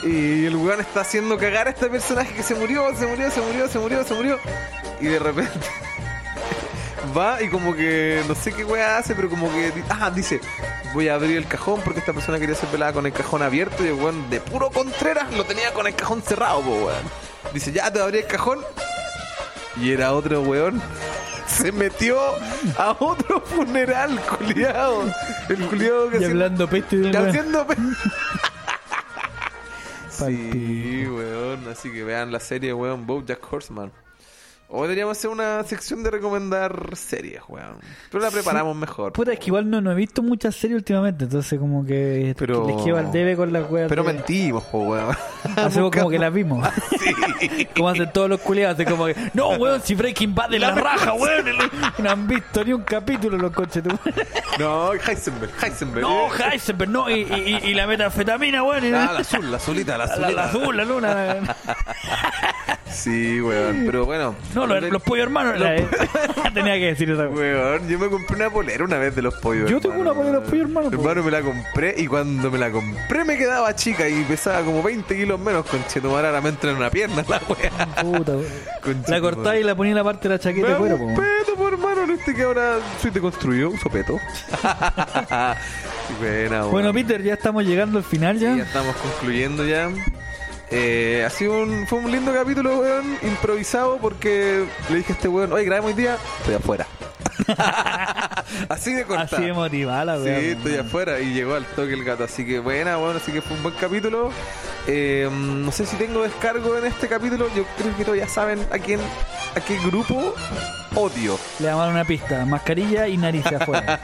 Y 0.04 0.46
el 0.46 0.54
weón 0.56 0.80
está 0.80 1.00
haciendo 1.00 1.36
cagar 1.36 1.66
a 1.66 1.70
este 1.70 1.88
personaje 1.88 2.32
que 2.32 2.42
se 2.44 2.54
murió, 2.54 2.84
se 2.96 3.06
murió, 3.08 3.28
se 3.30 3.40
murió, 3.40 3.68
se 3.68 3.78
murió, 3.80 4.04
se 4.04 4.14
murió. 4.14 4.38
Y 5.00 5.06
de 5.06 5.18
repente 5.18 5.58
va 7.16 7.42
y 7.42 7.48
como 7.48 7.74
que 7.74 8.22
no 8.28 8.34
sé 8.34 8.52
qué 8.52 8.64
weá 8.64 8.98
hace, 8.98 9.14
pero 9.14 9.28
como 9.30 9.50
que 9.52 9.72
ah, 9.88 10.10
dice, 10.10 10.40
voy 10.94 11.08
a 11.08 11.14
abrir 11.14 11.36
el 11.36 11.46
cajón 11.46 11.80
porque 11.84 12.00
esta 12.00 12.12
persona 12.12 12.38
quería 12.38 12.54
ser 12.54 12.68
pelada 12.68 12.92
con 12.92 13.06
el 13.06 13.12
cajón 13.12 13.42
abierto 13.42 13.84
y 13.84 13.88
el 13.88 13.94
weón 13.94 14.28
de 14.30 14.40
puro 14.40 14.70
Contreras 14.70 15.32
lo 15.34 15.44
tenía 15.44 15.72
con 15.72 15.86
el 15.86 15.94
cajón 15.94 16.22
cerrado, 16.22 16.60
po, 16.62 16.70
weón. 16.86 17.04
Dice, 17.54 17.72
ya 17.72 17.90
te 17.92 18.00
abrí 18.00 18.18
el 18.18 18.26
cajón. 18.26 18.58
Y 19.80 19.92
era 19.92 20.12
otro 20.14 20.42
weón. 20.42 20.82
Se 21.46 21.70
metió 21.70 22.18
a 22.78 22.96
otro 22.98 23.40
funeral, 23.40 24.18
culiado. 24.20 25.04
El 25.48 25.58
culiado 25.68 26.10
que 26.10 26.16
Y 26.16 26.24
haciendo- 26.24 26.44
hablando 26.44 26.68
peste 26.68 26.96
weón. 26.98 27.16
haciendo 27.16 27.66
pe- 27.66 27.76
Pal 30.18 30.32
Sí, 30.52 31.06
weón. 31.06 31.68
Así 31.68 31.92
que 31.92 32.02
vean 32.04 32.32
la 32.32 32.40
serie, 32.40 32.72
weón, 32.72 33.06
Bojack 33.06 33.52
Horseman. 33.52 33.92
O 34.68 34.82
deberíamos 34.82 35.16
hacer 35.16 35.30
una 35.30 35.62
sección 35.62 36.02
de 36.02 36.10
recomendar 36.10 36.96
series, 36.96 37.40
weón. 37.48 37.76
Pero 38.10 38.24
la 38.24 38.32
preparamos 38.32 38.74
mejor. 38.76 39.12
Puta, 39.12 39.32
es 39.32 39.38
que 39.38 39.46
igual 39.46 39.70
no, 39.70 39.80
no 39.80 39.92
he 39.92 39.94
visto 39.94 40.24
muchas 40.24 40.56
series 40.56 40.76
últimamente, 40.78 41.24
entonces 41.24 41.56
como 41.58 41.84
que 41.86 42.34
Pero- 42.36 42.66
les 42.66 42.82
quedo 42.82 42.96
al 42.98 43.12
debe 43.12 43.36
con 43.36 43.52
las 43.52 43.70
weas. 43.70 43.88
Pero 43.88 44.02
de- 44.02 44.12
mentimos, 44.12 44.64
po, 44.64 44.78
weón. 44.80 45.16
Hacemos 45.56 45.92
como 45.92 46.10
que 46.10 46.18
las 46.18 46.32
vimos. 46.34 46.68
Sí. 46.98 47.64
como 47.76 47.90
hacen 47.90 48.10
todos 48.12 48.28
los 48.28 48.40
culiados, 48.40 48.74
hacen 48.74 48.90
como 48.90 49.06
que, 49.06 49.14
no, 49.34 49.50
weón, 49.50 49.80
si 49.82 49.94
Breaking 49.94 50.34
Bad 50.34 50.50
de 50.50 50.58
la, 50.58 50.72
raja, 50.72 51.12
weón. 51.12 51.46
No 51.98 52.10
han 52.10 52.26
visto 52.26 52.64
ni 52.64 52.72
un 52.72 52.82
capítulo 52.82 53.38
los 53.38 53.52
coches. 53.52 53.82
tú. 53.84 53.90
No, 54.58 54.94
Heisenberg, 54.94 55.52
Heisenberg. 55.62 56.00
No, 56.00 56.28
Heisenberg, 56.34 56.90
no, 56.90 57.10
y, 57.10 57.20
y, 57.22 57.68
y 57.70 57.74
la 57.74 57.86
metanfetamina, 57.86 58.62
weón. 58.64 58.84
y- 58.84 58.88
Ah, 58.92 59.10
la 59.12 59.20
azul, 59.20 59.50
la 59.50 59.58
azulita, 59.58 59.98
la 59.98 60.06
la, 60.06 60.12
azulita. 60.12 60.32
la 60.32 60.44
azul, 60.44 60.76
la 60.76 60.84
luna. 60.84 61.36
Sí, 62.90 63.40
weón. 63.40 63.82
Pero 63.86 64.06
bueno. 64.06 64.34
No, 64.56 64.66
los, 64.66 64.82
los 64.90 65.02
pollos 65.02 65.24
hermanos. 65.24 65.58
la- 65.60 65.76
Tenía 66.54 66.74
que 66.74 66.86
decir 66.86 67.10
esa 67.10 67.28
weón. 67.28 67.86
Yo 67.88 67.98
me 67.98 68.08
compré 68.08 68.36
una 68.36 68.50
polera 68.50 68.84
una 68.84 68.96
vez 68.98 69.14
de 69.14 69.22
los 69.22 69.34
pollos. 69.34 69.70
Yo 69.70 69.80
tengo 69.80 69.96
una 70.00 70.12
polera 70.14 70.36
de 70.36 70.40
los 70.40 70.48
pollos 70.50 70.66
hermanos. 70.66 70.92
Hermano, 70.92 71.22
me 71.22 71.30
la 71.30 71.40
compré 71.42 71.94
y 71.98 72.06
cuando 72.06 72.50
me 72.50 72.58
la 72.58 72.70
compré 72.70 73.24
me 73.24 73.36
quedaba 73.36 73.74
chica 73.76 74.08
y 74.08 74.24
pesaba 74.24 74.62
como 74.62 74.82
20 74.82 75.14
kilos 75.16 75.38
menos. 75.38 75.66
Con 75.66 75.80
ahora 76.10 76.40
me 76.40 76.48
entra 76.48 76.70
en 76.70 76.76
una 76.76 76.90
pierna 76.90 77.24
la 77.28 77.40
wea. 77.48 77.70
Puta, 78.02 78.32
weón. 78.32 78.44
Conche 78.82 79.10
La 79.20 79.20
madre. 79.20 79.60
y 79.60 79.64
la 79.64 79.74
ponía 79.74 79.90
en 79.92 79.96
la 79.98 80.04
parte 80.04 80.28
de 80.28 80.34
la 80.34 80.38
chaqueta 80.38 80.68
de 80.68 80.74
cuero, 80.76 80.96
un 80.96 81.14
peto, 81.14 81.54
por 81.56 81.72
hermano, 81.72 82.02
en 82.04 82.10
este 82.12 82.34
que 82.34 82.42
ahora 82.42 82.76
soy 83.02 83.10
deconstruido, 83.10 83.70
uso 83.70 83.90
peto. 83.90 84.18
Buena, 86.20 86.60
weón. 86.60 86.70
Bueno, 86.70 86.92
Peter, 86.92 87.22
ya 87.22 87.34
estamos 87.34 87.64
llegando 87.64 87.98
al 87.98 88.04
final 88.04 88.38
Sí, 88.38 88.44
ya 88.44 88.56
ya. 88.56 88.62
estamos 88.62 88.94
concluyendo 88.96 89.64
ya. 89.66 89.90
Eh, 90.70 91.22
ha 91.24 91.30
sido 91.30 91.62
un, 91.62 91.86
fue 91.86 91.98
un 92.00 92.10
lindo 92.10 92.32
capítulo, 92.34 92.80
weón, 92.80 93.18
improvisado 93.22 93.98
porque 93.98 94.64
le 94.90 94.96
dije 94.96 95.12
a 95.12 95.16
este 95.16 95.28
weón, 95.28 95.52
oye, 95.52 95.64
grabemos 95.64 95.90
hoy 95.92 95.96
día, 95.96 96.16
estoy 96.40 96.54
afuera. 96.54 96.86
así 98.68 98.92
de 98.92 99.04
corta. 99.04 99.36
Así 99.36 99.44
de 99.44 99.52
motivada 99.52 100.04
la 100.04 100.16
Sí, 100.16 100.24
weón. 100.24 100.44
estoy 100.44 100.76
afuera 100.76 101.20
y 101.20 101.32
llegó 101.34 101.54
al 101.54 101.64
toque 101.66 101.92
el 101.92 102.02
gato, 102.04 102.24
así 102.24 102.44
que 102.44 102.58
buena, 102.58 102.96
bueno, 102.96 103.18
así 103.22 103.30
que 103.30 103.42
fue 103.42 103.56
un 103.56 103.62
buen 103.62 103.74
capítulo. 103.76 104.30
Eh, 104.88 105.28
no 105.32 105.70
sé 105.72 105.86
si 105.86 105.96
tengo 105.96 106.22
descargo 106.22 106.76
en 106.78 106.86
este 106.86 107.08
capítulo, 107.08 107.48
yo 107.54 107.64
creo 107.78 107.96
que 107.96 108.04
todos 108.04 108.18
ya 108.18 108.28
saben 108.28 108.60
a 108.72 108.78
quién, 108.78 109.00
a 109.54 109.60
qué 109.60 109.78
grupo 109.86 110.34
odio. 110.94 111.38
Le 111.60 111.66
dar 111.66 111.90
una 111.90 112.04
pista. 112.04 112.44
Mascarilla 112.44 113.06
y 113.08 113.16
nariz 113.16 113.46
afuera. 113.46 114.00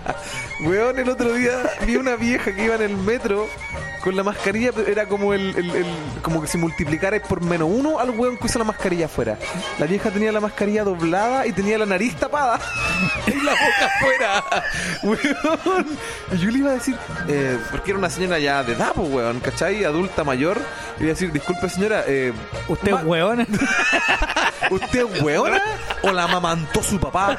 Weón, 0.64 0.98
el 0.98 1.08
otro 1.08 1.32
día 1.32 1.52
vi 1.86 1.96
una 1.96 2.16
vieja 2.16 2.54
que 2.54 2.64
iba 2.64 2.74
en 2.76 2.82
el 2.82 2.96
metro 2.96 3.46
con 4.02 4.16
la 4.16 4.22
mascarilla 4.22 4.70
era 4.86 5.06
como 5.06 5.32
el, 5.34 5.54
el- 5.56 5.70
el- 5.76 5.86
como 6.22 6.40
que 6.42 6.48
si 6.48 6.58
multiplicara 6.58 7.20
por 7.22 7.40
menos 7.42 7.68
uno 7.72 7.98
al 7.98 8.10
weón 8.10 8.36
que 8.36 8.46
usa 8.46 8.58
la 8.58 8.64
mascarilla 8.64 9.06
afuera. 9.06 9.38
La 9.78 9.86
vieja 9.86 10.10
tenía 10.10 10.32
la 10.32 10.40
mascarilla 10.40 10.84
doblada 10.84 11.46
y 11.46 11.52
tenía 11.52 11.78
la 11.78 11.86
nariz 11.86 12.16
tapada 12.16 12.60
y 13.26 13.44
la 13.44 13.52
boca 13.52 13.86
afuera. 13.96 14.44
Weón. 15.02 15.86
Y 16.32 16.38
yo 16.38 16.50
le 16.50 16.58
iba 16.58 16.70
a 16.70 16.74
decir, 16.74 16.96
eh, 17.28 17.58
porque 17.70 17.90
era 17.90 17.98
una 17.98 18.10
señora 18.10 18.38
ya 18.38 18.62
de 18.62 18.72
edad, 18.74 18.92
pues, 18.94 19.08
weón, 19.10 19.40
¿cachai? 19.40 19.84
Adulta 19.84 20.22
mayor. 20.24 20.58
Y 20.98 21.02
iba 21.04 21.10
a 21.10 21.14
decir, 21.14 21.32
disculpe 21.32 21.68
señora, 21.68 22.04
eh, 22.06 22.32
Usted 22.68 22.94
es 22.94 23.04
hueón. 23.04 23.46
¿Usted 24.70 25.06
es 25.12 25.22
weona 25.22 25.60
o 26.02 26.12
la 26.12 26.26
mamantó 26.28 26.82
su 26.82 26.98
papá? 27.00 27.36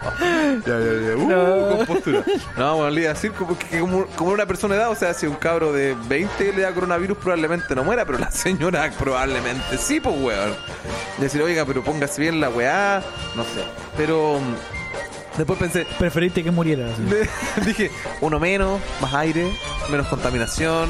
ya, 0.66 0.78
ya, 0.78 0.92
ya. 1.08 1.16
Uh, 1.16 1.28
No. 1.28 1.76
con 1.76 1.86
postura. 1.86 2.24
No, 2.56 2.76
bueno, 2.76 2.90
le 2.90 3.00
iba 3.02 3.10
a 3.10 3.14
decir 3.14 3.32
como 3.32 3.58
que 3.58 3.80
como, 3.80 4.06
como 4.16 4.30
una 4.30 4.46
persona 4.46 4.74
de 4.74 4.80
edad, 4.80 4.90
o 4.90 4.94
sea, 4.94 5.12
si 5.14 5.26
un 5.26 5.34
cabro 5.36 5.72
de 5.72 5.94
20 6.08 6.52
le 6.54 6.62
da 6.62 6.72
coronavirus, 6.72 7.18
probablemente 7.18 7.74
no 7.74 7.84
muera, 7.84 8.04
pero 8.04 8.18
la 8.18 8.30
señora 8.30 8.90
probablemente 8.98 9.76
sí, 9.78 10.00
pues, 10.00 10.14
weón. 10.18 10.54
Decir, 11.18 11.42
oiga, 11.42 11.64
pero 11.66 11.82
póngase 11.84 12.20
bien 12.22 12.40
la 12.40 12.48
weá, 12.48 13.02
no 13.36 13.44
sé. 13.44 13.62
Pero 13.96 14.40
mm, 14.40 15.36
después 15.38 15.58
pensé, 15.58 15.86
Preferiste 15.98 16.42
que 16.42 16.50
muriera. 16.50 16.86
dije, 17.66 17.90
uno 18.20 18.40
menos, 18.40 18.80
más 19.00 19.12
aire, 19.14 19.52
menos 19.90 20.08
contaminación, 20.08 20.88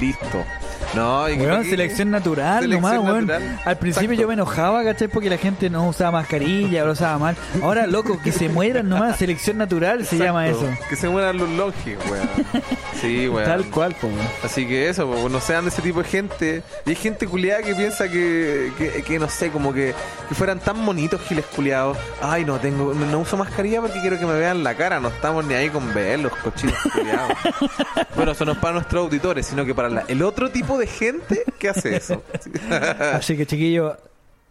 listo. 0.00 0.44
No, 0.94 1.28
y 1.28 1.36
que- 1.36 1.64
selección 1.64 2.10
natural 2.10 2.62
Selección 2.62 2.96
nomás, 2.96 3.24
natural. 3.24 3.60
Al 3.64 3.76
principio 3.78 4.04
Exacto. 4.12 4.22
yo 4.22 4.28
me 4.28 4.34
enojaba, 4.34 4.84
¿cachai? 4.84 5.08
Porque 5.08 5.28
la 5.30 5.36
gente 5.38 5.68
no 5.70 5.86
usaba 5.88 6.12
mascarilla, 6.12 6.84
lo 6.84 6.92
usaba 6.92 7.18
mal. 7.18 7.36
Ahora, 7.62 7.86
loco, 7.86 8.18
que 8.22 8.32
se 8.32 8.48
mueran 8.48 8.88
nomás, 8.88 9.16
selección 9.16 9.58
natural 9.58 10.06
se 10.06 10.16
llama 10.18 10.48
eso. 10.48 10.66
Que 10.88 10.96
se 10.96 11.08
mueran 11.08 11.36
los 11.38 11.48
longes, 11.50 11.98
weón. 12.10 12.28
Sí, 13.00 13.28
weón. 13.32 13.44
Tal 13.44 13.64
cual, 13.66 13.94
po, 14.00 14.06
weón. 14.06 14.18
Así 14.44 14.66
que 14.66 14.88
eso, 14.88 15.06
pues, 15.06 15.30
no 15.30 15.40
sean 15.40 15.64
de 15.64 15.70
ese 15.70 15.82
tipo 15.82 16.02
de 16.02 16.08
gente. 16.08 16.62
Y 16.86 16.90
hay 16.90 16.96
gente 16.96 17.26
culiada 17.26 17.62
que 17.62 17.74
piensa 17.74 18.08
que, 18.08 18.72
que, 18.78 19.02
que, 19.02 19.18
no 19.18 19.28
sé, 19.28 19.50
como 19.50 19.72
que, 19.72 19.94
que 20.28 20.34
fueran 20.34 20.58
tan 20.58 20.84
bonitos 20.86 21.20
giles 21.22 21.44
culiados. 21.54 21.96
Ay, 22.22 22.44
no 22.44 22.56
tengo, 22.58 22.94
no, 22.94 23.06
no 23.06 23.18
uso 23.20 23.36
mascarilla 23.36 23.80
porque 23.80 24.00
quiero 24.00 24.18
que 24.18 24.26
me 24.26 24.34
vean 24.34 24.64
la 24.64 24.74
cara. 24.74 25.00
No 25.00 25.08
estamos 25.08 25.44
ni 25.44 25.54
ahí 25.54 25.68
con 25.70 25.92
ver 25.92 26.18
los 26.20 26.32
cochinos 26.36 26.76
culiados. 26.92 27.32
bueno, 28.16 28.32
eso 28.32 28.44
no 28.44 28.52
es 28.52 28.58
para 28.58 28.74
nuestros 28.74 29.04
auditores, 29.04 29.46
sino 29.46 29.64
que 29.64 29.74
para 29.74 29.88
la- 29.88 30.04
el 30.08 30.22
otro 30.22 30.50
tipo 30.50 30.67
de 30.76 30.86
gente 30.86 31.44
que 31.58 31.68
hace 31.68 31.96
eso. 31.96 32.22
Así 33.14 33.36
que, 33.36 33.46
chiquillos, 33.46 33.96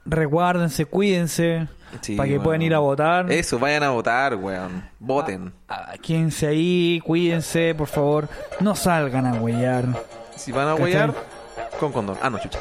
resguárdense, 0.06 0.86
cuídense, 0.86 1.68
Sí, 2.02 2.16
para 2.16 2.30
que 2.30 2.40
puedan 2.40 2.62
ir 2.62 2.74
a 2.74 2.80
votar. 2.80 3.32
Eso, 3.32 3.60
vayan 3.60 3.84
a 3.84 3.90
votar, 3.90 4.36
weón. 4.36 4.84
Voten. 5.00 5.54
Ah, 5.70 5.94
Quédense 6.02 6.48
ahí, 6.48 7.02
cuídense, 7.06 7.74
por 7.76 7.88
favor. 7.88 8.28
No 8.60 8.76
salgan 8.76 9.26
a 9.26 9.34
huellar. 9.34 9.86
Si 10.36 10.52
van 10.52 10.68
a 10.68 10.76
huellar, 10.76 11.14
con 11.80 11.92
condón. 11.92 12.18
Ah, 12.22 12.30
no, 12.30 12.40
chucha. 12.40 12.60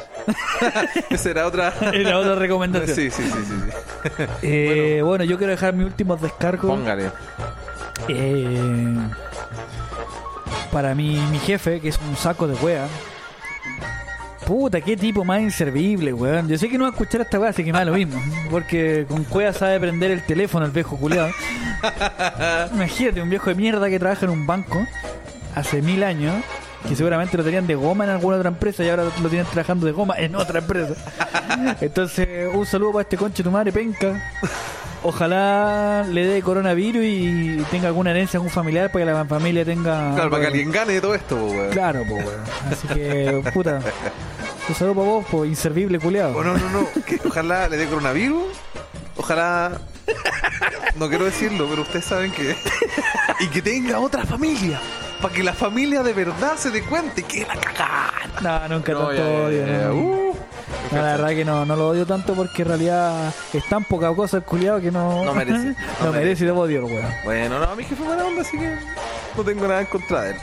Esa 1.09 1.29
era 1.29 1.47
otra. 1.47 1.73
Era 1.93 2.17
otra 2.19 2.35
recomendación. 2.35 2.95
Sí, 2.95 3.11
sí, 3.11 3.23
sí, 3.23 3.45
sí. 3.45 3.53
sí. 3.53 4.23
Eh, 4.43 5.01
bueno. 5.03 5.23
yo 5.23 5.37
quiero 5.37 5.51
dejar 5.51 5.73
mis 5.73 5.85
últimos 5.85 6.21
descargos. 6.21 6.69
Póngale. 6.69 7.11
Eh, 8.07 8.95
para 10.71 10.95
mi, 10.95 11.19
mi 11.31 11.39
jefe, 11.39 11.81
que 11.81 11.89
es 11.89 11.99
un 12.07 12.15
saco 12.15 12.47
de 12.47 12.55
wea. 12.55 12.87
Puta, 14.45 14.79
qué 14.79 14.95
tipo 14.95 15.25
más 15.25 15.41
inservible, 15.41 16.13
weón. 16.13 16.47
Yo 16.47 16.57
sé 16.57 16.69
que 16.69 16.77
no 16.77 16.85
va 16.85 16.91
a 16.91 16.93
escuchar 16.93 17.19
esta 17.19 17.37
weá, 17.37 17.49
así 17.49 17.65
que 17.65 17.73
me 17.73 17.79
da 17.79 17.85
lo 17.85 17.93
mismo. 17.93 18.21
Porque 18.49 19.05
con 19.07 19.25
cueva 19.25 19.51
sabe 19.51 19.77
prender 19.77 20.11
el 20.11 20.23
teléfono 20.23 20.65
el 20.65 20.71
viejo 20.71 20.95
culiado. 20.95 21.31
Imagínate, 22.73 23.21
un 23.21 23.29
viejo 23.29 23.49
de 23.49 23.55
mierda 23.55 23.89
que 23.89 23.99
trabaja 23.99 24.25
en 24.25 24.31
un 24.31 24.47
banco 24.47 24.87
hace 25.53 25.81
mil 25.81 26.01
años. 26.01 26.33
Que 26.87 26.95
seguramente 26.95 27.35
lo 27.37 27.43
tenían 27.43 27.67
de 27.67 27.75
goma 27.75 28.05
en 28.05 28.11
alguna 28.11 28.37
otra 28.37 28.49
empresa 28.49 28.83
y 28.83 28.89
ahora 28.89 29.03
lo 29.03 29.29
tienen 29.29 29.45
trabajando 29.47 29.85
de 29.85 29.91
goma 29.91 30.15
en 30.17 30.35
otra 30.35 30.59
empresa. 30.59 30.93
Entonces, 31.81 32.49
un 32.53 32.65
saludo 32.65 32.93
para 32.93 33.01
este 33.03 33.17
conche 33.17 33.43
tu 33.43 33.51
madre, 33.51 33.71
penca. 33.71 34.21
Ojalá 35.03 36.05
le 36.09 36.25
dé 36.25 36.41
coronavirus 36.41 37.03
y 37.03 37.63
tenga 37.69 37.87
alguna 37.87 38.11
herencia 38.11 38.37
a 38.37 38.39
algún 38.39 38.51
familiar 38.51 38.91
para 38.91 39.05
que 39.05 39.11
la 39.11 39.25
familia 39.25 39.63
tenga. 39.63 40.13
Claro, 40.15 40.29
para 40.29 40.41
que 40.41 40.47
alguien 40.47 40.71
gane 40.71 40.93
de 40.93 41.01
todo 41.01 41.13
esto, 41.13 41.37
po, 41.37 41.45
weón. 41.45 41.69
Claro, 41.71 42.03
pues, 42.07 42.25
weón. 42.25 42.41
Así 42.71 42.87
que, 42.87 43.43
puta. 43.53 43.79
Un 44.67 44.75
saludo 44.75 44.95
para 44.95 45.07
vos, 45.07 45.25
pues, 45.29 45.49
inservible 45.49 45.99
culiado. 45.99 46.35
Oh, 46.35 46.43
no, 46.43 46.57
no, 46.57 46.69
no. 46.69 46.87
Que 47.05 47.19
ojalá 47.25 47.69
le 47.69 47.77
dé 47.77 47.87
coronavirus. 47.87 48.43
Ojalá. 49.17 49.79
No 50.95 51.09
quiero 51.09 51.25
decirlo, 51.25 51.67
pero 51.69 51.83
ustedes 51.83 52.05
saben 52.05 52.31
que. 52.31 52.55
y 53.39 53.47
que 53.47 53.61
tenga 53.61 53.99
otra 53.99 54.25
familia. 54.25 54.79
Para 55.27 55.35
que 55.35 55.43
la 55.43 55.53
familia 55.53 56.03
de 56.03 56.13
verdad 56.13 56.55
se 56.57 56.69
dé 56.71 56.81
cuenta 56.83 57.19
y 57.19 57.23
que 57.23 57.45
la 57.45 57.55
cagada. 57.55 58.13
No, 58.41 58.75
nunca 58.75 58.93
No, 58.93 59.07
tanto 59.07 59.13
ya, 59.15 59.45
odio. 59.45 59.65
ya, 59.67 59.87
no. 59.87 59.93
uh. 59.95 60.33
No, 60.91 60.97
la 61.01 61.03
verdad 61.03 61.29
que 61.29 61.43
no, 61.45 61.65
no 61.65 61.75
lo 61.75 61.89
odio 61.89 62.05
tanto 62.05 62.33
porque 62.33 62.61
en 62.61 62.67
realidad 62.69 63.33
es 63.53 63.65
tan 63.67 63.83
poca 63.83 64.13
cosa 64.15 64.37
el 64.37 64.43
culiado 64.43 64.79
que 64.79 64.89
no. 64.91 65.25
No 65.25 65.33
merece, 65.35 65.75
No, 65.99 66.05
no 66.05 66.11
merece 66.13 66.43
y 66.43 66.47
debo 66.47 66.61
odio, 66.61 66.85
weón. 66.85 67.11
Bueno, 67.25 67.59
no, 67.59 67.75
mi 67.75 67.83
jefe 67.83 67.95
es 68.01 68.07
buena 68.07 68.23
onda, 68.25 68.41
así 68.41 68.57
que 68.57 68.73
no 69.35 69.43
tengo 69.43 69.67
nada 69.67 69.81
en 69.81 69.85
contra 69.87 70.21
de 70.21 70.29
él. 70.31 70.35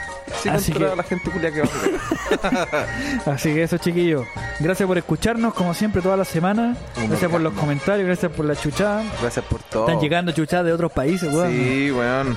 Sí 0.42 0.48
Así 0.50 0.72
contra 0.72 0.90
que- 0.90 0.96
la 0.96 1.02
gente 1.02 1.30
culia 1.30 1.50
que 1.52 1.62
va 1.62 1.68
a. 3.26 3.30
Así 3.34 3.54
que 3.54 3.62
eso, 3.62 3.78
chiquillos. 3.78 4.26
Gracias 4.60 4.86
por 4.86 4.98
escucharnos, 4.98 5.54
como 5.54 5.72
siempre, 5.74 6.02
toda 6.02 6.16
la 6.16 6.24
semana. 6.24 6.76
Un 6.96 7.08
Gracias 7.08 7.30
por 7.30 7.40
los 7.40 7.52
comentarios, 7.54 8.06
gracias 8.06 8.30
por 8.32 8.44
la 8.44 8.54
chuchada. 8.56 9.02
Gracias 9.22 9.44
por 9.46 9.60
todo. 9.62 9.86
Están 9.88 10.00
llegando 10.02 10.32
chuchadas 10.32 10.66
de 10.66 10.72
otros 10.72 10.92
países, 10.92 11.32
weón. 11.32 11.50
Sí, 11.52 11.90
weón. 11.90 12.36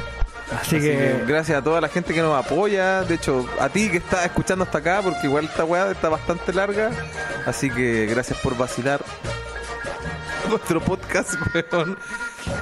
Así, 0.56 0.80
que 0.80 1.24
gracias 1.28 1.58
a 1.58 1.62
toda 1.62 1.82
la 1.82 1.90
gente 1.90 2.14
que 2.14 2.22
nos 2.22 2.34
apoya. 2.34 3.02
De 3.02 3.16
hecho, 3.16 3.46
a 3.60 3.70
ti 3.70 3.90
que 3.90 3.98
estás 3.98 4.26
escuchando 4.26 4.64
hasta 4.64 4.78
acá, 4.78 5.02
porque 5.04 5.28
igual 5.28 5.46
esta 5.46 5.66
weá 5.66 5.92
está 5.92 6.10
bastante 6.10 6.54
larga. 6.54 6.92
Así 7.46 7.70
que 7.70 8.06
gracias 8.06 8.40
por 8.40 8.58
vacilar 8.58 9.04
nuestro 10.50 10.80
podcast, 10.82 11.34
weón. 11.54 11.98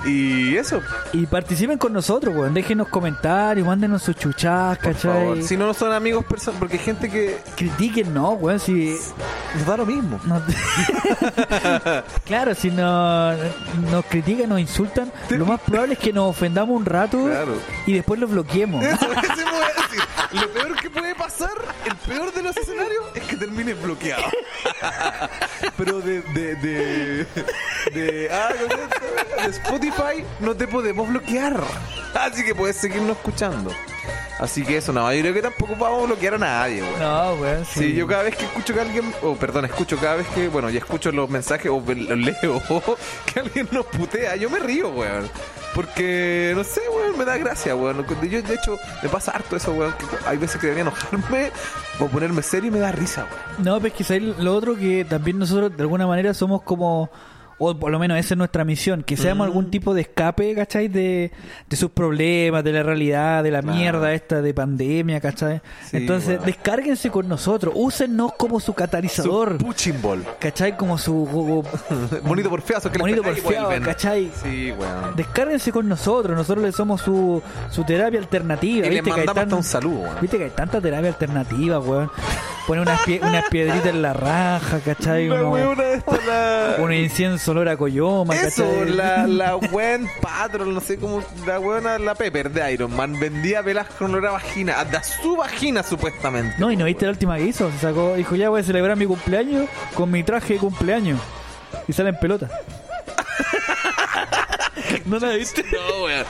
Y 0.06 0.56
eso, 0.58 0.82
Y 1.14 1.26
participen 1.26 1.78
con 1.78 1.94
nosotros, 1.94 2.36
weón. 2.36 2.54
Déjenos 2.54 2.88
comentarios, 2.90 3.66
mándenos 3.66 4.04
sus 4.04 4.16
por 4.16 4.34
favor. 4.34 4.78
¿cachai? 4.78 5.42
Si 5.44 5.58
no 5.58 5.74
son 5.74 5.92
amigos, 5.94 6.24
perso- 6.26 6.54
porque 6.60 6.78
hay 6.78 6.84
gente 6.84 7.10
que 7.10 7.40
Critiquen, 7.56 8.14
no, 8.14 8.32
weón. 8.32 8.60
Si. 8.60 8.96
les 9.56 9.66
da 9.66 9.78
lo 9.78 9.86
mismo. 9.86 10.20
no- 10.26 10.42
claro, 12.26 12.54
si 12.56 12.70
no, 12.72 13.34
nos 13.92 14.06
critican, 14.10 14.50
nos 14.50 14.60
insultan, 14.60 15.12
lo 15.30 15.46
más 15.46 15.60
probable 15.62 15.94
es 15.94 16.00
que 16.00 16.14
nos 16.14 16.30
ofendamos 16.30 16.76
un 16.76 16.86
rato 16.86 17.24
Claro. 17.26 17.56
y 17.86 17.94
después 17.94 18.20
los 18.20 18.30
bloqueemos. 18.30 18.84
Eso, 18.84 19.06
eso 19.06 19.12
voy 19.12 19.64
a 19.64 19.82
decir. 19.82 20.02
Lo 20.32 20.50
peor 20.50 20.76
que 20.76 20.90
puede 20.90 21.16
pasar, 21.16 21.52
el 21.86 21.96
peor 22.12 22.34
de 22.34 22.44
los 22.44 22.58
escenarios, 22.58 23.04
es 23.16 23.24
que 23.24 23.38
termines 23.38 23.82
bloqueado. 23.82 24.24
Pero 25.78 26.00
de, 26.02 26.22
de, 26.22 26.56
de, 26.56 27.28
de, 27.94 28.30
ah, 28.32 28.50
¿cómo 28.60 28.70
se 28.70 28.78
llama? 28.78 29.75
Spotify 29.76 30.24
no 30.40 30.56
te 30.56 30.68
podemos 30.68 31.10
bloquear. 31.10 31.62
Así 32.14 32.46
que 32.46 32.56
puedes 32.56 32.78
seguirnos 32.78 33.18
escuchando. 33.18 33.72
Así 34.40 34.64
que 34.64 34.78
eso, 34.78 34.94
no, 34.94 35.14
yo 35.14 35.22
creo 35.22 35.34
que 35.34 35.42
tampoco 35.42 35.76
vamos 35.78 36.04
a 36.04 36.06
bloquear 36.08 36.36
a 36.36 36.38
nadie, 36.38 36.82
weón. 36.82 37.00
No, 37.00 37.34
weón. 37.36 37.66
Sí, 37.66 37.80
Sí, 37.80 37.94
yo 37.94 38.08
cada 38.08 38.24
vez 38.24 38.38
que 38.38 38.46
escucho 38.46 38.74
que 38.74 38.80
alguien, 38.80 39.14
o 39.22 39.36
perdón, 39.36 39.66
escucho 39.66 39.98
cada 39.98 40.16
vez 40.16 40.28
que, 40.28 40.48
bueno, 40.48 40.70
ya 40.70 40.80
escucho 40.80 41.12
los 41.12 41.30
mensajes 41.30 41.70
o 41.70 41.84
los 41.86 42.18
leo, 42.18 42.62
que 43.34 43.40
alguien 43.42 43.68
nos 43.72 43.86
putea, 43.88 44.38
yo 44.38 44.50
me 44.50 44.60
río, 44.60 44.90
weón. 44.92 45.30
Porque, 45.74 46.54
no 46.56 46.64
sé, 46.64 46.82
weón, 46.94 47.18
me 47.18 47.26
da 47.26 47.38
gracia, 47.38 47.76
weón. 47.76 48.06
Yo, 48.30 48.42
de 48.42 48.54
hecho, 48.54 48.78
me 49.04 49.10
pasa 49.10 49.32
harto 49.32 49.58
eso, 49.58 49.74
weón, 49.74 49.94
que 49.94 50.06
hay 50.26 50.38
veces 50.38 50.60
que 50.60 50.68
debería 50.68 50.84
enojarme 50.84 51.52
o 52.00 52.08
ponerme 52.08 52.42
serio 52.44 52.70
y 52.70 52.72
me 52.72 52.80
da 52.80 52.94
risa, 52.94 53.28
weón. 53.30 53.66
No, 53.66 53.82
pues 53.82 53.92
que 53.92 54.06
¿sabes? 54.06 54.24
lo 54.24 54.56
otro 54.56 54.78
que 54.78 55.04
también 55.04 55.38
nosotros 55.38 55.76
de 55.76 55.84
alguna 55.84 56.08
manera 56.08 56.34
somos 56.34 56.62
como, 56.62 57.10
o 57.58 57.78
por 57.78 57.92
lo 57.92 58.00
menos 58.00 58.18
esa 58.18 58.34
es 58.34 58.38
nuestra 58.38 58.66
misión, 58.66 59.04
que 59.04 59.16
seamos 59.18 59.46
Mm. 59.46 59.50
algún 59.50 59.72
tipo 59.72 59.94
de 59.94 60.02
escape, 60.02 60.54
¿cachai? 60.56 60.88
De, 60.90 61.32
de 61.70 61.78
sus 61.78 61.90
problemas, 61.92 62.64
de 62.64 62.74
la 62.74 62.84
realidad, 62.84 63.44
de 63.44 63.52
la 63.52 63.62
Claro. 63.62 63.78
mierda 63.78 64.14
esta 64.14 64.42
de 64.42 64.54
pandemia, 64.54 65.22
¿cachai? 65.22 65.62
Sí, 65.90 65.98
Entonces, 65.98 66.36
weón. 66.38 66.46
descárguense 66.46 67.10
con 67.12 67.28
nosotros, 67.28 67.74
úsennos 67.78 68.34
como 68.34 68.60
su 68.60 68.74
catalizador, 68.74 69.58
Su 69.76 69.94
ball. 70.02 70.26
¿cachai? 70.40 70.76
Como 70.76 70.98
su... 70.98 71.64
Bonito 72.24 72.50
por 72.50 72.62
feazo 72.62 72.92
que 72.92 72.98
Bonito 72.98 73.24
porfiado. 73.24 73.70
¿cachai? 73.84 74.32
Sí, 74.44 74.72
weón. 74.78 75.16
Descárguense 75.16 75.72
con 75.72 75.88
nosotros, 75.88 76.36
nosotros 76.36 76.66
le 76.66 76.72
somos 76.72 77.02
su, 77.02 77.42
su 77.70 77.84
terapia 77.84 78.20
alternativa. 78.20 78.88
Y 78.88 78.90
les 78.90 79.04
¿viste? 79.04 79.04
Que 79.12 79.22
hay 79.22 79.28
hasta 79.28 79.34
tan- 79.46 79.54
un 79.54 79.64
saludo, 79.64 80.00
weón. 80.02 80.16
Viste 80.22 80.38
que 80.38 80.44
hay 80.46 80.50
tanta 80.52 80.82
terapia 80.82 81.10
alternativa, 81.10 81.80
weón. 81.80 82.12
Pone 82.68 82.82
unas, 82.82 83.00
pie- 83.02 83.20
unas 83.22 83.48
piedritas 83.50 83.86
en 83.86 84.02
la 84.02 84.14
raja, 84.14 84.80
¿cachai? 84.84 85.30
Uno- 85.30 85.76
la... 86.28 86.78
un 86.80 86.92
incienso 86.92 87.45
olor 87.48 87.70
a 87.70 87.78
coyoma, 87.78 88.36
Eso, 88.36 88.64
¿cachai? 88.64 88.96
la, 88.96 89.28
la 89.28 89.54
Gwen 89.54 90.08
Patrol, 90.22 90.74
no 90.74 90.82
sé 90.82 90.98
cómo, 90.98 91.24
la 91.46 91.60
weona, 91.60 92.00
la 92.00 92.16
Pepper 92.16 92.52
de 92.52 92.74
Iron 92.74 92.96
Man, 92.96 93.20
vendía 93.20 93.62
velas 93.62 93.88
con 93.98 94.12
olor 94.12 94.28
a 94.28 94.32
vagina, 94.32 94.84
de 94.86 95.00
su 95.04 95.36
vagina 95.36 95.84
supuestamente. 95.84 96.56
No, 96.58 96.72
y 96.72 96.78
no 96.78 96.86
viste 96.86 97.06
la 97.06 97.12
última 97.12 97.38
que 97.38 97.44
hizo. 97.46 97.70
Se 97.72 97.80
sacó, 97.80 98.16
dijo, 98.16 98.36
ya 98.36 98.50
voy 98.50 98.62
a 98.62 98.64
celebrar 98.64 98.98
mi 98.98 99.06
cumpleaños 99.06 99.68
con 99.94 100.10
mi 100.12 100.24
traje 100.24 100.54
de 100.54 100.60
cumpleaños. 100.60 101.20
Y 101.88 101.94
sale 101.94 102.10
en 102.10 102.20
pelota. 102.20 102.50
¿No 105.06 105.20
la 105.20 105.30
viste? 105.32 105.64
No, 105.72 106.04
weón. 106.04 106.26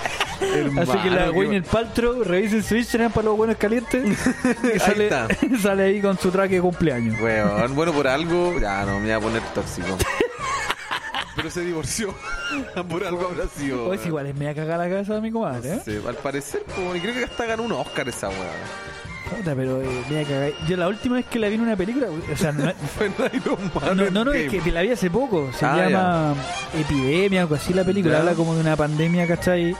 Así 0.80 0.98
que 1.00 1.10
la 1.10 1.26
Hermano, 1.26 1.34
Gwyneth 1.34 1.66
Paltrow 1.68 2.24
revisen 2.24 2.64
su 2.64 2.76
Instagram 2.76 3.12
para 3.12 3.26
los 3.26 3.38
buenos 3.38 3.58
calientes. 3.58 4.04
Y 4.76 4.80
sale, 4.80 5.04
está. 5.06 5.28
sale 5.62 5.84
ahí 5.84 6.02
con 6.02 6.18
su 6.18 6.32
traje 6.32 6.56
de 6.56 6.62
cumpleaños. 6.62 7.20
Weón, 7.22 7.76
bueno, 7.76 7.94
por 7.94 8.08
algo. 8.08 8.58
Ya, 8.60 8.84
no 8.86 9.00
me 9.00 9.06
voy 9.06 9.12
a 9.12 9.20
poner 9.20 9.42
tóxico. 9.54 9.98
Pero 11.46 11.54
se 11.54 11.62
divorció. 11.62 12.12
por 12.90 13.06
algo 13.06 13.28
habrá 13.28 13.46
sido. 13.48 13.86
O 13.86 13.94
es 13.94 14.04
igual, 14.04 14.26
es 14.26 14.34
media 14.36 14.56
cagada 14.56 14.86
la 14.86 14.90
cabeza 14.90 15.14
de 15.14 15.22
mi 15.22 15.30
comadre, 15.30 15.76
¿eh? 15.76 15.82
Sí, 15.86 16.00
al 16.08 16.16
parecer, 16.16 16.64
como, 16.74 16.96
y 16.96 17.00
creo 17.00 17.14
que 17.14 17.24
hasta 17.26 17.46
ganó 17.46 17.62
un 17.62 17.72
Oscar 17.74 18.10
esa 18.10 18.30
weá. 18.30 18.38
Puta, 19.30 19.54
pero 19.56 19.80
eh. 19.80 20.56
Yo 20.68 20.76
la 20.76 20.88
última 20.88 21.18
vez 21.18 21.28
que 21.28 21.38
la 21.38 21.48
vi 21.50 21.54
en 21.54 21.62
una 21.62 21.76
película, 21.76 22.08
o 22.10 22.36
sea, 22.36 22.52
no, 22.52 22.74
Fue 22.98 23.06
en 23.06 23.14
Iron 23.34 23.60
Man 23.76 23.96
no, 23.96 24.10
no, 24.10 24.26
no, 24.26 24.34
es 24.34 24.52
que 24.52 24.72
la 24.72 24.82
vi 24.82 24.90
hace 24.90 25.12
poco. 25.12 25.48
Se 25.54 25.68
Ah, 25.68 25.88
llama 25.88 26.36
Epidemia, 26.74 27.42
algo 27.42 27.54
así 27.54 27.76
la 27.76 27.84
película. 27.84 28.16
Ya. 28.16 28.20
Habla 28.22 28.34
como 28.34 28.56
de 28.56 28.62
una 28.62 28.76
pandemia, 28.76 29.28
¿cachai? 29.28 29.76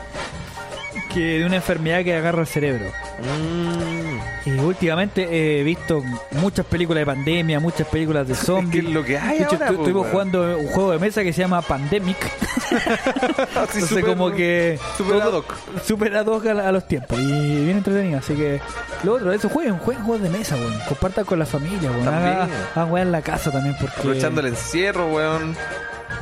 Que 1.16 1.40
de 1.40 1.46
una 1.46 1.56
enfermedad 1.56 2.04
que 2.04 2.14
agarra 2.14 2.42
el 2.42 2.48
cerebro. 2.48 2.92
Mm, 3.24 4.50
Y 4.50 4.60
últimamente 4.60 5.60
he 5.60 5.64
visto 5.64 6.04
muchas 6.32 6.66
películas 6.66 7.02
de 7.02 7.06
pandemia, 7.06 7.60
muchas 7.62 7.88
películas 7.88 8.28
de 8.28 8.34
es 8.34 8.40
que 8.42 8.46
zombies. 8.46 8.84
es 8.84 8.90
lo 8.92 9.04
que 9.04 9.18
hay 9.18 9.38
De 9.40 9.44
hecho, 9.46 9.54
ahora, 9.56 9.68
estu- 9.68 9.76
po, 9.76 9.82
estuvimos 9.82 10.08
jugando 10.08 10.58
un 10.60 10.68
juego 10.68 10.92
de 10.92 11.00
mesa 11.00 11.24
que 11.24 11.32
se 11.32 11.42
llama 11.42 11.62
Pandemic. 11.62 12.18
Así 12.76 13.46
Entonces, 13.48 13.88
súper- 13.90 14.06
como 14.06 14.32
que. 14.32 14.78
Super 14.98 15.22
ad 15.22 15.34
hoc. 15.34 15.54
Super 15.86 16.18
ad 16.18 16.26
hoc 16.28 16.46
a, 16.48 16.72
los 16.74 16.86
tiempos. 16.88 17.18
Y 17.20 17.64
bien 17.64 17.78
entretenido. 17.78 18.20
Así 18.20 18.34
que. 18.36 18.60
Lo 19.04 19.14
otro, 19.14 19.32
eso 19.32 19.48
jueguen, 19.50 19.78
jueguen 19.78 20.04
juegos 20.04 20.22
de 20.24 20.30
mesa, 20.30 20.56
weón. 20.58 20.78
Compartan 20.88 21.24
con 21.26 21.40
la 21.40 21.46
familia, 21.46 21.90
weón. 21.92 22.08
Hagan 22.08 22.98
en 22.98 23.12
la 23.14 23.22
casa 23.22 23.52
también, 23.52 23.76
porque. 23.80 23.96
Aprovechando 24.00 24.42
el 24.42 24.48
encierro, 24.48 25.08
weón. 25.14 25.56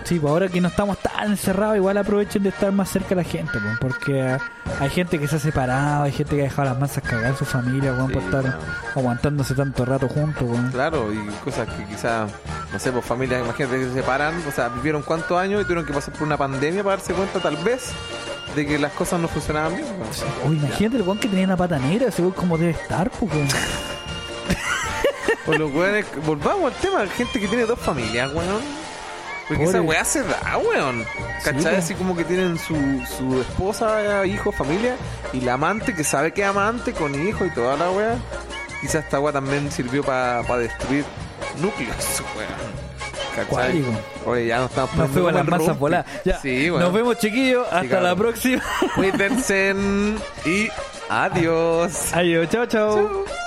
Sí, 0.03 0.19
pues 0.19 0.31
ahora 0.31 0.49
que 0.49 0.59
no 0.59 0.67
estamos 0.67 0.97
tan 0.97 1.31
encerrados, 1.31 1.77
igual 1.77 1.97
aprovechen 1.97 2.43
de 2.43 2.49
estar 2.49 2.71
más 2.71 2.89
cerca 2.89 3.09
de 3.09 3.15
la 3.15 3.23
gente, 3.23 3.57
weón. 3.57 3.77
Porque 3.79 4.21
ah, 4.21 4.39
hay 4.79 4.89
gente 4.89 5.19
que 5.19 5.27
se 5.27 5.37
ha 5.37 5.39
separado, 5.39 6.03
hay 6.03 6.11
gente 6.11 6.35
que 6.35 6.41
ha 6.41 6.45
dejado 6.45 6.69
las 6.69 6.79
masas 6.79 7.03
cagar 7.03 7.31
en 7.31 7.37
su 7.37 7.45
familia, 7.45 7.93
weón, 7.93 8.07
Sí, 8.07 8.13
por 8.13 8.23
estar 8.23 8.59
aguantándose 8.95 9.55
tanto 9.55 9.85
rato 9.85 10.07
juntos, 10.09 10.43
weón. 10.43 10.71
Claro, 10.71 11.13
y 11.13 11.17
cosas 11.43 11.67
que 11.69 11.85
quizás, 11.85 12.31
no 12.71 12.79
sé, 12.79 12.91
pues 12.91 13.05
familias, 13.05 13.41
imagínate 13.43 13.79
que 13.79 13.85
se 13.85 13.93
separan, 13.93 14.35
o 14.47 14.51
sea, 14.51 14.69
vivieron 14.69 15.01
cuántos 15.03 15.37
años 15.39 15.61
y 15.61 15.63
tuvieron 15.63 15.85
que 15.85 15.93
pasar 15.93 16.13
por 16.13 16.23
una 16.23 16.37
pandemia 16.37 16.83
para 16.83 16.97
darse 16.97 17.13
cuenta, 17.13 17.39
tal 17.39 17.57
vez, 17.57 17.91
de 18.55 18.65
que 18.65 18.77
las 18.77 18.91
cosas 18.93 19.19
no 19.21 19.27
funcionaban 19.27 19.75
bien. 19.75 19.87
Oye, 20.45 20.57
imagínate 20.57 20.97
el 20.97 21.03
weón 21.03 21.19
que 21.19 21.29
tenía 21.29 21.45
una 21.45 21.57
pata 21.57 21.79
negra, 21.79 22.09
ese 22.09 22.23
como 22.31 22.57
debe 22.57 22.71
estar, 22.71 23.09
pues. 23.09 23.31
O 25.45 25.51
los 25.51 25.73
weones, 25.73 26.05
volvamos 26.25 26.73
al 26.73 26.79
tema, 26.79 27.05
gente 27.07 27.37
que 27.39 27.47
tiene 27.47 27.65
dos 27.65 27.79
familias, 27.79 28.31
weón. 28.33 28.82
Porque 29.55 29.69
esa 29.69 29.81
weá 29.81 30.05
se 30.05 30.23
da, 30.23 30.57
weón. 30.57 31.05
¿Cachai? 31.43 31.75
Así 31.75 31.93
como 31.95 32.15
que 32.15 32.23
tienen 32.23 32.57
su, 32.57 32.75
su 33.17 33.41
esposa, 33.41 34.25
hijo, 34.25 34.51
familia, 34.51 34.95
y 35.33 35.41
la 35.41 35.53
amante 35.53 35.93
que 35.93 36.03
sabe 36.03 36.31
que 36.31 36.41
es 36.41 36.47
amante, 36.47 36.93
con 36.93 37.13
hijo 37.27 37.45
y 37.45 37.49
toda 37.51 37.77
la 37.77 37.91
weá. 37.91 38.15
Quizás 38.81 39.03
esta 39.05 39.19
weá 39.19 39.33
también 39.33 39.71
sirvió 39.71 40.03
para 40.03 40.43
destruir 40.57 41.05
núcleos, 41.61 42.21
weón. 42.35 42.83
¿Cachai? 43.35 43.83
Oye, 44.25 44.47
ya 44.47 44.59
nos 44.59 44.69
estamos 44.69 44.95
Nos 44.95 45.09
poniendo 45.09 45.13
fuimos 45.13 45.33
las 45.33 45.59
masas 45.59 45.79
voladas. 45.79 46.05
Sí, 46.41 46.69
weón. 46.69 46.83
Nos 46.83 46.93
vemos, 46.93 47.17
chiquillos. 47.17 47.65
Hasta 47.71 47.99
la 47.99 48.15
próxima. 48.15 48.61
Cuídense 48.95 49.75
y 50.45 50.69
adiós. 51.09 52.13
Adiós, 52.13 52.49
chao, 52.49 52.65
chao. 52.65 52.95
Chau. 52.95 53.42